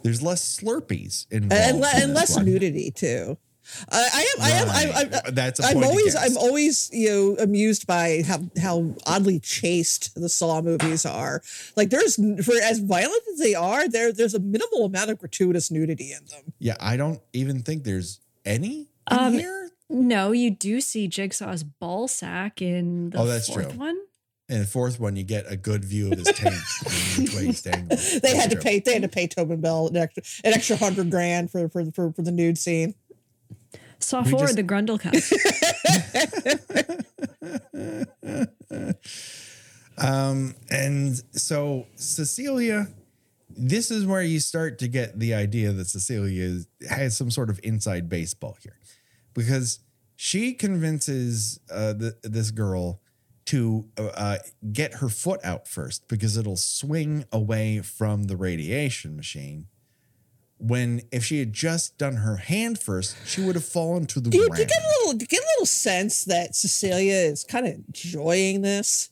There's 0.02 0.22
less 0.22 0.58
Slurpees 0.60 1.26
involved. 1.32 1.64
And, 1.64 1.80
le- 1.80 1.96
in 1.96 2.02
and 2.02 2.14
less 2.14 2.36
one. 2.36 2.44
nudity 2.44 2.92
too. 2.92 3.36
I, 3.90 4.08
I 4.14 4.20
am. 4.22 4.40
I 4.40 4.50
am. 4.50 4.68
I, 4.68 4.72
I, 4.72 5.02
Right. 5.24 5.34
That's 5.34 5.60
a 5.60 5.64
I'm 5.64 5.74
point 5.74 5.86
always. 5.86 6.14
I'm 6.16 6.36
always. 6.36 6.90
You 6.92 7.08
know, 7.10 7.42
amused 7.42 7.86
by 7.86 8.22
how 8.26 8.38
how 8.60 8.94
oddly 9.06 9.40
chaste 9.40 10.14
the 10.14 10.28
Saw 10.28 10.60
movies 10.62 11.04
are. 11.06 11.42
Like, 11.76 11.90
there's 11.90 12.16
for 12.44 12.54
as 12.62 12.78
violent 12.80 13.22
as 13.32 13.38
they 13.38 13.54
are, 13.54 13.88
there 13.88 14.12
there's 14.12 14.34
a 14.34 14.40
minimal 14.40 14.84
amount 14.84 15.10
of 15.10 15.18
gratuitous 15.18 15.70
nudity 15.70 16.12
in 16.12 16.24
them. 16.26 16.52
Yeah, 16.58 16.76
I 16.80 16.96
don't 16.96 17.20
even 17.32 17.62
think 17.62 17.84
there's 17.84 18.20
any 18.44 18.88
in 19.10 19.18
Um, 19.18 19.32
here. 19.34 19.70
No, 19.88 20.32
you 20.32 20.50
do 20.50 20.80
see 20.80 21.06
Jigsaw's 21.08 21.62
ball 21.62 22.08
sack 22.08 22.60
in 22.60 23.10
the 23.10 23.18
Oh, 23.18 23.26
that's 23.26 23.48
fourth 23.48 23.70
true. 23.70 23.78
one. 23.78 23.96
And 24.48 24.60
the 24.62 24.66
fourth 24.66 25.00
one, 25.00 25.16
you 25.16 25.24
get 25.24 25.44
a 25.50 25.56
good 25.56 25.84
view 25.84 26.10
of 26.12 26.18
his 26.18 26.28
tank 26.28 26.54
which 27.18 27.34
way 27.34 27.46
he's 27.46 27.62
dangling. 27.62 27.88
They 27.88 28.18
That's 28.20 28.34
had 28.34 28.50
to 28.50 28.56
pay. 28.56 28.78
They 28.78 28.92
had 28.92 29.02
to 29.02 29.08
pay 29.08 29.26
Tobin 29.26 29.60
Bell 29.60 29.88
an 29.88 29.96
extra 29.96 30.22
an 30.44 30.52
extra 30.54 30.76
hundred 30.76 31.10
grand 31.10 31.50
for 31.50 31.68
for 31.68 31.84
for, 31.90 32.12
for 32.12 32.22
the 32.22 32.30
nude 32.30 32.56
scene. 32.58 32.94
Saw 34.00 34.22
We 34.22 34.30
four, 34.30 34.40
just- 34.40 34.56
the 34.56 34.62
Grundle 34.64 35.00
cut. 35.00 35.14
Um, 39.98 40.54
and 40.70 41.16
so 41.32 41.86
Cecilia, 41.94 42.88
this 43.48 43.90
is 43.90 44.04
where 44.04 44.22
you 44.22 44.40
start 44.40 44.78
to 44.80 44.88
get 44.88 45.18
the 45.18 45.32
idea 45.34 45.72
that 45.72 45.86
Cecilia 45.86 46.60
has 46.88 47.16
some 47.16 47.30
sort 47.30 47.48
of 47.48 47.58
inside 47.62 48.08
baseball 48.08 48.58
here, 48.62 48.78
because 49.32 49.78
she 50.14 50.52
convinces 50.52 51.60
uh, 51.70 51.94
the, 51.94 52.16
this 52.22 52.50
girl 52.50 53.00
to 53.46 53.86
uh, 53.98 54.06
uh, 54.08 54.38
get 54.72 54.94
her 54.94 55.08
foot 55.08 55.40
out 55.44 55.66
first 55.68 56.08
because 56.08 56.36
it'll 56.36 56.56
swing 56.56 57.24
away 57.32 57.80
from 57.80 58.24
the 58.24 58.36
radiation 58.36 59.16
machine. 59.16 59.68
When 60.58 61.02
if 61.12 61.24
she 61.24 61.38
had 61.38 61.52
just 61.52 61.98
done 61.98 62.16
her 62.16 62.36
hand 62.36 62.78
first, 62.78 63.16
she 63.26 63.42
would 63.42 63.54
have 63.56 63.64
fallen 63.64 64.06
to 64.06 64.20
the 64.20 64.30
you, 64.30 64.42
do 64.42 64.46
ground. 64.48 64.58
you 64.58 64.64
get 64.66 64.78
a 64.82 64.88
little 65.00 65.12
do 65.18 65.22
you 65.24 65.26
get 65.26 65.40
a 65.42 65.46
little 65.54 65.66
sense 65.66 66.24
that 66.24 66.54
Cecilia 66.56 67.14
is 67.14 67.44
kind 67.44 67.66
of 67.66 67.74
enjoying 67.74 68.62
this? 68.62 69.10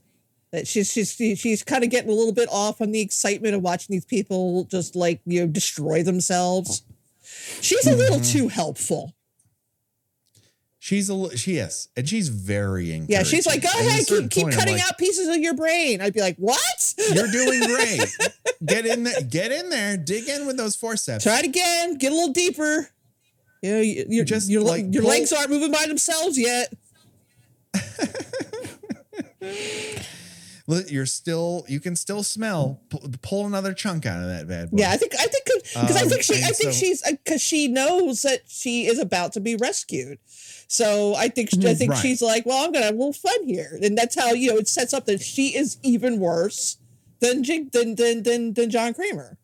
That 0.53 0.67
she's 0.67 0.91
she's 0.91 1.13
she's 1.39 1.63
kind 1.63 1.85
of 1.85 1.91
getting 1.91 2.11
a 2.11 2.15
little 2.15 2.33
bit 2.33 2.49
off 2.51 2.81
on 2.81 2.93
the 2.93 3.01
excitement 3.01 3.55
of 3.55 3.61
watching 3.63 3.93
these 3.95 4.05
people 4.07 4.65
just 4.65 4.97
like 4.97 5.21
you 5.27 5.41
know 5.41 5.47
destroy 5.47 6.03
themselves. 6.03 6.83
She's 7.61 7.87
a 7.87 7.95
little 7.97 8.19
Mm-hmm. 8.21 8.39
too 8.39 8.49
helpful. 8.49 9.14
She's 10.85 11.09
a 11.09 11.35
she 11.35 11.57
is, 11.57 11.89
and 11.97 12.07
she's 12.07 12.29
very 12.29 12.93
encouraging. 12.93 13.07
Yeah, 13.11 13.23
she's 13.23 13.47
like, 13.47 13.63
go 13.63 13.71
At 13.71 13.75
a 13.77 13.87
ahead, 13.89 14.07
keep, 14.07 14.31
keep 14.31 14.43
point, 14.45 14.55
cutting 14.55 14.75
like, 14.75 14.83
out 14.87 14.99
pieces 14.99 15.29
of 15.35 15.39
your 15.39 15.55
brain. 15.55 16.03
I'd 16.03 16.13
be 16.13 16.21
like, 16.21 16.37
what? 16.37 16.95
You're 17.15 17.27
doing 17.33 17.61
great. 17.67 18.05
get 18.67 18.85
in 18.85 19.05
there, 19.05 19.23
get 19.23 19.51
in 19.51 19.71
there, 19.71 19.97
dig 19.97 20.29
in 20.29 20.47
with 20.47 20.59
those 20.59 20.77
forceps. 20.77 21.25
Try 21.25 21.39
it 21.39 21.47
again. 21.47 21.97
Get 21.97 22.13
a 22.13 22.15
little 22.15 22.35
deeper. 22.35 22.91
You 23.63 23.71
know, 23.73 23.81
you, 23.81 24.05
you're 24.11 24.25
Just, 24.27 24.51
your, 24.51 24.61
like, 24.61 24.85
your 24.93 25.01
pull- 25.05 25.11
legs 25.13 25.33
aren't 25.33 25.49
moving 25.49 25.73
by 25.73 25.87
themselves 25.87 26.39
yet. 26.39 26.71
You're 30.67 31.05
still, 31.07 31.65
you 31.69 31.79
can 31.81 31.95
still 31.95 32.23
smell. 32.23 32.81
Pull, 33.23 33.47
another 33.47 33.75
chunk 33.75 34.07
out 34.07 34.21
of 34.23 34.29
that 34.29 34.49
bad 34.49 34.71
boy. 34.71 34.79
Yeah, 34.81 34.91
I 34.93 34.97
think 34.97 35.13
I 35.15 35.27
think 35.27 35.45
because 35.45 35.97
I 35.97 36.03
Um, 36.03 36.09
think 36.09 36.23
she 36.23 36.35
I 36.43 36.49
think 36.49 36.73
so- 36.73 36.79
she's 36.79 37.03
because 37.03 37.43
she 37.43 37.69
knows 37.69 38.23
that 38.23 38.43
she 38.49 38.87
is 38.87 38.99
about 38.99 39.33
to 39.35 39.41
be 39.41 39.57
rescued. 39.57 40.19
So 40.69 41.15
I 41.15 41.29
think 41.29 41.51
I 41.55 41.75
think 41.75 41.79
Mm-hmm. 41.79 41.91
Right. 41.91 42.01
she's 42.01 42.23
like, 42.23 42.47
well, 42.47 42.65
I'm 42.65 42.73
gonna 42.73 42.87
have 42.87 42.95
a 42.95 42.99
little 42.99 43.13
fun 43.13 43.45
here, 43.45 43.79
and 43.83 43.97
that's 43.97 44.15
how 44.15 44.33
you 44.33 44.51
know 44.53 44.59
it 44.59 44.69
sets 44.69 44.93
up 44.93 45.07
that 45.07 45.21
she 45.21 45.57
is 45.57 45.79
even 45.83 46.19
worse 46.19 46.79
than 47.21 47.43
Jig 47.45 47.73
than 47.73 47.95
than 47.97 48.23
than, 48.23 48.55
than 48.55 48.71
John 48.71 48.95
Kramer. 48.95 49.39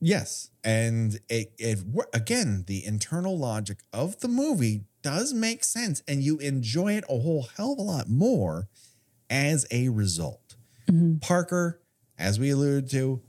Yes, 0.00 0.50
and 0.62 1.18
it, 1.28 1.52
it 1.58 1.80
again, 2.12 2.64
the 2.68 2.84
internal 2.86 3.36
logic 3.36 3.78
of 3.92 4.20
the 4.20 4.28
movie 4.28 4.84
does 5.02 5.34
make 5.34 5.64
sense, 5.64 6.02
and 6.06 6.22
you 6.22 6.38
enjoy 6.38 6.92
it 6.92 7.04
a 7.08 7.18
whole 7.18 7.48
hell 7.56 7.72
of 7.72 7.78
a 7.78 7.82
lot 7.82 8.08
more 8.08 8.68
as 9.28 9.66
a 9.70 9.88
result. 9.88 10.56
Parker, 11.20 11.82
as 12.18 12.38
we 12.40 12.48
alluded 12.50 12.90
to, 12.92 13.20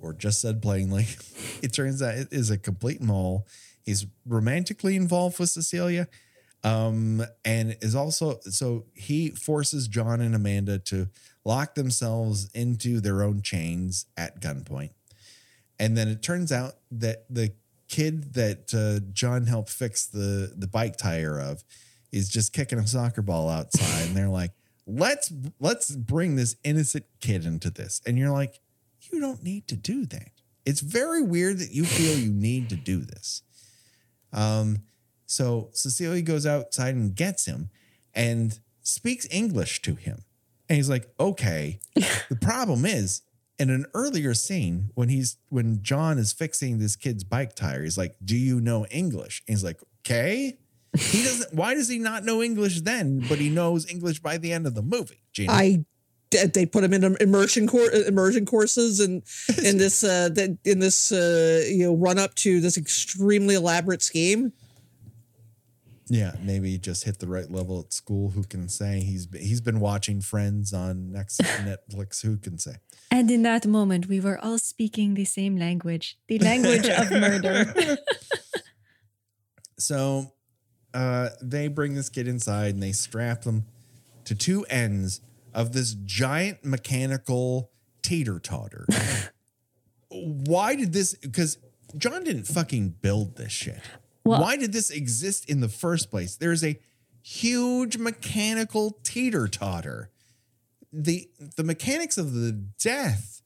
or 0.00 0.12
just 0.12 0.40
said 0.40 0.62
plainly, 0.62 1.06
it 1.62 1.72
turns 1.72 2.00
out 2.00 2.14
it 2.14 2.28
is 2.30 2.48
a 2.50 2.56
complete 2.58 3.00
mole. 3.00 3.46
He's 3.82 4.06
romantically 4.24 4.94
involved 4.94 5.38
with 5.40 5.48
Cecilia. 5.50 6.06
Um, 6.64 7.24
and 7.44 7.76
is 7.80 7.94
also 7.94 8.40
so 8.42 8.86
he 8.94 9.30
forces 9.30 9.86
John 9.86 10.20
and 10.20 10.34
Amanda 10.34 10.78
to 10.80 11.08
lock 11.44 11.76
themselves 11.76 12.50
into 12.52 13.00
their 13.00 13.22
own 13.22 13.42
chains 13.42 14.06
at 14.16 14.40
gunpoint. 14.40 14.90
And 15.78 15.96
then 15.96 16.08
it 16.08 16.22
turns 16.22 16.50
out 16.50 16.74
that 16.90 17.24
the 17.30 17.52
kid 17.88 18.34
that 18.34 18.74
uh, 18.74 19.04
John 19.12 19.46
helped 19.46 19.70
fix 19.70 20.06
the 20.06 20.52
the 20.56 20.66
bike 20.66 20.96
tire 20.96 21.40
of 21.40 21.64
is 22.12 22.28
just 22.28 22.52
kicking 22.52 22.78
a 22.78 22.86
soccer 22.86 23.22
ball 23.22 23.48
outside, 23.48 24.06
and 24.08 24.16
they're 24.16 24.28
like, 24.28 24.52
"Let's 24.86 25.32
let's 25.60 25.90
bring 25.90 26.36
this 26.36 26.56
innocent 26.64 27.06
kid 27.20 27.44
into 27.44 27.70
this." 27.70 28.00
And 28.06 28.18
you're 28.18 28.30
like, 28.30 28.60
"You 29.10 29.20
don't 29.20 29.42
need 29.42 29.68
to 29.68 29.76
do 29.76 30.06
that." 30.06 30.30
It's 30.64 30.80
very 30.80 31.22
weird 31.22 31.58
that 31.58 31.70
you 31.70 31.84
feel 31.84 32.18
you 32.18 32.32
need 32.32 32.68
to 32.70 32.76
do 32.76 33.00
this. 33.00 33.42
Um, 34.32 34.82
so 35.28 35.68
Cecilia 35.72 36.22
goes 36.22 36.46
outside 36.46 36.94
and 36.94 37.14
gets 37.14 37.44
him 37.44 37.68
and 38.14 38.58
speaks 38.82 39.28
English 39.30 39.82
to 39.82 39.94
him. 39.94 40.24
And 40.68 40.76
he's 40.76 40.88
like, 40.88 41.08
okay. 41.20 41.80
the 41.94 42.38
problem 42.40 42.86
is 42.86 43.20
in 43.58 43.68
an 43.68 43.84
earlier 43.92 44.32
scene 44.32 44.90
when 44.94 45.10
he's 45.10 45.36
when 45.50 45.82
John 45.82 46.18
is 46.18 46.32
fixing 46.32 46.78
this 46.78 46.96
kid's 46.96 47.24
bike 47.24 47.54
tire, 47.54 47.82
he's 47.82 47.98
like, 47.98 48.16
Do 48.24 48.36
you 48.36 48.60
know 48.60 48.86
English? 48.86 49.42
And 49.46 49.54
he's 49.54 49.64
like, 49.64 49.80
Okay. 50.06 50.58
He 50.96 51.22
doesn't 51.22 51.54
why 51.54 51.74
does 51.74 51.88
he 51.88 51.98
not 51.98 52.24
know 52.24 52.42
English 52.42 52.80
then, 52.80 53.22
but 53.28 53.38
he 53.38 53.50
knows 53.50 53.88
English 53.90 54.20
by 54.20 54.38
the 54.38 54.52
end 54.52 54.66
of 54.66 54.74
the 54.74 54.82
movie? 54.82 55.22
Gena? 55.32 55.52
I 55.52 55.84
they 56.30 56.64
put 56.64 56.84
him 56.84 56.94
in 56.94 57.16
immersion 57.20 57.66
cour- 57.66 57.90
immersion 57.90 58.46
courses 58.46 59.00
and 59.00 59.22
in 59.62 59.76
this 59.76 60.04
uh 60.04 60.30
in 60.64 60.78
this 60.78 61.12
uh 61.12 61.64
you 61.68 61.84
know 61.84 61.94
run 61.94 62.18
up 62.18 62.34
to 62.36 62.60
this 62.60 62.78
extremely 62.78 63.54
elaborate 63.54 64.02
scheme. 64.02 64.52
Yeah, 66.10 66.32
maybe 66.42 66.78
just 66.78 67.04
hit 67.04 67.18
the 67.18 67.26
right 67.26 67.50
level 67.50 67.80
at 67.80 67.92
school. 67.92 68.30
Who 68.30 68.42
can 68.42 68.68
say? 68.68 69.00
He's 69.00 69.26
been, 69.26 69.42
he's 69.42 69.60
been 69.60 69.80
watching 69.80 70.20
Friends 70.20 70.72
on 70.72 71.12
next 71.12 71.40
Netflix. 71.42 72.22
Who 72.22 72.36
can 72.38 72.58
say? 72.58 72.76
And 73.10 73.30
in 73.30 73.42
that 73.42 73.66
moment, 73.66 74.08
we 74.08 74.20
were 74.20 74.38
all 74.42 74.58
speaking 74.58 75.14
the 75.14 75.24
same 75.24 75.56
language, 75.56 76.18
the 76.26 76.38
language 76.38 76.88
of 76.88 77.10
murder. 77.10 77.72
so, 79.78 80.32
uh, 80.94 81.30
they 81.42 81.68
bring 81.68 81.94
this 81.94 82.08
kid 82.08 82.26
inside 82.26 82.74
and 82.74 82.82
they 82.82 82.92
strap 82.92 83.42
them 83.42 83.66
to 84.24 84.34
two 84.34 84.64
ends 84.70 85.20
of 85.54 85.72
this 85.72 85.94
giant 86.04 86.64
mechanical 86.64 87.70
teeter 88.02 88.38
totter. 88.38 88.86
Why 90.10 90.74
did 90.74 90.92
this? 90.92 91.14
Because 91.14 91.58
John 91.96 92.24
didn't 92.24 92.44
fucking 92.44 92.96
build 93.00 93.36
this 93.36 93.52
shit. 93.52 93.80
Well, 94.28 94.42
Why 94.42 94.56
did 94.56 94.72
this 94.72 94.90
exist 94.90 95.48
in 95.48 95.60
the 95.60 95.68
first 95.68 96.10
place? 96.10 96.36
There's 96.36 96.64
a 96.64 96.78
huge 97.22 97.98
mechanical 97.98 98.98
teeter 99.02 99.48
totter. 99.48 100.10
The 100.92 101.28
the 101.56 101.64
mechanics 101.64 102.16
of 102.16 102.32
the 102.34 102.52
death 102.52 103.42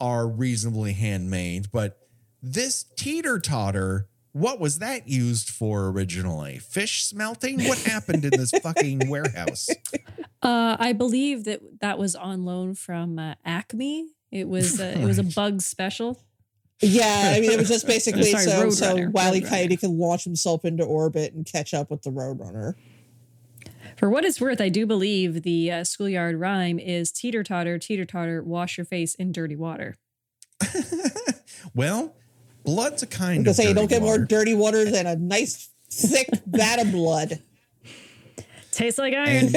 are 0.00 0.26
reasonably 0.26 0.92
handmade, 0.92 1.70
but 1.72 1.98
this 2.42 2.84
teeter 2.96 3.38
totter, 3.38 4.08
what 4.32 4.60
was 4.60 4.80
that 4.80 5.08
used 5.08 5.48
for 5.48 5.88
originally? 5.88 6.58
Fish 6.58 7.04
smelting? 7.04 7.64
What 7.64 7.78
happened 7.86 8.24
in 8.24 8.32
this 8.38 8.50
fucking 8.50 9.08
warehouse? 9.08 9.70
Uh, 10.42 10.76
I 10.78 10.92
believe 10.92 11.44
that 11.44 11.62
that 11.80 11.98
was 11.98 12.14
on 12.14 12.44
loan 12.44 12.74
from 12.74 13.18
uh, 13.18 13.34
Acme. 13.44 14.08
It 14.30 14.48
was 14.48 14.80
uh, 14.80 14.96
it 15.00 15.04
was 15.04 15.18
a 15.18 15.22
bug 15.36 15.62
special. 15.62 16.20
Yeah, 16.84 17.32
I 17.34 17.40
mean, 17.40 17.50
it 17.50 17.58
was 17.58 17.68
just 17.68 17.86
basically 17.88 18.24
Sorry, 18.24 18.44
so 18.44 18.70
so 18.70 19.08
Wiley 19.10 19.40
Coyote 19.40 19.76
can 19.76 19.98
launch 19.98 20.24
himself 20.24 20.64
into 20.64 20.84
orbit 20.84 21.32
and 21.32 21.46
catch 21.46 21.74
up 21.74 21.90
with 21.90 22.02
the 22.02 22.10
Roadrunner. 22.10 22.74
For 23.96 24.10
what 24.10 24.24
it's 24.24 24.40
worth, 24.40 24.60
I 24.60 24.68
do 24.68 24.86
believe 24.86 25.42
the 25.42 25.70
uh, 25.70 25.84
schoolyard 25.84 26.40
rhyme 26.40 26.78
is 26.78 27.12
teeter 27.12 27.44
totter, 27.44 27.78
teeter 27.78 28.04
totter, 28.04 28.42
wash 28.42 28.76
your 28.76 28.84
face 28.84 29.14
in 29.14 29.32
dirty 29.32 29.56
water. 29.56 29.96
well, 31.74 32.14
blood's 32.64 33.02
a 33.02 33.06
kind 33.06 33.46
I'm 33.46 33.50
of. 33.50 33.56
say 33.56 33.68
you 33.68 33.74
don't 33.74 33.88
get 33.88 34.02
water. 34.02 34.18
more 34.18 34.26
dirty 34.26 34.54
water 34.54 34.84
than 34.90 35.06
a 35.06 35.16
nice 35.16 35.70
thick 35.90 36.28
vat 36.46 36.80
of 36.80 36.92
blood. 36.92 37.42
Tastes 38.72 38.98
like 38.98 39.14
iron. 39.14 39.52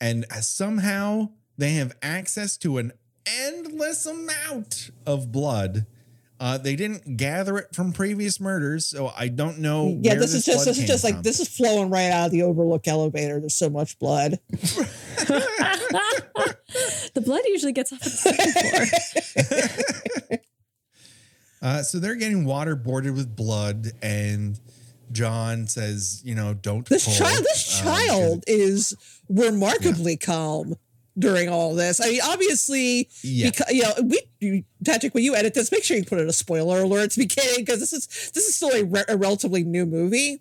And, 0.00 0.26
and 0.30 0.44
somehow 0.44 1.30
they 1.56 1.72
have 1.74 1.96
access 2.02 2.58
to 2.58 2.76
an 2.76 2.92
endless 3.26 4.04
amount 4.04 4.90
of 5.06 5.32
blood 5.32 5.86
uh, 6.40 6.56
they 6.56 6.76
didn't 6.76 7.16
gather 7.16 7.58
it 7.58 7.74
from 7.74 7.92
previous 7.92 8.38
murders, 8.38 8.86
so 8.86 9.12
I 9.16 9.26
don't 9.26 9.58
know. 9.58 9.98
Yeah, 10.00 10.14
this, 10.14 10.32
this 10.32 10.34
is 10.34 10.46
just 10.46 10.64
this 10.66 10.78
is 10.78 10.86
just 10.86 11.04
from. 11.04 11.14
like 11.14 11.22
this 11.24 11.40
is 11.40 11.48
flowing 11.48 11.90
right 11.90 12.10
out 12.10 12.26
of 12.26 12.32
the 12.32 12.42
Overlook 12.42 12.86
elevator. 12.86 13.40
There's 13.40 13.56
so 13.56 13.68
much 13.68 13.98
blood. 13.98 14.38
the 17.14 17.22
blood 17.24 17.40
usually 17.46 17.72
gets 17.72 17.92
off 17.92 18.00
the 18.00 18.10
second 18.10 18.52
floor. 20.28 20.38
uh, 21.62 21.82
so 21.82 21.98
they're 21.98 22.14
getting 22.14 22.44
waterboarded 22.44 23.16
with 23.16 23.34
blood, 23.34 23.88
and 24.00 24.60
John 25.10 25.66
says, 25.66 26.22
"You 26.24 26.36
know, 26.36 26.54
don't." 26.54 26.86
This 26.86 27.04
pull, 27.04 27.14
child, 27.14 27.44
this 27.44 27.80
uh, 27.80 27.84
child 27.84 28.44
is 28.46 28.94
remarkably 29.28 30.12
yeah. 30.12 30.26
calm 30.26 30.76
during 31.18 31.48
all 31.48 31.74
this. 31.74 32.00
I 32.00 32.10
mean, 32.10 32.20
obviously, 32.24 33.08
yeah. 33.22 33.50
because 33.50 33.72
you 33.72 33.82
know, 33.82 33.92
we 34.40 34.64
Patrick, 34.84 35.14
when 35.14 35.24
you 35.24 35.34
edit 35.34 35.54
this, 35.54 35.72
make 35.72 35.82
sure 35.82 35.96
you 35.96 36.04
put 36.04 36.20
in 36.20 36.28
a 36.28 36.32
spoiler 36.32 36.82
alert 36.82 37.04
at 37.04 37.10
the 37.12 37.24
beginning 37.24 37.64
because 37.64 37.80
this 37.80 37.92
is 37.92 38.06
this 38.34 38.46
is 38.46 38.54
still 38.54 38.70
a, 38.70 38.84
re- 38.84 39.04
a 39.08 39.16
relatively 39.16 39.64
new 39.64 39.86
movie. 39.86 40.40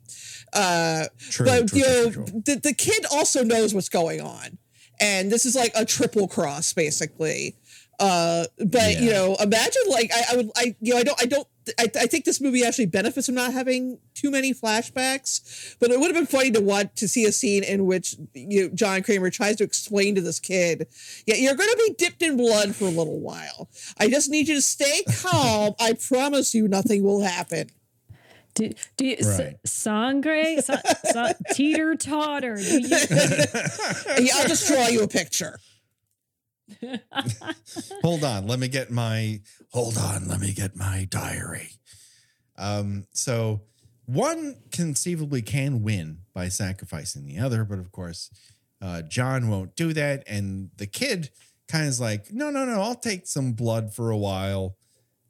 Uh, 0.53 1.05
true, 1.19 1.45
but 1.45 1.67
true, 1.69 1.79
you 1.79 1.85
know, 1.85 2.11
true, 2.11 2.25
the 2.25 2.59
the 2.63 2.73
kid 2.73 3.05
also 3.11 3.43
knows 3.43 3.73
what's 3.73 3.89
going 3.89 4.21
on, 4.21 4.57
and 4.99 5.31
this 5.31 5.45
is 5.45 5.55
like 5.55 5.71
a 5.75 5.85
triple 5.85 6.27
cross 6.27 6.73
basically. 6.73 7.55
Uh, 7.99 8.45
but 8.59 8.93
yeah. 8.93 9.01
you 9.01 9.11
know, 9.11 9.35
imagine 9.39 9.81
like 9.89 10.11
I, 10.13 10.33
I 10.33 10.37
would 10.37 10.51
I 10.55 10.75
you 10.79 10.93
know 10.93 10.99
I 10.99 11.03
don't 11.03 11.21
I 11.21 11.25
don't 11.25 11.47
I, 11.79 11.83
I, 11.83 12.07
think 12.07 12.25
this 12.25 12.41
movie 12.41 12.63
actually 12.63 12.87
benefits 12.87 13.27
from 13.27 13.35
not 13.35 13.53
having 13.53 13.99
too 14.13 14.31
many 14.31 14.53
flashbacks. 14.53 15.75
But 15.79 15.91
it 15.91 15.99
would 15.99 16.07
have 16.07 16.15
been 16.15 16.25
funny 16.25 16.51
to 16.51 16.61
want 16.61 16.95
to 16.97 17.07
see 17.07 17.25
a 17.25 17.31
scene 17.31 17.63
in 17.63 17.85
which 17.85 18.15
you, 18.33 18.69
John 18.69 19.03
Kramer 19.03 19.29
tries 19.29 19.55
to 19.57 19.63
explain 19.63 20.15
to 20.15 20.21
this 20.21 20.39
kid, 20.39 20.87
"Yeah, 21.25 21.35
you're 21.35 21.55
going 21.55 21.69
to 21.69 21.83
be 21.87 21.93
dipped 21.93 22.21
in 22.21 22.37
blood 22.37 22.75
for 22.75 22.85
a 22.85 22.89
little 22.89 23.19
while. 23.19 23.69
I 23.97 24.09
just 24.09 24.29
need 24.29 24.47
you 24.47 24.55
to 24.55 24.61
stay 24.61 25.03
calm. 25.21 25.73
I 25.79 25.93
promise 25.93 26.53
you, 26.53 26.67
nothing 26.67 27.03
will 27.03 27.21
happen." 27.21 27.71
Do, 28.57 28.71
do 28.97 29.05
you 29.05 29.17
right. 29.21 29.55
s- 29.63 29.71
sangre 29.71 30.61
sa, 30.63 30.77
sa, 31.05 31.33
teeter 31.53 31.93
totter? 31.95 32.59
You, 32.59 32.79
yeah, 32.79 32.97
I'll 34.35 34.47
just 34.47 34.67
draw 34.67 34.87
you 34.87 35.03
a 35.03 35.07
picture. 35.07 35.59
hold 38.01 38.23
on, 38.23 38.47
let 38.47 38.57
me 38.57 38.67
get 38.67 38.91
my 38.91 39.39
hold 39.71 39.97
on, 39.97 40.27
let 40.27 40.39
me 40.39 40.53
get 40.53 40.75
my 40.75 41.07
diary. 41.09 41.71
Um, 42.57 43.05
so 43.11 43.61
one 44.05 44.55
conceivably 44.71 45.41
can 45.41 45.83
win 45.83 46.19
by 46.33 46.47
sacrificing 46.47 47.25
the 47.25 47.39
other, 47.39 47.63
but 47.63 47.79
of 47.79 47.91
course, 47.91 48.29
uh, 48.81 49.01
John 49.01 49.49
won't 49.49 49.75
do 49.75 49.93
that, 49.93 50.23
and 50.27 50.69
the 50.77 50.87
kid 50.87 51.29
kind 51.67 51.83
of 51.83 51.89
is 51.89 51.99
like, 51.99 52.31
no, 52.31 52.49
no, 52.49 52.65
no, 52.65 52.81
I'll 52.81 52.95
take 52.95 53.27
some 53.27 53.53
blood 53.53 53.93
for 53.93 54.09
a 54.09 54.17
while 54.17 54.77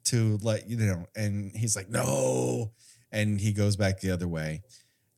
to 0.04 0.38
let 0.42 0.68
you 0.68 0.76
know, 0.76 1.06
and 1.16 1.52
he's 1.54 1.76
like, 1.76 1.90
no, 1.90 2.72
and 3.10 3.40
he 3.40 3.52
goes 3.52 3.76
back 3.76 4.00
the 4.00 4.10
other 4.10 4.28
way. 4.28 4.62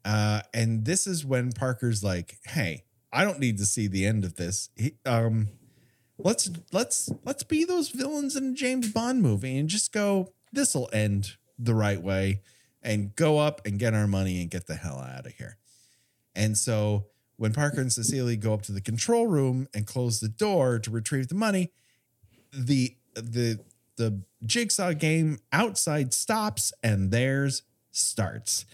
Uh, 0.05 0.41
and 0.55 0.85
this 0.85 1.07
is 1.07 1.27
when 1.27 1.53
Parker's 1.53 2.03
like, 2.03 2.39
hey, 2.47 2.85
I 3.13 3.25
don't 3.25 3.41
need 3.41 3.59
to 3.59 3.67
see 3.67 3.87
the 3.87 4.07
end 4.07 4.25
of 4.25 4.37
this. 4.37 4.71
He, 4.77 4.95
um, 5.05 5.49
let's 6.25 6.51
let's 6.73 7.11
let's 7.25 7.43
be 7.43 7.65
those 7.65 7.89
villains 7.89 8.37
in 8.37 8.51
a 8.51 8.55
James 8.55 8.93
Bond 8.93 9.23
movie 9.23 9.59
and 9.59 9.69
just 9.69 9.93
go 9.93 10.33
this'll 10.53 10.89
end 10.93 11.37
the 11.59 11.75
right 11.75 12.03
way 12.03 12.43
and 12.83 13.15
go 13.15 13.39
up 13.39 13.61
and 13.67 13.79
get 13.79 13.95
our 13.95 14.07
money 14.07 14.41
and 14.41 14.51
get 14.51 14.67
the 14.67 14.75
hell 14.75 14.99
out 14.99 15.27
of 15.27 15.33
here. 15.33 15.59
And 16.35 16.57
so 16.57 17.07
when 17.37 17.53
Parker 17.53 17.81
and 17.81 17.93
Cecily 17.93 18.37
go 18.37 18.55
up 18.55 18.63
to 18.63 18.73
the 18.73 18.81
control 18.81 19.27
room 19.27 19.69
and 19.75 19.87
close 19.87 20.21
the 20.21 20.29
door 20.29 20.79
to 20.79 20.91
retrieve 20.91 21.29
the 21.29 21.35
money, 21.35 21.73
the 22.53 22.97
the 23.15 23.61
the 23.97 24.23
jigsaw 24.45 24.93
game 24.93 25.39
outside 25.53 26.15
stops 26.15 26.73
and 26.83 27.11
theirs 27.11 27.63
starts. 27.91 28.65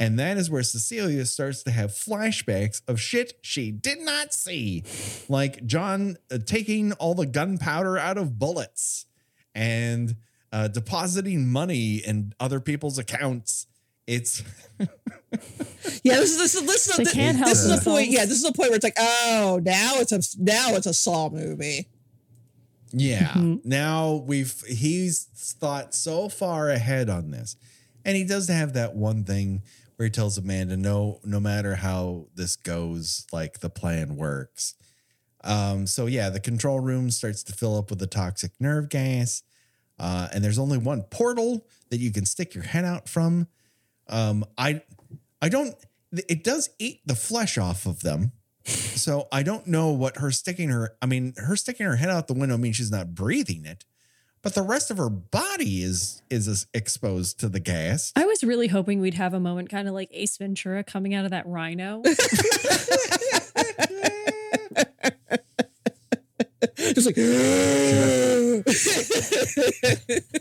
And 0.00 0.18
that 0.18 0.36
is 0.36 0.48
where 0.48 0.62
Cecilia 0.62 1.26
starts 1.26 1.62
to 1.64 1.72
have 1.72 1.90
flashbacks 1.90 2.82
of 2.86 3.00
shit 3.00 3.34
she 3.42 3.72
did 3.72 3.98
not 4.00 4.32
see, 4.32 4.84
like 5.28 5.66
John 5.66 6.18
uh, 6.30 6.38
taking 6.44 6.92
all 6.92 7.14
the 7.14 7.26
gunpowder 7.26 7.98
out 7.98 8.16
of 8.16 8.38
bullets 8.38 9.06
and 9.56 10.14
uh, 10.52 10.68
depositing 10.68 11.48
money 11.50 11.96
in 11.96 12.32
other 12.38 12.60
people's 12.60 12.98
accounts. 12.98 13.66
It's 14.06 14.42
yeah. 14.78 14.86
This 16.14 16.30
is 16.30 16.38
this 16.38 16.54
is 16.54 16.66
this 16.66 16.88
is, 16.88 16.96
this, 16.96 17.14
this 17.14 17.64
is 17.64 17.78
the 17.84 17.90
point. 17.90 18.08
Yeah, 18.08 18.24
this 18.24 18.38
is 18.38 18.44
the 18.44 18.52
point 18.52 18.70
where 18.70 18.76
it's 18.76 18.84
like, 18.84 18.96
oh, 18.98 19.60
now 19.62 19.94
it's 19.96 20.12
a 20.12 20.20
now 20.40 20.74
it's 20.74 20.86
a 20.86 20.94
Saw 20.94 21.28
movie. 21.28 21.88
Yeah. 22.92 23.28
Mm-hmm. 23.28 23.68
Now 23.68 24.22
we've 24.26 24.54
he's 24.66 25.24
thought 25.34 25.94
so 25.94 26.28
far 26.28 26.70
ahead 26.70 27.10
on 27.10 27.30
this 27.30 27.56
And 28.04 28.16
he 28.16 28.24
does 28.24 28.48
have 28.48 28.74
that 28.74 28.94
one 28.94 29.24
thing 29.24 29.62
where 29.98 30.06
he 30.06 30.10
tells 30.10 30.38
Amanda, 30.38 30.76
no, 30.76 31.18
no 31.24 31.40
matter 31.40 31.74
how 31.74 32.26
this 32.36 32.54
goes, 32.54 33.26
like 33.32 33.58
the 33.58 33.68
plan 33.68 34.14
works. 34.14 34.74
Um, 35.42 35.88
so 35.88 36.06
yeah, 36.06 36.30
the 36.30 36.38
control 36.38 36.78
room 36.78 37.10
starts 37.10 37.42
to 37.44 37.52
fill 37.52 37.76
up 37.76 37.90
with 37.90 37.98
the 37.98 38.06
toxic 38.06 38.52
nerve 38.60 38.90
gas. 38.90 39.42
Uh, 39.98 40.28
and 40.32 40.44
there's 40.44 40.58
only 40.58 40.78
one 40.78 41.02
portal 41.02 41.66
that 41.90 41.98
you 41.98 42.12
can 42.12 42.24
stick 42.24 42.54
your 42.54 42.62
head 42.62 42.84
out 42.84 43.08
from. 43.08 43.48
Um, 44.08 44.44
I 44.56 44.82
I 45.42 45.48
don't 45.48 45.74
it 46.12 46.44
does 46.44 46.70
eat 46.78 47.00
the 47.04 47.16
flesh 47.16 47.58
off 47.58 47.84
of 47.84 48.00
them. 48.00 48.30
So 48.64 49.26
I 49.32 49.42
don't 49.42 49.66
know 49.66 49.90
what 49.90 50.18
her 50.18 50.30
sticking 50.30 50.68
her 50.68 50.96
I 51.02 51.06
mean, 51.06 51.34
her 51.38 51.56
sticking 51.56 51.86
her 51.86 51.96
head 51.96 52.10
out 52.10 52.28
the 52.28 52.34
window 52.34 52.56
means 52.56 52.76
she's 52.76 52.92
not 52.92 53.16
breathing 53.16 53.64
it, 53.64 53.84
but 54.42 54.54
the 54.54 54.62
rest 54.62 54.90
of 54.90 54.98
her 54.98 55.10
body 55.10 55.82
is 55.82 56.22
is 56.30 56.66
exposed 56.74 57.40
to 57.40 57.48
the 57.48 57.60
gas. 57.60 58.12
I 58.16 58.24
was 58.24 58.44
really 58.44 58.68
hoping 58.68 59.00
we'd 59.00 59.14
have 59.14 59.34
a 59.34 59.40
moment 59.40 59.70
kind 59.70 59.88
of 59.88 59.94
like 59.94 60.10
Ace 60.12 60.36
Ventura 60.36 60.84
coming 60.84 61.14
out 61.14 61.24
of 61.24 61.30
that 61.30 61.46
rhino. 61.46 62.02
Just 66.76 67.06
like 67.06 67.16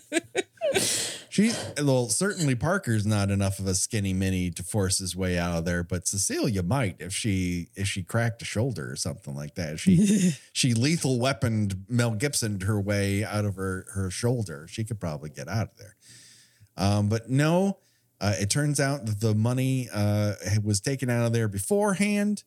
She 1.38 1.52
well, 1.78 2.10
certainly 2.10 2.56
Parker's 2.56 3.06
not 3.06 3.30
enough 3.30 3.60
of 3.60 3.68
a 3.68 3.76
skinny 3.76 4.12
mini 4.12 4.50
to 4.50 4.64
force 4.64 4.98
his 4.98 5.16
way 5.16 5.38
out 5.38 5.56
of 5.56 5.66
there, 5.66 5.84
but 5.84 6.08
Cecilia 6.08 6.64
might 6.64 6.96
if 6.98 7.14
she 7.14 7.68
if 7.76 7.88
she 7.88 8.02
cracked 8.02 8.42
a 8.42 8.46
shoulder 8.46 8.92
or 8.92 8.96
something 8.96 9.36
like 9.36 9.54
that. 9.54 9.80
She 9.80 10.32
she 10.52 10.74
lethal 10.74 11.20
weaponed 11.20 11.86
Mel 11.88 12.16
Gibson 12.16 12.62
her 12.62 12.82
way 12.82 13.24
out 13.24 13.46
of 13.46 13.54
her 13.54 13.86
her 13.94 14.10
shoulder. 14.10 14.66
She 14.68 14.84
could 14.84 15.00
probably 15.00 15.30
get 15.30 15.48
out 15.48 15.70
of 15.74 15.78
there. 15.78 15.96
Um, 16.76 17.08
but 17.08 17.30
no, 17.30 17.78
uh, 18.20 18.34
it 18.40 18.50
turns 18.50 18.80
out 18.80 19.06
that 19.06 19.20
the 19.22 19.36
money 19.36 19.90
uh, 19.94 20.34
was 20.64 20.82
taken 20.82 21.08
out 21.08 21.28
of 21.28 21.34
there 21.34 21.48
beforehand. 21.48 22.44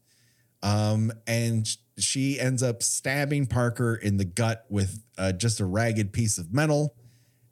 Um, 0.64 1.12
and 1.28 1.64
she 1.96 2.40
ends 2.40 2.60
up 2.60 2.82
stabbing 2.82 3.46
Parker 3.46 3.94
in 3.94 4.16
the 4.16 4.24
gut 4.24 4.64
with 4.68 5.00
uh, 5.16 5.30
just 5.30 5.60
a 5.60 5.64
ragged 5.64 6.12
piece 6.12 6.38
of 6.38 6.52
metal, 6.52 6.96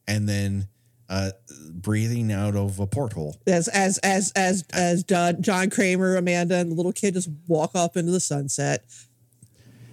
and 0.08 0.28
then 0.28 0.66
uh, 1.08 1.30
breathing 1.70 2.30
out 2.32 2.54
of 2.54 2.78
a 2.80 2.86
porthole. 2.86 3.36
as 3.46 3.68
as 3.68 3.98
as 3.98 4.32
as 4.36 4.64
as 4.72 5.04
John, 5.04 5.42
John 5.42 5.70
Kramer, 5.70 6.16
Amanda, 6.16 6.56
and 6.56 6.70
the 6.70 6.74
little 6.74 6.92
kid 6.92 7.14
just 7.14 7.30
walk 7.46 7.74
off 7.74 7.96
into 7.96 8.12
the 8.12 8.20
sunset. 8.20 8.84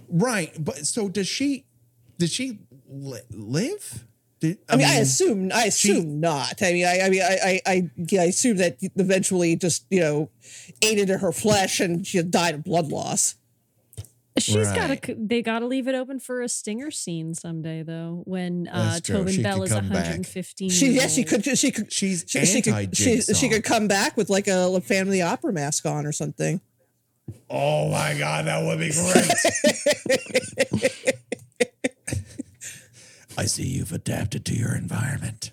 Right, 0.08 0.52
but 0.58 0.86
so 0.86 1.08
does 1.08 1.26
she? 1.26 1.66
Did 2.18 2.30
she 2.30 2.60
li- 2.88 3.20
live? 3.30 4.06
Did, 4.40 4.58
I, 4.68 4.76
mean, 4.76 4.86
I 4.86 4.96
assume 4.96 5.50
I 5.52 5.64
assume 5.64 6.20
not. 6.20 6.62
I 6.62 6.72
mean, 6.72 6.86
I, 6.86 7.00
I 7.00 7.08
mean, 7.08 7.22
I, 7.22 7.60
I, 7.66 7.72
I, 7.72 7.90
I 8.18 8.24
assume 8.24 8.58
that 8.58 8.76
eventually 8.96 9.56
just 9.56 9.86
you 9.90 10.00
know 10.00 10.30
ate 10.82 10.98
into 10.98 11.18
her 11.18 11.32
flesh 11.32 11.80
and 11.80 12.06
she 12.06 12.20
died 12.22 12.54
of 12.54 12.64
blood 12.64 12.88
loss. 12.88 13.36
She's 14.38 14.66
got 14.72 14.88
Right. 14.90 15.02
to. 15.02 15.14
They 15.18 15.40
got 15.42 15.60
to 15.60 15.66
leave 15.66 15.88
it 15.88 15.94
open 15.94 16.20
for 16.20 16.42
a 16.42 16.48
stinger 16.48 16.90
scene 16.90 17.34
someday, 17.34 17.82
though. 17.82 18.22
When 18.26 18.68
uh, 18.68 19.00
Tobin 19.00 19.32
She 19.32 19.42
Bell 19.42 19.62
is 19.62 19.72
115. 19.72 20.68
She, 20.70 20.86
years 20.86 20.96
yeah, 20.96 21.08
she 21.08 21.24
could, 21.24 21.44
she 21.58 21.70
could, 21.70 21.92
She's 21.92 22.24
she, 22.26 22.44
she 22.44 22.60
could, 22.62 22.94
she, 22.96 23.10
anti-Jigsaw. 23.12 23.32
she 23.34 23.48
could 23.48 23.64
come 23.64 23.88
back 23.88 24.16
with 24.16 24.28
like 24.28 24.46
a 24.48 24.80
family 24.82 25.22
opera 25.22 25.52
mask 25.52 25.86
on 25.86 26.04
or 26.06 26.12
something. 26.12 26.60
Oh 27.50 27.88
my 27.90 28.14
god, 28.18 28.46
that 28.46 28.62
would 28.64 28.78
be 28.78 28.92
great. 28.92 29.30
I 33.38 33.44
see 33.44 33.64
you've 33.64 33.92
adapted 33.92 34.44
to 34.46 34.54
your 34.54 34.74
environment. 34.74 35.52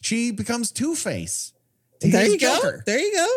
She 0.00 0.30
becomes 0.30 0.70
Two 0.70 0.94
Face. 0.94 1.52
There 2.00 2.26
you 2.26 2.38
go. 2.38 2.58
There 2.84 2.98
you 2.98 3.14
go. 3.14 3.28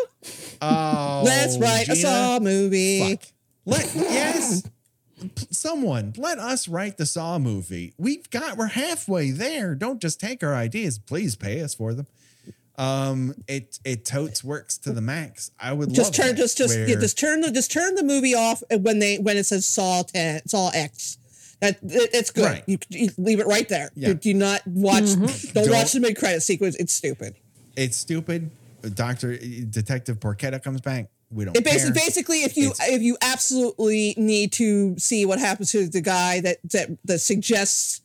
Oh, 0.60 1.22
Let's 1.24 1.56
write 1.58 1.88
a 1.88 1.94
Gena. 1.94 1.96
Saw 1.96 2.38
movie. 2.40 3.16
Fuck. 3.16 3.22
Let 3.64 3.94
yes, 3.94 4.62
P- 4.62 4.68
someone 5.50 6.14
let 6.16 6.38
us 6.38 6.68
write 6.68 6.96
the 6.98 7.06
Saw 7.06 7.38
movie. 7.38 7.92
We've 7.98 8.28
got 8.30 8.56
we're 8.56 8.66
halfway 8.68 9.30
there. 9.30 9.74
Don't 9.74 10.00
just 10.00 10.20
take 10.20 10.42
our 10.42 10.54
ideas. 10.54 10.98
Please 10.98 11.36
pay 11.36 11.60
us 11.62 11.74
for 11.74 11.94
them. 11.94 12.06
Um, 12.76 13.34
it 13.48 13.80
it 13.84 14.04
totes 14.04 14.44
works 14.44 14.78
to 14.78 14.92
the 14.92 15.00
max. 15.00 15.50
I 15.58 15.72
would 15.72 15.92
Just 15.92 16.16
love 16.18 16.26
turn, 16.26 16.36
that, 16.36 16.42
just, 16.42 16.56
just, 16.58 16.78
yeah, 16.78 16.94
just 16.94 17.18
turn 17.18 17.40
the, 17.40 17.50
just 17.50 17.72
turn 17.72 17.96
the 17.96 18.04
movie 18.04 18.34
off 18.36 18.62
when 18.70 19.00
they 19.00 19.18
when 19.18 19.36
it 19.36 19.46
says 19.46 19.66
Saw 19.66 20.02
ten, 20.04 20.46
Saw 20.46 20.70
X. 20.72 21.18
That 21.60 21.78
it, 21.82 22.10
it's 22.12 22.30
good. 22.30 22.44
Right. 22.44 22.62
You, 22.68 22.78
you 22.90 23.08
leave 23.18 23.40
it 23.40 23.46
right 23.48 23.68
there. 23.68 23.90
Yeah. 23.96 24.08
You 24.08 24.14
do 24.14 24.32
not 24.32 24.64
watch. 24.64 25.06
Don't, 25.06 25.54
Don't- 25.54 25.70
watch 25.70 25.90
the 25.92 25.98
mid 26.00 26.16
credit 26.16 26.42
sequence. 26.42 26.76
It's 26.76 26.92
stupid. 26.92 27.34
it's 27.76 27.96
stupid. 27.96 28.50
Doctor 28.94 29.36
Detective 29.36 30.20
Porchetta 30.20 30.62
comes 30.62 30.80
back. 30.80 31.08
We 31.30 31.44
don't 31.44 31.56
It 31.56 31.64
basically, 31.64 31.94
care. 32.00 32.06
basically, 32.06 32.42
if 32.44 32.56
you 32.56 32.70
It's- 32.70 32.88
if 32.90 33.02
you 33.02 33.16
absolutely 33.20 34.14
need 34.16 34.52
to 34.52 34.98
see 34.98 35.26
what 35.26 35.38
happens 35.38 35.70
to 35.72 35.86
the 35.88 36.00
guy 36.00 36.40
that 36.40 36.58
that 36.72 36.90
that 37.04 37.18
suggests 37.20 38.00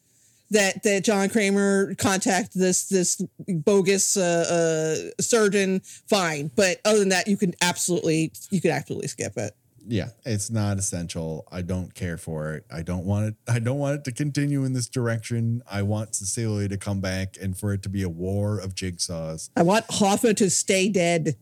that 0.51 0.83
that 0.83 1.03
John 1.03 1.29
Kramer 1.29 1.95
contact 1.95 2.53
this 2.53 2.85
this 2.85 3.21
bogus 3.47 4.17
uh, 4.17 5.07
uh, 5.17 5.21
surgeon, 5.21 5.81
fine. 6.07 6.51
But 6.55 6.79
other 6.85 6.99
than 6.99 7.09
that, 7.09 7.27
you 7.27 7.37
can 7.37 7.53
absolutely 7.61 8.31
you 8.51 8.59
can 8.61 8.71
absolutely 8.71 9.07
skip 9.07 9.37
it. 9.37 9.55
yeah, 9.87 10.09
it's 10.25 10.49
not 10.49 10.77
essential. 10.77 11.45
I 11.51 11.61
don't 11.61 11.93
care 11.93 12.17
for 12.17 12.53
it. 12.53 12.65
I 12.71 12.83
don't 12.83 13.05
want 13.05 13.27
it. 13.27 13.35
I 13.47 13.59
don't 13.59 13.79
want 13.79 13.95
it 13.95 14.03
to 14.05 14.11
continue 14.11 14.63
in 14.63 14.73
this 14.73 14.87
direction. 14.87 15.61
I 15.69 15.81
want 15.81 16.15
Cecilia 16.15 16.67
to 16.69 16.77
come 16.77 16.99
back 17.01 17.35
and 17.41 17.57
for 17.57 17.73
it 17.73 17.81
to 17.83 17.89
be 17.89 18.01
a 18.03 18.09
war 18.09 18.59
of 18.59 18.75
jigsaws. 18.75 19.49
I 19.57 19.63
want 19.63 19.85
Hoffa 19.87 20.35
to 20.37 20.49
stay 20.49 20.87
dead. 20.89 21.35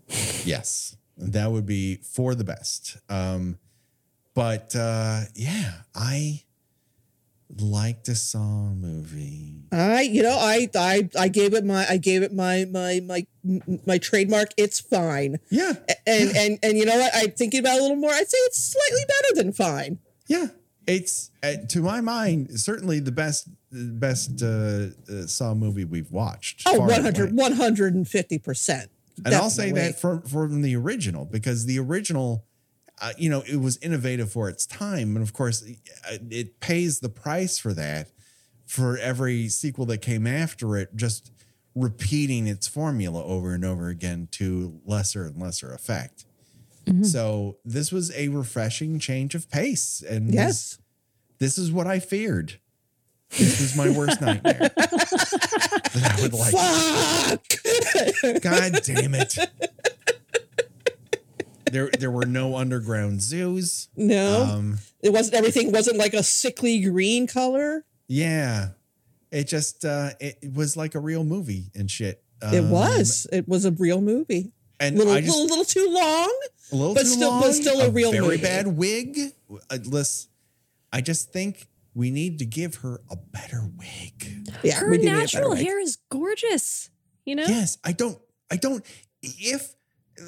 Yes, 0.46 0.96
that 1.18 1.52
would 1.52 1.66
be 1.66 1.98
for 1.98 2.36
the 2.36 2.44
best. 2.44 2.98
Um, 3.10 3.58
but 4.34 4.76
uh, 4.76 5.22
yeah, 5.36 5.74
I 5.94 6.44
liked 7.60 8.06
the 8.06 8.16
Saw 8.16 8.70
movie. 8.70 9.66
I, 9.74 10.02
you 10.02 10.24
know, 10.24 10.38
I, 10.40 10.70
I, 10.76 11.10
I 11.20 11.28
gave 11.28 11.54
it 11.54 11.66
my, 11.66 11.86
I 11.90 11.98
gave 11.98 12.24
it 12.24 12.34
my, 12.34 12.66
my, 12.72 13.02
my, 13.06 13.26
my 13.86 13.98
trademark. 13.98 14.50
It's 14.58 14.80
fine. 14.80 15.38
Yeah, 15.50 15.74
And, 16.08 16.36
and, 16.36 16.60
and 16.64 16.78
you 16.78 16.86
know 16.86 16.98
what? 16.98 17.12
I'm 17.14 17.32
thinking 17.32 17.60
about 17.60 17.76
it 17.76 17.80
a 17.80 17.82
little 17.82 17.98
more. 17.98 18.12
I'd 18.12 18.30
say 18.30 18.38
it's 18.40 18.72
slightly 18.74 19.06
better 19.08 19.44
than 19.44 19.54
fine. 19.54 20.00
yeah. 20.28 20.48
It's 20.88 21.30
uh, 21.44 21.54
to 21.70 21.82
my 21.82 22.02
mind 22.02 22.60
certainly 22.60 23.00
the 23.00 23.12
best, 23.12 23.48
best 23.72 24.42
uh, 24.42 24.88
uh, 25.08 25.28
Saw 25.28 25.54
movie 25.54 25.86
we've 25.86 26.12
watched. 26.12 26.64
Oh, 26.66 26.80
100, 26.80 27.32
150%. 27.34 28.88
And 29.26 29.34
I'll 29.34 29.50
say 29.50 29.72
that 29.72 30.00
from 30.00 30.22
from 30.24 30.62
the 30.62 30.76
original 30.76 31.26
because 31.26 31.66
the 31.66 31.80
original, 31.80 32.46
uh, 33.02 33.14
you 33.18 33.30
know, 33.30 33.44
it 33.48 33.58
was 33.58 33.78
innovative 33.78 34.32
for 34.32 34.50
its 34.50 34.66
time, 34.66 35.16
and 35.16 35.24
of 35.24 35.34
course, 35.34 35.64
uh, 36.10 36.18
it 36.30 36.60
pays 36.60 37.00
the 37.00 37.10
price 37.10 37.58
for 37.58 37.74
that 37.74 38.10
for 38.66 38.98
every 38.98 39.50
sequel 39.50 39.86
that 39.88 39.98
came 40.00 40.26
after 40.26 40.78
it, 40.78 40.96
just 40.96 41.32
repeating 41.76 42.48
its 42.48 42.68
formula 42.68 43.24
over 43.24 43.54
and 43.54 43.66
over 43.66 43.90
again 43.90 44.28
to 44.32 44.80
lesser 44.86 45.26
and 45.26 45.42
lesser 45.42 45.74
effect. 45.74 46.26
So 47.04 47.58
this 47.64 47.92
was 47.92 48.12
a 48.12 48.28
refreshing 48.30 49.00
change 49.00 49.34
of 49.36 49.50
pace, 49.50 50.02
and 50.02 50.34
Yes. 50.34 50.80
this 51.38 51.58
is 51.58 51.72
what 51.72 51.88
I 51.88 52.00
feared. 52.00 52.60
This 53.38 53.62
was 53.62 53.76
my 53.78 53.90
worst 53.90 54.20
nightmare. 54.22 54.60
that 54.76 56.16
I 56.18 56.22
would 56.22 56.34
like. 56.34 56.52
Fuck. 56.52 58.42
God 58.42 58.82
damn 58.84 59.16
it. 59.16 59.38
There, 61.72 61.90
there 61.98 62.12
were 62.12 62.26
no 62.26 62.58
underground 62.58 63.22
zoos. 63.22 63.88
No, 63.96 64.44
Um, 64.44 64.80
it 65.02 65.14
wasn't, 65.14 65.36
everything 65.36 65.72
wasn't 65.72 65.96
like 65.98 66.14
a 66.14 66.22
sickly 66.24 66.82
green 66.82 67.28
color. 67.28 67.86
yeah, 68.08 68.70
it 69.32 69.48
just, 69.48 69.86
uh, 69.86 70.10
it, 70.20 70.38
it 70.42 70.54
was 70.54 70.76
like 70.76 70.96
a 70.96 71.00
real 71.00 71.24
movie 71.24 71.72
and 71.74 71.90
shit. 71.90 72.22
It 72.42 72.60
Um, 72.60 72.72
was, 72.72 73.26
it 73.32 73.48
was 73.48 73.64
a 73.64 73.72
real 73.72 74.02
movie. 74.02 74.52
and 74.82 74.98
Little, 74.98 75.16
just 75.16 75.28
little, 75.30 75.46
little 75.46 75.64
too 75.64 75.88
long. 75.90 76.38
a 76.74 76.76
little 76.76 76.94
but 76.94 77.04
too 77.04 77.08
still- 77.08 77.30
long, 77.30 77.42
but 77.42 77.54
still 77.54 77.80
a 77.80 77.90
real 77.90 78.12
very 78.12 78.26
movie. 78.26 78.42
bad 78.42 78.68
wig. 78.68 79.18
Uh, 79.70 79.78
listen, 79.86 80.30
I 80.92 81.00
just 81.00 81.32
think 81.32 81.68
we 81.94 82.12
need 82.12 82.40
to 82.40 82.46
give 82.46 82.76
her 82.76 83.02
a 83.10 83.16
better 83.16 83.70
wig. 83.78 84.48
Yeah, 84.64 84.76
Her 84.76 84.90
we 84.90 84.98
do 84.98 85.04
need 85.04 85.10
a 85.10 85.12
better 85.12 85.22
natural 85.22 85.50
wig. 85.52 85.66
hair 85.66 85.80
is 85.80 85.98
gorgeous. 86.10 86.90
You 87.26 87.36
know. 87.36 87.46
Yes, 87.46 87.78
I 87.84 87.92
don't, 87.92 88.18
I 88.50 88.56
don't. 88.56 88.86
If 89.22 89.76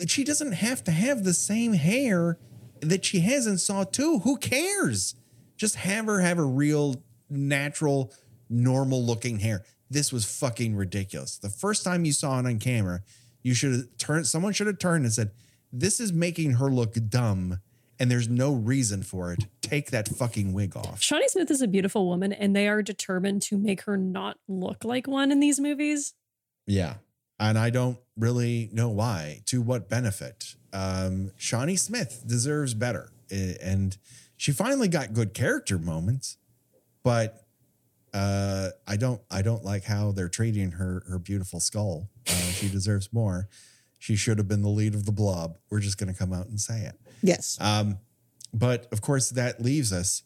she 0.08 0.24
doesn't 0.24 0.52
have 0.54 0.84
to 0.86 0.92
have 0.92 1.24
the 1.24 1.34
same 1.34 1.74
hair 1.74 2.38
that 2.82 3.06
she 3.06 3.22
has 3.22 3.48
in 3.48 3.58
Saw 3.58 3.84
2, 3.84 4.20
who 4.20 4.38
cares? 4.38 5.16
Just 5.58 5.76
have 5.78 6.06
her 6.06 6.20
have 6.20 6.38
a 6.38 6.44
real, 6.46 7.02
natural, 7.30 8.14
normal 8.50 9.04
looking 9.04 9.40
hair. 9.40 9.64
This 9.90 10.12
was 10.12 10.26
fucking 10.26 10.76
ridiculous. 10.76 11.38
The 11.38 11.50
first 11.50 11.84
time 11.84 12.06
you 12.06 12.12
saw 12.12 12.40
it 12.40 12.46
on 12.46 12.60
camera, 12.60 13.02
you 13.42 13.54
should 13.54 13.72
have 13.72 13.98
turned, 13.98 14.28
someone 14.28 14.54
should 14.54 14.68
have 14.68 14.80
turned 14.80 15.06
and 15.06 15.14
said, 15.14 15.32
This 15.72 16.00
is 16.00 16.12
making 16.12 16.54
her 16.54 16.70
look 16.70 16.96
dumb, 17.10 17.60
and 18.04 18.12
there's 18.12 18.28
no 18.28 18.52
reason 18.52 19.02
for 19.02 19.32
it. 19.32 19.46
Take 19.62 19.92
that 19.92 20.10
fucking 20.10 20.52
wig 20.52 20.76
off. 20.76 21.02
Shawnee 21.02 21.30
Smith 21.30 21.50
is 21.50 21.62
a 21.62 21.70
beautiful 21.70 22.06
woman, 22.06 22.34
and 22.34 22.54
they 22.54 22.68
are 22.68 22.82
determined 22.82 23.42
to 23.44 23.58
make 23.58 23.84
her 23.84 23.96
not 23.96 24.38
look 24.46 24.84
like 24.84 25.08
one 25.08 25.32
in 25.32 25.40
these 25.40 25.58
movies. 25.58 26.14
Yeah. 26.68 26.96
and 27.40 27.58
I 27.58 27.70
don't 27.70 27.98
really 28.18 28.70
know 28.74 28.90
why. 28.90 29.40
To 29.46 29.62
what 29.62 29.88
benefit? 29.88 30.56
Um, 30.74 31.32
Shawnee 31.38 31.78
Smith 31.78 32.26
deserves 32.28 32.74
better, 32.74 33.14
and 33.32 33.98
she 34.36 34.52
finally 34.52 34.90
got 34.90 35.14
good 35.14 35.34
character 35.34 35.80
moments, 35.80 36.38
but 37.04 37.46
uh, 38.14 38.72
I 38.86 38.98
don't 38.98 39.22
I 39.32 39.42
don't 39.44 39.64
like 39.64 39.86
how 39.86 40.12
they're 40.12 40.28
treating 40.28 40.72
her 40.72 41.04
her 41.08 41.20
beautiful 41.20 41.62
skull. 41.62 42.10
Uh, 42.28 42.34
she 42.52 42.68
deserves 42.68 43.14
more. 43.14 43.48
She 43.98 44.18
should 44.18 44.40
have 44.40 44.50
been 44.50 44.62
the 44.62 44.68
lead 44.70 44.94
of 44.94 45.06
the 45.06 45.14
blob. 45.14 45.58
We're 45.72 45.80
just 45.80 45.98
going 45.98 46.12
to 46.12 46.20
come 46.20 46.34
out 46.34 46.48
and 46.48 46.60
say 46.60 46.82
it. 46.82 47.00
Yes. 47.24 47.58
Um, 47.60 47.98
but 48.54 48.88
of 48.92 49.02
course, 49.02 49.32
that 49.32 49.62
leaves 49.62 49.92
us 49.92 50.22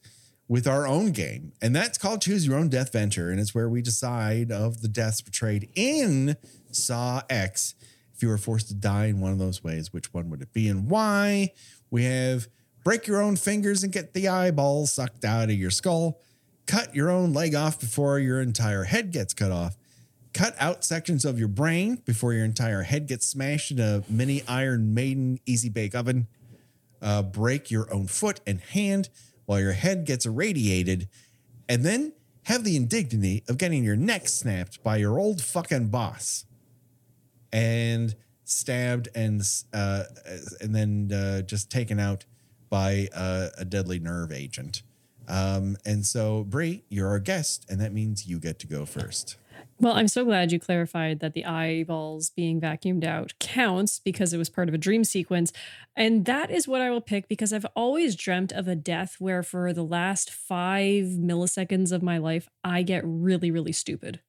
with 0.49 0.68
our 0.68 0.88
own 0.88 1.11
game, 1.11 1.53
and 1.61 1.76
that's 1.76 1.98
called 1.98 2.22
Choose 2.22 2.48
Your 2.48 2.57
Own 2.57 2.69
Death 2.69 2.91
Venture, 2.91 3.30
and 3.30 3.40
it's 3.40 3.53
where 3.53 3.69
we 3.69 3.82
decide 3.82 4.52
of 4.52 4.82
the 4.82 4.88
deaths 4.88 5.22
portrayed 5.22 5.69
in 5.76 6.36
Saw 6.72 7.22
X. 7.30 7.76
If 8.15 8.24
you 8.24 8.30
were 8.30 8.38
forced 8.38 8.69
to 8.69 8.74
die 8.74 9.06
in 9.06 9.19
one 9.19 9.32
of 9.32 9.40
those 9.40 9.64
ways, 9.64 9.94
which 9.94 10.14
one 10.14 10.30
would 10.30 10.41
it 10.41 10.52
be 10.52 10.68
and 10.68 10.90
why? 10.90 11.53
We 11.91 12.03
have 12.06 12.48
break 12.84 13.06
your 13.06 13.22
own 13.22 13.36
fingers 13.36 13.84
and 13.84 13.91
get 13.91 14.14
the 14.14 14.28
eyeballs 14.28 14.94
sucked 14.94 15.24
out 15.24 15.49
of 15.49 15.56
your 15.56 15.69
skull, 15.69 16.19
cut 16.65 16.95
your 16.95 17.10
own 17.10 17.34
leg 17.34 17.53
off 17.53 17.80
before 17.80 18.18
your 18.18 18.41
entire 18.41 18.86
head 18.86 19.11
gets 19.11 19.34
cut 19.34 19.52
off, 19.52 19.78
cut 20.34 20.56
out 20.60 20.84
sections 20.84 21.26
of 21.26 21.38
your 21.38 21.48
brain 21.49 22.02
before 22.06 22.34
your 22.34 22.45
entire 22.45 22.84
head 22.84 23.07
gets 23.07 23.26
smashed 23.26 23.72
in 23.72 23.80
a 23.80 24.03
mini 24.10 24.41
Iron 24.48 24.94
Maiden 24.94 25.40
easy 25.45 25.69
bake 25.69 25.94
oven, 25.94 26.28
uh, 27.02 27.22
break 27.24 27.72
your 27.72 27.91
own 27.94 28.07
foot 28.07 28.40
and 28.45 28.60
hand 28.60 29.10
while 29.45 29.60
your 29.60 29.74
head 29.74 30.06
gets 30.06 30.26
irradiated, 30.26 31.07
and 31.69 31.84
then 31.84 32.14
have 32.44 32.64
the 32.64 32.76
indignity 32.76 33.44
of 33.48 33.57
getting 33.57 33.84
your 33.84 33.95
neck 33.95 34.28
snapped 34.28 34.82
by 34.84 34.98
your 34.98 35.19
old 35.19 35.41
fucking 35.41 35.88
boss 35.88 36.45
and 37.52 38.15
stabbed 38.44 39.10
and 39.15 39.41
uh, 39.74 40.03
and 40.61 40.74
then 40.74 41.11
uh, 41.11 41.41
just 41.41 41.69
taken 41.69 41.99
out 41.99 42.26
by 42.69 43.07
uh, 43.14 43.49
a 43.57 43.65
deadly 43.65 43.99
nerve 43.99 44.32
agent. 44.32 44.84
Um, 45.28 45.78
and 45.86 46.06
so, 46.06 46.44
Bree, 46.44 46.84
you're 46.90 47.07
our 47.07 47.19
guest, 47.19 47.65
and 47.69 47.82
that 47.82 47.94
means 47.94 48.28
you 48.28 48.40
get 48.40 48.60
to 48.60 48.68
go 48.68 48.86
first. 48.86 49.38
Well, 49.80 49.94
I'm 49.94 50.08
so 50.08 50.26
glad 50.26 50.52
you 50.52 50.60
clarified 50.60 51.20
that 51.20 51.34
the 51.34 51.45
eyeballs 51.45 52.32
being 52.32 52.60
vacuumed 52.60 53.04
out 53.04 53.34
counts 53.40 53.99
because 53.99 54.34
it 54.34 54.38
was 54.38 54.49
part 54.49 54.70
of 54.70 54.74
a 54.74 54.78
dream 54.78 55.04
sequence. 55.04 55.54
And 55.95 56.26
that 56.26 56.49
is 56.49 56.68
what 56.68 56.82
I 56.82 56.90
will 56.90 57.02
pick 57.02 57.28
because 57.28 57.54
I've 57.54 57.66
always 57.76 58.16
dreamt 58.16 58.52
of 58.52 58.68
a 58.68 58.76
death 58.76 59.18
where, 59.20 59.44
for 59.44 59.74
the 59.74 59.84
last 59.84 60.32
five 60.32 61.06
milliseconds 61.06 61.91
of 61.91 62.02
my 62.02 62.18
life, 62.18 62.49
I 62.64 62.82
get 62.82 63.04
really, 63.06 63.52
really 63.52 63.72
stupid. 63.72 64.22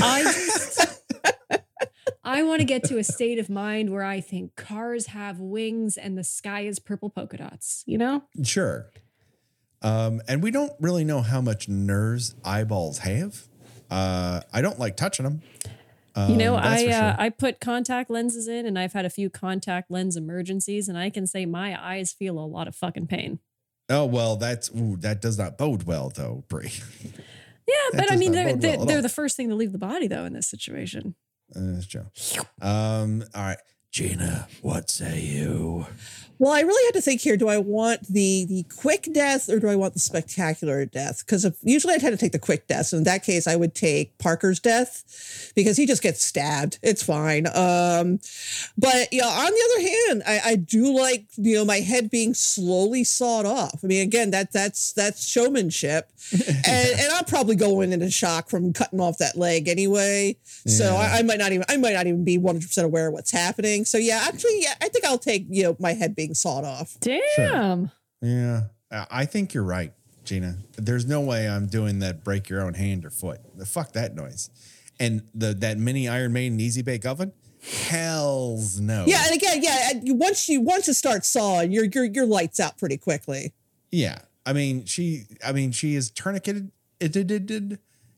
I 0.00 0.22
just. 0.22 0.88
I 2.24 2.42
want 2.44 2.60
to 2.60 2.64
get 2.64 2.84
to 2.84 2.98
a 2.98 3.04
state 3.04 3.38
of 3.38 3.50
mind 3.50 3.90
where 3.90 4.04
I 4.04 4.20
think 4.20 4.54
cars 4.54 5.06
have 5.06 5.40
wings 5.40 5.96
and 5.96 6.16
the 6.16 6.24
sky 6.24 6.62
is 6.62 6.78
purple 6.78 7.10
polka 7.10 7.36
dots, 7.36 7.82
you 7.84 7.98
know? 7.98 8.22
Sure. 8.44 8.90
Um, 9.82 10.22
and 10.28 10.42
we 10.42 10.52
don't 10.52 10.72
really 10.80 11.04
know 11.04 11.22
how 11.22 11.40
much 11.40 11.68
nerves 11.68 12.36
eyeballs 12.44 12.98
have. 12.98 13.48
Uh, 13.92 14.40
I 14.52 14.62
don't 14.62 14.78
like 14.78 14.96
touching 14.96 15.24
them. 15.24 15.42
you 16.28 16.36
know, 16.36 16.56
Um, 16.56 16.62
I 16.64 16.86
for 16.86 16.92
uh. 16.94 17.16
I 17.18 17.28
put 17.28 17.60
contact 17.60 18.10
lenses 18.10 18.48
in 18.48 18.66
and 18.66 18.78
I've 18.78 18.92
had 18.92 19.04
a 19.04 19.10
few 19.10 19.28
contact 19.30 19.90
lens 19.90 20.16
emergencies 20.16 20.88
and 20.88 20.96
I 20.98 21.10
can 21.10 21.26
say 21.26 21.44
my 21.46 21.80
eyes 21.82 22.12
feel 22.12 22.38
a 22.38 22.46
lot 22.46 22.68
of 22.68 22.74
fucking 22.74 23.06
pain. 23.06 23.38
Oh 23.88 24.06
well, 24.06 24.36
that's 24.36 24.70
ooh, 24.74 24.96
that 25.00 25.20
does 25.20 25.38
not 25.38 25.58
bode 25.58 25.82
well 25.84 26.10
though, 26.14 26.44
Bree. 26.48 26.72
Yeah, 27.68 28.00
but 28.00 28.12
I 28.12 28.16
mean 28.16 28.32
they're 28.32 28.56
they're, 28.56 28.76
well 28.76 28.86
they're 28.86 29.02
the 29.02 29.08
first 29.08 29.36
thing 29.36 29.48
to 29.48 29.54
leave 29.54 29.70
the 29.70 29.78
body 29.78 30.08
though 30.08 30.24
in 30.24 30.32
this 30.32 30.48
situation. 30.48 31.14
Uh, 31.54 31.60
that's 31.74 31.86
Joe. 31.86 32.06
Um, 32.60 33.22
all 33.34 33.42
right, 33.42 33.58
Gena, 33.92 34.48
what 34.62 34.88
say 34.88 35.20
you? 35.20 35.86
Well, 36.42 36.50
I 36.50 36.62
really 36.62 36.84
had 36.86 36.94
to 36.94 37.00
think 37.00 37.20
here. 37.20 37.36
Do 37.36 37.46
I 37.46 37.58
want 37.58 38.04
the 38.08 38.46
the 38.46 38.64
quick 38.64 39.08
death 39.12 39.48
or 39.48 39.60
do 39.60 39.68
I 39.68 39.76
want 39.76 39.92
the 39.92 40.00
spectacular 40.00 40.84
death? 40.84 41.24
Because 41.24 41.46
usually 41.62 41.94
I'd 41.94 42.00
tend 42.00 42.18
to 42.18 42.18
take 42.18 42.32
the 42.32 42.38
quick 42.40 42.66
death. 42.66 42.86
So 42.86 42.96
in 42.96 43.04
that 43.04 43.22
case, 43.22 43.46
I 43.46 43.54
would 43.54 43.76
take 43.76 44.18
Parker's 44.18 44.58
death 44.58 45.52
because 45.54 45.76
he 45.76 45.86
just 45.86 46.02
gets 46.02 46.24
stabbed. 46.24 46.80
It's 46.82 47.00
fine. 47.00 47.46
Um, 47.46 48.18
but 48.76 49.06
yeah, 49.12 49.26
on 49.26 49.52
the 49.52 49.70
other 49.70 49.88
hand, 49.88 50.22
I, 50.26 50.50
I 50.52 50.56
do 50.56 50.98
like 50.98 51.26
you 51.36 51.54
know 51.54 51.64
my 51.64 51.78
head 51.78 52.10
being 52.10 52.34
slowly 52.34 53.04
sawed 53.04 53.46
off. 53.46 53.78
I 53.84 53.86
mean, 53.86 54.02
again, 54.02 54.32
that 54.32 54.52
that's 54.52 54.92
that's 54.94 55.24
showmanship, 55.24 56.10
and 56.32 56.66
and 56.66 57.12
I'll 57.12 57.22
probably 57.22 57.54
go 57.54 57.82
in 57.82 57.92
into 57.92 58.10
shock 58.10 58.48
from 58.48 58.72
cutting 58.72 59.00
off 59.00 59.18
that 59.18 59.36
leg 59.36 59.68
anyway. 59.68 60.38
So 60.66 60.96
I, 60.96 61.18
I 61.18 61.22
might 61.22 61.38
not 61.38 61.52
even 61.52 61.66
I 61.68 61.76
might 61.76 61.94
not 61.94 62.08
even 62.08 62.24
be 62.24 62.38
one 62.38 62.56
hundred 62.56 62.66
percent 62.66 62.86
aware 62.86 63.06
of 63.06 63.12
what's 63.12 63.30
happening. 63.30 63.81
So 63.84 63.98
yeah, 63.98 64.24
actually, 64.26 64.62
yeah, 64.62 64.74
I 64.80 64.88
think 64.88 65.04
I'll 65.04 65.18
take 65.18 65.46
you 65.48 65.64
know 65.64 65.76
my 65.78 65.92
head 65.94 66.14
being 66.14 66.34
sawed 66.34 66.64
off. 66.64 66.96
Damn. 67.00 67.90
Yeah, 68.20 68.64
I 68.90 69.06
I 69.10 69.24
think 69.24 69.54
you're 69.54 69.64
right, 69.64 69.92
Gena. 70.24 70.56
There's 70.76 71.06
no 71.06 71.20
way 71.20 71.48
I'm 71.48 71.66
doing 71.66 71.98
that. 72.00 72.24
Break 72.24 72.48
your 72.48 72.60
own 72.62 72.74
hand 72.74 73.04
or 73.04 73.10
foot. 73.10 73.40
The 73.56 73.66
fuck 73.66 73.92
that 73.92 74.14
noise. 74.14 74.50
And 75.00 75.22
the 75.34 75.54
that 75.54 75.78
mini 75.78 76.08
Iron 76.08 76.32
Maiden 76.32 76.60
easy 76.60 76.82
bake 76.82 77.04
oven. 77.06 77.32
Hell's 77.62 78.80
no. 78.80 79.04
Yeah, 79.06 79.22
and 79.26 79.34
again, 79.34 79.62
yeah, 79.62 79.90
and 79.90 80.06
you- 80.06 80.14
once 80.14 80.48
you 80.48 80.60
once 80.60 80.88
it 80.88 80.94
starts 80.94 81.28
sawing, 81.28 81.72
your 81.72 81.84
your 81.84 82.04
your 82.04 82.26
lights 82.26 82.58
out 82.60 82.78
pretty 82.78 82.96
quickly. 82.96 83.52
Yeah. 83.90 84.18
I 84.44 84.52
mean, 84.52 84.84
she 84.86 85.24
I 85.44 85.52
mean, 85.52 85.70
she 85.72 85.94
is 85.94 86.10
tourniqueted 86.10 86.70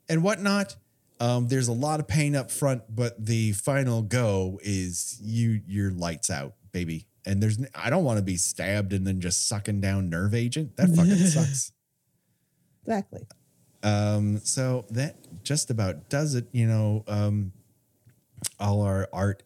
and 0.09 0.23
whatnot. 0.23 0.77
Um, 1.21 1.49
there's 1.49 1.69
a 1.69 1.73
lot 1.73 2.01
of 2.01 2.09
pain 2.09 2.35
up 2.35 2.51
front, 2.51 2.83
but 2.89 3.25
the 3.25 3.53
final 3.53 4.03
go 4.03 4.59
is 4.63 5.19
you 5.23 5.61
your 5.67 5.91
lights 5.91 6.31
out, 6.31 6.55
baby. 6.73 7.07
And 7.25 7.43
there's 7.43 7.59
I 7.75 7.89
don't 7.91 8.05
want 8.05 8.19
to 8.19 8.25
be 8.25 8.37
stabbed 8.37 8.93
and 8.93 9.07
then 9.07 9.21
just 9.21 9.49
sucking 9.49 9.81
down 9.81 10.11
nerve 10.11 10.35
agent. 10.35 10.77
That 10.77 10.89
fucking 10.89 11.17
sucks. 11.17 11.73
Exactly. 12.83 13.27
Um, 13.83 14.39
so 14.39 14.87
that 14.91 15.17
just 15.45 15.71
about 15.71 16.09
does 16.09 16.35
it. 16.35 16.47
You 16.53 16.67
know, 16.67 17.05
um, 17.07 17.53
all 18.59 18.83
our 18.83 19.09
art 19.13 19.43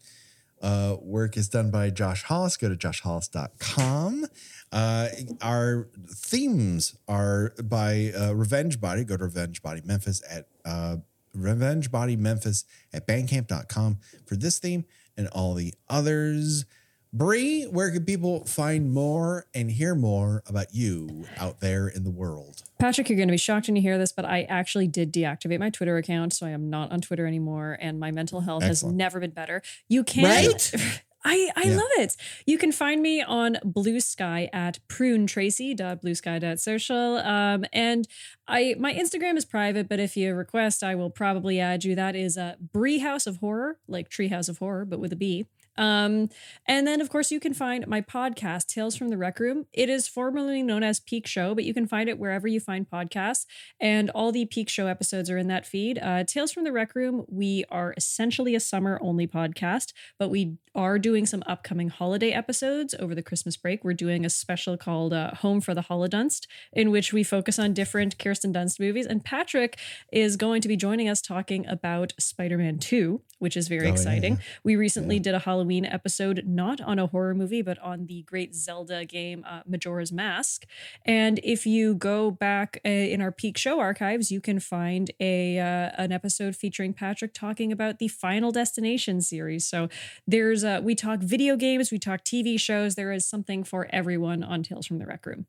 uh, 0.61 0.97
work 1.01 1.37
is 1.37 1.49
done 1.49 1.71
by 1.71 1.89
Josh 1.89 2.23
Hollis. 2.23 2.57
Go 2.57 2.69
to 2.69 2.75
joshhollis.com. 2.75 4.25
Uh, 4.71 5.07
our 5.41 5.87
themes 6.07 6.95
are 7.07 7.53
by 7.63 8.11
uh, 8.17 8.33
Revenge 8.33 8.81
Body. 8.81 9.03
Go 9.03 9.17
to 9.17 9.25
Revenge 9.25 9.61
Body 9.61 9.81
Memphis 9.85 10.21
at 10.29 10.47
uh, 10.65 10.97
Revenge 11.33 11.91
Body 11.91 12.15
Memphis 12.15 12.65
at 12.93 13.07
bandcamp.com 13.07 13.99
for 14.25 14.35
this 14.35 14.59
theme 14.59 14.85
and 15.17 15.27
all 15.29 15.53
the 15.53 15.73
others. 15.89 16.65
Bree, 17.11 17.63
where 17.63 17.89
can 17.89 18.05
people 18.05 18.45
find 18.45 18.93
more 18.93 19.47
and 19.55 19.71
hear 19.71 19.95
more 19.95 20.43
about 20.47 20.75
you 20.75 21.25
out 21.37 21.59
there 21.59 21.87
in 21.87 22.03
the 22.03 22.11
world? 22.11 22.61
Patrick, 22.77 23.09
you're 23.09 23.17
going 23.17 23.27
to 23.27 23.33
be 23.33 23.37
shocked 23.37 23.67
when 23.67 23.75
you 23.75 23.81
hear 23.81 23.97
this, 23.97 24.11
but 24.11 24.25
I 24.25 24.43
actually 24.43 24.87
did 24.87 25.11
deactivate 25.11 25.59
my 25.59 25.71
Twitter 25.71 25.97
account, 25.97 26.33
so 26.33 26.45
I 26.45 26.51
am 26.51 26.69
not 26.69 26.91
on 26.91 27.01
Twitter 27.01 27.25
anymore, 27.25 27.77
and 27.81 27.99
my 27.99 28.11
mental 28.11 28.41
health 28.41 28.61
Excellent. 28.63 28.93
has 28.93 28.97
never 28.97 29.19
been 29.19 29.31
better. 29.31 29.63
You 29.87 30.03
can, 30.03 30.23
Right? 30.23 31.01
I 31.23 31.49
I 31.55 31.63
Yeah. 31.63 31.75
love 31.75 31.89
it. 31.97 32.15
You 32.45 32.57
can 32.57 32.71
find 32.71 33.01
me 33.01 33.21
on 33.21 33.57
Bluesky 33.65 34.49
at 34.53 34.79
prunetracy.bluesky.social. 34.87 37.17
Um, 37.17 37.65
and 37.73 38.07
I 38.47 38.75
my 38.79 38.93
Instagram 38.93 39.35
is 39.37 39.45
private, 39.45 39.89
but 39.89 39.99
if 39.99 40.15
you 40.15 40.33
request, 40.33 40.83
I 40.83 40.95
will 40.95 41.09
probably 41.09 41.59
add 41.59 41.83
you. 41.83 41.95
That 41.95 42.15
is 42.15 42.37
uh, 42.37 42.55
Bree 42.73 42.99
House 42.99 43.27
of 43.27 43.37
Horror, 43.37 43.77
like 43.87 44.09
Treehouse 44.09 44.49
of 44.49 44.59
Horror, 44.59 44.85
but 44.85 44.99
with 44.99 45.11
a 45.13 45.17
B. 45.17 45.45
Um, 45.79 46.29
and 46.67 46.85
then, 46.85 47.01
of 47.01 47.09
course, 47.09 47.31
you 47.31 47.39
can 47.39 47.53
find 47.53 47.87
my 47.87 48.01
podcast, 48.01 48.67
Tales 48.67 48.95
from 48.95 49.07
the 49.09 49.17
Rec 49.17 49.39
Room. 49.39 49.65
It 49.73 49.89
is 49.89 50.07
formerly 50.07 50.61
known 50.61 50.83
as 50.83 50.99
Peak 50.99 51.25
Show, 51.25 51.55
but 51.55 51.63
you 51.63 51.73
can 51.73 51.87
find 51.87 52.09
it 52.09 52.19
wherever 52.19 52.47
you 52.47 52.59
find 52.59 52.87
podcasts. 52.89 53.45
And 53.79 54.09
all 54.11 54.31
the 54.31 54.45
Peak 54.45 54.67
Show 54.69 54.87
episodes 54.87 55.29
are 55.29 55.37
in 55.37 55.47
that 55.47 55.65
feed. 55.65 55.97
Uh, 55.97 56.25
Tales 56.25 56.51
from 56.51 56.65
the 56.65 56.71
Rec 56.73 56.93
Room, 56.95 57.25
we 57.29 57.63
are 57.71 57.93
essentially 57.97 58.53
a 58.55 58.59
summer 58.59 58.99
only 59.01 59.25
podcast, 59.25 59.93
but 60.19 60.29
we 60.29 60.57
are 60.75 60.99
doing 60.99 61.25
some 61.25 61.43
upcoming 61.47 61.87
holiday 61.89 62.31
episodes 62.31 62.93
over 62.99 63.15
the 63.15 63.23
Christmas 63.23 63.57
break. 63.57 63.83
We're 63.83 63.93
doing 63.93 64.25
a 64.25 64.29
special 64.29 64.77
called 64.77 65.13
uh, 65.13 65.33
Home 65.35 65.61
for 65.61 65.73
the 65.73 65.81
Holodunst, 65.83 66.45
in 66.73 66.91
which 66.91 67.11
we 67.13 67.23
focus 67.23 67.57
on 67.57 67.73
different 67.73 68.19
Kirsten 68.19 68.53
Dunst 68.53 68.79
movies. 68.79 69.05
And 69.05 69.23
Patrick 69.23 69.79
is 70.11 70.35
going 70.35 70.61
to 70.61 70.67
be 70.67 70.75
joining 70.77 71.07
us 71.09 71.21
talking 71.21 71.65
about 71.67 72.13
Spider 72.19 72.57
Man 72.57 72.77
2, 72.77 73.21
which 73.39 73.55
is 73.57 73.67
very 73.69 73.87
Oh, 73.87 73.91
exciting. 73.93 74.33
yeah. 74.33 74.39
We 74.63 74.75
recently 74.75 75.19
did 75.19 75.33
a 75.33 75.39
Halloween 75.39 75.68
episode, 75.77 76.43
not 76.45 76.81
on 76.81 76.99
a 76.99 77.07
horror 77.07 77.33
movie, 77.33 77.61
but 77.61 77.77
on 77.79 78.07
the 78.07 78.23
great 78.23 78.55
Zelda 78.55 79.05
game, 79.05 79.45
uh, 79.47 79.61
Majora's 79.65 80.11
Mask. 80.11 80.65
And 81.05 81.39
if 81.43 81.65
you 81.65 81.95
go 81.95 82.31
back 82.31 82.79
uh, 82.85 82.89
in 82.89 83.21
our 83.21 83.31
peak 83.31 83.57
show 83.57 83.79
archives, 83.79 84.31
you 84.31 84.41
can 84.41 84.59
find 84.59 85.11
a 85.19 85.59
uh, 85.59 85.91
an 85.97 86.11
episode 86.11 86.55
featuring 86.55 86.93
Patrick 86.93 87.33
talking 87.33 87.71
about 87.71 87.99
the 87.99 88.07
Final 88.07 88.51
Destination 88.51 89.21
series. 89.21 89.67
So 89.67 89.89
there's 90.27 90.63
uh, 90.63 90.81
we 90.83 90.95
talk 90.95 91.19
video 91.19 91.55
games, 91.55 91.91
we 91.91 91.99
talk 91.99 92.23
TV 92.23 92.59
shows. 92.59 92.95
There 92.95 93.11
is 93.11 93.25
something 93.25 93.63
for 93.63 93.87
everyone 93.91 94.43
on 94.43 94.63
Tales 94.63 94.87
from 94.87 94.99
the 94.99 95.05
Rec 95.05 95.25
Room. 95.25 95.45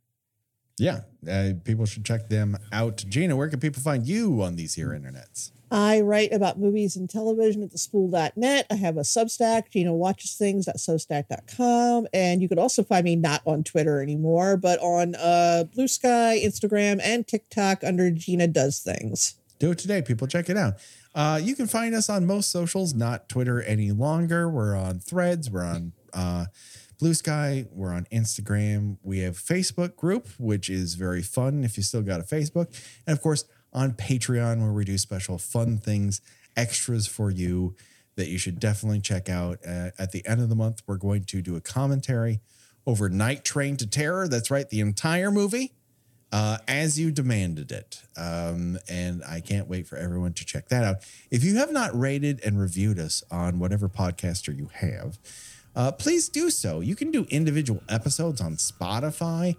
Yeah, 0.79 1.01
uh, 1.31 1.53
people 1.63 1.85
should 1.85 2.07
check 2.07 2.31
them 2.31 2.57
out. 2.73 3.05
Gena, 3.09 3.37
where 3.37 3.49
can 3.49 3.61
people 3.61 3.83
find 3.83 4.07
you 4.07 4.43
on 4.43 4.57
these 4.57 4.75
here 4.75 4.89
internets? 4.89 5.53
I 5.71 6.01
write 6.01 6.33
about 6.33 6.59
movies 6.59 6.97
and 6.97 7.09
television 7.09 7.63
at 7.63 7.71
thespool.net. 7.71 8.67
I 8.71 8.75
have 8.75 8.97
a 8.97 9.03
Substack, 9.03 9.71
Gena 9.71 9.95
watches 9.95 10.35
things.substack.com. 10.35 12.09
And 12.13 12.43
you 12.43 12.49
could 12.49 12.59
also 12.59 12.83
find 12.83 13.05
me 13.05 13.17
not 13.17 13.43
on 13.47 13.63
Twitter 13.63 14.03
anymore, 14.03 14.57
but 14.57 14.81
on 14.81 15.15
uh, 15.15 15.65
Bluesky, 15.77 16.45
Instagram, 16.45 17.01
and 17.03 17.27
TikTok 17.27 17.85
under 17.85 18.11
Gena 18.11 18.49
Does 18.49 18.81
Things. 18.81 19.37
Do 19.59 19.71
it 19.71 19.79
today, 19.79 20.03
people. 20.03 20.27
Check 20.27 20.49
it 20.49 20.57
out. 20.57 20.75
Uh, 21.15 21.41
you 21.43 21.55
can 21.55 21.67
find 21.67 21.95
us 21.95 22.09
on 22.09 22.27
most 22.27 22.51
socials, 22.51 22.95
not 22.95 23.29
Twitter 23.29 23.63
any 23.63 23.93
longer. 23.93 24.49
We're 24.49 24.77
on 24.77 25.01
Threads. 25.01 25.51
We're 25.51 25.65
on 25.65 25.93
uh, 26.13 26.47
Bluesky. 27.01 27.69
We're 27.73 27.93
on 27.93 28.07
Instagram. 28.13 28.99
We 29.03 29.21
have 29.21 29.37
Facebook 29.37 29.97
group, 29.97 30.29
which 30.39 30.71
is 30.71 30.95
very 30.95 31.23
fun 31.23 31.65
if 31.65 31.77
you 31.77 31.83
still 31.83 32.03
got 32.03 32.21
a 32.21 32.23
Facebook. 32.23 32.69
And 33.07 33.17
of 33.17 33.23
course, 33.23 33.45
on 33.73 33.93
Patreon, 33.93 34.61
where 34.61 34.73
we 34.73 34.85
do 34.85 34.99
special 34.99 35.39
fun 35.39 35.79
things, 35.79 36.21
extras 36.57 37.07
for 37.07 37.31
you 37.31 37.77
that 38.17 38.29
you 38.29 38.39
should 38.39 38.59
definitely 38.59 39.01
check 39.01 39.29
out. 39.29 39.59
Uh, 39.67 39.91
at 39.99 40.13
the 40.13 40.27
end 40.27 40.41
of 40.41 40.49
the 40.49 40.57
month, 40.57 40.83
we're 40.87 40.97
going 40.97 41.25
to 41.25 41.41
do 41.41 41.57
a 41.57 41.61
commentary 41.61 42.41
over 42.87 43.09
Night 43.09 43.45
Train 43.45 43.77
to 43.77 43.87
Terror. 43.87 44.29
That's 44.29 44.51
right, 44.51 44.69
the 44.69 44.81
entire 44.81 45.31
movie 45.31 45.73
uh, 46.33 46.59
as 46.69 46.99
you 46.99 47.11
demanded 47.11 47.73
it. 47.73 48.03
Um, 48.17 48.79
and 48.89 49.23
I 49.29 49.41
can't 49.41 49.69
wait 49.69 49.87
for 49.87 49.97
everyone 49.97 50.33
to 50.35 50.45
check 50.45 50.69
that 50.69 50.85
out. 50.85 50.97
If 51.31 51.45
you 51.45 51.57
have 51.57 51.73
not 51.73 51.99
rated 51.99 52.41
and 52.45 52.59
reviewed 52.59 52.99
us 52.99 53.23
on 53.31 53.59
whatever 53.59 53.89
podcaster 53.89 54.57
you 54.57 54.71
have, 54.75 55.19
uh, 55.75 55.93
please 55.93 56.29
do 56.29 56.51
so. 56.51 56.81
You 56.81 56.97
can 56.97 57.11
do 57.11 57.27
individual 57.31 57.83
episodes 57.89 58.41
on 58.41 58.57
Spotify 58.57 59.57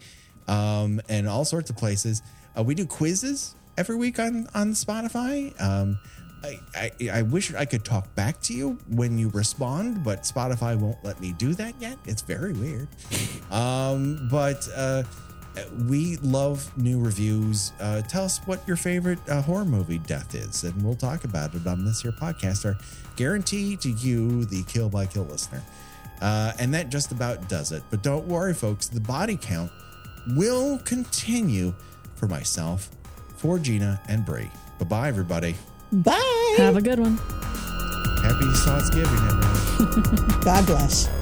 um, 0.48 1.02
and 1.10 1.28
all 1.28 1.46
sorts 1.46 1.70
of 1.70 1.78
places. 1.78 2.22
Uh, 2.58 2.64
we 2.64 2.76
do 2.76 2.86
quizzes 2.86 3.56
every 3.82 3.96
week 3.96 4.20
on 4.20 4.48
on 4.54 4.74
Spotify. 4.74 5.60
Um, 5.60 5.98
I, 6.44 6.60
I, 6.76 6.92
I 7.14 7.22
wish 7.24 7.52
I 7.56 7.66
could 7.66 7.84
talk 7.84 8.14
back 8.14 8.40
to 8.42 8.54
you 8.54 8.78
when 8.88 9.18
you 9.18 9.30
respond, 9.30 10.04
but 10.04 10.22
Spotify 10.22 10.78
won't 10.78 11.04
let 11.04 11.20
me 11.20 11.34
do 11.34 11.56
that 11.56 11.74
yet. 11.80 11.98
It's 12.06 12.22
very 12.22 12.54
weird. 12.54 12.88
Um, 13.50 14.28
but 14.30 14.68
uh, 14.76 15.02
we 15.90 16.18
love 16.18 16.72
new 16.78 17.00
reviews. 17.00 17.74
Uh, 17.80 18.04
tell 18.04 18.24
us 18.24 18.40
what 18.46 18.68
your 18.68 18.78
favorite 18.78 19.20
uh, 19.28 19.42
horror 19.42 19.66
movie 19.66 19.98
death 19.98 20.36
is, 20.36 20.64
and 20.64 20.80
we'll 20.84 20.96
talk 20.96 21.24
about 21.24 21.56
it 21.56 21.66
on 21.66 21.84
this 21.84 22.04
here 22.04 22.12
podcast. 22.12 22.66
Our 22.66 22.78
guarantee 23.16 23.78
to 23.78 23.90
you, 23.90 24.46
the 24.46 24.62
Kill 24.64 24.90
by 24.90 25.08
Kill 25.08 25.24
listener. 25.24 25.64
Uh, 26.22 26.54
and 26.60 26.72
that 26.76 26.90
just 26.90 27.12
about 27.12 27.50
does 27.50 27.72
it. 27.72 27.82
But 27.90 28.04
don't 28.04 28.28
worry, 28.28 28.54
folks, 28.54 28.88
the 28.88 29.02
body 29.02 29.40
count 29.42 29.72
will 30.36 30.78
continue 30.80 31.74
for 32.16 32.28
myself, 32.28 32.92
for 33.42 33.58
Gena, 33.58 34.00
and 34.08 34.24
Bree. 34.24 34.52
Bye 34.78 34.86
bye, 34.86 35.08
everybody. 35.08 35.56
Bye. 35.92 36.54
Have 36.58 36.78
a 36.78 36.82
good 36.82 37.00
one. 37.00 37.18
Happy 37.18 38.46
Thanksgiving, 38.64 39.18
everyone. 39.18 40.40
God 40.44 40.66
bless. 40.68 41.21